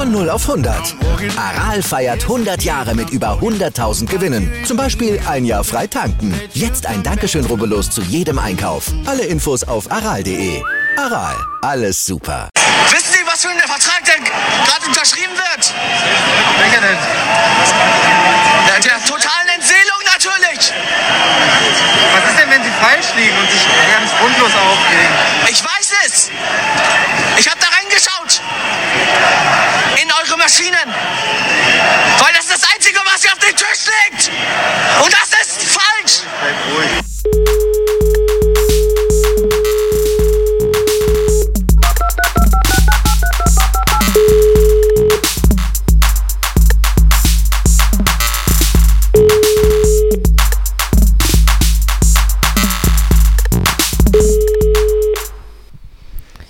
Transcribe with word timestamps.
Von 0.00 0.12
0 0.12 0.30
auf 0.30 0.48
100. 0.48 0.96
Aral 1.36 1.82
feiert 1.82 2.22
100 2.22 2.62
Jahre 2.62 2.94
mit 2.94 3.10
über 3.10 3.38
100.000 3.38 4.06
Gewinnen. 4.06 4.50
Zum 4.64 4.78
Beispiel 4.78 5.20
ein 5.28 5.44
Jahr 5.44 5.62
frei 5.62 5.86
tanken. 5.86 6.32
Jetzt 6.54 6.86
ein 6.86 7.02
Dankeschön, 7.02 7.44
rubbellos 7.44 7.90
zu 7.90 8.00
jedem 8.00 8.38
Einkauf. 8.38 8.86
Alle 9.04 9.24
Infos 9.24 9.62
auf 9.62 9.92
aral.de. 9.92 10.62
Aral, 10.96 11.36
alles 11.60 12.02
super. 12.06 12.48
Wissen 12.90 13.12
Sie, 13.12 13.26
was 13.26 13.42
für 13.42 13.50
ein 13.50 13.58
Vertrag 13.58 14.02
denn 14.06 14.24
gerade 14.24 14.86
unterschrieben 14.86 15.36
wird? 15.36 15.74
Welcher 16.58 16.80
denn? 16.80 16.96
Der, 18.68 18.80
der 18.80 19.04
totalen 19.04 19.48
Entseelung 19.54 20.00
natürlich. 20.06 20.72
Was 22.16 22.30
ist 22.30 22.38
denn, 22.40 22.48
wenn 22.48 22.64
Sie 22.64 22.72
falsch 22.80 23.12
liegen 23.18 23.36
und 23.36 23.50
sich 23.50 23.68
ganz 23.92 24.10
grundlos 24.18 24.50
aufregen? 24.56 25.12
Ich 25.50 25.62
weiß 25.62 25.92
es. 26.06 26.30
Ich 27.36 27.48
habe 27.50 27.60
da 27.60 27.69
reingeschaut. 27.90 28.40
In 30.02 30.10
eure 30.12 30.38
Maschinen. 30.38 30.94
Weil 32.18 32.32
das 32.34 32.46
ist 32.46 32.62
das 32.62 32.70
Einzige, 32.74 32.98
was 33.04 33.22
hier 33.22 33.32
auf 33.32 33.38
dem 33.38 33.56
Tisch 33.56 33.86
liegt. 34.10 34.30
Und 35.02 35.12
das 35.12 35.30
ist 35.40 35.62
falsch. 35.64 36.22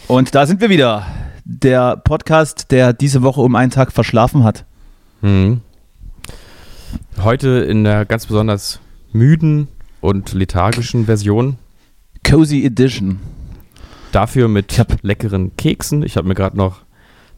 Und 0.06 0.34
da 0.34 0.44
sind 0.44 0.60
wir 0.60 0.68
wieder. 0.68 1.19
Der 1.52 1.96
Podcast, 1.96 2.70
der 2.70 2.92
diese 2.92 3.22
Woche 3.22 3.40
um 3.40 3.56
einen 3.56 3.72
Tag 3.72 3.90
verschlafen 3.90 4.44
hat. 4.44 4.64
Mhm. 5.20 5.62
Heute 7.20 7.48
in 7.48 7.82
der 7.82 8.04
ganz 8.04 8.26
besonders 8.26 8.78
müden 9.12 9.66
und 10.00 10.32
lethargischen 10.32 11.06
Version. 11.06 11.56
Cozy 12.24 12.64
Edition. 12.64 13.18
Dafür 14.12 14.46
mit 14.46 14.80
leckeren 15.02 15.56
Keksen. 15.56 16.04
Ich 16.04 16.16
habe 16.16 16.28
mir 16.28 16.36
gerade 16.36 16.56
noch 16.56 16.82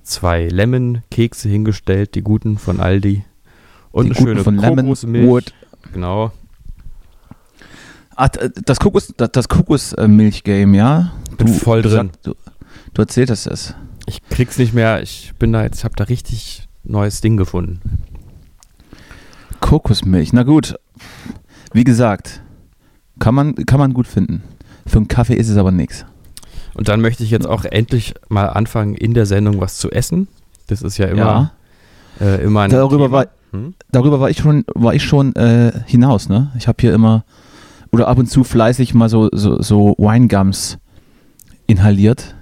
zwei 0.02 0.46
Lemon-Kekse 0.46 1.48
hingestellt, 1.48 2.14
die 2.14 2.20
guten 2.22 2.58
von 2.58 2.80
Aldi. 2.80 3.24
Und 3.92 4.04
Die 4.04 4.10
eine 4.16 4.26
schöne 4.26 4.44
von 4.44 4.58
Kokosmilch. 4.58 5.26
Wood. 5.26 5.54
Genau. 5.94 6.32
D- 8.20 8.50
das 8.66 8.78
Kokos, 8.78 9.14
das, 9.16 9.48
Kokosmilch-Game, 9.48 10.74
ja? 10.74 11.12
Bin 11.38 11.48
voll 11.48 11.80
drin. 11.80 12.10
Du, 12.22 12.34
du 12.92 13.02
erzähltest 13.02 13.46
es. 13.46 13.74
Ich 14.06 14.22
krieg's 14.30 14.58
nicht 14.58 14.74
mehr. 14.74 15.02
Ich 15.02 15.32
bin 15.38 15.52
da 15.52 15.62
jetzt, 15.62 15.84
habe 15.84 15.94
da 15.96 16.04
richtig 16.04 16.68
neues 16.84 17.20
Ding 17.20 17.36
gefunden. 17.36 17.80
Kokosmilch, 19.60 20.32
na 20.32 20.42
gut. 20.42 20.74
Wie 21.72 21.84
gesagt, 21.84 22.42
kann 23.18 23.34
man, 23.34 23.54
kann 23.54 23.78
man 23.78 23.94
gut 23.94 24.06
finden. 24.06 24.42
Für 24.86 24.98
einen 24.98 25.08
Kaffee 25.08 25.34
ist 25.36 25.48
es 25.48 25.56
aber 25.56 25.70
nichts. 25.70 26.04
Und 26.74 26.88
dann 26.88 27.00
möchte 27.00 27.22
ich 27.22 27.30
jetzt 27.30 27.46
auch 27.46 27.64
endlich 27.64 28.14
mal 28.28 28.46
anfangen, 28.46 28.94
in 28.94 29.14
der 29.14 29.26
Sendung 29.26 29.60
was 29.60 29.76
zu 29.78 29.90
essen. 29.90 30.28
Das 30.66 30.82
ist 30.82 30.98
ja 30.98 31.06
immer, 31.06 31.52
äh, 32.20 32.42
immer 32.42 32.62
ein 32.62 32.70
Darüber 32.70 33.04
Thema. 33.06 33.10
war, 33.12 33.26
Hm? 33.52 33.74
darüber 33.90 34.20
war 34.20 34.30
ich 34.30 34.38
schon, 34.38 34.64
war 34.74 34.94
ich 34.94 35.04
schon 35.04 35.34
äh, 35.36 35.72
hinaus, 35.86 36.28
ne? 36.28 36.50
Ich 36.56 36.68
habe 36.68 36.78
hier 36.80 36.94
immer 36.94 37.24
oder 37.90 38.08
ab 38.08 38.16
und 38.16 38.26
zu 38.26 38.42
fleißig 38.42 38.94
mal 38.94 39.10
so, 39.10 39.28
so, 39.32 39.60
so 39.60 39.94
Winegums 39.98 40.78
inhaliert. 41.66 42.34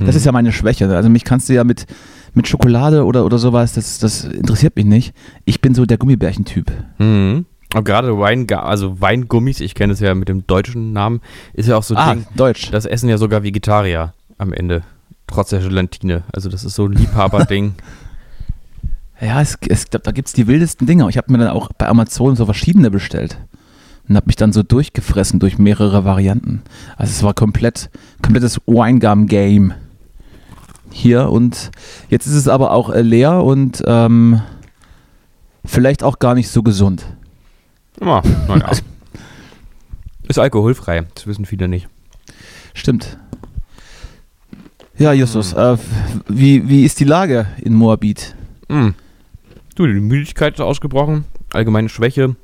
Das 0.00 0.08
Hm. 0.10 0.16
ist 0.16 0.26
ja 0.26 0.32
meine 0.32 0.52
Schwäche. 0.52 0.88
Also 0.94 1.08
mich 1.08 1.24
kannst 1.24 1.48
du 1.48 1.54
ja 1.54 1.64
mit, 1.64 1.86
mit 2.34 2.48
Schokolade 2.48 3.04
oder, 3.04 3.24
oder 3.24 3.38
sowas, 3.38 3.72
das, 3.74 3.98
das 3.98 4.24
interessiert 4.24 4.76
mich 4.76 4.84
nicht. 4.86 5.14
Ich 5.44 5.60
bin 5.60 5.74
so 5.74 5.86
der 5.86 5.98
Gummibärchen-Typ. 5.98 6.70
Mhm. 6.98 7.46
Und 7.74 7.84
gerade 7.84 8.18
Wein, 8.18 8.46
also 8.52 9.00
Weingummis, 9.00 9.60
ich 9.60 9.74
kenne 9.74 9.94
es 9.94 10.00
ja 10.00 10.14
mit 10.14 10.28
dem 10.28 10.46
deutschen 10.46 10.92
Namen, 10.92 11.20
ist 11.54 11.68
ja 11.68 11.76
auch 11.76 11.82
so 11.82 11.94
ein 11.94 11.98
Ah, 11.98 12.14
Ding. 12.14 12.26
Deutsch. 12.36 12.70
Das 12.70 12.84
essen 12.84 13.08
ja 13.08 13.16
sogar 13.16 13.42
Vegetarier 13.42 14.12
am 14.38 14.52
Ende. 14.52 14.82
Trotz 15.26 15.50
der 15.50 15.60
Gelatine. 15.60 16.22
Also 16.32 16.50
das 16.50 16.64
ist 16.64 16.74
so 16.74 16.86
ein 16.86 16.92
Liebhaberding. 16.92 17.74
Ja, 19.20 19.40
es, 19.40 19.56
es, 19.68 19.84
da 19.88 20.10
gibt 20.10 20.26
es 20.26 20.34
die 20.34 20.48
wildesten 20.48 20.84
Dinge. 20.86 21.08
Ich 21.08 21.16
habe 21.16 21.30
mir 21.30 21.38
dann 21.38 21.48
auch 21.48 21.70
bei 21.78 21.86
Amazon 21.86 22.34
so 22.34 22.44
verschiedene 22.44 22.90
bestellt. 22.90 23.38
Und 24.08 24.16
habe 24.16 24.26
mich 24.26 24.34
dann 24.34 24.52
so 24.52 24.64
durchgefressen 24.64 25.38
durch 25.38 25.58
mehrere 25.58 26.04
Varianten. 26.04 26.62
Also 26.96 27.12
es 27.12 27.22
war 27.22 27.32
komplett, 27.32 27.88
komplettes 28.20 28.58
Winegum-Game. 28.66 29.74
Hier 30.92 31.30
und 31.30 31.70
jetzt 32.10 32.26
ist 32.26 32.34
es 32.34 32.48
aber 32.48 32.70
auch 32.70 32.90
äh, 32.90 33.02
leer 33.02 33.42
und 33.42 33.82
ähm, 33.86 34.42
vielleicht 35.64 36.02
auch 36.02 36.18
gar 36.18 36.34
nicht 36.34 36.48
so 36.48 36.62
gesund. 36.62 37.04
Ja, 38.00 38.22
naja. 38.48 38.70
Ist 40.28 40.38
alkoholfrei, 40.38 41.04
das 41.14 41.26
wissen 41.26 41.44
viele 41.44 41.66
nicht. 41.68 41.88
Stimmt. 42.74 43.18
Ja, 44.96 45.12
Justus, 45.12 45.52
äh, 45.52 45.76
wie, 46.28 46.68
wie 46.68 46.84
ist 46.84 47.00
die 47.00 47.04
Lage 47.04 47.46
in 47.58 47.74
Moabit? 47.74 48.36
Mhm. 48.68 48.94
Du, 49.74 49.86
die 49.86 49.94
Müdigkeit 49.94 50.54
ist 50.54 50.60
ausgebrochen, 50.60 51.24
allgemeine 51.52 51.88
Schwäche. 51.88 52.36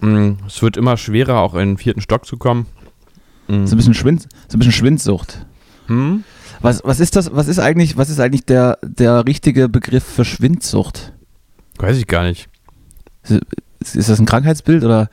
Mhm. 0.00 0.38
Es 0.46 0.62
wird 0.62 0.76
immer 0.76 0.96
schwerer, 0.96 1.38
auch 1.38 1.54
in 1.54 1.60
den 1.60 1.78
vierten 1.78 2.00
Stock 2.00 2.26
zu 2.26 2.38
kommen. 2.38 2.66
Mhm. 3.46 3.66
So 3.66 3.74
ein 3.74 3.76
bisschen, 3.76 3.94
Schwind, 3.94 4.22
so 4.48 4.56
ein 4.56 4.58
bisschen 4.58 4.72
Schwindsucht. 4.72 5.46
Hm? 5.86 6.24
Was, 6.62 6.82
was 6.84 7.00
ist 7.00 7.16
das, 7.16 7.34
was 7.34 7.48
ist 7.48 7.58
eigentlich, 7.58 7.96
was 7.96 8.10
ist 8.10 8.20
eigentlich 8.20 8.44
der, 8.44 8.78
der 8.82 9.26
richtige 9.26 9.68
Begriff 9.68 10.04
für 10.04 10.24
Schwindsucht? 10.24 11.12
Weiß 11.78 11.96
ich 11.96 12.06
gar 12.06 12.24
nicht. 12.24 12.48
Ist, 13.24 13.96
ist 13.96 14.08
das 14.08 14.18
ein 14.18 14.26
Krankheitsbild 14.26 14.84
oder 14.84 15.08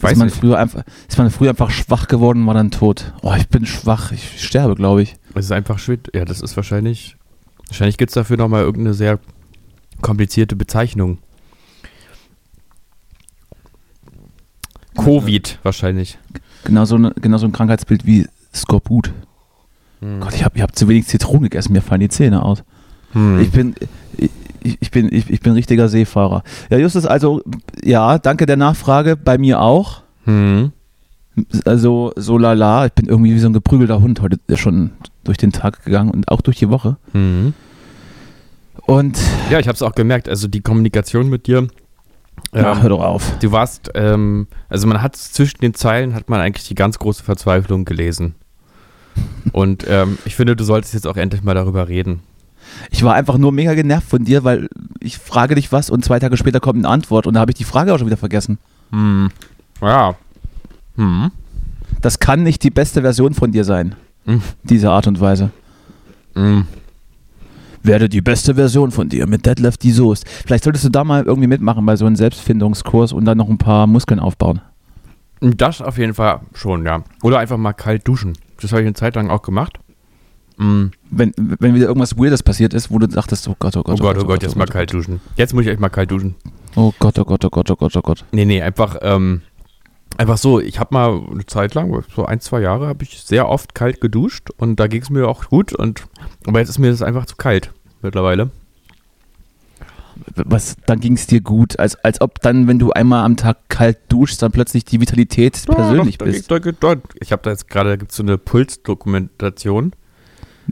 Weiß 0.00 0.12
ist, 0.12 0.18
man 0.18 0.28
nicht. 0.28 0.36
früher 0.36 0.58
einfach, 0.58 0.82
ist 1.08 1.18
man 1.18 1.30
früher 1.30 1.50
einfach 1.50 1.70
schwach 1.70 2.08
geworden 2.08 2.40
und 2.42 2.46
war 2.46 2.54
dann 2.54 2.70
tot? 2.70 3.12
Oh, 3.22 3.34
ich 3.36 3.48
bin 3.48 3.66
schwach, 3.66 4.12
ich 4.12 4.42
sterbe, 4.42 4.74
glaube 4.74 5.02
ich. 5.02 5.16
Es 5.34 5.46
ist 5.46 5.52
einfach 5.52 5.78
schwit. 5.78 6.10
Ja, 6.14 6.24
das 6.24 6.40
ist 6.40 6.56
wahrscheinlich. 6.56 7.16
Wahrscheinlich 7.68 7.98
gibt 7.98 8.10
es 8.10 8.14
dafür 8.14 8.36
nochmal 8.38 8.62
irgendeine 8.62 8.94
sehr 8.94 9.18
komplizierte 10.00 10.56
Bezeichnung. 10.56 11.18
Covid 14.96 15.58
wahrscheinlich. 15.62 16.18
Genau 16.64 16.84
so, 16.84 16.96
eine, 16.96 17.12
genau 17.12 17.38
so 17.38 17.46
ein 17.46 17.52
Krankheitsbild 17.52 18.04
wie 18.04 18.26
Skorbut. 18.54 19.12
Hm. 20.00 20.20
Gott, 20.20 20.34
ich 20.34 20.44
habe 20.44 20.56
ich 20.56 20.62
hab 20.62 20.76
zu 20.76 20.88
wenig 20.88 21.06
Zitronen 21.06 21.44
gegessen, 21.44 21.72
mir 21.72 21.82
fallen 21.82 22.00
die 22.00 22.08
Zähne 22.08 22.42
aus. 22.42 22.62
Hm. 23.12 23.40
Ich 23.40 23.50
bin, 23.50 23.74
ich, 24.62 24.78
ich 24.80 24.90
bin, 24.90 25.12
ich, 25.12 25.30
ich 25.30 25.40
bin 25.40 25.52
richtiger 25.52 25.88
Seefahrer. 25.88 26.42
Ja, 26.70 26.78
Justus, 26.78 27.06
also, 27.06 27.42
ja, 27.82 28.18
danke 28.18 28.46
der 28.46 28.56
Nachfrage, 28.56 29.16
bei 29.16 29.38
mir 29.38 29.60
auch. 29.60 30.02
Hm. 30.24 30.72
Also, 31.64 32.12
so 32.16 32.36
lala, 32.38 32.86
ich 32.86 32.92
bin 32.92 33.06
irgendwie 33.06 33.34
wie 33.34 33.38
so 33.38 33.48
ein 33.48 33.52
geprügelter 33.52 34.00
Hund 34.00 34.20
heute 34.20 34.38
schon 34.56 34.90
durch 35.24 35.38
den 35.38 35.52
Tag 35.52 35.84
gegangen 35.84 36.10
und 36.10 36.28
auch 36.28 36.40
durch 36.40 36.58
die 36.58 36.68
Woche. 36.68 36.96
Hm. 37.12 37.54
Und, 38.86 39.18
Ja, 39.50 39.58
ich 39.58 39.68
habe 39.68 39.76
es 39.76 39.82
auch 39.82 39.94
gemerkt. 39.94 40.28
Also 40.28 40.48
die 40.48 40.62
Kommunikation 40.62 41.28
mit 41.28 41.46
dir. 41.46 41.68
ach, 42.52 42.76
ähm, 42.76 42.82
hör 42.82 42.88
doch 42.88 43.02
auf. 43.02 43.38
Du 43.40 43.52
warst, 43.52 43.90
ähm, 43.94 44.46
also 44.70 44.86
man 44.86 45.02
hat 45.02 45.14
zwischen 45.14 45.60
den 45.60 45.74
Zeilen 45.74 46.14
hat 46.14 46.30
man 46.30 46.40
eigentlich 46.40 46.66
die 46.66 46.74
ganz 46.74 46.98
große 46.98 47.22
Verzweiflung 47.22 47.84
gelesen. 47.84 48.34
Und 49.52 49.84
ähm, 49.88 50.18
ich 50.24 50.36
finde, 50.36 50.56
du 50.56 50.64
solltest 50.64 50.94
jetzt 50.94 51.06
auch 51.06 51.16
endlich 51.16 51.42
mal 51.42 51.54
darüber 51.54 51.88
reden. 51.88 52.20
Ich 52.90 53.02
war 53.02 53.14
einfach 53.14 53.38
nur 53.38 53.52
mega 53.52 53.74
genervt 53.74 54.08
von 54.08 54.24
dir, 54.24 54.44
weil 54.44 54.68
ich 55.00 55.18
frage 55.18 55.54
dich 55.54 55.72
was 55.72 55.90
und 55.90 56.04
zwei 56.04 56.18
Tage 56.18 56.36
später 56.36 56.60
kommt 56.60 56.78
eine 56.78 56.88
Antwort 56.88 57.26
und 57.26 57.34
da 57.34 57.40
habe 57.40 57.50
ich 57.50 57.56
die 57.56 57.64
Frage 57.64 57.92
auch 57.92 57.98
schon 57.98 58.06
wieder 58.06 58.16
vergessen. 58.16 58.58
Hm. 58.90 59.30
Ja. 59.80 60.14
Hm. 60.96 61.30
Das 62.00 62.18
kann 62.20 62.42
nicht 62.42 62.62
die 62.62 62.70
beste 62.70 63.02
Version 63.02 63.34
von 63.34 63.52
dir 63.52 63.64
sein. 63.64 63.94
Hm. 64.26 64.42
Diese 64.62 64.90
Art 64.90 65.06
und 65.06 65.20
Weise. 65.20 65.50
Hm. 66.34 66.66
Werde 67.82 68.08
die 68.08 68.20
beste 68.20 68.56
Version 68.56 68.90
von 68.90 69.08
dir 69.08 69.26
mit 69.26 69.46
Deadlift 69.46 69.82
die 69.82 69.92
Soest. 69.92 70.28
Vielleicht 70.28 70.64
solltest 70.64 70.84
du 70.84 70.90
da 70.90 71.04
mal 71.04 71.24
irgendwie 71.24 71.48
mitmachen 71.48 71.86
bei 71.86 71.96
so 71.96 72.06
einem 72.06 72.16
Selbstfindungskurs 72.16 73.12
und 73.12 73.24
dann 73.24 73.38
noch 73.38 73.48
ein 73.48 73.58
paar 73.58 73.86
Muskeln 73.86 74.20
aufbauen. 74.20 74.60
Das 75.40 75.80
auf 75.80 75.98
jeden 75.98 76.14
Fall 76.14 76.40
schon, 76.54 76.84
ja. 76.84 77.02
Oder 77.22 77.38
einfach 77.38 77.56
mal 77.56 77.72
kalt 77.72 78.06
duschen. 78.06 78.34
Das 78.60 78.72
habe 78.72 78.82
ich 78.82 78.86
eine 78.86 78.94
Zeit 78.94 79.14
lang 79.14 79.30
auch 79.30 79.42
gemacht. 79.42 79.78
Mm. 80.56 80.86
Wenn, 81.10 81.32
wenn 81.36 81.74
wieder 81.74 81.86
irgendwas 81.86 82.18
Weirdes 82.18 82.42
passiert 82.42 82.74
ist, 82.74 82.90
wo 82.90 82.98
du 82.98 83.06
dachtest, 83.06 83.48
oh 83.48 83.56
Gott, 83.58 83.76
oh 83.76 83.82
Gott, 83.82 84.00
Oh 84.00 84.02
Gott, 84.02 84.18
oh 84.18 84.24
Gott, 84.26 84.42
jetzt 84.42 84.56
mal 84.56 84.66
kalt 84.66 84.92
duschen. 84.92 85.20
Jetzt 85.36 85.54
muss 85.54 85.62
ich 85.62 85.68
echt 85.68 85.80
mal 85.80 85.88
kalt 85.88 86.10
duschen. 86.10 86.34
Oh 86.74 86.92
Gott, 86.98 87.18
oh 87.18 87.24
Gott, 87.24 87.44
oh 87.44 87.50
Gott, 87.50 87.70
oh 87.70 87.76
Gott, 87.76 87.96
oh 87.96 88.00
Gott. 88.00 88.24
Nee, 88.32 88.44
nee, 88.44 88.60
einfach, 88.60 88.96
ähm, 89.02 89.42
einfach 90.16 90.36
so. 90.36 90.60
Ich 90.60 90.80
habe 90.80 90.92
mal 90.92 91.20
eine 91.30 91.46
Zeit 91.46 91.74
lang, 91.74 92.04
so 92.14 92.26
ein, 92.26 92.40
zwei 92.40 92.60
Jahre, 92.60 92.88
habe 92.88 93.04
ich 93.04 93.22
sehr 93.22 93.48
oft 93.48 93.74
kalt 93.74 94.00
geduscht 94.00 94.50
und 94.56 94.80
da 94.80 94.88
ging 94.88 95.02
es 95.02 95.10
mir 95.10 95.28
auch 95.28 95.44
gut. 95.44 95.72
Und, 95.72 96.04
aber 96.46 96.58
jetzt 96.58 96.68
ist 96.68 96.78
mir 96.78 96.90
das 96.90 97.02
einfach 97.02 97.26
zu 97.26 97.36
kalt 97.36 97.72
mittlerweile. 98.02 98.50
Was, 100.34 100.76
dann 100.86 101.00
ging 101.00 101.14
es 101.14 101.26
dir 101.26 101.40
gut, 101.40 101.78
als, 101.78 101.96
als 102.04 102.20
ob 102.20 102.40
dann, 102.40 102.68
wenn 102.68 102.78
du 102.78 102.92
einmal 102.92 103.24
am 103.24 103.36
Tag 103.36 103.68
kalt 103.68 103.98
duschst, 104.08 104.42
dann 104.42 104.52
plötzlich 104.52 104.84
die 104.84 105.00
Vitalität 105.00 105.64
persönlich 105.66 106.18
da, 106.18 106.24
bist. 106.24 106.50
Da, 106.50 106.58
da, 106.58 106.72
da, 106.72 106.94
ich 107.20 107.32
habe 107.32 107.42
da 107.42 107.50
jetzt 107.50 107.68
gerade, 107.68 107.90
da 107.90 107.96
gibt 107.96 108.10
es 108.10 108.16
so 108.16 108.22
eine 108.22 108.38
Pulsdokumentation. 108.38 109.92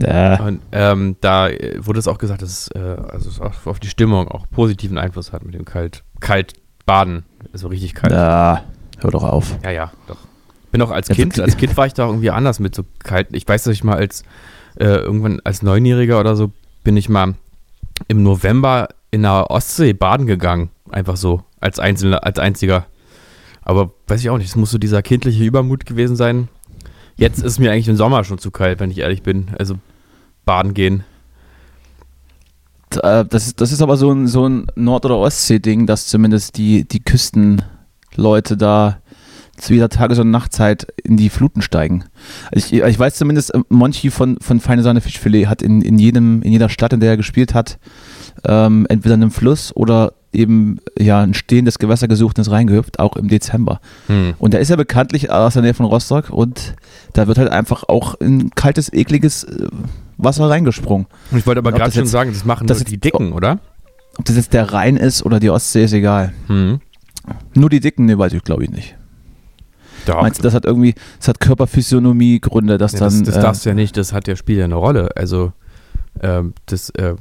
Ja. 0.01 0.41
Und 0.41 0.61
ähm, 0.73 1.17
da 1.21 1.49
äh, 1.49 1.79
wurde 1.85 1.99
es 1.99 2.09
auch 2.09 2.19
gesagt, 2.19 2.43
dass 2.43 2.51
es, 2.51 2.69
äh, 2.69 2.79
also 2.79 3.31
es 3.31 3.41
auch 3.41 3.67
auf 3.67 3.81
die 3.81 3.89
Stimmung 3.89 4.29
auch 4.29 4.47
positiven 4.51 4.99
Einfluss 4.99 5.33
hat 5.33 5.45
mit 5.45 5.55
dem 5.55 5.65
kalt, 5.65 6.03
kalt 6.21 6.55
baden. 6.85 7.25
Also 7.53 7.69
richtig 7.69 7.95
kalt. 7.95 8.13
Ja, 8.13 8.65
hör 8.99 9.11
doch 9.11 9.25
auf. 9.25 9.57
Ja, 9.65 9.71
ja, 9.71 9.93
doch. 10.07 10.19
Bin 10.71 10.83
auch 10.83 10.91
als 10.91 11.09
Ja, 11.09 11.15
Kind, 11.15 11.41
als 11.41 11.57
Kind 11.57 11.77
war 11.77 11.87
ich 11.87 11.95
da 11.95 12.07
irgendwie 12.07 12.31
anders 12.31 12.61
mit 12.61 12.75
so 12.75 12.85
kalten. 12.99 13.35
Ich 13.35 13.49
weiß, 13.49 13.65
dass 13.65 13.73
ich 13.73 13.85
mal 13.85 13.97
als 13.97 14.23
äh, 14.79 14.85
irgendwann 14.85 15.41
als 15.45 15.63
Neunjähriger 15.63 16.21
oder 16.21 16.37
so 16.37 16.53
bin 16.85 16.97
ich 16.97 17.09
mal 17.09 17.35
im 18.09 18.23
November 18.23 18.89
in 19.17 19.23
der 19.23 19.51
Ostsee 19.51 19.93
baden 19.93 20.27
gegangen. 20.27 20.71
Einfach 20.91 21.17
so, 21.17 21.43
als 21.59 21.79
einzelner, 21.81 22.25
als 22.25 22.39
einziger. 22.39 22.87
Aber 23.63 23.91
weiß 24.07 24.21
ich 24.21 24.31
auch 24.31 24.39
nicht, 24.39 24.47
es 24.47 24.57
muss 24.57 24.71
so 24.71 24.79
dieser 24.79 25.03
kindliche 25.03 25.43
Übermut 25.43 25.87
gewesen 25.87 26.15
sein. 26.15 26.49
Jetzt 27.17 27.43
ist 27.43 27.59
mir 27.59 27.73
eigentlich 27.73 27.89
im 27.89 27.97
Sommer 27.97 28.23
schon 28.23 28.39
zu 28.39 28.51
kalt, 28.51 28.79
wenn 28.79 28.91
ich 28.91 28.99
ehrlich 28.99 29.23
bin. 29.23 29.49
Also 29.59 29.79
baden 30.45 30.75
gehen. 30.75 31.03
Das 32.91 33.49
ist, 33.49 33.61
das 33.61 33.73
ist 33.73 33.83
aber 33.83 33.97
so 33.97 34.13
ein, 34.13 34.29
so 34.29 34.49
ein 34.49 34.67
Nord- 34.77 35.05
oder 35.05 35.19
Ostsee-Ding, 35.19 35.87
dass 35.87 36.07
zumindest 36.07 36.57
die, 36.57 36.87
die 36.87 37.03
Küstenleute 37.03 38.57
da 38.57 39.01
zu 39.57 39.75
jeder 39.75 39.89
Tages- 39.89 40.19
und 40.19 40.31
Nachtzeit 40.31 40.87
in 41.03 41.17
die 41.17 41.31
Fluten 41.31 41.63
steigen. 41.63 42.05
Ich, 42.53 42.73
ich 42.73 42.99
weiß 42.99 43.17
zumindest, 43.17 43.55
äh, 43.55 43.61
Monchi 43.69 44.11
von, 44.11 44.39
von 44.41 44.61
Feine 44.61 44.83
Sahne 44.83 45.01
Fischfilet 45.01 45.47
hat 45.47 45.63
in, 45.63 45.83
in, 45.83 45.99
jedem, 45.99 46.43
in 46.43 46.53
jeder 46.53 46.69
Stadt, 46.69 46.93
in 46.93 47.01
der 47.01 47.11
er 47.11 47.17
gespielt 47.17 47.55
hat, 47.55 47.79
ähm, 48.45 48.87
entweder 48.89 49.15
einen 49.15 49.31
Fluss 49.31 49.75
oder 49.75 50.13
eben 50.33 50.79
ja, 50.99 51.21
ein 51.23 51.33
stehendes 51.35 51.79
Gewässer 51.79 52.09
gesucht 52.09 52.37
und 52.39 52.43
ist 52.43 52.51
reingehüpft, 52.51 52.99
auch 52.99 53.17
im 53.17 53.29
Dezember. 53.29 53.81
Hm. 54.09 54.35
Und 54.39 54.53
der 54.53 54.61
ist 54.61 54.69
ja 54.69 54.77
bekanntlich 54.77 55.31
aus 55.31 55.55
der 55.55 55.63
Nähe 55.63 55.73
von 55.75 55.87
Rostock 55.87 56.31
und 56.31 56.75
da 57.15 57.27
wird 57.27 57.39
halt 57.39 57.49
einfach 57.51 57.85
auch 57.89 58.15
in 58.21 58.51
kaltes, 58.51 58.93
ekliges 58.93 59.45
äh, 59.45 59.67
Wasser 60.19 60.49
reingesprungen. 60.51 61.07
Und 61.31 61.39
ich 61.39 61.47
wollte 61.47 61.61
aber 61.61 61.73
gerade 61.73 61.93
schon 61.93 62.03
jetzt- 62.03 62.11
sagen, 62.13 62.33
das 62.33 62.45
machen 62.45 62.67
das 62.67 62.79
nur 62.81 62.85
die 62.85 62.93
jetzt- 62.95 63.05
Dicken, 63.05 63.33
oder? 63.33 63.59
Ob 64.19 64.25
das 64.27 64.37
jetzt 64.37 64.53
der 64.53 64.73
Rhein 64.73 64.97
ist 64.97 65.25
oder 65.25 65.41
die 65.41 65.51
Ostsee, 65.51 65.85
ist 65.85 65.93
egal. 65.93 66.33
Hm. 66.49 66.81
Nur 67.55 67.71
die 67.71 67.81
Dicken, 67.81 68.05
ne, 68.07 68.19
weiß 68.19 68.33
ich 68.35 68.43
glaube 68.45 68.65
ich 68.65 68.71
nicht. 68.71 68.95
Doch. 70.07 70.21
Meinst 70.23 70.39
du, 70.39 70.43
das 70.45 70.55
hat 70.55 70.65
irgendwie, 70.65 70.95
das 71.19 71.29
hat 71.29 71.41
Körperphysiognomie 71.41 72.41
Gründe, 72.41 72.79
dass 72.79 72.93
Ja, 72.93 73.01
dann. 73.01 73.09
das 73.09 73.23
das 73.23 73.37
äh, 73.37 73.41
darfst 73.41 73.65
du 73.65 73.71
ja 73.71 73.75
nicht, 73.75 73.97
das 73.97 74.13
hat 74.13 74.29
ja, 74.29 74.37
spielt 74.37 74.59
ja 74.61 74.65
eine 74.67 74.77
Rolle. 74.77 75.09
Also, 75.17 75.53
ähm, 76.23 76.55
das, 76.67 76.91
äh, 76.91 77.15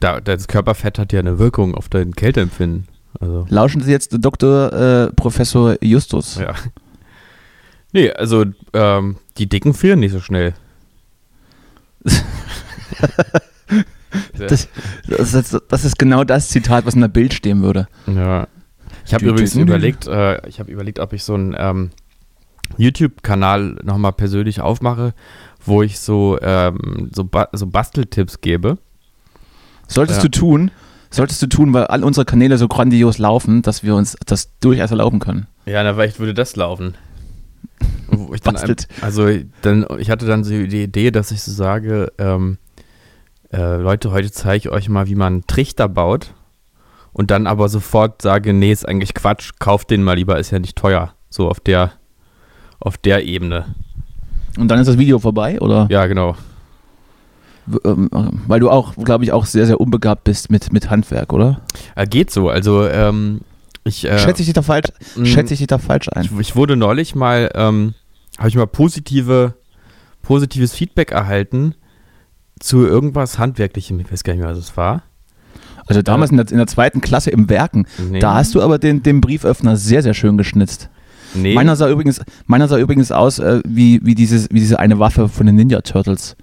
da, 0.00 0.20
das 0.20 0.48
Körperfett 0.48 0.98
hat 0.98 1.12
ja 1.12 1.20
eine 1.20 1.38
Wirkung 1.38 1.74
auf 1.74 1.88
dein 1.88 2.12
Kälteempfinden. 2.14 2.88
Also, 3.20 3.46
lauschen 3.48 3.80
Sie 3.80 3.90
jetzt 3.90 4.16
Dr. 4.18 4.72
Äh, 4.72 5.12
Professor 5.12 5.76
Justus. 5.82 6.36
ja. 6.36 6.54
Nee, 7.92 8.10
also, 8.10 8.44
ähm, 8.74 9.16
die 9.38 9.48
Dicken 9.48 9.72
frieren 9.72 10.00
nicht 10.00 10.12
so 10.12 10.20
schnell. 10.20 10.54
Das, 14.38 14.68
das, 15.08 15.34
ist, 15.34 15.62
das 15.68 15.84
ist 15.84 15.98
genau 15.98 16.24
das 16.24 16.48
Zitat, 16.48 16.86
was 16.86 16.94
in 16.94 17.00
der 17.00 17.08
Bild 17.08 17.34
stehen 17.34 17.62
würde. 17.62 17.88
Ja. 18.06 18.48
Ich 19.04 19.14
habe 19.14 19.26
übrigens 19.26 19.54
überlegt, 19.54 20.06
äh, 20.06 20.46
ich 20.48 20.58
habe 20.58 20.70
überlegt, 20.70 20.98
ob 20.98 21.12
ich 21.12 21.22
so 21.22 21.34
einen 21.34 21.54
ähm, 21.56 21.90
YouTube-Kanal 22.76 23.78
nochmal 23.82 24.12
persönlich 24.12 24.60
aufmache, 24.60 25.14
wo 25.64 25.82
ich 25.82 26.00
so, 26.00 26.38
ähm, 26.40 27.10
so, 27.14 27.24
ba 27.24 27.48
so 27.52 27.66
Basteltipps 27.66 28.40
gebe. 28.40 28.78
Solltest 29.88 30.18
Ja. 30.22 30.28
du 30.28 30.38
tun, 30.38 30.70
solltest 31.10 31.40
du 31.42 31.46
tun, 31.46 31.72
weil 31.72 31.84
all 31.84 32.04
unsere 32.04 32.24
Kanäle 32.24 32.58
so 32.58 32.68
grandios 32.68 33.18
laufen, 33.18 33.62
dass 33.62 33.82
wir 33.82 33.94
uns 33.94 34.16
das 34.26 34.58
durchaus 34.60 34.90
erlauben 34.90 35.18
können. 35.18 35.46
Ja, 35.64 35.82
na, 35.82 35.94
vielleicht 35.94 36.18
würde 36.18 36.34
das 36.34 36.56
laufen. 36.56 36.94
Wo 38.08 38.34
ich 38.34 38.40
dann 38.40 38.56
also 39.00 39.28
dann, 39.62 39.86
ich 39.98 40.10
hatte 40.10 40.26
dann 40.26 40.44
so 40.44 40.50
die 40.50 40.82
Idee, 40.82 41.10
dass 41.10 41.30
ich 41.30 41.42
so 41.42 41.52
sage, 41.52 42.12
ähm, 42.18 42.58
äh, 43.52 43.76
Leute, 43.76 44.10
heute 44.12 44.30
zeige 44.30 44.56
ich 44.56 44.70
euch 44.70 44.88
mal, 44.88 45.06
wie 45.08 45.14
man 45.14 45.32
einen 45.34 45.46
Trichter 45.46 45.88
baut 45.88 46.34
und 47.12 47.30
dann 47.30 47.46
aber 47.46 47.68
sofort 47.68 48.22
sage, 48.22 48.52
nee, 48.52 48.72
ist 48.72 48.86
eigentlich 48.88 49.14
Quatsch, 49.14 49.52
kauft 49.58 49.90
den 49.90 50.02
mal 50.02 50.14
lieber, 50.14 50.38
ist 50.38 50.50
ja 50.50 50.58
nicht 50.58 50.76
teuer. 50.76 51.12
So 51.30 51.48
auf 51.48 51.60
der, 51.60 51.92
auf 52.78 52.96
der 52.96 53.24
Ebene. 53.24 53.74
Und 54.58 54.68
dann 54.68 54.78
ist 54.78 54.86
das 54.86 54.98
Video 54.98 55.18
vorbei, 55.18 55.60
oder? 55.60 55.86
Ja, 55.90 56.06
genau. 56.06 56.36
Ähm, 57.84 58.08
äh, 58.12 58.18
Weil 58.46 58.60
du 58.60 58.70
auch, 58.70 58.94
glaube 58.96 59.24
ich, 59.24 59.32
auch 59.32 59.46
sehr, 59.46 59.66
sehr 59.66 59.80
unbegabt 59.80 60.24
bist 60.24 60.50
mit, 60.50 60.72
mit 60.72 60.90
Handwerk, 60.90 61.32
oder? 61.32 61.60
Äh, 61.94 62.06
geht 62.06 62.30
so. 62.30 62.48
Also 62.48 62.86
ähm, 62.86 63.40
ich, 63.84 64.04
äh, 64.04 64.18
Schätze 64.18 64.42
ich 64.42 64.46
dich 64.46 64.54
da 64.54 64.62
falsch, 64.62 64.88
schätze 65.22 65.54
ich 65.54 65.58
dich 65.58 65.66
da 65.68 65.78
falsch 65.78 66.08
ein? 66.12 66.24
ich, 66.24 66.38
ich 66.38 66.56
wurde 66.56 66.76
neulich 66.76 67.14
mal, 67.14 67.50
ähm, 67.54 67.94
habe 68.38 68.48
ich 68.48 68.56
mal 68.56 68.66
positive, 68.66 69.54
positives 70.22 70.72
Feedback 70.74 71.12
erhalten 71.12 71.74
zu 72.58 72.86
irgendwas 72.86 73.38
Handwerklichem. 73.38 74.00
Ich 74.00 74.10
weiß 74.10 74.24
gar 74.24 74.32
nicht 74.32 74.42
mehr, 74.42 74.50
was 74.50 74.58
es 74.58 74.76
war. 74.76 75.02
Also 75.86 76.02
damals 76.02 76.30
in 76.32 76.36
der, 76.36 76.50
in 76.50 76.56
der 76.56 76.66
zweiten 76.66 77.00
Klasse 77.00 77.30
im 77.30 77.48
Werken, 77.48 77.86
Nee. 78.10 78.18
da 78.18 78.34
hast 78.34 78.54
du 78.54 78.62
aber 78.62 78.78
den, 78.78 79.02
den 79.02 79.20
Brieföffner 79.20 79.76
sehr, 79.76 80.02
sehr 80.02 80.14
schön 80.14 80.36
geschnitzt. 80.36 80.90
Nee. 81.34 81.54
Meiner 81.54 81.76
sah 81.76 81.88
übrigens, 81.88 82.20
meiner 82.46 82.66
sah 82.66 82.78
übrigens 82.78 83.12
aus 83.12 83.38
äh, 83.38 83.60
wie, 83.66 84.00
wie, 84.04 84.14
dieses, 84.14 84.48
wie 84.50 84.58
diese 84.60 84.78
eine 84.78 84.98
Waffe 84.98 85.28
von 85.28 85.46
den 85.46 85.54
Ninja 85.56 85.80
Turtles. 85.82 86.36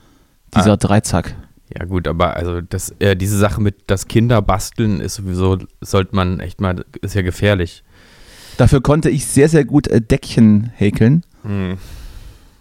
Dieser 0.55 0.73
Ah. 0.73 0.77
Dreizack. 0.77 1.35
Ja 1.77 1.85
gut, 1.85 2.07
aber 2.07 2.35
also 2.35 2.61
das, 2.61 2.93
äh, 2.99 3.15
diese 3.15 3.37
Sache 3.37 3.59
mit 3.61 3.75
das 3.87 4.07
Kinder 4.07 4.41
basteln 4.41 4.99
ist 4.99 5.15
sowieso, 5.15 5.57
sollte 5.81 6.15
man 6.15 6.39
echt 6.39 6.61
mal, 6.61 6.85
ist 7.01 7.15
ja 7.15 7.21
gefährlich. 7.23 7.83
Dafür 8.57 8.81
konnte 8.81 9.09
ich 9.09 9.25
sehr, 9.25 9.49
sehr 9.49 9.65
gut 9.65 9.87
äh, 9.87 9.99
Deckchen 9.99 10.71
häkeln. 10.75 11.23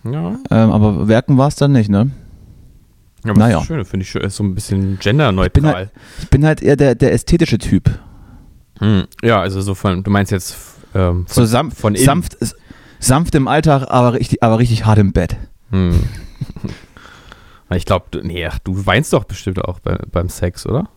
Ja, 0.05 0.37
Ähm, 0.51 0.71
aber 0.73 1.09
Werken 1.09 1.37
war 1.39 1.49
es 1.49 1.57
dann 1.57 1.73
nicht, 1.73 1.91
ne? 1.91 2.11
aber 3.25 3.35
Naja. 3.39 3.55
das 3.57 3.63
ist 3.63 3.67
schön, 3.69 3.85
finde 3.85 4.03
ich 4.05 4.11
schön, 4.11 4.23
ist 4.23 4.37
so 4.37 4.43
ein 4.45 4.55
bisschen 4.55 4.99
genderneutral. 4.99 5.75
halt- 5.75 5.91
Ich 6.23 6.29
bin 6.31 6.45
halt 6.47 6.63
eher 6.63 6.77
der, 6.77 6.95
der 6.95 7.13
ästhetische 7.13 7.59
Typ. 7.59 7.91
Hm. 8.79 9.05
Ja, 9.23 9.41
also 9.41 9.61
so 9.61 9.75
von, 9.75 10.03
du 10.03 10.11
meinst 10.11 10.33
jetzt 10.33 10.57
ähm, 10.95 11.27
von, 11.29 11.35
So 11.35 11.45
sanft, 11.45 11.77
von 11.77 11.95
sanft, 11.95 12.37
sanft 12.99 13.35
im 13.37 13.47
Alltag, 13.47 13.87
aber 13.91 14.15
richtig, 14.15 14.43
aber 14.43 14.59
richtig 14.59 14.87
hart 14.87 14.99
im 14.99 15.13
Bett. 15.13 15.37
Hm. 15.71 16.01
ich 17.77 17.85
glaube, 17.85 18.21
nee, 18.23 18.47
ach, 18.47 18.59
du 18.61 18.87
weinst 18.87 19.13
doch 19.13 19.25
bestimmt 19.25 19.65
auch 19.65 19.81
bei, 19.81 19.99
beim 20.11 20.29
Sex, 20.29 20.67
oder? 20.67 20.89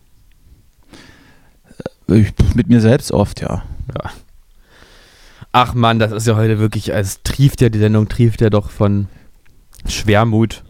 Ich, 2.08 2.34
mit 2.54 2.68
mir 2.70 2.82
selbst 2.82 3.12
oft, 3.12 3.42
ja. 3.42 3.64
Ach 5.52 5.74
man, 5.74 6.00
das 6.00 6.12
ist 6.12 6.28
ja 6.28 6.36
heute 6.36 6.60
wirklich, 6.60 6.94
als 6.94 7.24
trieft 7.24 7.62
ja 7.62 7.70
die 7.70 7.80
Sendung, 7.80 8.08
trieft 8.10 8.42
ja 8.42 8.50
doch 8.50 8.70
von 8.70 9.08
Schwermut. 9.88 10.64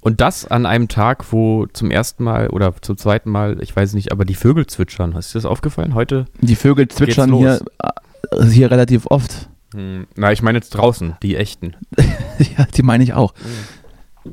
Und 0.00 0.20
das 0.20 0.46
an 0.46 0.66
einem 0.66 0.88
Tag, 0.88 1.32
wo 1.32 1.66
zum 1.66 1.90
ersten 1.90 2.24
Mal 2.24 2.48
oder 2.48 2.74
zum 2.80 2.96
zweiten 2.96 3.30
Mal, 3.30 3.62
ich 3.62 3.74
weiß 3.74 3.94
nicht, 3.94 4.12
aber 4.12 4.24
die 4.24 4.34
Vögel 4.34 4.66
zwitschern. 4.66 5.14
Hast 5.14 5.34
dir 5.34 5.38
das 5.38 5.46
aufgefallen 5.46 5.94
heute? 5.94 6.26
Die 6.40 6.56
Vögel 6.56 6.88
zwitschern 6.88 7.34
hier, 7.34 7.60
äh, 7.78 8.44
hier 8.46 8.70
relativ 8.70 9.06
oft. 9.06 9.48
Hm, 9.74 10.06
na, 10.14 10.30
ich 10.30 10.42
meine 10.42 10.58
jetzt 10.58 10.70
draußen, 10.70 11.16
die 11.22 11.36
echten. 11.36 11.74
ja, 12.56 12.66
die 12.74 12.82
meine 12.82 13.02
ich 13.02 13.14
auch. 13.14 13.34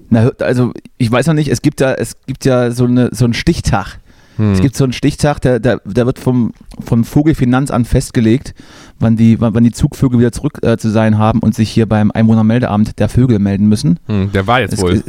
Na, 0.10 0.32
also 0.40 0.72
ich 0.98 1.12
weiß 1.12 1.28
noch 1.28 1.34
nicht, 1.34 1.50
es 1.50 1.62
gibt 1.62 1.82
ja, 1.82 1.94
es 1.94 2.16
gibt 2.26 2.46
ja 2.46 2.72
so, 2.72 2.86
eine, 2.86 3.10
so 3.14 3.26
einen 3.26 3.34
Stichtag. 3.34 4.00
Hm. 4.38 4.54
Es 4.54 4.62
gibt 4.62 4.76
so 4.76 4.86
einen 4.86 4.94
Stichtag, 4.94 5.40
der, 5.42 5.60
der, 5.60 5.82
der 5.84 6.06
wird 6.06 6.18
vom, 6.20 6.54
vom 6.80 7.04
Vogelfinanzamt 7.04 7.88
festgelegt, 7.88 8.54
wann 9.00 9.18
die, 9.18 9.42
wann, 9.42 9.54
wann 9.54 9.64
die 9.64 9.74
Zugvögel 9.74 10.20
wieder 10.20 10.32
zurück 10.32 10.60
äh, 10.64 10.78
zu 10.78 10.90
sein 10.90 11.18
haben 11.18 11.40
und 11.40 11.54
sich 11.54 11.70
hier 11.70 11.86
beim 11.88 12.12
Einwohnermeldeamt 12.12 13.00
der 13.00 13.10
Vögel 13.10 13.40
melden 13.40 13.68
müssen. 13.68 14.00
Hm, 14.08 14.32
der 14.32 14.48
war 14.48 14.62
jetzt 14.62 14.74
Es, 14.74 14.82
wohl. 14.82 15.04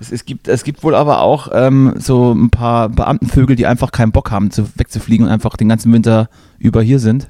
es, 0.00 0.10
es, 0.10 0.24
gibt, 0.24 0.48
es 0.48 0.64
gibt 0.64 0.82
wohl 0.82 0.96
aber 0.96 1.20
auch 1.20 1.48
ähm, 1.52 1.94
so 1.98 2.32
ein 2.32 2.50
paar 2.50 2.88
Beamtenvögel, 2.88 3.54
die 3.54 3.66
einfach 3.66 3.92
keinen 3.92 4.10
Bock 4.10 4.32
haben, 4.32 4.50
zu, 4.50 4.68
wegzufliegen 4.74 5.26
und 5.26 5.32
einfach 5.32 5.56
den 5.56 5.68
ganzen 5.68 5.92
Winter 5.92 6.28
über 6.58 6.82
hier 6.82 6.98
sind. 6.98 7.28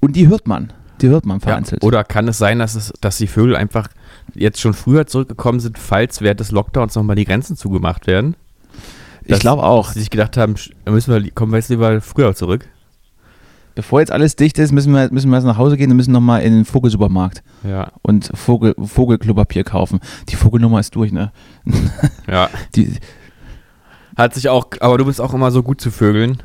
Und 0.00 0.16
die 0.16 0.26
hört 0.28 0.48
man. 0.48 0.72
Die 1.00 1.08
hört 1.08 1.24
man 1.24 1.38
Ja, 1.38 1.44
vereinzelt. 1.44 1.82
oder 1.84 2.02
kann 2.04 2.26
es 2.28 2.38
sein, 2.38 2.58
dass, 2.58 2.74
es, 2.74 2.92
dass 3.00 3.16
die 3.18 3.28
Vögel 3.28 3.54
einfach 3.56 3.88
jetzt 4.34 4.60
schon 4.60 4.74
früher 4.74 5.06
zurückgekommen 5.06 5.60
sind, 5.60 5.78
falls 5.78 6.20
während 6.20 6.40
des 6.40 6.50
Lockdowns 6.50 6.94
nochmal 6.94 7.16
die 7.16 7.24
Grenzen 7.24 7.56
zugemacht 7.56 8.06
werden? 8.06 8.36
ich 9.24 9.38
glaube 9.38 9.62
auch. 9.62 9.92
Sie 9.92 10.00
sich 10.00 10.10
gedacht 10.10 10.36
haben, 10.36 10.54
müssen 10.86 11.12
wir, 11.12 11.30
kommen 11.30 11.52
wir 11.52 11.58
jetzt 11.58 11.68
lieber 11.68 12.00
früher 12.00 12.34
zurück. 12.34 12.68
Bevor 13.74 14.00
jetzt 14.00 14.10
alles 14.10 14.36
dicht 14.36 14.58
ist, 14.58 14.72
müssen 14.72 14.92
wir, 14.92 15.10
müssen 15.12 15.30
wir 15.30 15.36
jetzt 15.36 15.46
nach 15.46 15.56
Hause 15.56 15.76
gehen 15.76 15.90
und 15.90 15.96
müssen 15.96 16.12
nochmal 16.12 16.42
in 16.42 16.52
den 16.52 16.64
Vogelsupermarkt 16.64 17.42
Ja, 17.62 17.92
und 18.02 18.30
Vogel, 18.34 18.74
Vogelklopapier 18.78 19.64
kaufen. 19.64 20.00
Die 20.28 20.36
Vogelnummer 20.36 20.80
ist 20.80 20.94
durch, 20.96 21.12
ne? 21.12 21.32
ja. 22.28 22.50
Die, 22.74 22.94
Hat 24.16 24.34
sich 24.34 24.48
auch, 24.48 24.66
aber 24.80 24.98
du 24.98 25.04
bist 25.04 25.20
auch 25.20 25.32
immer 25.32 25.50
so 25.50 25.62
gut 25.62 25.80
zu 25.80 25.90
Vögeln. 25.90 26.42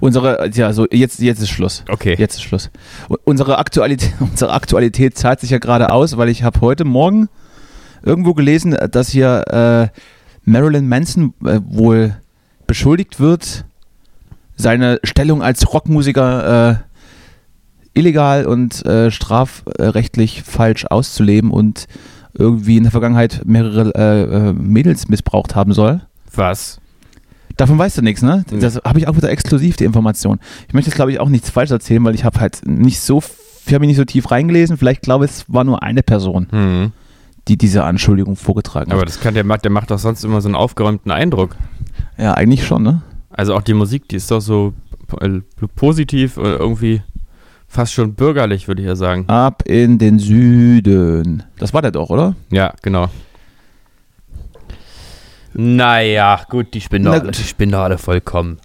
Unsere, 0.00 0.50
ja, 0.52 0.72
so, 0.72 0.86
jetzt, 0.90 1.20
jetzt 1.20 1.40
ist 1.40 1.50
Schluss. 1.50 1.84
Okay. 1.88 2.14
Jetzt 2.18 2.36
ist 2.36 2.42
Schluss. 2.42 2.70
Unsere 3.24 3.58
Aktualität, 3.58 4.12
unsere 4.20 4.52
Aktualität 4.52 5.16
zahlt 5.16 5.40
sich 5.40 5.50
ja 5.50 5.58
gerade 5.58 5.90
aus, 5.90 6.16
weil 6.16 6.28
ich 6.28 6.42
habe 6.42 6.60
heute 6.60 6.84
Morgen 6.84 7.28
irgendwo 8.02 8.34
gelesen, 8.34 8.76
dass 8.90 9.08
hier 9.10 9.44
äh, 9.48 9.98
Marilyn 10.44 10.88
Manson 10.88 11.34
äh, 11.44 11.60
wohl 11.64 12.16
beschuldigt 12.66 13.20
wird, 13.20 13.64
seine 14.56 15.00
Stellung 15.04 15.42
als 15.42 15.72
Rockmusiker 15.72 16.70
äh, 16.70 16.76
illegal 17.98 18.46
und 18.46 18.84
äh, 18.86 19.10
strafrechtlich 19.10 20.42
falsch 20.42 20.84
auszuleben 20.86 21.50
und 21.50 21.86
irgendwie 22.34 22.76
in 22.76 22.84
der 22.84 22.92
Vergangenheit 22.92 23.42
mehrere 23.44 23.94
äh, 23.94 24.48
äh, 24.48 24.52
Mädels 24.52 25.08
missbraucht 25.08 25.54
haben 25.54 25.72
soll. 25.72 26.02
Was? 26.34 26.78
Davon 27.56 27.78
weißt 27.78 27.98
du 27.98 28.02
nichts, 28.02 28.22
ne? 28.22 28.44
Nee. 28.50 28.58
Das 28.60 28.76
habe 28.84 28.98
ich 28.98 29.08
auch 29.08 29.16
wieder 29.16 29.30
exklusiv, 29.30 29.76
die 29.76 29.84
Information. 29.84 30.38
Ich 30.68 30.74
möchte 30.74 30.90
jetzt, 30.90 30.96
glaube 30.96 31.12
ich, 31.12 31.20
auch 31.20 31.28
nichts 31.28 31.50
falsch 31.50 31.70
erzählen, 31.70 32.04
weil 32.04 32.14
ich 32.14 32.24
habe 32.24 32.38
halt 32.40 32.60
nicht 32.66 33.00
so, 33.00 33.22
ich 33.66 33.72
habe 33.72 33.80
mich 33.80 33.88
nicht 33.88 33.96
so 33.96 34.04
tief 34.04 34.30
reingelesen. 34.30 34.76
Vielleicht 34.76 35.02
glaube 35.02 35.24
ich, 35.24 35.30
es 35.30 35.44
war 35.48 35.64
nur 35.64 35.82
eine 35.82 36.02
Person, 36.02 36.46
Hm. 36.50 36.92
die 37.48 37.56
diese 37.56 37.84
Anschuldigung 37.84 38.36
vorgetragen 38.36 38.92
Aber 38.92 39.00
hat. 39.00 39.08
das 39.08 39.20
kann 39.20 39.34
der 39.34 39.44
macht, 39.44 39.64
der 39.64 39.70
macht 39.70 39.90
doch 39.90 39.98
sonst 39.98 40.22
immer 40.24 40.40
so 40.40 40.48
einen 40.48 40.54
aufgeräumten 40.54 41.10
Eindruck. 41.10 41.56
Ja, 42.18 42.34
eigentlich 42.34 42.66
schon, 42.66 42.82
ne? 42.82 43.02
Also 43.30 43.54
auch 43.54 43.62
die 43.62 43.74
Musik, 43.74 44.08
die 44.08 44.16
ist 44.16 44.30
doch 44.30 44.40
so 44.40 44.74
äh, 45.20 45.40
positiv 45.74 46.36
oder 46.38 46.58
irgendwie 46.58 47.02
fast 47.68 47.92
schon 47.92 48.14
bürgerlich, 48.14 48.68
würde 48.68 48.82
ich 48.82 48.88
ja 48.88 48.96
sagen. 48.96 49.28
Ab 49.28 49.62
in 49.66 49.98
den 49.98 50.18
Süden. 50.18 51.42
Das 51.58 51.74
war 51.74 51.82
der 51.82 51.90
doch, 51.90 52.10
oder? 52.10 52.34
Ja, 52.50 52.72
genau. 52.82 53.08
Naja, 55.58 56.40
gut, 56.50 56.74
die 56.74 56.80
spinnen, 56.82 57.10
Na 57.10 57.18
die 57.18 57.42
spinnen 57.42 57.72
doch 57.72 57.80
alle 57.80 57.98
vollkommen. 57.98 58.58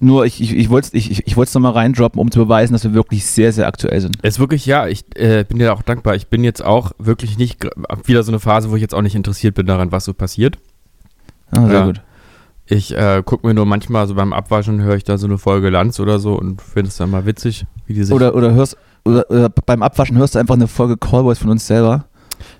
Nur 0.00 0.26
ich, 0.26 0.42
ich, 0.42 0.54
ich 0.54 0.68
wollte 0.68 0.88
es 0.88 0.94
ich, 0.94 1.10
ich, 1.10 1.26
ich 1.26 1.36
wollt's 1.36 1.54
noch 1.54 1.62
mal 1.62 1.70
reindroppen, 1.70 2.20
um 2.20 2.30
zu 2.30 2.40
beweisen, 2.40 2.74
dass 2.74 2.84
wir 2.84 2.92
wirklich 2.92 3.24
sehr, 3.24 3.52
sehr 3.52 3.66
aktuell 3.66 4.00
sind. 4.00 4.18
Es 4.20 4.34
ist 4.34 4.40
wirklich, 4.40 4.66
ja, 4.66 4.86
ich 4.86 5.04
äh, 5.16 5.44
bin 5.48 5.58
dir 5.58 5.72
auch 5.72 5.80
dankbar. 5.82 6.14
Ich 6.16 6.26
bin 6.26 6.44
jetzt 6.44 6.62
auch 6.62 6.92
wirklich 6.98 7.38
nicht, 7.38 7.64
wieder 8.04 8.22
so 8.22 8.30
eine 8.30 8.40
Phase, 8.40 8.70
wo 8.70 8.76
ich 8.76 8.82
jetzt 8.82 8.94
auch 8.94 9.00
nicht 9.00 9.14
interessiert 9.14 9.54
bin 9.54 9.64
daran, 9.66 9.92
was 9.92 10.04
so 10.04 10.12
passiert. 10.12 10.58
Ah, 11.52 11.64
sehr 11.66 11.72
Ja. 11.74 11.86
gut. 11.86 12.02
Ich 12.66 12.94
äh, 12.96 13.22
gucke 13.24 13.46
mir 13.46 13.54
nur 13.54 13.66
manchmal 13.66 14.06
so 14.06 14.14
beim 14.14 14.32
Abwaschen, 14.32 14.82
höre 14.82 14.96
ich 14.96 15.04
da 15.04 15.16
so 15.16 15.26
eine 15.26 15.38
Folge 15.38 15.70
Lanz 15.70 16.00
oder 16.00 16.18
so 16.18 16.34
und 16.34 16.60
finde 16.60 16.88
es 16.88 16.96
dann 16.96 17.10
mal 17.10 17.24
witzig, 17.26 17.64
wie 17.86 17.94
die 17.94 18.04
sich. 18.04 18.14
Oder, 18.14 18.34
oder 18.34 18.52
hörst, 18.52 18.76
oder, 19.04 19.30
oder 19.30 19.48
beim 19.48 19.82
Abwaschen 19.82 20.16
hörst 20.16 20.34
du 20.34 20.38
einfach 20.38 20.54
eine 20.54 20.66
Folge 20.66 20.96
Callboys 20.96 21.38
von 21.38 21.50
uns 21.50 21.66
selber. 21.66 22.06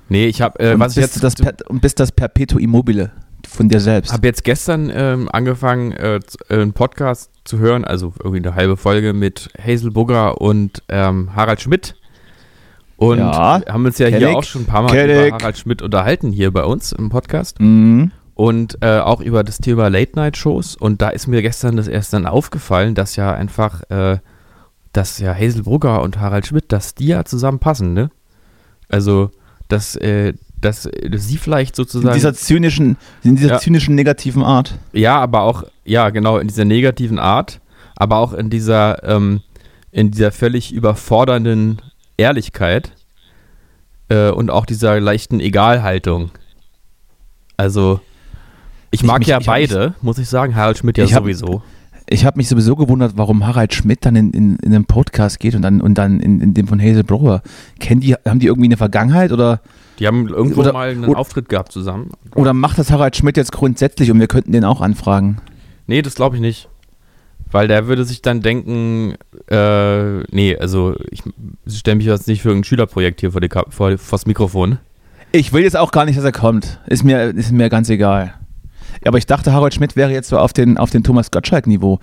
Nee, 0.08 0.26
ich 0.26 0.40
habe, 0.40 0.58
äh, 0.60 0.74
und, 0.74 0.80
was 0.80 0.94
bist 0.94 1.20
jetzt. 1.22 1.40
das 1.40 1.54
und 1.68 1.80
bist 1.80 2.00
das 2.00 2.12
Perpetuum 2.12 2.60
immobile 2.60 3.10
von 3.46 3.68
dir 3.68 3.80
selbst. 3.80 4.12
habe 4.12 4.26
jetzt 4.26 4.44
gestern 4.44 4.90
ähm, 4.94 5.28
angefangen, 5.30 5.92
äh, 5.92 6.16
äh, 6.48 6.54
einen 6.54 6.72
Podcast 6.72 7.30
zu 7.44 7.58
hören, 7.58 7.84
also 7.84 8.12
irgendwie 8.18 8.46
eine 8.46 8.54
halbe 8.54 8.76
Folge 8.76 9.12
mit 9.12 9.50
Hazel 9.62 9.90
Bugger 9.90 10.40
und 10.40 10.82
ähm, 10.88 11.34
Harald 11.34 11.60
Schmidt. 11.60 11.94
Und 12.96 13.18
Ja, 13.18 13.60
haben 13.68 13.84
uns 13.84 13.98
ja 13.98 14.06
hier 14.06 14.30
ich, 14.30 14.36
auch 14.36 14.44
schon 14.44 14.62
ein 14.62 14.66
paar 14.66 14.82
Mal 14.82 14.92
kenn 14.92 15.10
über 15.10 15.26
ich. 15.26 15.32
Harald 15.32 15.58
Schmidt 15.58 15.82
unterhalten, 15.82 16.32
hier 16.32 16.52
bei 16.52 16.64
uns 16.64 16.92
im 16.92 17.08
Podcast. 17.08 17.60
Mhm. 17.60 18.12
Und 18.34 18.78
äh, 18.80 18.98
auch 18.98 19.20
über 19.20 19.44
das 19.44 19.58
Thema 19.58 19.88
Late-Night-Shows. 19.88 20.76
Und 20.76 21.02
da 21.02 21.10
ist 21.10 21.26
mir 21.26 21.42
gestern 21.42 21.76
das 21.76 21.86
erst 21.86 22.12
dann 22.12 22.26
aufgefallen, 22.26 22.94
dass 22.94 23.16
ja 23.16 23.32
einfach, 23.32 23.82
äh, 23.90 24.18
dass 24.92 25.18
ja 25.18 25.34
Hazel 25.34 25.62
Brugger 25.62 26.02
und 26.02 26.18
Harald 26.18 26.46
Schmidt, 26.46 26.72
dass 26.72 26.94
die 26.94 27.08
ja 27.08 27.24
zusammenpassen, 27.24 27.92
ne? 27.92 28.10
Also, 28.88 29.30
dass, 29.68 29.96
äh, 29.96 30.34
dass, 30.60 30.88
sie 31.14 31.36
vielleicht 31.38 31.72
In 31.78 31.84
sozusagen. 31.84 32.14
dieser 32.14 32.34
zynischen, 32.34 32.96
in 33.22 33.36
dieser 33.36 33.48
Ja. 33.54 33.58
zynischen 33.58 33.94
negativen 33.94 34.42
Art. 34.42 34.78
Ja, 34.92 35.18
aber 35.20 35.42
auch, 35.42 35.64
ja, 35.84 36.10
genau, 36.10 36.38
in 36.38 36.48
dieser 36.48 36.64
negativen 36.64 37.18
Art, 37.18 37.60
aber 37.96 38.16
auch 38.18 38.32
in 38.32 38.50
dieser, 38.50 39.02
ähm, 39.04 39.40
in 39.92 40.10
dieser 40.10 40.32
völlig 40.32 40.72
überfordernden 40.72 41.80
Ehrlichkeit 42.16 42.92
äh, 44.08 44.30
und 44.30 44.50
auch 44.50 44.66
dieser 44.66 45.00
leichten 45.00 45.40
Egalhaltung. 45.40 46.30
Also, 47.56 48.00
ich 48.90 49.00
Ich 49.00 49.06
mag 49.06 49.20
mich- 49.20 49.28
ja 49.28 49.38
ich 49.40 49.46
beide, 49.46 49.94
muss 50.02 50.18
ich 50.18 50.28
sagen, 50.28 50.54
Harald 50.56 50.78
Schmidt 50.78 50.98
ja 50.98 51.04
Ich 51.04 51.14
hab- 51.14 51.22
sowieso. 51.24 51.62
Ich 52.08 52.24
habe 52.26 52.36
mich 52.36 52.48
sowieso 52.48 52.76
gewundert, 52.76 53.12
warum 53.16 53.46
Harald 53.46 53.72
Schmidt 53.74 54.04
dann 54.04 54.14
in, 54.14 54.30
in, 54.32 54.56
in 54.56 54.72
den 54.72 54.84
Podcast 54.84 55.40
geht 55.40 55.54
und 55.54 55.62
dann, 55.62 55.80
und 55.80 55.94
dann 55.94 56.20
in, 56.20 56.40
in 56.40 56.54
dem 56.54 56.68
von 56.68 56.80
Hazel 56.80 57.02
Brower. 57.02 57.42
Kennen 57.80 58.00
die, 58.02 58.14
haben 58.14 58.38
die 58.40 58.46
irgendwie 58.46 58.68
eine 58.68 58.76
Vergangenheit 58.76 59.32
oder, 59.32 59.60
Die 59.98 60.06
haben 60.06 60.28
irgendwo 60.28 60.60
Oder- 60.60 60.72
mal 60.74 60.90
einen 60.90 61.04
oder- 61.06 61.18
Auftritt 61.18 61.48
gehabt 61.48 61.72
zusammen. 61.72 62.10
oder 62.34 62.52
macht 62.52 62.78
das 62.78 62.90
Harald 62.90 63.16
Schmidt 63.16 63.36
jetzt 63.38 63.52
grundsätzlich 63.52 64.10
und 64.10 64.20
wir 64.20 64.26
könnten 64.26 64.52
den 64.52 64.64
auch 64.64 64.80
anfragen? 64.82 65.38
Nee, 65.86 66.02
das 66.02 66.14
glaube 66.14 66.36
ich 66.36 66.42
nicht. 66.42 66.68
Weil 67.50 67.68
der 67.68 67.86
würde 67.86 68.04
sich 68.04 68.20
dann 68.20 68.40
denken, 68.42 69.14
äh, 69.48 70.20
nee, 70.34 70.56
also 70.58 70.94
ich 71.10 71.22
stelle 71.68 71.96
mich 71.96 72.06
jetzt 72.06 72.26
nicht 72.28 72.42
für 72.42 72.50
ein 72.50 72.64
Schülerprojekt 72.64 73.20
hier 73.20 73.32
vor, 73.32 73.40
die, 73.40 73.48
Ka- 73.48 73.66
vor 73.70 73.96
vors 73.96 74.26
Mikrofon. 74.26 74.78
Ich 75.32 75.52
will 75.52 75.62
jetzt 75.62 75.76
auch 75.76 75.90
gar 75.92 76.04
nicht, 76.04 76.16
dass 76.18 76.24
er 76.24 76.32
kommt. 76.32 76.80
Ist 76.86 77.04
mir, 77.04 77.26
ist 77.34 77.50
mir 77.52 77.68
ganz 77.70 77.88
egal. 77.90 78.34
Ja, 79.02 79.08
aber 79.08 79.18
ich 79.18 79.26
dachte, 79.26 79.52
Harald 79.52 79.74
Schmidt 79.74 79.96
wäre 79.96 80.12
jetzt 80.12 80.28
so 80.28 80.38
auf 80.38 80.52
den, 80.52 80.78
auf 80.78 80.90
den 80.90 81.02
Thomas 81.02 81.30
Gottschalk-Niveau. 81.30 81.98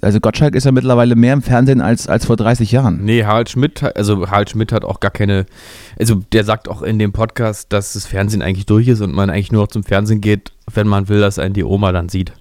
Also 0.00 0.20
Gottschalk 0.20 0.54
ist 0.54 0.64
ja 0.64 0.72
mittlerweile 0.72 1.16
mehr 1.16 1.32
im 1.32 1.42
Fernsehen 1.42 1.80
als, 1.80 2.08
als 2.08 2.26
vor 2.26 2.36
30 2.36 2.70
Jahren. 2.72 3.04
Nee, 3.04 3.24
Harald 3.24 3.50
Schmidt, 3.50 3.82
hat- 3.82 3.96
also 3.96 4.28
Harald 4.30 4.50
Schmidt 4.50 4.72
hat 4.72 4.84
auch 4.84 5.00
gar 5.00 5.10
keine, 5.10 5.46
also 5.98 6.16
der 6.32 6.44
sagt 6.44 6.68
auch 6.68 6.82
in 6.82 6.98
dem 6.98 7.12
Podcast, 7.12 7.72
dass 7.72 7.94
das 7.94 8.06
Fernsehen 8.06 8.42
eigentlich 8.42 8.66
durch 8.66 8.88
ist 8.88 9.00
und 9.00 9.12
man 9.14 9.30
eigentlich 9.30 9.52
nur 9.52 9.62
noch 9.62 9.68
zum 9.68 9.82
Fernsehen 9.84 10.20
geht, 10.20 10.52
wenn 10.72 10.86
man 10.86 11.08
will, 11.08 11.20
dass 11.20 11.38
einen 11.38 11.54
die 11.54 11.64
Oma 11.64 11.92
dann 11.92 12.08
sieht. 12.08 12.32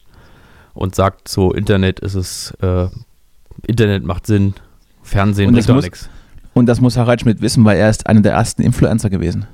Und 0.73 0.93
sagt 0.95 1.27
so, 1.29 1.53
Internet 1.53 1.99
ist 2.01 2.15
es, 2.15 2.53
äh, 2.61 2.87
Internet 3.65 4.03
macht 4.03 4.27
Sinn, 4.27 4.53
Fernsehen 5.01 5.47
Und 5.47 5.53
bringt 5.55 5.69
doch 5.69 5.81
nichts. 5.81 6.09
Und 6.53 6.67
das 6.67 6.79
muss 6.81 6.97
Harald 6.97 7.21
Schmidt 7.21 7.41
wissen, 7.41 7.63
weil 7.65 7.77
er 7.77 7.89
ist 7.89 8.07
einer 8.07 8.21
der 8.21 8.33
ersten 8.33 8.61
Influencer 8.61 9.09
gewesen. 9.09 9.45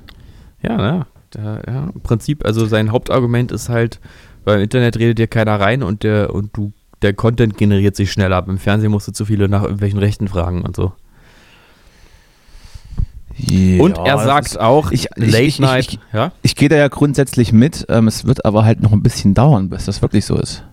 Ja, 0.62 0.78
ja, 0.80 1.06
der, 1.34 1.62
ja, 1.66 1.90
im 1.94 2.00
Prinzip, 2.00 2.44
also 2.44 2.66
sein 2.66 2.92
Hauptargument 2.92 3.50
ist 3.52 3.68
halt, 3.68 4.00
beim 4.44 4.60
Internet 4.60 4.98
redet 4.98 5.18
dir 5.18 5.26
keiner 5.28 5.58
rein 5.60 5.82
und 5.82 6.02
der, 6.02 6.34
und 6.34 6.56
du, 6.56 6.72
der 7.02 7.14
Content 7.14 7.56
generiert 7.56 7.96
sich 7.96 8.10
schneller 8.12 8.36
ab. 8.36 8.48
Im 8.48 8.58
Fernsehen 8.58 8.90
musst 8.90 9.08
du 9.08 9.12
zu 9.12 9.24
viele 9.24 9.48
nach 9.48 9.62
irgendwelchen 9.62 9.98
Rechten 9.98 10.28
fragen 10.28 10.62
und 10.62 10.74
so. 10.76 10.92
und 13.80 13.96
Ja, 13.96 14.04
er 14.04 14.14
das 14.16 14.24
sagt 14.24 14.46
ist- 14.48 14.60
auch, 14.60 14.90
ich- 14.92 15.08
ich- 15.16 15.26
Late 15.32 15.42
ich- 15.42 15.48
ich- 15.54 15.60
Night, 15.60 15.88
ich- 15.88 15.98
ja? 16.12 16.32
Ich 16.42 16.54
gehe 16.56 16.68
da 16.68 16.76
ja 16.76 16.88
grundsätzlich 16.88 17.52
mit. 17.52 17.86
Ähm, 17.88 18.06
es 18.06 18.24
wird 18.26 18.44
aber 18.44 18.64
halt 18.64 18.82
noch 18.82 18.92
ein 18.92 19.02
bisschen 19.02 19.34
dauern, 19.34 19.70
bis 19.70 19.86
das 19.86 20.02
wirklich 20.02 20.24
so 20.26 20.36
ist. 20.36 20.64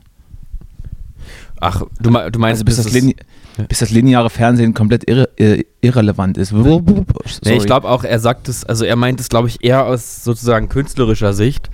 Ach, 1.61 1.81
du, 1.99 2.09
du 2.09 2.11
meinst, 2.39 2.61
Also 2.61 2.65
bis 2.65 2.77
das, 2.77 2.87
es- 2.87 2.93
Lini 2.93 3.15
bis 3.67 3.79
das 3.79 3.89
lineare 3.91 4.29
Fernsehen 4.29 4.73
komplett 4.73 5.09
irre 5.09 5.27
irrelevant 5.81 6.37
ist. 6.37 6.53
Nee, 6.53 7.57
ich 7.57 7.65
glaube 7.65 7.89
auch, 7.89 8.05
er 8.05 8.19
sagt 8.19 8.47
es, 8.47 8.63
also 8.63 8.85
er 8.85 8.95
meint 8.95 9.19
es, 9.19 9.27
glaube 9.27 9.49
ich, 9.49 9.61
eher 9.63 9.85
aus 9.85 10.23
sozusagen 10.23 10.69
künstlerischer 10.69 11.33
Sicht, 11.33 11.69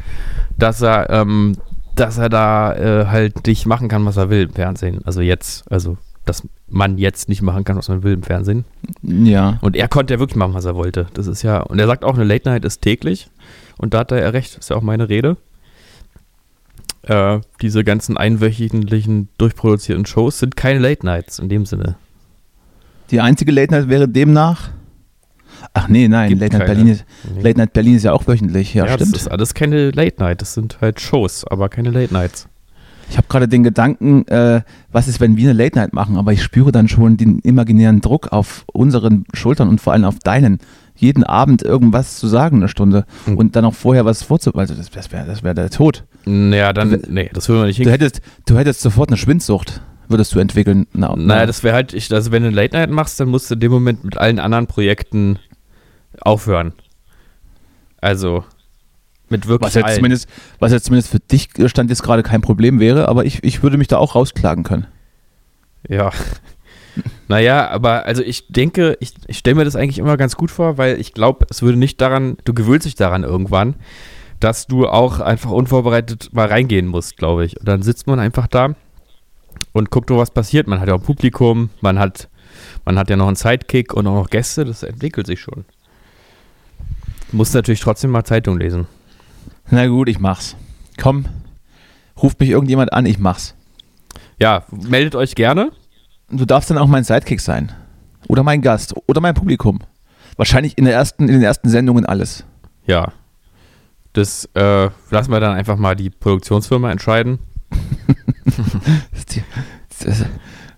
dass 0.58 0.82
er, 0.82 1.10
ähm, 1.12 1.58
dass 1.96 2.18
er 2.18 2.30
da 2.30 2.74
äh, 2.76 3.06
halt 3.08 3.48
nicht 3.48 3.66
machen 3.66 3.88
kann, 3.88 4.06
was 4.06 4.18
er 4.18 4.30
will 4.30 4.44
im 4.44 4.54
Fernsehen. 4.54 5.02
Also 5.06 5.22
jetzt, 5.22 5.70
also 5.72 5.98
dass 6.26 6.44
man 6.68 6.98
jetzt 6.98 7.30
nicht 7.30 7.42
machen 7.42 7.64
kann, 7.64 7.78
was 7.78 7.88
man 7.88 8.04
will 8.04 8.14
im 8.14 8.24
Fernsehen. 8.24 8.66
Ja. 9.04 9.60
Und 9.62 9.76
er 9.76 9.88
konnte 9.88 10.14
ja 10.14 10.20
wirklich 10.20 10.38
machen, 10.38 10.54
was 10.54 10.66
er 10.66 10.76
wollte. 10.76 11.08
Das 11.14 11.28
ist 11.28 11.44
ja, 11.44 11.62
und 11.62 11.80
er 11.80 11.88
sagt 11.88 12.04
auch, 12.04 12.16
eine 12.16 12.24
Late 12.24 12.50
Night 12.50 12.66
ist 12.66 12.82
täglich. 12.82 13.30
Und 13.78 13.94
da 13.94 14.00
hat 14.00 14.12
er 14.12 14.22
ja 14.22 14.30
recht, 14.30 14.58
ist 14.58 14.70
ja 14.70 14.76
auch 14.76 14.82
meine 14.82 15.10
Rede. 15.10 15.38
Äh, 17.04 17.40
diese 17.62 17.84
ganzen 17.84 18.18
einwöchentlichen, 18.18 19.30
durchproduzierten 19.38 20.06
Shows 20.06 20.40
sind 20.40 20.56
keine 20.56 20.80
Late 20.80 21.06
Nights 21.06 21.38
in 21.38 21.50
dem 21.50 21.66
Sinne. 21.66 21.96
Die 23.12 23.22
einzige 23.22 23.52
Late 23.52 23.74
Night 23.74 23.90
wäre 23.90 24.08
demnach. 24.08 24.70
Ach 25.74 25.88
nee, 25.88 26.08
nein, 26.08 26.30
Gibt 26.30 26.42
Late 26.42 26.58
Night, 26.58 26.68
keine. 26.68 26.76
Berlin 26.76 26.94
ist, 26.94 27.06
Nee. 27.36 27.42
Late 27.42 27.58
Night 27.60 27.74
Berlin 27.74 27.96
ist 27.96 28.04
ja 28.04 28.14
auch 28.14 28.28
wöchentlich. 28.28 28.74
Ja, 28.74 28.86
Ja, 28.86 28.98
das 28.98 29.08
stimmt. 29.08 29.18
ist 29.22 29.28
alles 29.32 29.54
keine 29.54 29.92
Late 29.92 30.16
Night. 30.22 30.42
Das 30.42 30.54
sind 30.54 30.78
halt 30.82 31.00
Shows, 31.02 31.46
aber 31.46 31.70
keine 31.70 31.90
Late 31.92 32.14
Nights. 32.14 32.48
Ich 33.10 33.18
habe 33.18 33.28
gerade 33.30 33.48
den 33.48 33.62
Gedanken, 33.64 34.28
äh, 34.30 34.62
was 34.92 35.08
ist, 35.08 35.20
wenn 35.20 35.38
wir 35.38 35.50
eine 35.52 35.58
Late 35.64 35.78
Night 35.78 35.94
machen, 35.94 36.18
aber 36.18 36.34
ich 36.34 36.42
spüre 36.42 36.72
dann 36.72 36.88
schon 36.88 37.18
den 37.18 37.38
imaginären 37.40 38.02
Druck 38.02 38.32
auf 38.32 38.66
unseren 38.74 39.26
Schultern 39.34 39.70
und 39.70 39.80
vor 39.80 39.94
allem 39.94 40.06
auf 40.06 40.18
deinen, 40.20 40.58
jeden 40.96 41.24
Abend 41.24 41.62
irgendwas 41.62 42.18
zu 42.18 42.28
sagen, 42.28 42.58
eine 42.58 42.68
Stunde 42.68 43.06
Hm. 43.26 43.38
und 43.38 43.56
dann 43.56 43.64
auch 43.66 43.76
vorher 43.76 44.06
was 44.06 44.24
vorzubereiten. 44.24 44.72
Also 44.72 44.82
das, 44.82 44.90
das 44.90 45.12
wäre 45.12 45.28
das 45.28 45.44
wär 45.44 45.54
der 45.54 45.70
Tod. 45.70 46.04
Naja, 46.26 46.74
dann, 46.74 47.00
nee, 47.10 47.30
das 47.32 47.48
will 47.48 47.58
man 47.58 47.68
nicht 47.68 47.86
Du 47.86 47.92
hättest, 47.92 48.22
du 48.48 48.58
hättest 48.58 48.82
sofort 48.82 49.10
eine 49.10 49.18
Schwindsucht, 49.18 49.82
würdest 50.08 50.34
du 50.34 50.40
entwickeln. 50.40 50.88
Na, 50.94 51.16
Naja, 51.16 51.46
das 51.46 51.62
wäre 51.64 51.76
halt, 51.76 51.94
ich, 51.94 52.12
also 52.12 52.32
wenn 52.32 52.42
du 52.42 52.48
eine 52.48 52.56
Late 52.56 52.76
Night 52.76 52.90
machst, 52.90 53.20
dann 53.20 53.30
musst 53.30 53.52
du 53.52 53.54
in 53.54 53.60
dem 53.60 53.72
Moment 53.72 54.04
mit 54.04 54.18
allen 54.18 54.40
anderen 54.40 54.66
Projekten 54.66 55.38
aufhören. 56.22 56.74
Also, 58.02 58.44
mit 59.30 59.48
wirklich 59.48 59.68
was 59.68 59.74
jetzt, 59.74 59.86
allen. 59.86 59.96
zumindest, 59.96 60.30
was 60.60 60.72
jetzt 60.72 60.86
zumindest 60.86 61.10
für 61.10 61.20
dich 61.20 61.50
stand 61.68 61.90
jetzt 61.90 62.04
gerade 62.04 62.24
kein 62.24 62.42
Problem 62.42 62.80
wäre, 62.80 63.08
aber 63.08 63.26
ich, 63.26 63.44
ich 63.44 63.64
würde 63.64 63.78
mich 63.78 63.88
da 63.88 63.98
auch 63.98 64.16
rausklagen 64.16 64.64
können. 64.64 64.88
Ja. 65.88 66.12
Naja, 67.28 67.68
aber 67.72 68.06
also 68.06 68.24
ich 68.24 68.48
denke, 68.48 68.96
ich, 69.02 69.14
ich 69.28 69.40
stelle 69.40 69.56
mir 69.56 69.66
das 69.66 69.76
eigentlich 69.76 69.98
immer 69.98 70.16
ganz 70.16 70.38
gut 70.38 70.50
vor, 70.50 70.78
weil 70.78 70.98
ich 70.98 71.14
glaube, 71.14 71.46
es 71.50 71.62
würde 71.62 71.78
nicht 71.78 72.00
daran, 72.00 72.38
du 72.46 72.54
gewöhnst 72.54 72.86
dich 72.86 72.96
daran 72.96 73.24
irgendwann, 73.24 73.76
dass 74.40 74.68
du 74.68 74.88
auch 74.88 75.20
einfach 75.20 75.52
unvorbereitet 75.52 76.30
mal 76.32 76.48
reingehen 76.48 76.88
musst, 76.88 77.18
glaube 77.18 77.44
ich. 77.44 77.60
Und 77.60 77.68
dann 77.68 77.82
sitzt 77.82 78.08
man 78.08 78.20
einfach 78.20 78.48
da 78.48 78.76
und 79.74 79.92
guckt, 79.92 80.10
was 80.10 80.32
passiert. 80.32 80.68
Man 80.68 80.80
hat 80.80 80.88
ja 80.88 80.94
auch 80.94 81.00
ein 81.00 81.06
Publikum, 81.06 81.70
man 81.82 82.00
hat, 82.00 82.30
man 82.86 82.98
hat 82.98 83.10
ja 83.10 83.18
noch 83.18 83.28
einen 83.28 83.36
Sidekick 83.36 83.94
und 83.94 84.08
auch 84.08 84.16
noch 84.16 84.30
Gäste, 84.30 84.64
das 84.64 84.84
entwickelt 84.84 85.28
sich 85.28 85.42
schon. 85.42 85.66
Muss 87.32 87.54
natürlich 87.54 87.82
trotzdem 87.82 88.12
mal 88.12 88.24
Zeitung 88.24 88.58
lesen. 88.60 88.88
Na 89.70 89.88
gut, 89.88 90.10
ich 90.10 90.20
mach's. 90.20 90.56
Komm, 90.98 91.26
ruft 92.22 92.40
mich 92.40 92.50
irgendjemand 92.50 92.94
an, 92.94 93.06
ich 93.06 93.20
mach's. 93.20 93.56
Ja, 94.40 94.64
meldet 94.72 95.16
euch 95.16 95.36
gerne. 95.36 95.72
Du 96.30 96.46
darfst 96.46 96.70
dann 96.70 96.78
auch 96.78 96.88
mein 96.88 97.04
Sidekick 97.04 97.42
sein. 97.42 97.72
Oder 98.28 98.44
mein 98.44 98.62
Gast. 98.62 98.94
Oder 99.08 99.22
mein 99.22 99.34
Publikum. 99.34 99.80
Wahrscheinlich 100.38 100.78
in, 100.78 100.86
der 100.86 100.94
ersten, 100.94 101.28
in 101.28 101.34
den 101.34 101.44
ersten 101.44 101.70
Sendungen 101.70 102.06
alles. 102.06 102.44
Ja. 102.86 103.14
Das 104.14 104.50
äh, 104.54 104.90
lassen 105.10 105.32
wir 105.32 105.40
dann 105.40 105.56
einfach 105.56 105.78
mal 105.78 105.96
die 105.96 106.10
Produktionsfirma 106.10 106.92
entscheiden. 106.92 107.40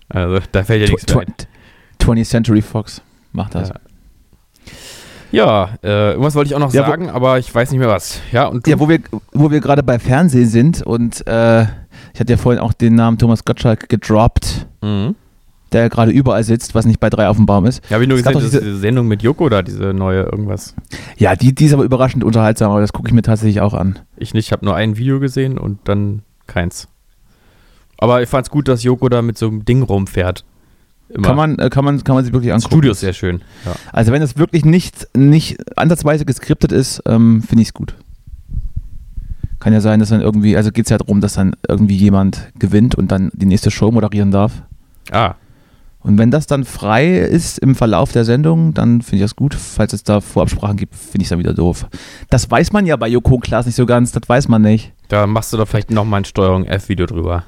also, 0.08 0.40
da 0.52 0.64
fällt 0.64 0.82
ja 0.82 0.88
nichts 0.88 1.14
mehr 1.14 1.24
ein. 1.26 1.34
20th 2.00 2.28
Century 2.28 2.62
Fox 2.62 3.02
macht 3.32 3.54
das. 3.54 3.68
Ja. 3.68 3.74
Ja, 5.30 5.70
äh, 5.82 6.10
irgendwas 6.12 6.34
wollte 6.34 6.48
ich 6.48 6.54
auch 6.54 6.58
noch 6.60 6.72
Ja, 6.72 6.86
wo- 6.86 6.90
sagen, 6.90 7.10
aber 7.10 7.38
ich 7.38 7.54
weiß 7.54 7.70
nicht 7.70 7.78
mehr 7.80 7.88
was. 7.88 8.20
Ja, 8.32 8.46
und 8.46 8.66
du? 8.66 8.70
Ja, 8.70 8.78
wo 8.80 8.88
wir, 8.88 9.00
wo 9.32 9.50
wir 9.50 9.60
gerade 9.60 9.82
bei 9.82 9.98
Fernsehen 9.98 10.48
sind 10.48 10.82
und 10.82 11.26
äh, 11.26 11.62
ich 12.14 12.20
hatte 12.20 12.32
ja 12.32 12.36
vorhin 12.36 12.60
auch 12.62 12.72
den 12.72 12.94
Namen 12.94 13.18
Thomas 13.18 13.44
Gottschalk 13.44 13.88
gedroppt, 13.88 14.66
Mhm. 14.82 15.14
der 15.72 15.82
ja 15.82 15.88
gerade 15.88 16.12
überall 16.12 16.44
sitzt, 16.44 16.74
was 16.74 16.86
nicht 16.86 16.98
bei 16.98 17.10
drei 17.10 17.28
auf 17.28 17.36
dem 17.36 17.44
Baum 17.46 17.66
ist. 17.66 17.84
Ja, 17.90 17.94
habe 17.94 18.04
ich 18.04 18.08
nur 18.08 18.16
Es 18.18 18.24
gesehen, 18.24 18.40
diese- 18.40 18.60
diese 18.60 18.78
Sendung 18.78 19.06
mit 19.06 19.22
Joko 19.22 19.48
da, 19.50 19.60
diese 19.62 19.92
neue 19.92 20.22
irgendwas. 20.22 20.74
Ja, 21.18 21.36
die, 21.36 21.54
die 21.54 21.66
ist 21.66 21.74
aber 21.74 21.84
überraschend 21.84 22.24
unterhaltsam, 22.24 22.70
aber 22.70 22.80
das 22.80 22.92
gucke 22.94 23.08
ich 23.08 23.14
mir 23.14 23.22
tatsächlich 23.22 23.60
auch 23.60 23.74
an. 23.74 23.98
Ich 24.16 24.32
nicht, 24.32 24.46
ich 24.46 24.52
habe 24.52 24.64
nur 24.64 24.74
ein 24.76 24.96
Video 24.96 25.20
gesehen 25.20 25.58
und 25.58 25.78
dann 25.84 26.22
keins. 26.46 26.88
Aber 27.98 28.22
ich 28.22 28.28
fand 28.28 28.46
es 28.46 28.50
gut, 28.50 28.68
dass 28.68 28.82
Joko 28.82 29.08
da 29.08 29.20
mit 29.22 29.36
so 29.36 29.48
einem 29.48 29.64
Ding 29.64 29.82
rumfährt. 29.82 30.44
Immer. 31.10 31.26
Kann 31.28 31.36
man, 31.36 31.58
äh, 31.58 31.70
kann, 31.70 31.84
man, 31.84 32.02
kann 32.04 32.14
man 32.14 32.24
sich 32.24 32.32
wirklich 32.34 32.52
angucken. 32.52 32.70
Studio 32.72 32.92
ist 32.92 33.00
sehr 33.00 33.12
schön. 33.14 33.40
Ja. 33.64 33.72
Also 33.92 34.12
wenn 34.12 34.20
das 34.20 34.36
wirklich 34.36 34.64
nicht, 34.64 35.08
nicht 35.16 35.56
ansatzweise 35.78 36.24
geskriptet 36.24 36.70
ist, 36.72 37.02
ähm, 37.06 37.42
finde 37.42 37.62
ich 37.62 37.68
es 37.68 37.74
gut. 37.74 37.94
Kann 39.60 39.72
ja 39.72 39.80
sein, 39.80 39.98
dass 40.00 40.10
dann 40.10 40.20
irgendwie, 40.20 40.56
also 40.56 40.70
geht 40.70 40.86
es 40.86 40.90
ja 40.90 40.98
darum, 40.98 41.20
dass 41.20 41.34
dann 41.34 41.54
irgendwie 41.68 41.96
jemand 41.96 42.50
gewinnt 42.58 42.94
und 42.94 43.10
dann 43.10 43.30
die 43.34 43.46
nächste 43.46 43.70
Show 43.70 43.90
moderieren 43.90 44.30
darf. 44.30 44.62
Ah, 45.10 45.34
Und 46.00 46.16
wenn 46.18 46.30
das 46.30 46.46
dann 46.46 46.64
frei 46.64 47.18
ist 47.18 47.58
im 47.58 47.74
Verlauf 47.74 48.12
der 48.12 48.24
Sendung, 48.24 48.72
dann 48.74 49.02
finde 49.02 49.16
ich 49.16 49.22
das 49.22 49.34
gut. 49.34 49.54
Falls 49.54 49.92
es 49.94 50.04
da 50.04 50.20
Vorabsprachen 50.20 50.76
gibt, 50.76 50.94
finde 50.94 51.22
ich 51.22 51.24
es 51.24 51.28
dann 51.30 51.38
wieder 51.40 51.54
doof. 51.54 51.86
Das 52.30 52.48
weiß 52.48 52.72
man 52.72 52.86
ja 52.86 52.94
bei 52.96 53.08
Joko 53.08 53.34
und 53.36 53.40
Klaas 53.40 53.66
nicht 53.66 53.74
so 53.74 53.86
ganz, 53.86 54.12
das 54.12 54.28
weiß 54.28 54.46
man 54.48 54.62
nicht. 54.62 54.92
da 55.08 55.26
machst 55.26 55.52
du 55.52 55.56
doch 55.56 55.66
vielleicht 55.66 55.90
nochmal 55.90 56.20
ein 56.20 56.24
Steuerung 56.24 56.64
F-Video 56.66 57.06
drüber. 57.06 57.44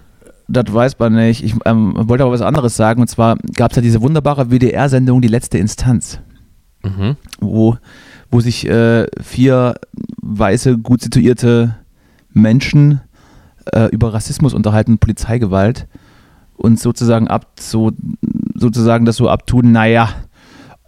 Das 0.52 0.72
weiß 0.72 0.98
man 0.98 1.14
nicht. 1.14 1.44
Ich 1.44 1.54
ähm, 1.64 1.94
wollte 1.96 2.24
aber 2.24 2.32
was 2.32 2.42
anderes 2.42 2.76
sagen. 2.76 3.00
Und 3.00 3.08
zwar 3.08 3.36
gab 3.54 3.70
es 3.70 3.76
ja 3.76 3.82
diese 3.82 4.02
wunderbare 4.02 4.50
WDR-Sendung 4.50 5.20
Die 5.20 5.28
letzte 5.28 5.58
Instanz. 5.58 6.20
Mhm. 6.82 7.16
wo, 7.40 7.76
wo 8.30 8.40
sich 8.40 8.66
äh, 8.66 9.06
vier 9.20 9.74
weiße, 10.22 10.78
gut 10.78 11.02
situierte 11.02 11.76
Menschen 12.32 13.02
äh, 13.74 13.90
über 13.90 14.14
Rassismus 14.14 14.54
unterhalten, 14.54 14.98
Polizeigewalt 14.98 15.86
und 16.56 16.80
sozusagen 16.80 17.28
ab 17.28 17.46
so 17.58 17.92
sozusagen 18.54 19.04
das 19.04 19.16
so 19.16 19.28
abtun, 19.28 19.72
naja, 19.72 20.08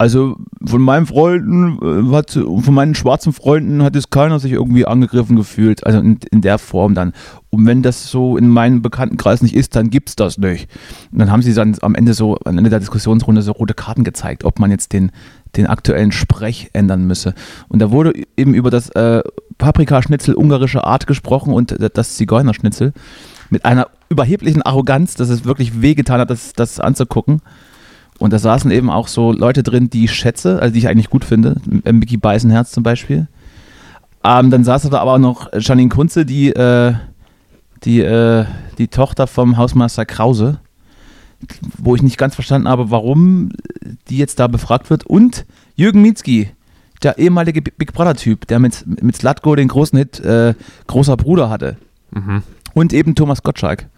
also 0.02 0.35
von 0.64 0.82
meinen 0.82 1.06
Freunden, 1.06 1.78
äh, 1.80 2.12
hat, 2.12 2.32
von 2.32 2.75
meinen 2.75 2.97
schwarzen 2.97 3.32
Freunden 3.32 3.85
hat 3.85 3.94
es 3.94 4.11
keiner 4.11 4.40
sich 4.40 4.50
irgendwie 4.50 4.85
angegriffen 4.85 5.37
gefühlt, 5.37 5.87
also 5.87 6.00
in, 6.00 6.18
in 6.32 6.40
der 6.40 6.59
Form 6.59 6.97
dann. 6.97 7.12
Und 7.50 7.66
wenn 7.66 7.82
das 7.82 8.11
so 8.11 8.37
in 8.37 8.49
meinem 8.49 8.82
Bekanntenkreis 8.82 9.42
nicht 9.42 9.54
ist, 9.54 9.76
dann 9.76 9.90
gibt's 9.90 10.16
das 10.16 10.38
nicht. 10.38 10.68
Und 11.12 11.21
dann 11.21 11.30
haben 11.30 11.40
sie 11.42 11.54
dann 11.54 11.76
am 11.82 11.94
Ende 11.94 12.14
so, 12.14 12.37
am 12.44 12.59
Ende 12.59 12.68
der 12.68 12.80
Diskussionsrunde 12.80 13.42
so 13.42 13.52
rote 13.52 13.75
Karten 13.75 14.02
gezeigt, 14.02 14.42
ob 14.44 14.59
man 14.59 14.73
jetzt 14.73 14.92
den, 14.92 15.12
den 15.54 15.69
aktuellen 15.69 16.10
Sprech 16.10 16.71
ändern 16.73 17.06
müsse. 17.06 17.34
Und 17.69 17.78
da 17.78 17.93
wurde 17.93 18.12
eben 18.36 18.54
über 18.54 18.73
das 18.73 18.91
äh, 18.91 19.23
Paprikaschnitzel 19.58 20.34
ungarische 20.34 20.82
Art 20.82 21.06
gesprochen 21.06 21.54
und 21.54 21.76
das 21.95 22.17
Zigeunerschnitzel 22.17 22.93
mit 23.50 23.65
einer 23.65 23.86
überheblichen 24.08 24.62
Arroganz, 24.62 25.15
dass 25.15 25.28
es 25.28 25.45
wirklich 25.45 25.80
wehgetan 25.80 26.19
hat, 26.19 26.30
das, 26.30 26.54
das 26.54 26.80
anzugucken. 26.80 27.41
Und 28.23 28.32
da 28.32 28.39
saßen 28.39 28.71
eben 28.71 28.89
auch 28.89 29.08
so 29.08 29.32
Leute 29.32 29.65
drin, 29.65 29.91
die 29.91 30.04
ich 30.04 30.13
schätze, 30.13 30.63
also 30.63 30.73
die 30.73 30.78
ich 30.78 30.87
eigentlich 30.87 31.11
gut 31.11 31.25
finde. 31.25 31.56
Mickey 31.91 32.17
Beisenherz 32.17 32.71
zum 32.71 32.85
Beispiel. 32.85 33.26
Ähm, 34.23 34.49
dann 34.49 34.63
saß 34.63 34.89
da 34.91 35.00
aber 35.00 35.15
auch 35.15 35.19
noch 35.19 35.50
Janine 35.58 35.89
Kunze, 35.89 36.25
die, 36.25 36.50
äh, 36.50 36.95
die, 37.82 38.00
äh, 38.00 38.45
die 38.78 38.87
Tochter 38.87 39.26
vom 39.26 39.56
Hausmeister 39.56 40.06
Krause, 40.06 40.61
wo 41.78 41.97
ich 41.97 42.02
nicht 42.04 42.17
ganz 42.17 42.37
verstanden 42.37 42.69
habe, 42.69 42.93
warum 42.93 43.50
die 44.08 44.19
jetzt 44.19 44.39
da 44.39 44.47
befragt 44.47 44.89
wird. 44.89 45.04
Und 45.04 45.45
Jürgen 45.75 46.00
Mietzky, 46.00 46.49
der 47.02 47.19
ehemalige 47.19 47.61
Big 47.61 47.93
Brother-Typ, 47.93 48.47
der 48.47 48.61
mit, 48.61 48.85
mit 49.02 49.17
Slatko 49.17 49.56
den 49.56 49.67
großen 49.67 49.99
Hit 49.99 50.21
äh, 50.21 50.54
Großer 50.87 51.17
Bruder 51.17 51.50
hatte. 51.50 51.76
Mhm. 52.13 52.45
Und 52.73 52.93
eben 52.93 53.17
Thomas 53.17 53.43
Gottschalk. 53.43 53.89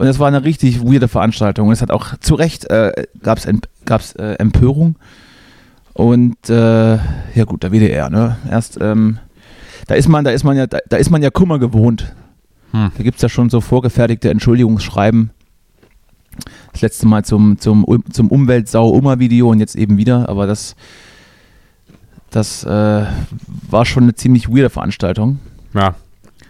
Und 0.00 0.06
das 0.06 0.18
war 0.18 0.28
eine 0.28 0.44
richtig 0.44 0.80
weirde 0.80 1.08
Veranstaltung. 1.08 1.66
Und 1.66 1.74
es 1.74 1.82
hat 1.82 1.90
auch 1.90 2.16
zu 2.20 2.34
Recht 2.34 2.64
äh, 2.70 3.04
gab 3.22 3.36
es 3.36 3.46
gab's, 3.84 4.12
äh, 4.12 4.36
Empörung. 4.38 4.96
Und 5.92 6.48
äh, 6.48 6.94
ja 6.94 7.44
gut, 7.44 7.62
der 7.62 7.70
WDR, 7.70 8.08
ne? 8.08 8.38
Erst, 8.50 8.78
ähm, 8.80 9.18
da 9.88 9.96
ist 9.96 10.08
man, 10.08 10.24
da 10.24 10.30
ist 10.30 10.42
man 10.42 10.56
ja, 10.56 10.66
da, 10.66 10.78
da 10.88 10.96
ist 10.96 11.10
man 11.10 11.20
ja 11.20 11.28
Kummer 11.28 11.58
gewohnt. 11.58 12.14
Hm. 12.70 12.92
Da 12.96 13.02
gibt 13.02 13.16
es 13.16 13.22
ja 13.22 13.28
schon 13.28 13.50
so 13.50 13.60
vorgefertigte 13.60 14.30
Entschuldigungsschreiben. 14.30 15.32
Das 16.72 16.80
letzte 16.80 17.06
Mal 17.06 17.22
zum, 17.26 17.58
zum, 17.58 17.84
zum 18.10 18.28
Umweltsau-Ummer-Video 18.28 19.50
und 19.50 19.60
jetzt 19.60 19.76
eben 19.76 19.98
wieder, 19.98 20.30
aber 20.30 20.46
das, 20.46 20.76
das 22.30 22.64
äh, 22.64 23.04
war 23.68 23.84
schon 23.84 24.04
eine 24.04 24.14
ziemlich 24.14 24.48
weirde 24.48 24.70
Veranstaltung. 24.70 25.40
Ja. 25.74 25.94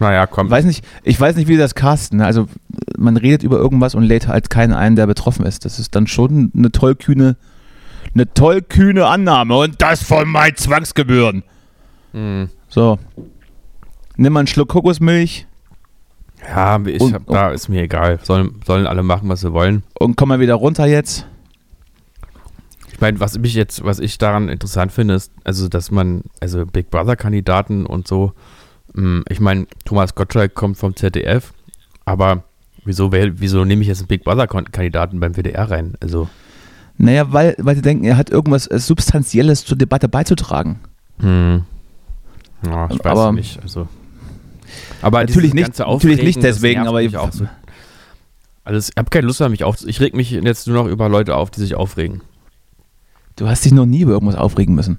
Naja, 0.01 0.27
komm. 0.27 0.51
Weiß 0.51 0.65
nicht, 0.65 0.85
ich 1.05 1.21
weiß 1.21 1.37
nicht, 1.37 1.47
wie 1.47 1.57
das 1.57 1.75
casten. 1.75 2.19
ne? 2.19 2.27
Also 2.27 2.47
man 2.99 3.17
redet 3.17 3.43
über 3.43 3.59
irgendwas 3.59 3.95
und 3.95 4.03
lädt 4.03 4.27
halt 4.27 4.51
keinen 4.51 4.73
ein, 4.73 4.97
der 4.97 5.07
betroffen 5.07 5.47
ist. 5.47 5.65
Das 5.65 5.79
ist 5.79 5.95
dann 5.95 6.07
schon 6.09 6.51
eine 6.57 6.73
tollkühne, 6.73 7.37
eine 8.15 8.33
tollkühne 8.35 9.07
Annahme 9.07 9.57
und 9.57 9.81
das 9.83 10.03
von 10.03 10.29
meinen 10.29 10.57
Zwangsgebühren. 10.57 11.43
Mhm. 12.13 12.49
So. 12.69 12.99
Nimm 14.17 14.33
mal 14.33 14.41
einen 14.41 14.47
Schluck 14.49 14.71
Kokosmilch 14.71 15.47
Ja, 16.49 16.81
ich 16.87 17.01
Und- 17.01 17.15
hab, 17.15 17.27
da 17.27 17.51
ist 17.51 17.69
mir 17.69 17.83
egal. 17.83 18.19
Sollen, 18.23 18.61
sollen 18.67 18.87
alle 18.87 19.03
machen, 19.03 19.29
was 19.29 19.41
sie 19.43 19.53
wollen. 19.53 19.83
und 19.99 20.17
komm 20.17 20.31
mal 20.31 20.41
wieder 20.41 20.55
runter 20.55 20.87
jetzt. 20.87 21.27
Ich 22.93 23.01
meine, 23.01 23.21
was 23.21 23.39
mich 23.39 23.55
jetzt, 23.55 23.85
was 23.85 23.99
ich 23.99 24.19
daran 24.19 24.49
interessant 24.49 24.93
finde, 24.93 25.15
ist, 25.15 25.33
also, 25.45 25.69
dass 25.69 25.91
man, 25.91 26.23
also 26.41 26.67
Big 26.67 26.91
Brother-Kandidaten 26.91 27.87
und 27.87 28.07
so, 28.09 28.33
ich 29.29 29.41
meine, 29.41 29.67
Thomas 29.85 30.15
Gottschalk 30.15 30.55
kommt 30.55 30.77
vom 30.77 30.97
ZDF, 30.97 31.53
aber 32.05 32.45
wieso, 32.85 33.13
wieso 33.13 33.65
nehme 33.65 33.83
ich 33.83 33.89
jetzt 33.89 34.01
einen 34.01 34.09
Big 34.09 34.25
Brother-Kandidaten 34.25 35.21
beim 35.21 35.35
WDR 35.37 35.71
rein? 35.71 35.95
Also, 36.01 36.29
Naja, 36.99 37.33
weil, 37.33 37.55
weil 37.59 37.77
sie 37.77 37.83
denken, 37.83 38.05
er 38.05 38.17
hat 38.17 38.31
irgendwas 38.31 38.67
äh, 38.67 38.79
Substanzielles 38.79 39.65
zur 39.65 39.77
Debatte 39.79 40.09
beizutragen. 40.09 40.81
hm. 41.21 41.65
Ja, 42.67 42.91
ich 42.91 42.99
weiß 42.99 43.07
Aber- 43.07 43.33
nicht. 43.33 43.59
Also. 43.63 43.89
Aber 45.01 45.21
Natürlich 45.21 45.55
nicht- 45.55 45.79
natürlich 45.79 46.23
nicht 46.23 46.43
deswegen, 46.43 46.87
aber 46.87 47.01
ich- 47.03 47.17
auch 47.17 47.33
so. 47.33 47.47
Alles, 48.65 48.91
ich 48.91 48.97
habe 48.99 49.09
keine 49.09 49.27
Lust 49.27 49.41
mehr, 49.41 49.49
mich 49.49 49.65
auf. 49.65 49.79
Ich 49.87 49.99
reg 50.01 50.15
mich 50.15 50.31
jetzt 50.31 50.67
nur 50.67 50.77
noch 50.85 50.91
über 50.91 51.09
Leute 51.09 51.37
auf, 51.37 51.51
die 51.51 51.61
sich 51.61 51.75
aufregen. 51.75 52.21
Du 53.37 53.49
hast 53.49 53.65
dich 53.65 53.73
noch 53.73 53.87
nie 53.87 54.03
über 54.03 54.13
irgendwas 54.13 54.37
aufregen 54.37 54.75
müssen. 54.75 54.99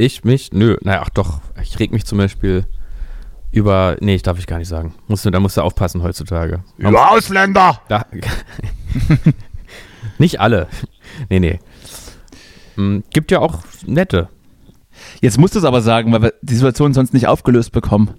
Ich 0.00 0.24
mich? 0.24 0.50
Nö, 0.52 0.76
naja, 0.80 1.02
ach 1.04 1.10
doch. 1.10 1.40
Ich 1.62 1.78
reg 1.78 1.92
mich 1.92 2.06
zum 2.06 2.16
Beispiel 2.16 2.64
über. 3.52 3.96
Nee, 4.00 4.14
ich 4.14 4.22
darf 4.22 4.38
ich 4.38 4.46
gar 4.46 4.56
nicht 4.58 4.68
sagen. 4.68 4.94
Musst 5.08 5.26
du, 5.26 5.30
da 5.30 5.40
musst 5.40 5.58
du 5.58 5.60
aufpassen 5.60 6.02
heutzutage. 6.02 6.64
Man 6.78 6.92
muss- 6.92 7.02
Ausländer! 7.02 7.82
Da, 7.88 8.06
nicht 10.18 10.40
alle. 10.40 10.68
Nee, 11.28 11.40
nee. 11.40 11.60
Hm, 12.76 13.04
Gibt 13.10 13.30
ja 13.30 13.40
auch 13.40 13.58
nette. 13.86 14.28
Jetzt 15.20 15.38
musst 15.38 15.54
du 15.54 15.58
es 15.58 15.64
aber 15.66 15.82
sagen, 15.82 16.12
weil 16.12 16.22
wir 16.22 16.34
die 16.40 16.54
Situation 16.54 16.94
sonst 16.94 17.12
nicht 17.12 17.26
aufgelöst 17.26 17.72
bekommen. 17.72 18.10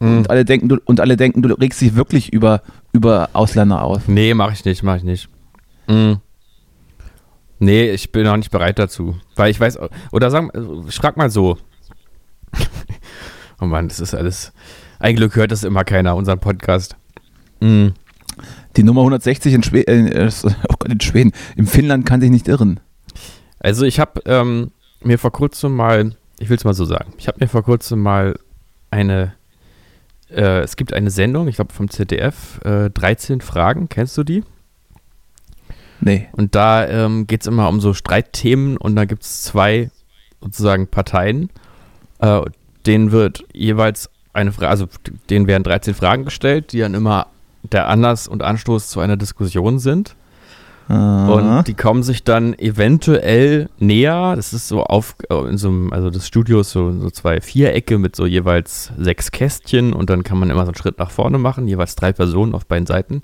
Hm. 0.00 0.18
Und 0.18 0.30
alle 0.30 0.44
denken, 0.44 0.68
du, 0.68 0.76
und 0.84 1.00
alle 1.00 1.16
denken, 1.16 1.42
du 1.42 1.52
regst 1.54 1.80
dich 1.80 1.96
wirklich 1.96 2.32
über, 2.32 2.62
über 2.92 3.30
Ausländer 3.32 3.82
auf. 3.82 4.06
Nee, 4.06 4.34
mache 4.34 4.52
ich 4.52 4.64
nicht, 4.64 4.82
mache 4.84 4.98
ich 4.98 5.04
nicht. 5.04 5.28
Hm. 5.88 6.18
Nee, 7.62 7.92
ich 7.92 8.10
bin 8.10 8.24
noch 8.24 8.36
nicht 8.36 8.50
bereit 8.50 8.80
dazu. 8.80 9.14
Weil 9.36 9.52
ich 9.52 9.60
weiß, 9.60 9.78
oder 10.10 10.32
sag, 10.32 10.52
ich 10.88 10.96
frag 10.96 11.16
mal 11.16 11.30
so. 11.30 11.58
oh 13.60 13.66
Mann, 13.66 13.86
das 13.86 14.00
ist 14.00 14.14
alles. 14.14 14.52
Ein 14.98 15.14
Glück 15.14 15.36
hört 15.36 15.52
das 15.52 15.62
immer 15.62 15.84
keiner, 15.84 16.16
unseren 16.16 16.40
Podcast. 16.40 16.96
Hm. 17.60 17.94
Die 18.76 18.82
Nummer 18.82 19.02
160 19.02 19.54
in, 19.54 19.62
Schwe 19.62 19.86
äh, 19.86 20.28
oh 20.70 20.74
Gott, 20.76 20.90
in 20.90 21.00
Schweden, 21.00 21.30
in 21.54 21.68
Finnland 21.68 22.04
kann 22.04 22.20
sich 22.20 22.30
nicht 22.30 22.48
irren. 22.48 22.80
Also 23.60 23.84
ich 23.84 24.00
habe 24.00 24.20
ähm, 24.26 24.72
mir 25.00 25.20
vor 25.20 25.30
kurzem 25.30 25.76
mal, 25.76 26.16
ich 26.40 26.48
will 26.48 26.56
es 26.56 26.64
mal 26.64 26.74
so 26.74 26.84
sagen, 26.84 27.14
ich 27.16 27.28
habe 27.28 27.38
mir 27.38 27.48
vor 27.48 27.62
kurzem 27.62 28.02
mal 28.02 28.40
eine, 28.90 29.34
äh, 30.30 30.62
es 30.62 30.74
gibt 30.74 30.94
eine 30.94 31.12
Sendung, 31.12 31.46
ich 31.46 31.54
glaube 31.54 31.72
vom 31.72 31.88
ZDF, 31.88 32.60
äh, 32.64 32.90
13 32.90 33.40
Fragen, 33.40 33.88
kennst 33.88 34.18
du 34.18 34.24
die? 34.24 34.42
Nee. 36.02 36.28
Und 36.32 36.54
da 36.56 36.86
ähm, 36.86 37.26
geht 37.28 37.42
es 37.42 37.46
immer 37.46 37.68
um 37.68 37.80
so 37.80 37.94
Streitthemen 37.94 38.76
und 38.76 38.96
da 38.96 39.04
gibt 39.04 39.22
es 39.22 39.42
zwei 39.42 39.90
sozusagen 40.40 40.88
Parteien. 40.88 41.48
Äh, 42.18 42.42
denen 42.86 43.12
wird 43.12 43.44
jeweils 43.52 44.10
eine 44.32 44.50
Frage, 44.50 44.68
also 44.68 44.88
denen 45.30 45.46
werden 45.46 45.62
13 45.62 45.94
Fragen 45.94 46.24
gestellt, 46.24 46.72
die 46.72 46.80
dann 46.80 46.94
immer 46.94 47.28
der 47.62 47.86
Anlass 47.88 48.26
und 48.26 48.42
Anstoß 48.42 48.88
zu 48.88 48.98
einer 48.98 49.16
Diskussion 49.16 49.78
sind. 49.78 50.16
Und 50.88 51.64
die 51.68 51.74
kommen 51.74 52.02
sich 52.02 52.24
dann 52.24 52.58
eventuell 52.58 53.68
näher. 53.78 54.34
Das 54.34 54.52
ist 54.52 54.66
so 54.66 54.82
auf, 54.82 55.14
in 55.30 55.56
so 55.56 55.68
einem, 55.68 55.92
also 55.92 56.10
das 56.10 56.26
Studio 56.26 56.60
ist 56.60 56.72
so, 56.72 56.92
so 56.98 57.08
zwei 57.10 57.40
Vierecke 57.40 57.98
mit 57.98 58.16
so 58.16 58.26
jeweils 58.26 58.92
sechs 58.98 59.30
Kästchen 59.30 59.92
und 59.92 60.10
dann 60.10 60.24
kann 60.24 60.38
man 60.38 60.50
immer 60.50 60.62
so 60.62 60.72
einen 60.72 60.74
Schritt 60.74 60.98
nach 60.98 61.10
vorne 61.10 61.38
machen, 61.38 61.68
jeweils 61.68 61.94
drei 61.94 62.12
Personen 62.12 62.54
auf 62.54 62.66
beiden 62.66 62.86
Seiten. 62.86 63.22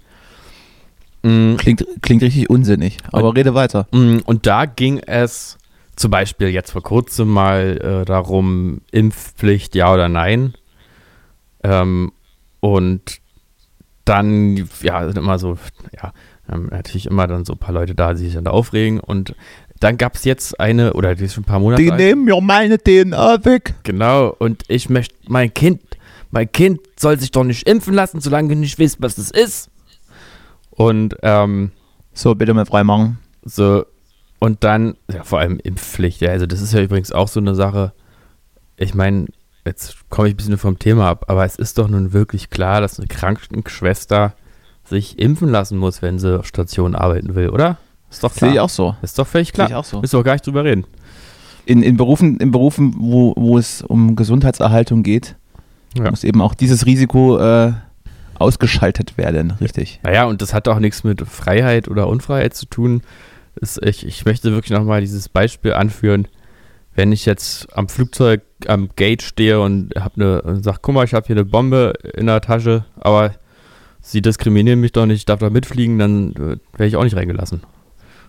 Mm. 1.23 1.57
Klingt, 1.57 1.85
klingt 2.03 2.23
richtig 2.23 2.49
unsinnig, 2.49 2.99
aber 3.13 3.29
und, 3.29 3.37
rede 3.37 3.55
weiter. 3.55 3.87
Mm, 3.93 4.19
und 4.25 4.47
da 4.47 4.67
ging 4.67 4.99
es 4.99 5.59
zum 5.97 6.11
Beispiel 6.11 6.49
jetzt 6.49 6.71
vor 6.71 6.83
kurzem 6.83 7.29
mal 7.29 7.79
äh, 8.03 8.05
darum, 8.05 8.81
Impfpflicht, 8.93 9.75
ja 9.75 9.93
oder 9.93 10.09
nein. 10.09 10.55
Ähm, 11.65 12.13
und 12.61 13.21
dann, 14.05 14.69
ja, 14.83 15.05
sind 15.05 15.19
immer 15.19 15.39
so, 15.39 15.59
ja, 16.01 16.13
natürlich 16.47 17.07
immer 17.07 17.27
dann 17.27 17.45
so 17.45 17.55
ein 17.55 17.59
paar 17.59 17.75
Leute 17.75 17.95
da, 17.95 18.15
die 18.15 18.25
sich 18.25 18.35
dann 18.35 18.45
da 18.45 18.53
aufregen. 18.53 19.01
Und 19.01 19.35
dann 19.81 19.99
gab 19.99 20.15
es 20.15 20.25
jetzt 20.25 20.59
eine, 20.59 20.95
oder 20.95 21.15
die 21.15 21.25
ist 21.25 21.35
schon 21.35 21.43
ein 21.43 21.47
paar 21.47 21.61
Monate 21.61 21.83
Die 21.83 21.91
alt. 21.91 22.01
nehmen 22.01 22.25
mir 22.25 22.41
meine 22.41 22.79
DNA 22.79 23.45
weg. 23.45 23.75
Genau, 23.83 24.35
und 24.39 24.65
ich 24.69 24.89
möchte, 24.89 25.15
mein 25.27 25.53
Kind, 25.53 25.83
mein 26.31 26.51
Kind 26.51 26.81
soll 26.99 27.19
sich 27.19 27.31
doch 27.31 27.45
nicht 27.45 27.69
impfen 27.69 27.95
lassen, 27.95 28.21
solange 28.21 28.49
du 28.49 28.57
nicht 28.57 28.79
weißt, 28.79 29.01
was 29.01 29.17
das 29.17 29.31
ist. 29.31 29.71
Und, 30.79 31.17
ähm, 31.23 31.73
So, 32.15 32.35
bitte 32.35 32.55
mal 32.55 32.67
freimachen. 32.67 33.19
So, 33.45 33.85
und 34.41 34.65
dann, 34.65 34.97
ja, 35.13 35.25
vor 35.25 35.39
allem 35.41 35.59
Impfpflicht, 35.63 36.21
ja, 36.21 36.31
also 36.31 36.47
das 36.47 36.61
ist 36.61 36.73
ja 36.73 36.81
übrigens 36.81 37.13
auch 37.13 37.29
so 37.29 37.41
eine 37.41 37.55
Sache. 37.55 37.93
Ich 38.77 38.95
meine, 38.95 39.27
jetzt 39.65 39.97
komme 40.11 40.29
ich 40.29 40.35
ein 40.35 40.37
bisschen 40.37 40.59
vom 40.59 40.79
Thema 40.79 41.09
ab, 41.09 41.25
aber 41.29 41.45
es 41.45 41.57
ist 41.57 41.79
doch 41.79 41.89
nun 41.89 42.13
wirklich 42.13 42.51
klar, 42.51 42.81
dass 42.81 42.99
eine 42.99 43.09
Krankenschwester 43.09 44.35
sich 44.85 45.19
impfen 45.19 45.49
lassen 45.49 45.79
muss, 45.79 46.03
wenn 46.03 46.19
sie 46.19 46.39
auf 46.39 46.47
Station 46.47 46.95
arbeiten 46.95 47.35
will, 47.35 47.51
oder? 47.51 47.79
Ist 48.11 48.25
doch 48.25 48.35
klar. 48.35 48.51
Sehe 48.51 48.55
ich 48.55 48.61
auch 48.61 48.69
so. 48.69 48.97
Ist 49.03 49.19
doch 49.19 49.27
völlig 49.27 49.53
klar. 49.53 49.69
Sehe 49.69 49.75
ich 49.75 49.79
auch 49.79 49.85
so. 49.85 50.01
Müssen 50.01 50.15
wir 50.15 50.21
auch 50.21 50.25
gar 50.25 50.33
nicht 50.33 50.47
drüber 50.47 50.65
reden. 50.65 50.87
In, 51.67 51.83
in 51.83 51.97
Berufen, 51.97 52.39
in 52.39 52.51
Berufen 52.51 52.95
wo, 52.99 53.35
wo 53.37 53.59
es 53.59 53.83
um 53.83 54.17
Gesundheitserhaltung 54.17 55.03
geht, 55.03 55.37
ja. 55.95 56.09
muss 56.11 56.25
eben 56.25 56.41
auch 56.41 56.55
dieses 56.55 56.87
Risiko 56.87 57.39
äh, 57.39 57.73
ausgeschaltet 58.39 59.19
werden, 59.19 59.53
richtig. 59.61 60.01
Naja, 60.03 60.25
und 60.25 60.43
das 60.43 60.55
hat 60.55 60.69
auch 60.69 60.79
nichts 60.79 61.05
mit 61.05 61.23
Freiheit 61.23 61.89
oder 61.89 62.07
Unfreiheit 62.09 62.55
zu 62.55 62.67
tun. 62.67 63.03
Das, 63.57 63.79
ich, 63.83 64.07
ich 64.07 64.25
möchte 64.25 64.53
wirklich 64.53 64.71
nochmal 64.71 65.01
dieses 65.01 65.29
Beispiel 65.29 65.73
anführen. 65.73 66.29
Wenn 66.95 67.13
ich 67.13 67.27
jetzt 67.27 67.77
am 67.77 67.89
Flugzeug 67.89 68.43
am 68.67 68.89
Gate 68.97 69.23
stehe 69.23 69.61
und 69.61 69.95
habe 69.97 70.15
eine 70.17 70.43
und 70.43 70.65
sag, 70.65 70.83
guck 70.83 70.95
mal, 70.95 71.05
ich 71.05 71.15
habe 71.15 71.27
hier 71.27 71.37
eine 71.37 71.45
Bombe 71.45 71.93
in 72.15 72.27
der 72.27 72.41
Tasche, 72.41 72.85
aber 72.99 73.35
sie 74.01 74.23
diskriminieren 74.23 74.81
mich 74.81 74.93
doch 74.93 75.07
nicht, 75.07 75.19
ich 75.19 75.27
darf 75.27 75.41
da 75.41 75.51
mitfliegen, 75.51 75.99
dann 75.99 76.33
äh, 76.33 76.57
werde 76.73 76.87
ich 76.87 76.97
auch 76.97 77.05
nicht 77.05 77.17
reingelassen. 77.17 77.63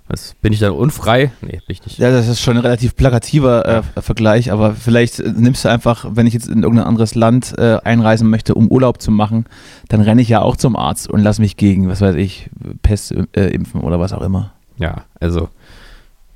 Was, 0.09 0.33
bin 0.41 0.51
ich 0.51 0.59
dann 0.59 0.71
unfrei? 0.71 1.31
Nee, 1.41 1.51
bin 1.51 1.61
ich 1.67 1.85
nicht. 1.85 1.99
Ja, 1.99 2.11
das 2.11 2.27
ist 2.27 2.41
schon 2.41 2.57
ein 2.57 2.63
relativ 2.63 2.95
plakativer 2.95 3.65
äh, 3.65 3.81
ja. 3.95 4.01
Vergleich, 4.01 4.51
aber 4.51 4.73
vielleicht 4.73 5.19
äh, 5.19 5.31
nimmst 5.35 5.63
du 5.63 5.69
einfach, 5.69 6.05
wenn 6.09 6.25
ich 6.25 6.33
jetzt 6.33 6.47
in 6.47 6.63
irgendein 6.63 6.87
anderes 6.87 7.13
Land 7.13 7.53
äh, 7.59 7.77
einreisen 7.83 8.27
möchte, 8.27 8.55
um 8.55 8.69
Urlaub 8.69 9.01
zu 9.01 9.11
machen, 9.11 9.45
dann 9.87 10.01
renne 10.01 10.21
ich 10.21 10.29
ja 10.29 10.41
auch 10.41 10.57
zum 10.57 10.75
Arzt 10.75 11.07
und 11.09 11.21
lass 11.21 11.37
mich 11.37 11.57
gegen, 11.57 11.87
was 11.87 12.01
weiß 12.01 12.15
ich, 12.15 12.49
Pest 12.81 13.13
äh, 13.33 13.47
impfen 13.49 13.81
oder 13.81 13.99
was 13.99 14.11
auch 14.11 14.23
immer. 14.23 14.53
Ja, 14.77 15.03
also, 15.19 15.49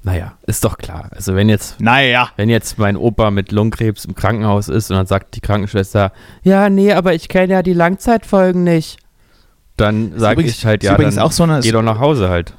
naja, 0.03 0.33
ist 0.45 0.63
doch 0.63 0.77
klar. 0.77 1.09
Also 1.11 1.33
wenn 1.33 1.49
jetzt, 1.49 1.81
naja. 1.81 2.29
wenn 2.35 2.49
jetzt 2.49 2.77
mein 2.77 2.95
Opa 2.95 3.31
mit 3.31 3.51
Lungenkrebs 3.51 4.05
im 4.05 4.13
Krankenhaus 4.13 4.69
ist 4.69 4.91
und 4.91 4.97
dann 4.97 5.07
sagt 5.07 5.35
die 5.35 5.41
Krankenschwester, 5.41 6.11
ja, 6.43 6.69
nee, 6.69 6.93
aber 6.93 7.15
ich 7.15 7.27
kenne 7.27 7.53
ja 7.53 7.63
die 7.63 7.73
Langzeitfolgen 7.73 8.63
nicht 8.63 8.99
dann 9.77 10.17
sage 10.17 10.43
ich 10.43 10.65
halt, 10.65 10.83
ja, 10.83 10.95
dann 10.95 11.19
auch 11.19 11.31
so 11.31 11.43
eine, 11.43 11.59
geh 11.61 11.71
doch 11.71 11.81
nach 11.81 11.99
Hause 11.99 12.29
halt. 12.29 12.53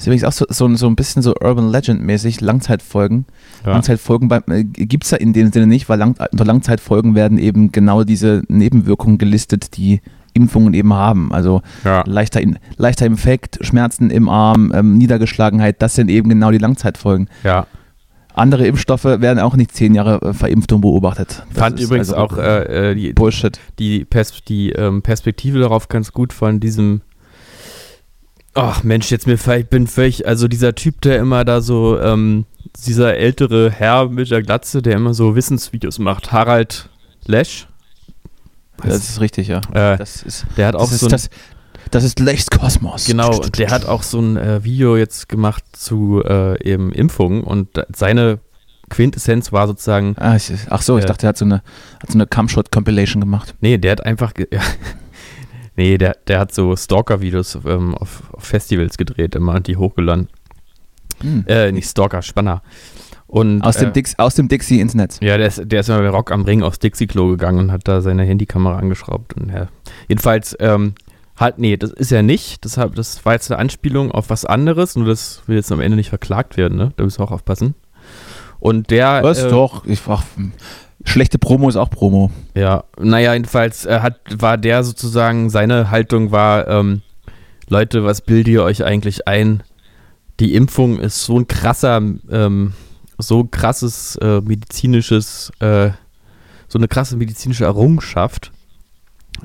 Ist 0.00 0.06
übrigens 0.06 0.24
auch 0.24 0.32
so, 0.32 0.46
so, 0.48 0.74
so 0.76 0.86
ein 0.86 0.96
bisschen 0.96 1.20
so 1.20 1.34
Urban 1.42 1.68
Legend-mäßig, 1.68 2.40
Langzeitfolgen. 2.40 3.26
Ja. 3.66 3.72
Langzeitfolgen 3.72 4.30
äh, 4.48 4.64
gibt 4.64 5.04
es 5.04 5.10
ja 5.10 5.18
in 5.18 5.34
dem 5.34 5.52
Sinne 5.52 5.66
nicht, 5.66 5.90
weil 5.90 5.98
lang, 5.98 6.16
unter 6.32 6.46
Langzeitfolgen 6.46 7.14
werden 7.14 7.36
eben 7.36 7.70
genau 7.70 8.02
diese 8.04 8.42
Nebenwirkungen 8.48 9.18
gelistet, 9.18 9.76
die 9.76 10.00
Impfungen 10.32 10.72
eben 10.72 10.94
haben. 10.94 11.34
Also 11.34 11.60
ja. 11.84 12.02
leichter, 12.06 12.40
leichter 12.78 13.04
Infekt, 13.04 13.58
Schmerzen 13.60 14.08
im 14.08 14.30
Arm, 14.30 14.72
ähm, 14.74 14.96
Niedergeschlagenheit, 14.96 15.82
das 15.82 15.96
sind 15.96 16.08
eben 16.08 16.30
genau 16.30 16.50
die 16.50 16.56
Langzeitfolgen. 16.56 17.28
Ja. 17.44 17.66
Andere 18.32 18.66
Impfstoffe 18.66 19.04
werden 19.04 19.38
auch 19.38 19.54
nicht 19.54 19.72
zehn 19.72 19.94
Jahre 19.94 20.22
äh, 20.22 20.32
verimpft 20.32 20.72
und 20.72 20.80
beobachtet. 20.80 21.44
Das 21.50 21.58
Fand 21.58 21.78
übrigens 21.78 22.10
also 22.10 22.22
auch 22.22 22.38
äh, 22.38 22.92
äh, 22.92 22.94
die, 22.94 23.12
Bullshit. 23.12 23.60
die, 23.78 24.06
Pers 24.06 24.42
die 24.48 24.70
ähm, 24.70 25.02
Perspektive 25.02 25.58
darauf 25.58 25.88
ganz 25.88 26.12
gut 26.12 26.32
von 26.32 26.58
diesem 26.58 27.02
Ach 28.54 28.82
Mensch, 28.82 29.10
jetzt 29.10 29.26
mir 29.26 29.34
ich 29.34 29.68
bin 29.68 29.86
völlig, 29.86 30.26
also 30.26 30.48
dieser 30.48 30.74
Typ, 30.74 31.00
der 31.02 31.18
immer 31.18 31.44
da 31.44 31.60
so, 31.60 32.00
ähm, 32.00 32.46
dieser 32.86 33.16
ältere 33.16 33.70
Herr 33.70 34.08
mit 34.08 34.30
der 34.30 34.42
Glatze, 34.42 34.82
der 34.82 34.96
immer 34.96 35.14
so 35.14 35.36
Wissensvideos 35.36 35.98
macht, 35.98 36.32
Harald 36.32 36.88
Lesch. 37.26 37.68
Das 38.82 39.08
ist 39.08 39.20
richtig, 39.20 39.48
ja. 39.48 39.60
Äh, 39.72 39.98
das 39.98 40.22
ist, 40.22 40.46
der 40.56 40.66
hat 40.66 40.74
auch 40.74 40.90
so 40.90 41.06
ein, 41.06 41.10
das, 41.10 41.28
das 41.90 42.02
ist 42.02 42.18
Lechs 42.18 42.48
Kosmos. 42.50 43.04
Genau, 43.04 43.36
und 43.36 43.58
der 43.58 43.70
hat 43.70 43.84
auch 43.84 44.02
so 44.02 44.20
ein 44.20 44.36
äh, 44.36 44.64
Video 44.64 44.96
jetzt 44.96 45.28
gemacht 45.28 45.62
zu 45.72 46.22
äh, 46.24 46.62
eben 46.64 46.92
Impfungen 46.92 47.44
und 47.44 47.68
seine 47.94 48.38
Quintessenz 48.88 49.52
war 49.52 49.66
sozusagen. 49.66 50.16
Ah, 50.18 50.36
ich, 50.36 50.52
ach 50.68 50.82
so, 50.82 50.98
ich 50.98 51.04
äh, 51.04 51.06
dachte, 51.06 51.26
er 51.26 51.30
hat 51.30 51.38
so 51.38 51.44
eine, 51.44 51.62
hat 52.02 52.10
so 52.10 52.14
eine 52.14 52.26
Cumshot-Compilation 52.26 53.20
gemacht. 53.20 53.54
Nee, 53.60 53.78
der 53.78 53.92
hat 53.92 54.04
einfach. 54.04 54.32
Ja, 54.52 54.60
nee, 55.80 55.96
der, 55.96 56.16
der 56.26 56.38
hat 56.38 56.52
so 56.52 56.76
Stalker-Videos 56.76 57.58
ähm, 57.66 57.94
auf, 57.94 58.22
auf, 58.32 58.44
Festivals 58.44 58.98
gedreht 58.98 59.34
immer 59.34 59.54
und 59.54 59.66
die 59.66 59.76
hochgeladen. 59.76 60.28
Hm. 61.22 61.44
Äh, 61.48 61.72
nicht 61.72 61.88
Stalker, 61.88 62.20
Spanner. 62.20 62.62
Und, 63.26 63.62
aus, 63.62 63.76
dem 63.76 63.88
äh, 63.88 63.92
Dix, 63.92 64.18
aus 64.18 64.34
dem 64.34 64.48
Dixie 64.48 64.80
ins 64.80 64.94
Netz. 64.94 65.18
Ja, 65.22 65.38
der 65.38 65.46
ist, 65.46 65.62
der 65.64 65.80
ist 65.80 65.88
immer 65.88 66.00
bei 66.00 66.08
Rock 66.08 66.32
am 66.32 66.42
Ring 66.42 66.62
aufs 66.62 66.80
Dixie-Klo 66.80 67.28
gegangen 67.28 67.60
und 67.60 67.72
hat 67.72 67.88
da 67.88 68.00
seine 68.00 68.24
Handykamera 68.24 68.76
angeschraubt. 68.76 69.34
Und 69.34 69.50
ja. 69.50 69.68
Jedenfalls 70.08 70.56
ähm, 70.60 70.94
Halt, 71.40 71.58
nee, 71.58 71.78
das 71.78 71.90
ist 71.90 72.10
ja 72.10 72.20
nicht. 72.20 72.66
Das, 72.66 72.78
das 72.94 73.24
war 73.24 73.32
jetzt 73.32 73.50
eine 73.50 73.58
Anspielung 73.58 74.12
auf 74.12 74.28
was 74.28 74.44
anderes, 74.44 74.94
nur 74.94 75.06
das 75.06 75.42
will 75.46 75.56
jetzt 75.56 75.72
am 75.72 75.80
Ende 75.80 75.96
nicht 75.96 76.10
verklagt 76.10 76.58
werden, 76.58 76.76
ne? 76.76 76.92
Da 76.96 77.04
müssen 77.04 77.18
wir 77.18 77.24
auch 77.24 77.30
aufpassen. 77.30 77.74
Und 78.58 78.90
der. 78.90 79.22
Was 79.22 79.44
äh, 79.44 79.48
doch? 79.48 79.86
Ich 79.86 80.00
frag, 80.00 80.22
schlechte 81.04 81.38
Promo 81.38 81.68
ist 81.68 81.76
auch 81.76 81.90
Promo. 81.90 82.30
Ja, 82.54 82.84
naja, 82.98 83.34
jedenfalls 83.34 83.86
äh, 83.86 84.00
hat, 84.00 84.20
war 84.34 84.58
der 84.58 84.84
sozusagen, 84.84 85.50
seine 85.50 85.90
Haltung 85.90 86.30
war, 86.30 86.68
ähm, 86.68 87.02
Leute, 87.68 88.04
was 88.04 88.20
bildet 88.20 88.48
ihr 88.48 88.62
euch 88.62 88.84
eigentlich 88.84 89.28
ein? 89.28 89.62
Die 90.40 90.54
Impfung 90.54 90.98
ist 90.98 91.24
so 91.24 91.38
ein 91.38 91.46
krasser, 91.46 92.02
ähm, 92.30 92.72
so 93.18 93.44
krasses 93.44 94.16
äh, 94.16 94.40
medizinisches, 94.40 95.52
äh, 95.60 95.90
so 96.68 96.78
eine 96.78 96.88
krasse 96.88 97.16
medizinische 97.16 97.64
Errungenschaft. 97.64 98.52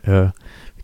Äh, 0.03 0.29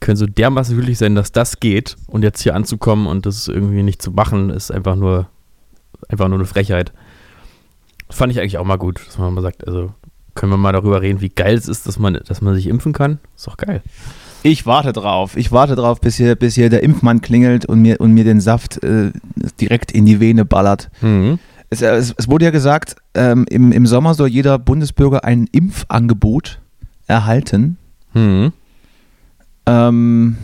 können 0.01 0.17
so 0.17 0.25
dermaßen 0.25 0.75
glücklich 0.75 0.97
sein, 0.97 1.15
dass 1.15 1.31
das 1.31 1.59
geht 1.59 1.95
und 2.07 2.23
jetzt 2.23 2.41
hier 2.41 2.55
anzukommen 2.55 3.07
und 3.07 3.25
das 3.25 3.47
irgendwie 3.47 3.83
nicht 3.83 4.01
zu 4.01 4.11
machen, 4.11 4.49
ist 4.49 4.71
einfach 4.71 4.95
nur, 4.95 5.29
einfach 6.09 6.27
nur 6.27 6.39
eine 6.39 6.47
Frechheit. 6.47 6.91
Fand 8.09 8.31
ich 8.31 8.39
eigentlich 8.39 8.57
auch 8.57 8.65
mal 8.65 8.77
gut, 8.77 8.99
dass 9.05 9.17
man 9.17 9.33
mal 9.33 9.41
sagt, 9.41 9.65
also 9.65 9.93
können 10.35 10.51
wir 10.51 10.57
mal 10.57 10.71
darüber 10.71 11.01
reden, 11.01 11.21
wie 11.21 11.29
geil 11.29 11.55
es 11.55 11.67
ist, 11.67 11.87
dass 11.87 11.99
man, 11.99 12.19
dass 12.25 12.41
man 12.41 12.55
sich 12.55 12.67
impfen 12.67 12.93
kann. 12.93 13.19
Ist 13.35 13.47
doch 13.47 13.57
geil. 13.57 13.81
Ich 14.43 14.65
warte 14.65 14.91
drauf. 14.93 15.37
Ich 15.37 15.51
warte 15.51 15.75
drauf, 15.75 16.01
bis 16.01 16.15
hier, 16.15 16.35
bis 16.35 16.55
hier 16.55 16.69
der 16.69 16.83
Impfmann 16.83 17.21
klingelt 17.21 17.65
und 17.65 17.81
mir, 17.81 18.01
und 18.01 18.13
mir 18.13 18.23
den 18.23 18.41
Saft 18.41 18.83
äh, 18.83 19.11
direkt 19.59 19.91
in 19.91 20.05
die 20.05 20.19
Vene 20.19 20.45
ballert. 20.45 20.89
Mhm. 21.01 21.37
Es, 21.69 21.81
es, 21.81 22.13
es, 22.17 22.27
wurde 22.27 22.45
ja 22.45 22.51
gesagt, 22.51 22.95
ähm, 23.13 23.45
im, 23.49 23.71
im 23.71 23.85
Sommer 23.85 24.13
soll 24.13 24.27
jeder 24.29 24.57
Bundesbürger 24.57 25.23
ein 25.23 25.47
Impfangebot 25.51 26.59
erhalten. 27.07 27.77
Mhm. 28.13 28.51
Ähm, 29.67 30.37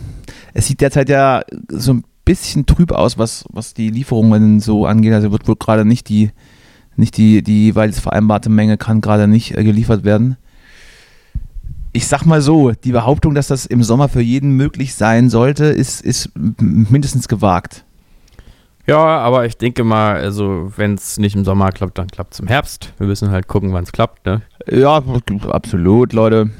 es 0.54 0.66
sieht 0.66 0.80
derzeit 0.80 1.08
ja 1.08 1.42
so 1.68 1.94
ein 1.94 2.04
bisschen 2.24 2.66
trüb 2.66 2.92
aus, 2.92 3.18
was, 3.18 3.44
was 3.50 3.74
die 3.74 3.90
Lieferungen 3.90 4.60
so 4.60 4.86
angeht. 4.86 5.12
Also 5.12 5.32
wird 5.32 5.48
wohl 5.48 5.56
gerade 5.56 5.84
nicht 5.84 6.08
die, 6.08 6.30
nicht 6.98 7.16
die, 7.16 7.42
die 7.42 7.64
jeweils 7.66 8.00
vereinbarte 8.00 8.50
Menge 8.50 8.76
kann 8.76 9.00
gerade 9.00 9.28
nicht 9.28 9.56
äh, 9.56 9.64
geliefert 9.64 10.04
werden. 10.04 10.36
ich 11.92 12.06
sag 12.06 12.24
mal 12.26 12.40
so, 12.40 12.72
die 12.72 12.92
Behauptung, 12.92 13.34
dass 13.34 13.48
das 13.48 13.66
im 13.66 13.82
Sommer 13.82 14.08
für 14.08 14.20
jeden 14.20 14.52
möglich 14.52 14.94
sein 14.94 15.30
sollte, 15.30 15.64
ist, 15.64 16.00
ist 16.00 16.30
mindestens 16.60 17.28
gewagt. 17.28 17.84
Ja, 18.86 18.98
aber 19.18 19.44
ich 19.46 19.56
denke 19.58 19.84
mal, 19.84 20.16
also 20.16 20.72
wenn 20.76 20.94
es 20.94 21.18
nicht 21.18 21.34
im 21.36 21.44
Sommer 21.44 21.72
klappt, 21.72 21.98
dann 21.98 22.06
klappt 22.08 22.34
es 22.34 22.40
im 22.40 22.46
Herbst. 22.46 22.92
Wir 22.98 23.06
müssen 23.06 23.30
halt 23.30 23.46
gucken, 23.48 23.72
wann 23.72 23.84
es 23.84 23.92
klappt, 23.92 24.24
ne? 24.26 24.42
Ja, 24.70 25.02
absolut, 25.50 26.12
Leute. 26.12 26.50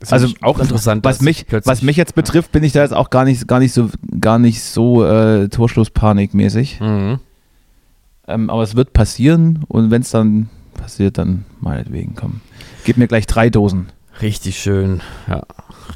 Ist 0.00 0.12
Also 0.12 0.28
auch 0.42 0.58
interessant, 0.60 1.04
Was 1.04 1.20
mich, 1.20 1.44
was 1.64 1.82
mich 1.82 1.96
jetzt 1.96 2.14
betrifft, 2.14 2.52
bin 2.52 2.62
ich 2.62 2.72
da 2.72 2.82
jetzt 2.82 2.94
auch 2.94 3.10
gar 3.10 3.24
nicht, 3.24 3.48
gar 3.48 3.58
nicht 3.58 3.72
so, 3.72 3.90
gar 4.20 4.38
nicht 4.38 4.62
so 4.62 5.04
äh, 5.04 5.48
Torschlusspanikmäßig. 5.48 6.80
Mhm. 6.80 7.18
Ähm, 8.28 8.50
aber 8.50 8.62
es 8.62 8.76
wird 8.76 8.92
passieren 8.92 9.64
und 9.68 9.90
wenn 9.90 10.02
es 10.02 10.10
dann 10.10 10.50
passiert, 10.74 11.18
dann 11.18 11.44
meinetwegen, 11.60 12.14
komm. 12.14 12.40
Gib 12.84 12.96
mir 12.98 13.08
gleich 13.08 13.26
drei 13.26 13.50
Dosen. 13.50 13.88
Richtig 14.20 14.58
schön, 14.58 15.00
ja, 15.28 15.42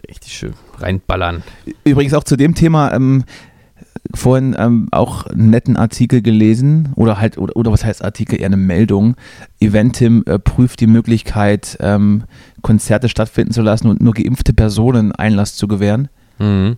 richtig 0.08 0.32
schön 0.32 0.54
reinballern. 0.78 1.42
Übrigens 1.84 2.14
auch 2.14 2.24
zu 2.24 2.36
dem 2.36 2.54
Thema, 2.54 2.92
ähm, 2.92 3.24
vorhin 4.14 4.54
ähm, 4.58 4.88
auch 4.90 5.26
einen 5.26 5.50
netten 5.50 5.76
Artikel 5.76 6.22
gelesen 6.22 6.92
oder 6.96 7.18
halt, 7.18 7.38
oder, 7.38 7.56
oder 7.56 7.72
was 7.72 7.84
heißt 7.84 8.04
Artikel, 8.04 8.40
eher 8.40 8.46
eine 8.46 8.56
Meldung. 8.56 9.16
Eventim 9.60 10.22
äh, 10.26 10.38
prüft 10.38 10.80
die 10.80 10.86
Möglichkeit, 10.86 11.76
ähm, 11.80 12.24
Konzerte 12.62 13.08
stattfinden 13.08 13.52
zu 13.52 13.62
lassen 13.62 13.88
und 13.88 14.00
nur 14.00 14.14
geimpfte 14.14 14.52
Personen 14.52 15.12
Einlass 15.12 15.54
zu 15.54 15.68
gewähren. 15.68 16.08
Mhm. 16.38 16.76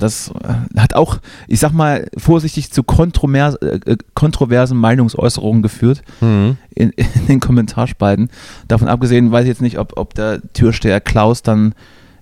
Das 0.00 0.28
äh, 0.42 0.80
hat 0.80 0.94
auch, 0.94 1.18
ich 1.46 1.60
sag 1.60 1.72
mal, 1.72 2.08
vorsichtig 2.16 2.72
zu 2.72 2.82
kontrovers, 2.82 3.54
äh, 3.56 3.96
kontroversen 4.14 4.76
Meinungsäußerungen 4.78 5.62
geführt 5.62 6.02
Mhm. 6.20 6.56
in, 6.74 6.90
in 6.96 7.26
den 7.28 7.40
Kommentarspalten. 7.40 8.30
Davon 8.68 8.88
abgesehen 8.88 9.30
weiß 9.30 9.42
ich 9.44 9.48
jetzt 9.48 9.62
nicht, 9.62 9.78
ob, 9.78 9.96
ob 9.96 10.14
der 10.14 10.40
Türsteher 10.52 11.00
Klaus 11.00 11.42
dann 11.42 11.74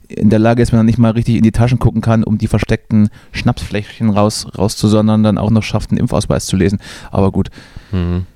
in 0.09 0.29
der 0.29 0.39
Lage 0.39 0.63
ist, 0.63 0.73
wenn 0.73 0.81
er 0.81 0.85
nicht 0.85 0.99
mal 0.99 1.13
richtig 1.13 1.37
in 1.37 1.43
die 1.43 1.53
Taschen 1.53 1.79
gucken 1.79 2.03
kann, 2.03 2.23
um 2.23 2.37
die 2.37 2.47
versteckten 2.49 3.09
Schnapsfläschchen 3.33 4.11
raus, 4.11 4.47
rauszusondern, 4.59 5.23
dann 5.23 5.39
auch 5.39 5.51
noch 5.51 5.63
schafft, 5.63 5.91
einen 5.91 5.99
Impfausweis 6.01 6.45
zu 6.45 6.57
lesen. 6.57 6.81
Aber 7.11 7.33
gut. 7.33 7.49
Mhm. 7.93 8.27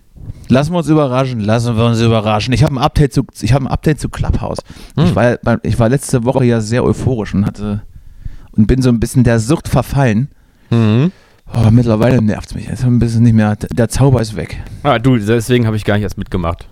Lassen 0.49 0.73
wir 0.73 0.79
uns 0.79 0.89
überraschen, 0.89 1.41
lassen 1.41 1.77
wir 1.77 1.85
uns 1.85 2.01
überraschen. 2.01 2.55
Ich 2.55 2.65
habe 2.65 2.75
ein 2.75 2.79
Update 2.79 3.13
zu, 3.13 3.25
ich 3.43 3.53
habe 3.53 3.67
ein 3.67 3.71
Update 3.71 4.01
zu 4.01 4.09
Clubhouse. 4.09 4.59
Hm. 4.97 5.05
Ich, 5.05 5.15
war, 5.15 5.39
ich 5.63 5.79
war 5.79 5.89
letzte 5.89 6.25
Woche 6.25 6.45
ja 6.45 6.61
sehr 6.61 6.83
euphorisch 6.83 7.35
und 7.35 7.47
hatte 7.47 7.83
und 8.57 8.67
bin 8.67 8.83
so 8.83 8.89
ein 8.89 9.01
bisschen 9.01 9.25
der 9.25 9.39
Sucht 9.41 9.69
verfallen. 9.69 10.29
Mhm. 10.71 11.13
Oh, 11.55 11.71
mittlerweile 11.71 12.21
nervt 12.21 12.49
es 12.51 12.55
mich. 12.55 12.67
Jetzt 12.67 12.85
ein 12.85 12.99
bisschen 12.99 13.23
nicht 13.23 13.35
mehr. 13.35 13.55
Der 13.57 13.89
Zauber 13.89 14.21
ist 14.21 14.35
weg. 14.35 14.61
Ah, 14.83 14.99
du, 14.99 15.17
deswegen 15.17 15.67
habe 15.67 15.77
ich 15.77 15.85
gar 15.85 15.95
nicht 15.95 16.03
erst 16.03 16.19
mitgemacht. 16.19 16.69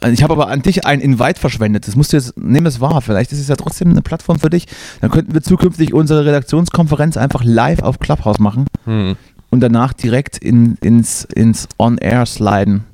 Also 0.00 0.12
Ich 0.12 0.22
habe 0.22 0.32
aber 0.34 0.48
an 0.48 0.60
dich 0.62 0.84
ein 0.86 1.00
Invite 1.00 1.38
verschwendet. 1.40 1.86
Das 1.86 1.94
musst 1.96 2.12
du 2.12 2.16
jetzt, 2.16 2.36
nimm 2.36 2.66
es 2.66 2.80
wahr. 2.80 3.00
Vielleicht 3.00 3.30
ist 3.32 3.38
es 3.40 3.48
ja 3.48 3.56
trotzdem 3.56 3.90
eine 3.90 4.02
Plattform 4.02 4.38
für 4.40 4.50
dich. 4.50 4.66
Dann 5.00 5.10
könnten 5.10 5.32
wir 5.34 5.42
zukünftig 5.42 5.94
unsere 5.94 6.24
Redaktionskonferenz 6.26 7.16
einfach 7.16 7.42
live 7.44 7.82
auf 7.82 7.98
Clubhouse 8.00 8.38
machen 8.40 8.66
Mhm. 8.86 9.16
und 9.50 9.60
danach 9.60 9.92
direkt 9.92 10.36
in, 10.38 10.76
ins, 10.80 11.24
ins 11.24 11.68
On-Air 11.78 12.26
sliden. 12.26 12.84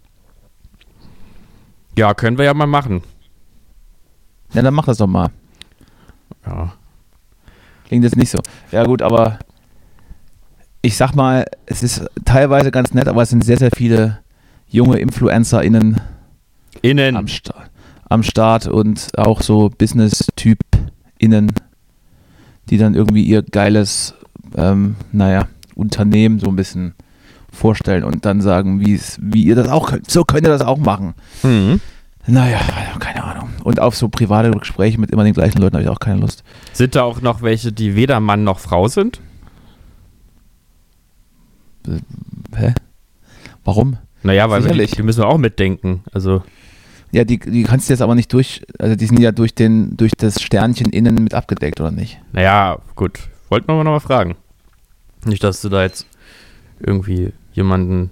Ja, 1.97 2.13
können 2.15 2.37
wir 2.39 2.45
ja 2.45 2.55
mal 2.55 2.67
machen. 2.67 3.03
Ja, 4.53 4.63
dann 4.63 4.75
mach 4.75 4.85
das 4.85 4.99
doch 4.99 5.07
mal. 5.07 5.31
Ja. 6.47 6.75
Klingt 7.87 8.05
jetzt 8.05 8.17
nicht 8.17 8.31
so. 8.31 8.39
Ja, 8.73 8.85
gut, 8.85 9.03
aber 9.03 9.39
ich 10.83 10.97
sag 10.97 11.15
mal, 11.15 11.47
es 11.67 11.83
ist 11.83 12.05
teilweise 12.25 12.71
ganz 12.71 12.93
nett, 12.93 13.09
aber 13.09 13.23
es 13.23 13.31
sind 13.31 13.45
sehr, 13.45 13.59
sehr 13.59 13.71
viele 13.75 14.19
junge 14.69 14.99
InfluencerInnen 14.99 16.01
Innen. 16.83 17.17
am, 17.17 17.29
Sta 17.29 17.55
am 18.09 18.23
Start 18.23 18.67
und 18.67 19.11
auch 19.17 19.41
so 19.41 19.71
Business-TypInnen, 19.71 21.53
die 22.69 22.79
dann 22.79 22.95
irgendwie 22.95 23.25
ihr 23.25 23.43
geiles, 23.43 24.15
ähm, 24.57 24.97
naja, 25.13 25.49
Unternehmen 25.75 26.39
so 26.39 26.49
ein 26.49 26.57
bisschen 26.57 26.95
vorstellen 27.51 28.05
und 28.05 28.25
dann 28.25 28.41
sagen, 28.41 28.81
wie 28.81 28.95
es, 28.95 29.19
wie 29.23 29.45
ihr 29.45 29.55
das 29.55 29.69
auch 29.69 29.89
könnt. 29.89 30.11
So 30.11 30.25
könnt 30.25 30.47
ihr 30.47 30.53
das 30.53 30.63
auch 30.63 30.79
machen. 30.79 31.15
Mhm. 31.43 31.81
Naja, 32.27 32.61
keine 32.99 33.25
Ahnung. 33.25 33.34
Und 33.65 33.81
auf 33.81 33.97
so 33.97 34.09
private 34.09 34.51
Gespräche 34.53 35.01
mit 35.01 35.11
immer 35.11 35.25
den 35.25 35.33
gleichen 35.33 35.59
Leuten 35.61 35.75
habe 35.75 35.83
ich 35.83 35.89
auch 35.89 35.99
keine 35.99 36.21
Lust. 36.21 36.45
Sind 36.75 36.95
da 36.95 37.03
auch 37.03 37.21
noch 37.23 37.41
welche, 37.43 37.73
die 37.73 37.97
weder 37.97 38.21
Mann 38.21 38.45
noch 38.45 38.59
Frau 38.61 38.89
sind? 38.89 39.21
Hä? 42.55 42.75
Warum? 43.65 43.99
Naja, 44.23 44.49
weil 44.51 44.61
wir, 44.61 44.69
Sicherlich. 44.71 44.91
die, 44.91 44.97
die 44.97 45.03
müssen 45.03 45.23
wir 45.23 45.29
auch 45.29 45.39
mitdenken. 45.39 46.03
Also, 46.13 46.43
Ja, 47.13 47.25
die, 47.25 47.39
die 47.39 47.63
kannst 47.65 47.89
du 47.89 47.93
jetzt 47.93 48.01
aber 48.01 48.15
nicht 48.15 48.33
durch, 48.33 48.63
also 48.79 48.97
die 48.97 49.07
sind 49.07 49.21
ja 49.21 49.33
durch 49.33 49.55
den, 49.55 49.97
durch 49.97 50.13
das 50.17 50.43
Sternchen 50.43 50.91
innen 50.91 51.15
mit 51.23 51.35
abgedeckt, 51.35 51.81
oder 51.81 51.91
nicht? 51.91 52.21
naja, 52.33 52.79
gut. 52.95 53.19
Wollten 53.51 53.69
wir 53.69 53.75
mal 53.75 53.85
noch 53.85 53.93
mal 53.93 54.01
fragen. 54.01 54.37
Nicht, 55.27 55.45
dass 55.45 55.61
du 55.61 55.69
da 55.69 55.83
jetzt 55.83 56.07
irgendwie 56.81 57.33
jemanden 57.53 58.11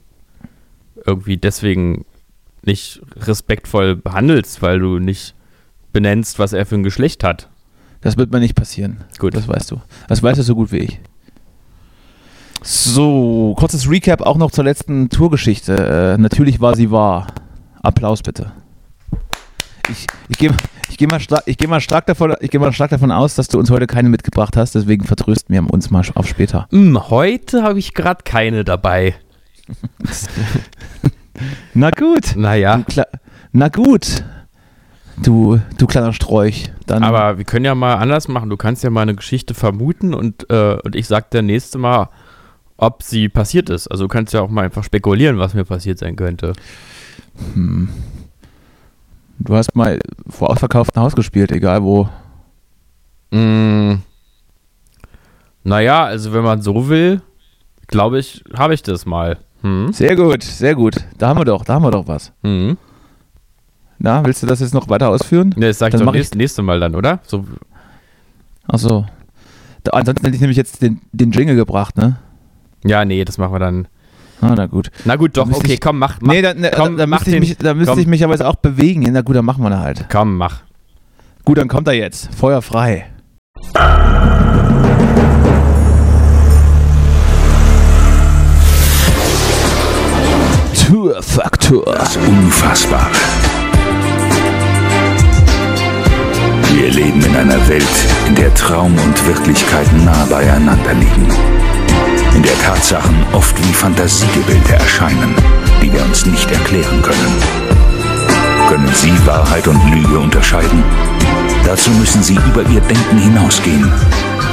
irgendwie 1.04 1.36
deswegen 1.36 2.04
nicht 2.62 3.02
respektvoll 3.16 3.96
behandelst, 3.96 4.62
weil 4.62 4.78
du 4.78 4.98
nicht 4.98 5.34
benennst, 5.92 6.38
was 6.38 6.52
er 6.52 6.66
für 6.66 6.74
ein 6.76 6.82
Geschlecht 6.82 7.24
hat. 7.24 7.48
Das 8.00 8.16
wird 8.16 8.32
mir 8.32 8.40
nicht 8.40 8.54
passieren. 8.56 8.98
Gut. 9.18 9.34
Das 9.34 9.46
weißt 9.48 9.70
du. 9.70 9.80
Das 10.08 10.22
weißt 10.22 10.38
du 10.38 10.42
so 10.42 10.54
gut 10.54 10.72
wie 10.72 10.78
ich. 10.78 11.00
So, 12.64 13.54
kurzes 13.58 13.88
Recap 13.90 14.20
auch 14.22 14.36
noch 14.36 14.50
zur 14.50 14.64
letzten 14.64 15.08
Tourgeschichte. 15.08 16.14
Äh, 16.16 16.20
natürlich 16.20 16.60
war 16.60 16.76
sie 16.76 16.90
wahr. 16.90 17.26
Applaus 17.82 18.22
bitte. 18.22 18.52
Ich, 19.90 20.06
ich 20.28 20.38
gehe 20.38 20.50
ich 20.88 20.96
geh 20.98 21.06
mal, 21.06 21.18
stark- 21.20 21.42
ich 21.46 21.56
geh 21.58 21.66
mal, 21.66 21.80
stark 21.80 22.06
davon- 22.06 22.36
ich 22.40 22.50
geh 22.50 22.58
mal 22.58 22.72
stark 22.72 22.90
davon 22.90 23.10
aus, 23.10 23.34
dass 23.34 23.48
du 23.48 23.58
uns 23.58 23.70
heute 23.70 23.86
keine 23.88 24.08
mitgebracht 24.10 24.56
hast, 24.56 24.74
deswegen 24.74 25.04
vertrösten 25.06 25.52
wir 25.54 25.72
uns 25.72 25.90
mal 25.90 26.04
auf 26.14 26.28
später. 26.28 26.68
Hm, 26.70 27.08
heute 27.10 27.62
habe 27.64 27.78
ich 27.80 27.94
gerade 27.94 28.22
keine 28.24 28.62
dabei. 28.62 29.14
Na 31.74 31.90
gut. 31.90 32.36
Naja, 32.36 32.82
Na 33.52 33.68
gut. 33.68 34.24
Du, 35.22 35.60
du 35.78 35.86
kleiner 35.86 36.12
Sträuch. 36.12 36.70
Dann 36.86 37.04
aber 37.04 37.38
wir 37.38 37.44
können 37.44 37.64
ja 37.64 37.74
mal 37.74 37.94
anders 37.94 38.26
machen. 38.28 38.50
Du 38.50 38.56
kannst 38.56 38.82
ja 38.82 38.90
mal 38.90 39.02
eine 39.02 39.14
Geschichte 39.14 39.54
vermuten 39.54 40.14
und, 40.14 40.50
äh, 40.50 40.78
und 40.84 40.96
ich 40.96 41.06
sag 41.06 41.30
dir 41.30 41.42
nächste 41.42 41.78
Mal, 41.78 42.08
ob 42.76 43.02
sie 43.02 43.28
passiert 43.28 43.70
ist. 43.70 43.86
Also 43.88 44.04
du 44.04 44.08
kannst 44.08 44.34
ja 44.34 44.40
auch 44.40 44.50
mal 44.50 44.64
einfach 44.64 44.82
spekulieren, 44.82 45.38
was 45.38 45.54
mir 45.54 45.64
passiert 45.64 45.98
sein 45.98 46.16
könnte. 46.16 46.54
du 47.54 47.86
hast 49.54 49.76
mal 49.76 50.00
vor 50.28 50.50
ausverkauftem 50.50 51.02
Haus 51.02 51.14
gespielt, 51.14 51.52
egal 51.52 51.82
wo. 51.84 52.08
Mm, 53.30 53.94
naja, 55.62 56.04
also 56.04 56.32
wenn 56.32 56.42
man 56.42 56.62
so 56.62 56.88
will, 56.88 57.22
glaube 57.86 58.18
ich, 58.18 58.42
habe 58.56 58.74
ich 58.74 58.82
das 58.82 59.06
mal. 59.06 59.38
Hm? 59.62 59.92
Sehr 59.92 60.16
gut, 60.16 60.42
sehr 60.42 60.74
gut. 60.74 60.96
Da 61.18 61.28
haben 61.28 61.38
wir 61.38 61.44
doch, 61.44 61.64
da 61.64 61.74
haben 61.74 61.84
wir 61.84 61.92
doch 61.92 62.08
was. 62.08 62.32
Hm? 62.42 62.76
Na, 64.04 64.24
willst 64.24 64.42
du 64.42 64.48
das 64.48 64.58
jetzt 64.58 64.74
noch 64.74 64.88
weiter 64.88 65.10
ausführen? 65.10 65.54
Ne, 65.56 65.68
das 65.68 65.78
sag 65.78 65.86
ich 65.88 65.92
Dann 65.92 66.00
doch 66.00 66.06
mach 66.06 66.14
ich- 66.18 66.34
nächste, 66.34 66.60
Mal 66.62 66.80
dann, 66.80 66.96
oder? 66.96 67.20
So, 67.24 67.44
Achso. 68.66 69.06
Da, 69.84 69.92
ansonsten 69.92 70.24
hätte 70.24 70.34
ich 70.34 70.40
nämlich 70.40 70.56
jetzt 70.56 70.82
den, 70.82 71.00
den 71.12 71.30
Jingle 71.30 71.54
gebracht, 71.54 71.96
ne? 71.96 72.16
ja, 72.84 73.04
nee, 73.04 73.24
das 73.24 73.38
machen 73.38 73.52
wir 73.52 73.58
dann. 73.60 73.86
Ah, 74.40 74.54
na 74.56 74.66
gut. 74.66 74.90
Na 75.04 75.14
gut, 75.14 75.36
doch, 75.36 75.48
okay, 75.48 75.74
ich- 75.74 75.80
komm, 75.80 76.00
mach, 76.00 76.20
mach. 76.20 76.32
nee, 76.32 76.42
da, 76.42 76.52
ne, 76.52 76.72
komm, 76.74 76.96
da, 76.96 77.04
da 77.04 77.06
mach 77.06 77.20
müsste, 77.20 77.30
ich 77.30 77.34
den- 77.36 77.40
mich, 77.48 77.56
da 77.58 77.74
müsste 77.74 77.92
komm. 77.92 78.00
ich 78.00 78.06
mich 78.08 78.24
aber 78.24 78.32
jetzt 78.32 78.42
auch 78.44 78.56
bewegen. 78.56 79.06
Na 79.12 79.20
gut, 79.20 79.36
dann 79.36 79.44
machen 79.44 79.62
wir 79.62 79.70
da 79.70 79.78
halt. 79.80 80.06
Komm, 80.10 80.36
mach. 80.36 80.62
Gut, 81.44 81.58
dann 81.58 81.68
kommt 81.68 81.86
er 81.86 81.94
jetzt. 81.94 82.34
Feuer 82.34 82.60
frei. 82.60 83.06
Tourfaktor. 90.74 91.84
Das 91.84 92.16
Unfassbare. 92.16 93.10
Wir 96.74 96.90
leben 96.90 97.22
in 97.22 97.36
einer 97.36 97.68
Welt, 97.68 97.84
in 98.26 98.34
der 98.34 98.52
Traum 98.54 98.92
und 98.98 99.26
Wirklichkeit 99.26 99.86
nah 100.04 100.24
beieinander 100.28 100.94
liegen. 100.94 101.28
In 102.34 102.42
der 102.42 102.58
Tatsachen 102.58 103.14
oft 103.32 103.56
wie 103.58 103.72
Fantasiegebilde 103.72 104.72
erscheinen, 104.72 105.34
die 105.80 105.92
wir 105.92 106.02
uns 106.02 106.26
nicht 106.26 106.50
erklären 106.50 107.00
können. 107.02 107.36
Können 108.68 108.90
Sie 108.94 109.12
Wahrheit 109.26 109.68
und 109.68 109.80
Lüge 109.92 110.18
unterscheiden? 110.18 110.82
Dazu 111.64 111.90
müssen 111.90 112.22
Sie 112.22 112.34
über 112.34 112.62
Ihr 112.68 112.80
Denken 112.80 113.18
hinausgehen 113.18 113.92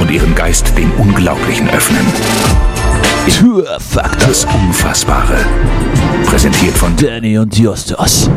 und 0.00 0.10
Ihren 0.10 0.34
Geist 0.34 0.72
dem 0.78 0.92
Unglaublichen 0.98 1.68
öffnen. 1.70 2.06
Das 4.20 4.44
Unfassbare. 4.44 5.38
Präsentiert 6.26 6.76
von 6.76 6.94
Danny 6.96 7.38
und 7.38 7.58
Justus. 7.58 8.30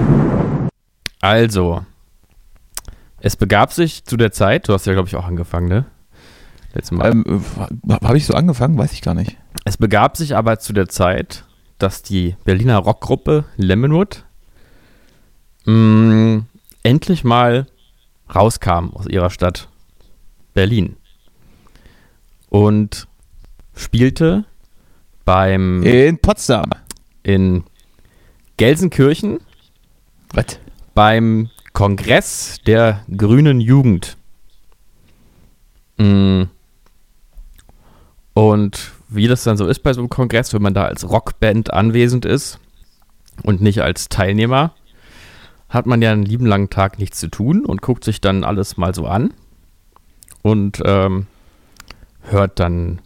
Also, 1.23 1.85
es 3.21 3.37
begab 3.37 3.71
sich 3.71 4.03
zu 4.03 4.17
der 4.17 4.33
Zeit, 4.33 4.67
du 4.67 4.73
hast 4.73 4.85
ja, 4.85 4.91
glaube 4.91 5.07
ich, 5.07 5.15
auch 5.15 5.23
angefangen, 5.25 5.69
ne? 5.69 5.85
Letztes 6.73 6.91
Mal. 6.91 7.11
Ähm, 7.11 7.41
Habe 7.89 8.17
ich 8.17 8.25
so 8.25 8.33
angefangen? 8.33 8.77
Weiß 8.77 8.91
ich 8.91 9.01
gar 9.01 9.13
nicht. 9.13 9.37
Es 9.63 9.77
begab 9.77 10.17
sich 10.17 10.35
aber 10.35 10.59
zu 10.59 10.73
der 10.73 10.89
Zeit, 10.89 11.45
dass 11.77 12.01
die 12.01 12.35
Berliner 12.43 12.77
Rockgruppe 12.79 13.45
Lemonwood 13.55 14.25
mh, 15.65 16.43
endlich 16.83 17.23
mal 17.23 17.67
rauskam 18.35 18.89
aus 18.93 19.07
ihrer 19.07 19.29
Stadt 19.29 19.69
Berlin 20.53 20.97
und 22.49 23.07
spielte 23.75 24.43
beim 25.23 25.83
In 25.83 26.17
Potsdam. 26.17 26.69
in 27.23 27.63
Gelsenkirchen 28.57 29.39
Was? 30.33 30.59
Beim 30.93 31.49
Kongress 31.73 32.59
der 32.65 33.03
Grünen 33.15 33.59
Jugend. 33.59 34.17
Mm. 35.97 36.43
Und 38.33 38.91
wie 39.09 39.27
das 39.27 39.43
dann 39.43 39.57
so 39.57 39.67
ist 39.67 39.79
bei 39.79 39.93
so 39.93 40.01
einem 40.01 40.09
Kongress, 40.09 40.53
wenn 40.53 40.61
man 40.61 40.73
da 40.73 40.85
als 40.85 41.09
Rockband 41.09 41.73
anwesend 41.73 42.25
ist 42.25 42.59
und 43.43 43.61
nicht 43.61 43.81
als 43.81 44.09
Teilnehmer, 44.09 44.73
hat 45.69 45.85
man 45.85 46.01
ja 46.01 46.11
einen 46.11 46.23
lieben 46.23 46.45
langen 46.45 46.69
Tag 46.69 46.99
nichts 46.99 47.19
zu 47.19 47.27
tun 47.27 47.65
und 47.65 47.81
guckt 47.81 48.03
sich 48.03 48.21
dann 48.21 48.43
alles 48.43 48.77
mal 48.77 48.93
so 48.93 49.07
an 49.07 49.33
und 50.41 50.81
ähm, 50.85 51.27
hört 52.21 52.59
dann, 52.59 53.01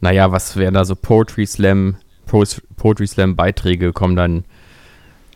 naja, 0.00 0.32
was 0.32 0.56
wären 0.56 0.74
da 0.74 0.84
so 0.84 0.94
Poetry 0.94 1.46
Slam, 1.46 1.96
Poetry 2.26 3.06
Slam 3.06 3.36
Beiträge 3.36 3.92
kommen 3.92 4.16
dann 4.16 4.44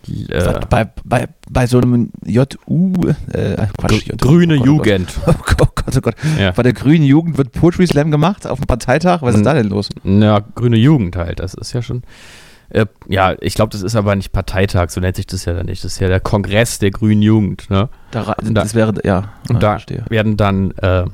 äh, 0.08 0.60
bei, 0.68 0.88
bei, 1.04 1.28
bei 1.48 1.66
so 1.66 1.78
einem 1.80 2.10
JU, 2.24 2.92
äh, 3.32 3.66
Quatsch, 3.78 4.06
Gr- 4.08 4.16
Grüne 4.16 4.54
oh 4.54 4.58
Gott, 4.58 4.66
Jugend. 4.66 5.12
Oh 5.26 5.32
Gott, 5.44 5.56
oh 5.60 5.66
Gott, 5.74 5.96
oh 5.96 6.00
Gott. 6.00 6.14
Ja. 6.38 6.50
Bei 6.52 6.62
der 6.62 6.72
Grünen 6.72 7.04
Jugend 7.04 7.38
wird 7.38 7.52
Poetry 7.52 7.86
Slam 7.86 8.10
gemacht 8.10 8.46
auf 8.46 8.58
dem 8.60 8.66
Parteitag. 8.66 9.22
Was 9.22 9.34
ist 9.36 9.44
da 9.46 9.54
denn 9.54 9.68
los? 9.68 9.88
Na, 10.02 10.40
grüne 10.54 10.76
Jugend 10.76 11.16
halt, 11.16 11.40
das 11.40 11.54
ist 11.54 11.72
ja 11.72 11.82
schon. 11.82 12.02
Äh, 12.70 12.86
ja, 13.08 13.34
ich 13.40 13.54
glaube, 13.54 13.70
das 13.72 13.82
ist 13.82 13.96
aber 13.96 14.14
nicht 14.14 14.30
Parteitag, 14.32 14.90
so 14.90 15.00
nennt 15.00 15.16
sich 15.16 15.26
das 15.26 15.44
ja 15.44 15.54
dann 15.54 15.66
nicht. 15.66 15.82
Das 15.84 15.94
ist 15.94 16.00
ja 16.00 16.06
der 16.08 16.20
Kongress 16.20 16.78
der 16.78 16.92
grünen 16.92 17.20
Jugend, 17.22 17.68
ne? 17.68 17.88
Da, 18.12 18.22
ra- 18.22 18.36
Und 18.40 18.54
da- 18.54 18.62
das 18.62 18.74
wäre, 18.74 18.94
ja. 19.04 19.32
Und 19.48 19.60
da 19.62 19.72
verstehe. 19.72 20.04
werden 20.08 20.36
dann 20.36 20.70
äh, 20.78 21.04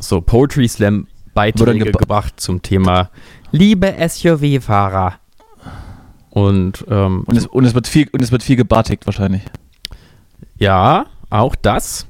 so 0.00 0.20
Poetry 0.20 0.66
Slam 0.66 1.06
Beiträge 1.32 1.84
geba- 1.84 1.98
gebracht 1.98 2.34
zum 2.38 2.60
Thema 2.62 3.10
Liebe 3.52 3.94
SUV-Fahrer. 4.08 5.14
Und, 6.30 6.84
ähm, 6.88 7.24
Und 7.26 7.36
es, 7.36 7.46
und, 7.46 7.64
es 7.64 7.74
wird 7.74 7.86
viel, 7.88 8.08
und 8.12 8.22
es 8.22 8.30
wird 8.32 8.42
viel 8.42 8.56
gebartigt 8.56 9.06
wahrscheinlich. 9.06 9.42
ja, 10.58 11.06
auch 11.28 11.54
das. 11.54 12.06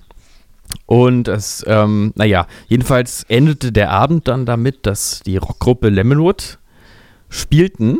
Und 0.86 1.28
es, 1.28 1.64
ähm, 1.66 2.12
naja, 2.16 2.46
jedenfalls 2.68 3.24
endete 3.28 3.72
der 3.72 3.90
Abend 3.90 4.28
dann 4.28 4.46
damit, 4.46 4.86
dass 4.86 5.20
die 5.24 5.36
Rockgruppe 5.36 5.88
Lemonwood 5.88 6.58
spielten 7.28 7.98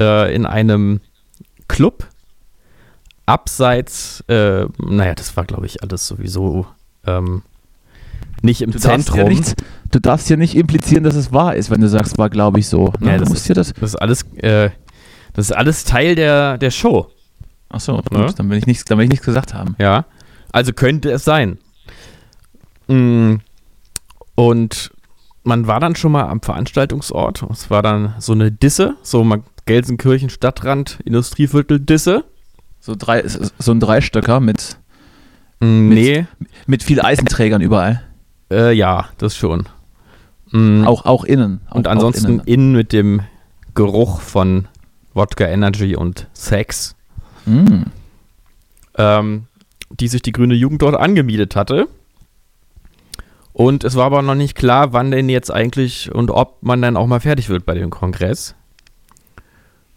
äh, 0.00 0.34
in 0.34 0.44
einem 0.46 1.00
Club 1.68 2.06
abseits, 3.26 4.22
äh, 4.28 4.66
naja, 4.78 5.14
das 5.14 5.36
war 5.36 5.44
glaube 5.44 5.66
ich 5.66 5.82
alles 5.82 6.06
sowieso 6.06 6.66
ähm, 7.06 7.42
nicht 8.42 8.62
im 8.62 8.70
Du 8.70 8.78
darfst, 8.78 9.06
Zentrum. 9.08 9.18
ja 9.18 9.28
nicht, 9.28 9.54
du 9.90 9.98
darfst 10.00 10.30
ja 10.30 10.36
nicht 10.36 10.54
implizieren, 10.56 11.04
dass 11.04 11.14
es 11.16 11.32
wahr 11.32 11.56
ist, 11.56 11.70
wenn 11.70 11.80
du 11.80 11.88
sagst, 11.88 12.18
war 12.18 12.30
glaube 12.30 12.58
ich 12.60 12.68
so. 12.68 12.92
Ne? 13.00 13.08
Ja, 13.08 13.12
du 13.14 13.20
das 13.20 13.28
musst 13.30 13.40
ist- 13.42 13.48
dir 13.48 13.54
das. 13.54 13.72
Das 13.72 13.90
ist 13.90 13.96
alles, 13.96 14.22
äh, 14.36 14.70
das 15.36 15.46
ist 15.50 15.52
alles 15.52 15.84
Teil 15.84 16.16
der, 16.16 16.58
der 16.58 16.70
Show. 16.72 17.08
Achso, 17.68 18.02
Ja. 18.12 18.26
gut, 18.26 18.38
dann 18.38 18.50
will 18.50 18.58
ich 18.58 18.66
nichts, 18.66 18.84
dann 18.84 18.98
will 18.98 19.04
ich 19.04 19.10
nichts 19.10 19.24
gesagt 19.26 19.54
haben. 19.54 19.76
Ja. 19.78 20.04
Also 20.52 20.72
könnte 20.72 21.10
es 21.10 21.24
sein. 21.24 21.58
Mm, 22.88 23.36
Und 24.34 24.90
man 25.44 25.66
war 25.66 25.80
dann 25.80 25.96
schon 25.96 26.12
mal 26.12 26.24
am 26.28 26.42
Veranstaltungsort. 26.42 27.42
Es 27.50 27.70
war 27.70 27.82
dann 27.82 28.14
so 28.18 28.32
eine 28.32 28.50
Disse, 28.52 28.96
so 29.02 29.24
Gelsenkirchen 29.64 30.30
Stadtrand, 30.30 30.98
Industrieviertel 31.04 31.80
Disse. 31.80 32.24
So, 32.80 32.94
drei, 32.96 33.24
so 33.26 33.72
ein 33.72 33.80
Dreistöcker 33.80 34.40
mit, 34.40 34.76
Mm, 35.58 35.88
Nee, 35.88 36.26
mit 36.66 36.82
viel 36.82 37.00
Eisenträgern 37.00 37.62
überall. 37.62 38.02
äh, 38.52 38.72
ja, 38.74 39.06
das 39.18 39.34
schon. 39.36 39.66
Mm, 40.52 40.84
Auch, 40.84 41.06
auch 41.06 41.24
innen. 41.24 41.62
Auch, 41.70 41.76
Und 41.76 41.88
auch 41.88 41.92
ansonsten 41.92 42.26
innen. 42.34 42.40
innen 42.46 42.72
mit 42.72 42.92
dem 42.92 43.22
Geruch 43.74 44.20
von 44.20 44.68
Wodka 45.16 45.46
Energy 45.46 45.96
und 45.96 46.28
Sex. 46.32 46.94
Mm. 47.46 47.84
ähm, 48.98 49.44
die 49.90 50.08
sich 50.08 50.20
die 50.20 50.32
grüne 50.32 50.54
Jugend 50.54 50.82
dort 50.82 50.96
angemietet 50.96 51.54
hatte. 51.54 51.86
Und 53.52 53.84
es 53.84 53.94
war 53.94 54.06
aber 54.06 54.20
noch 54.20 54.34
nicht 54.34 54.56
klar, 54.56 54.92
wann 54.92 55.10
denn 55.10 55.28
jetzt 55.28 55.50
eigentlich 55.50 56.12
und 56.12 56.30
ob 56.30 56.62
man 56.62 56.82
dann 56.82 56.96
auch 56.96 57.06
mal 57.06 57.20
fertig 57.20 57.48
wird 57.48 57.64
bei 57.64 57.74
dem 57.74 57.90
Kongress. 57.90 58.54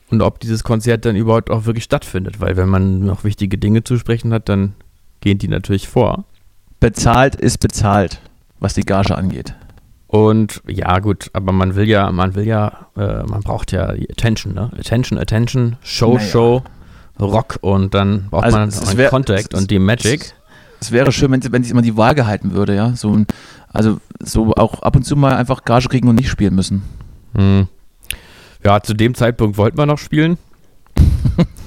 Und 0.09 0.21
ob 0.21 0.39
dieses 0.39 0.63
Konzert 0.63 1.05
dann 1.05 1.15
überhaupt 1.15 1.49
auch 1.51 1.65
wirklich 1.65 1.83
stattfindet. 1.83 2.39
Weil 2.39 2.55
wenn 2.55 2.69
man 2.69 2.99
noch 2.99 3.23
wichtige 3.23 3.57
Dinge 3.57 3.83
zu 3.83 3.97
sprechen 3.97 4.33
hat, 4.33 4.47
dann 4.47 4.75
gehen 5.21 5.37
die 5.37 5.47
natürlich 5.47 5.87
vor. 5.87 6.23
Bezahlt 6.79 7.35
ist 7.35 7.57
bezahlt, 7.57 8.21
was 8.59 8.75
die 8.75 8.85
Gage 8.85 9.15
angeht. 9.15 9.55
Und 10.09 10.63
ja, 10.67 10.97
gut, 10.99 11.29
aber 11.33 11.51
man 11.51 11.75
will 11.75 11.87
ja, 11.87 12.11
man 12.11 12.33
will 12.33 12.47
ja, 12.47 12.87
äh, 12.97 13.21
man 13.23 13.41
braucht 13.41 13.71
ja 13.71 13.93
die 13.93 14.09
Attention, 14.09 14.55
ne? 14.55 14.71
Attention, 14.77 15.19
Attention, 15.19 15.75
Show, 15.83 16.15
Naja. 16.15 16.27
Show, 16.27 16.63
Rock 17.19 17.59
und 17.61 17.93
dann 17.93 18.27
braucht 18.31 18.45
Also, 18.45 18.57
man 18.57 18.69
es 18.69 18.87
einen 18.87 19.07
Contact 19.09 19.53
und 19.53 19.69
die 19.69 19.77
Magic. 19.77 20.33
Es 20.81 20.91
wäre 20.91 21.11
schön, 21.11 21.29
wenn, 21.31 21.43
wenn 21.51 21.61
sich 21.61 21.71
immer 21.71 21.83
die 21.83 21.95
Wahl 21.95 22.15
gehalten 22.15 22.53
würde, 22.53 22.75
ja. 22.75 22.95
So, 22.95 23.11
ein- 23.13 23.27
also 23.71 23.99
so 24.19 24.51
auch 24.55 24.81
ab 24.81 24.95
und 24.95 25.03
zu 25.03 25.15
mal 25.15 25.35
einfach 25.35 25.63
Gage 25.63 25.89
kriegen 25.89 26.09
und 26.09 26.15
nicht 26.15 26.29
spielen 26.29 26.55
müssen. 26.55 26.81
Hm. 27.35 27.67
Ja, 28.63 28.81
zu 28.81 28.95
dem 28.95 29.13
Zeitpunkt 29.13 29.57
wollten 29.57 29.77
wir 29.77 29.85
noch 29.85 29.99
spielen. 29.99 30.39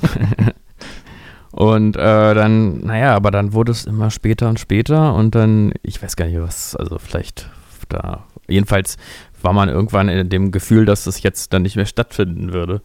und 1.52 1.96
äh, 1.96 2.34
dann, 2.34 2.80
naja, 2.80 3.14
aber 3.14 3.30
dann 3.30 3.52
wurde 3.52 3.72
es 3.72 3.84
immer 3.84 4.10
später 4.10 4.48
und 4.48 4.58
später 4.58 5.14
und 5.14 5.34
dann, 5.34 5.72
ich 5.82 6.02
weiß 6.02 6.16
gar 6.16 6.26
nicht 6.26 6.40
was, 6.40 6.74
also 6.74 6.98
vielleicht 6.98 7.48
da, 7.88 8.24
jedenfalls 8.52 8.96
war 9.42 9.52
man 9.52 9.68
irgendwann 9.68 10.08
in 10.08 10.28
dem 10.28 10.52
Gefühl, 10.52 10.84
dass 10.84 11.06
es 11.06 11.22
jetzt 11.22 11.52
dann 11.52 11.62
nicht 11.62 11.76
mehr 11.76 11.86
stattfinden 11.86 12.52
würde. 12.52 12.82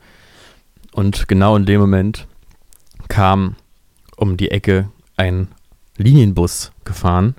Und 0.91 1.27
genau 1.27 1.55
in 1.55 1.65
dem 1.65 1.79
Moment 1.79 2.27
kam 3.07 3.55
um 4.15 4.37
die 4.37 4.51
Ecke 4.51 4.89
ein 5.15 5.47
Linienbus 5.97 6.71
gefahren. 6.83 7.35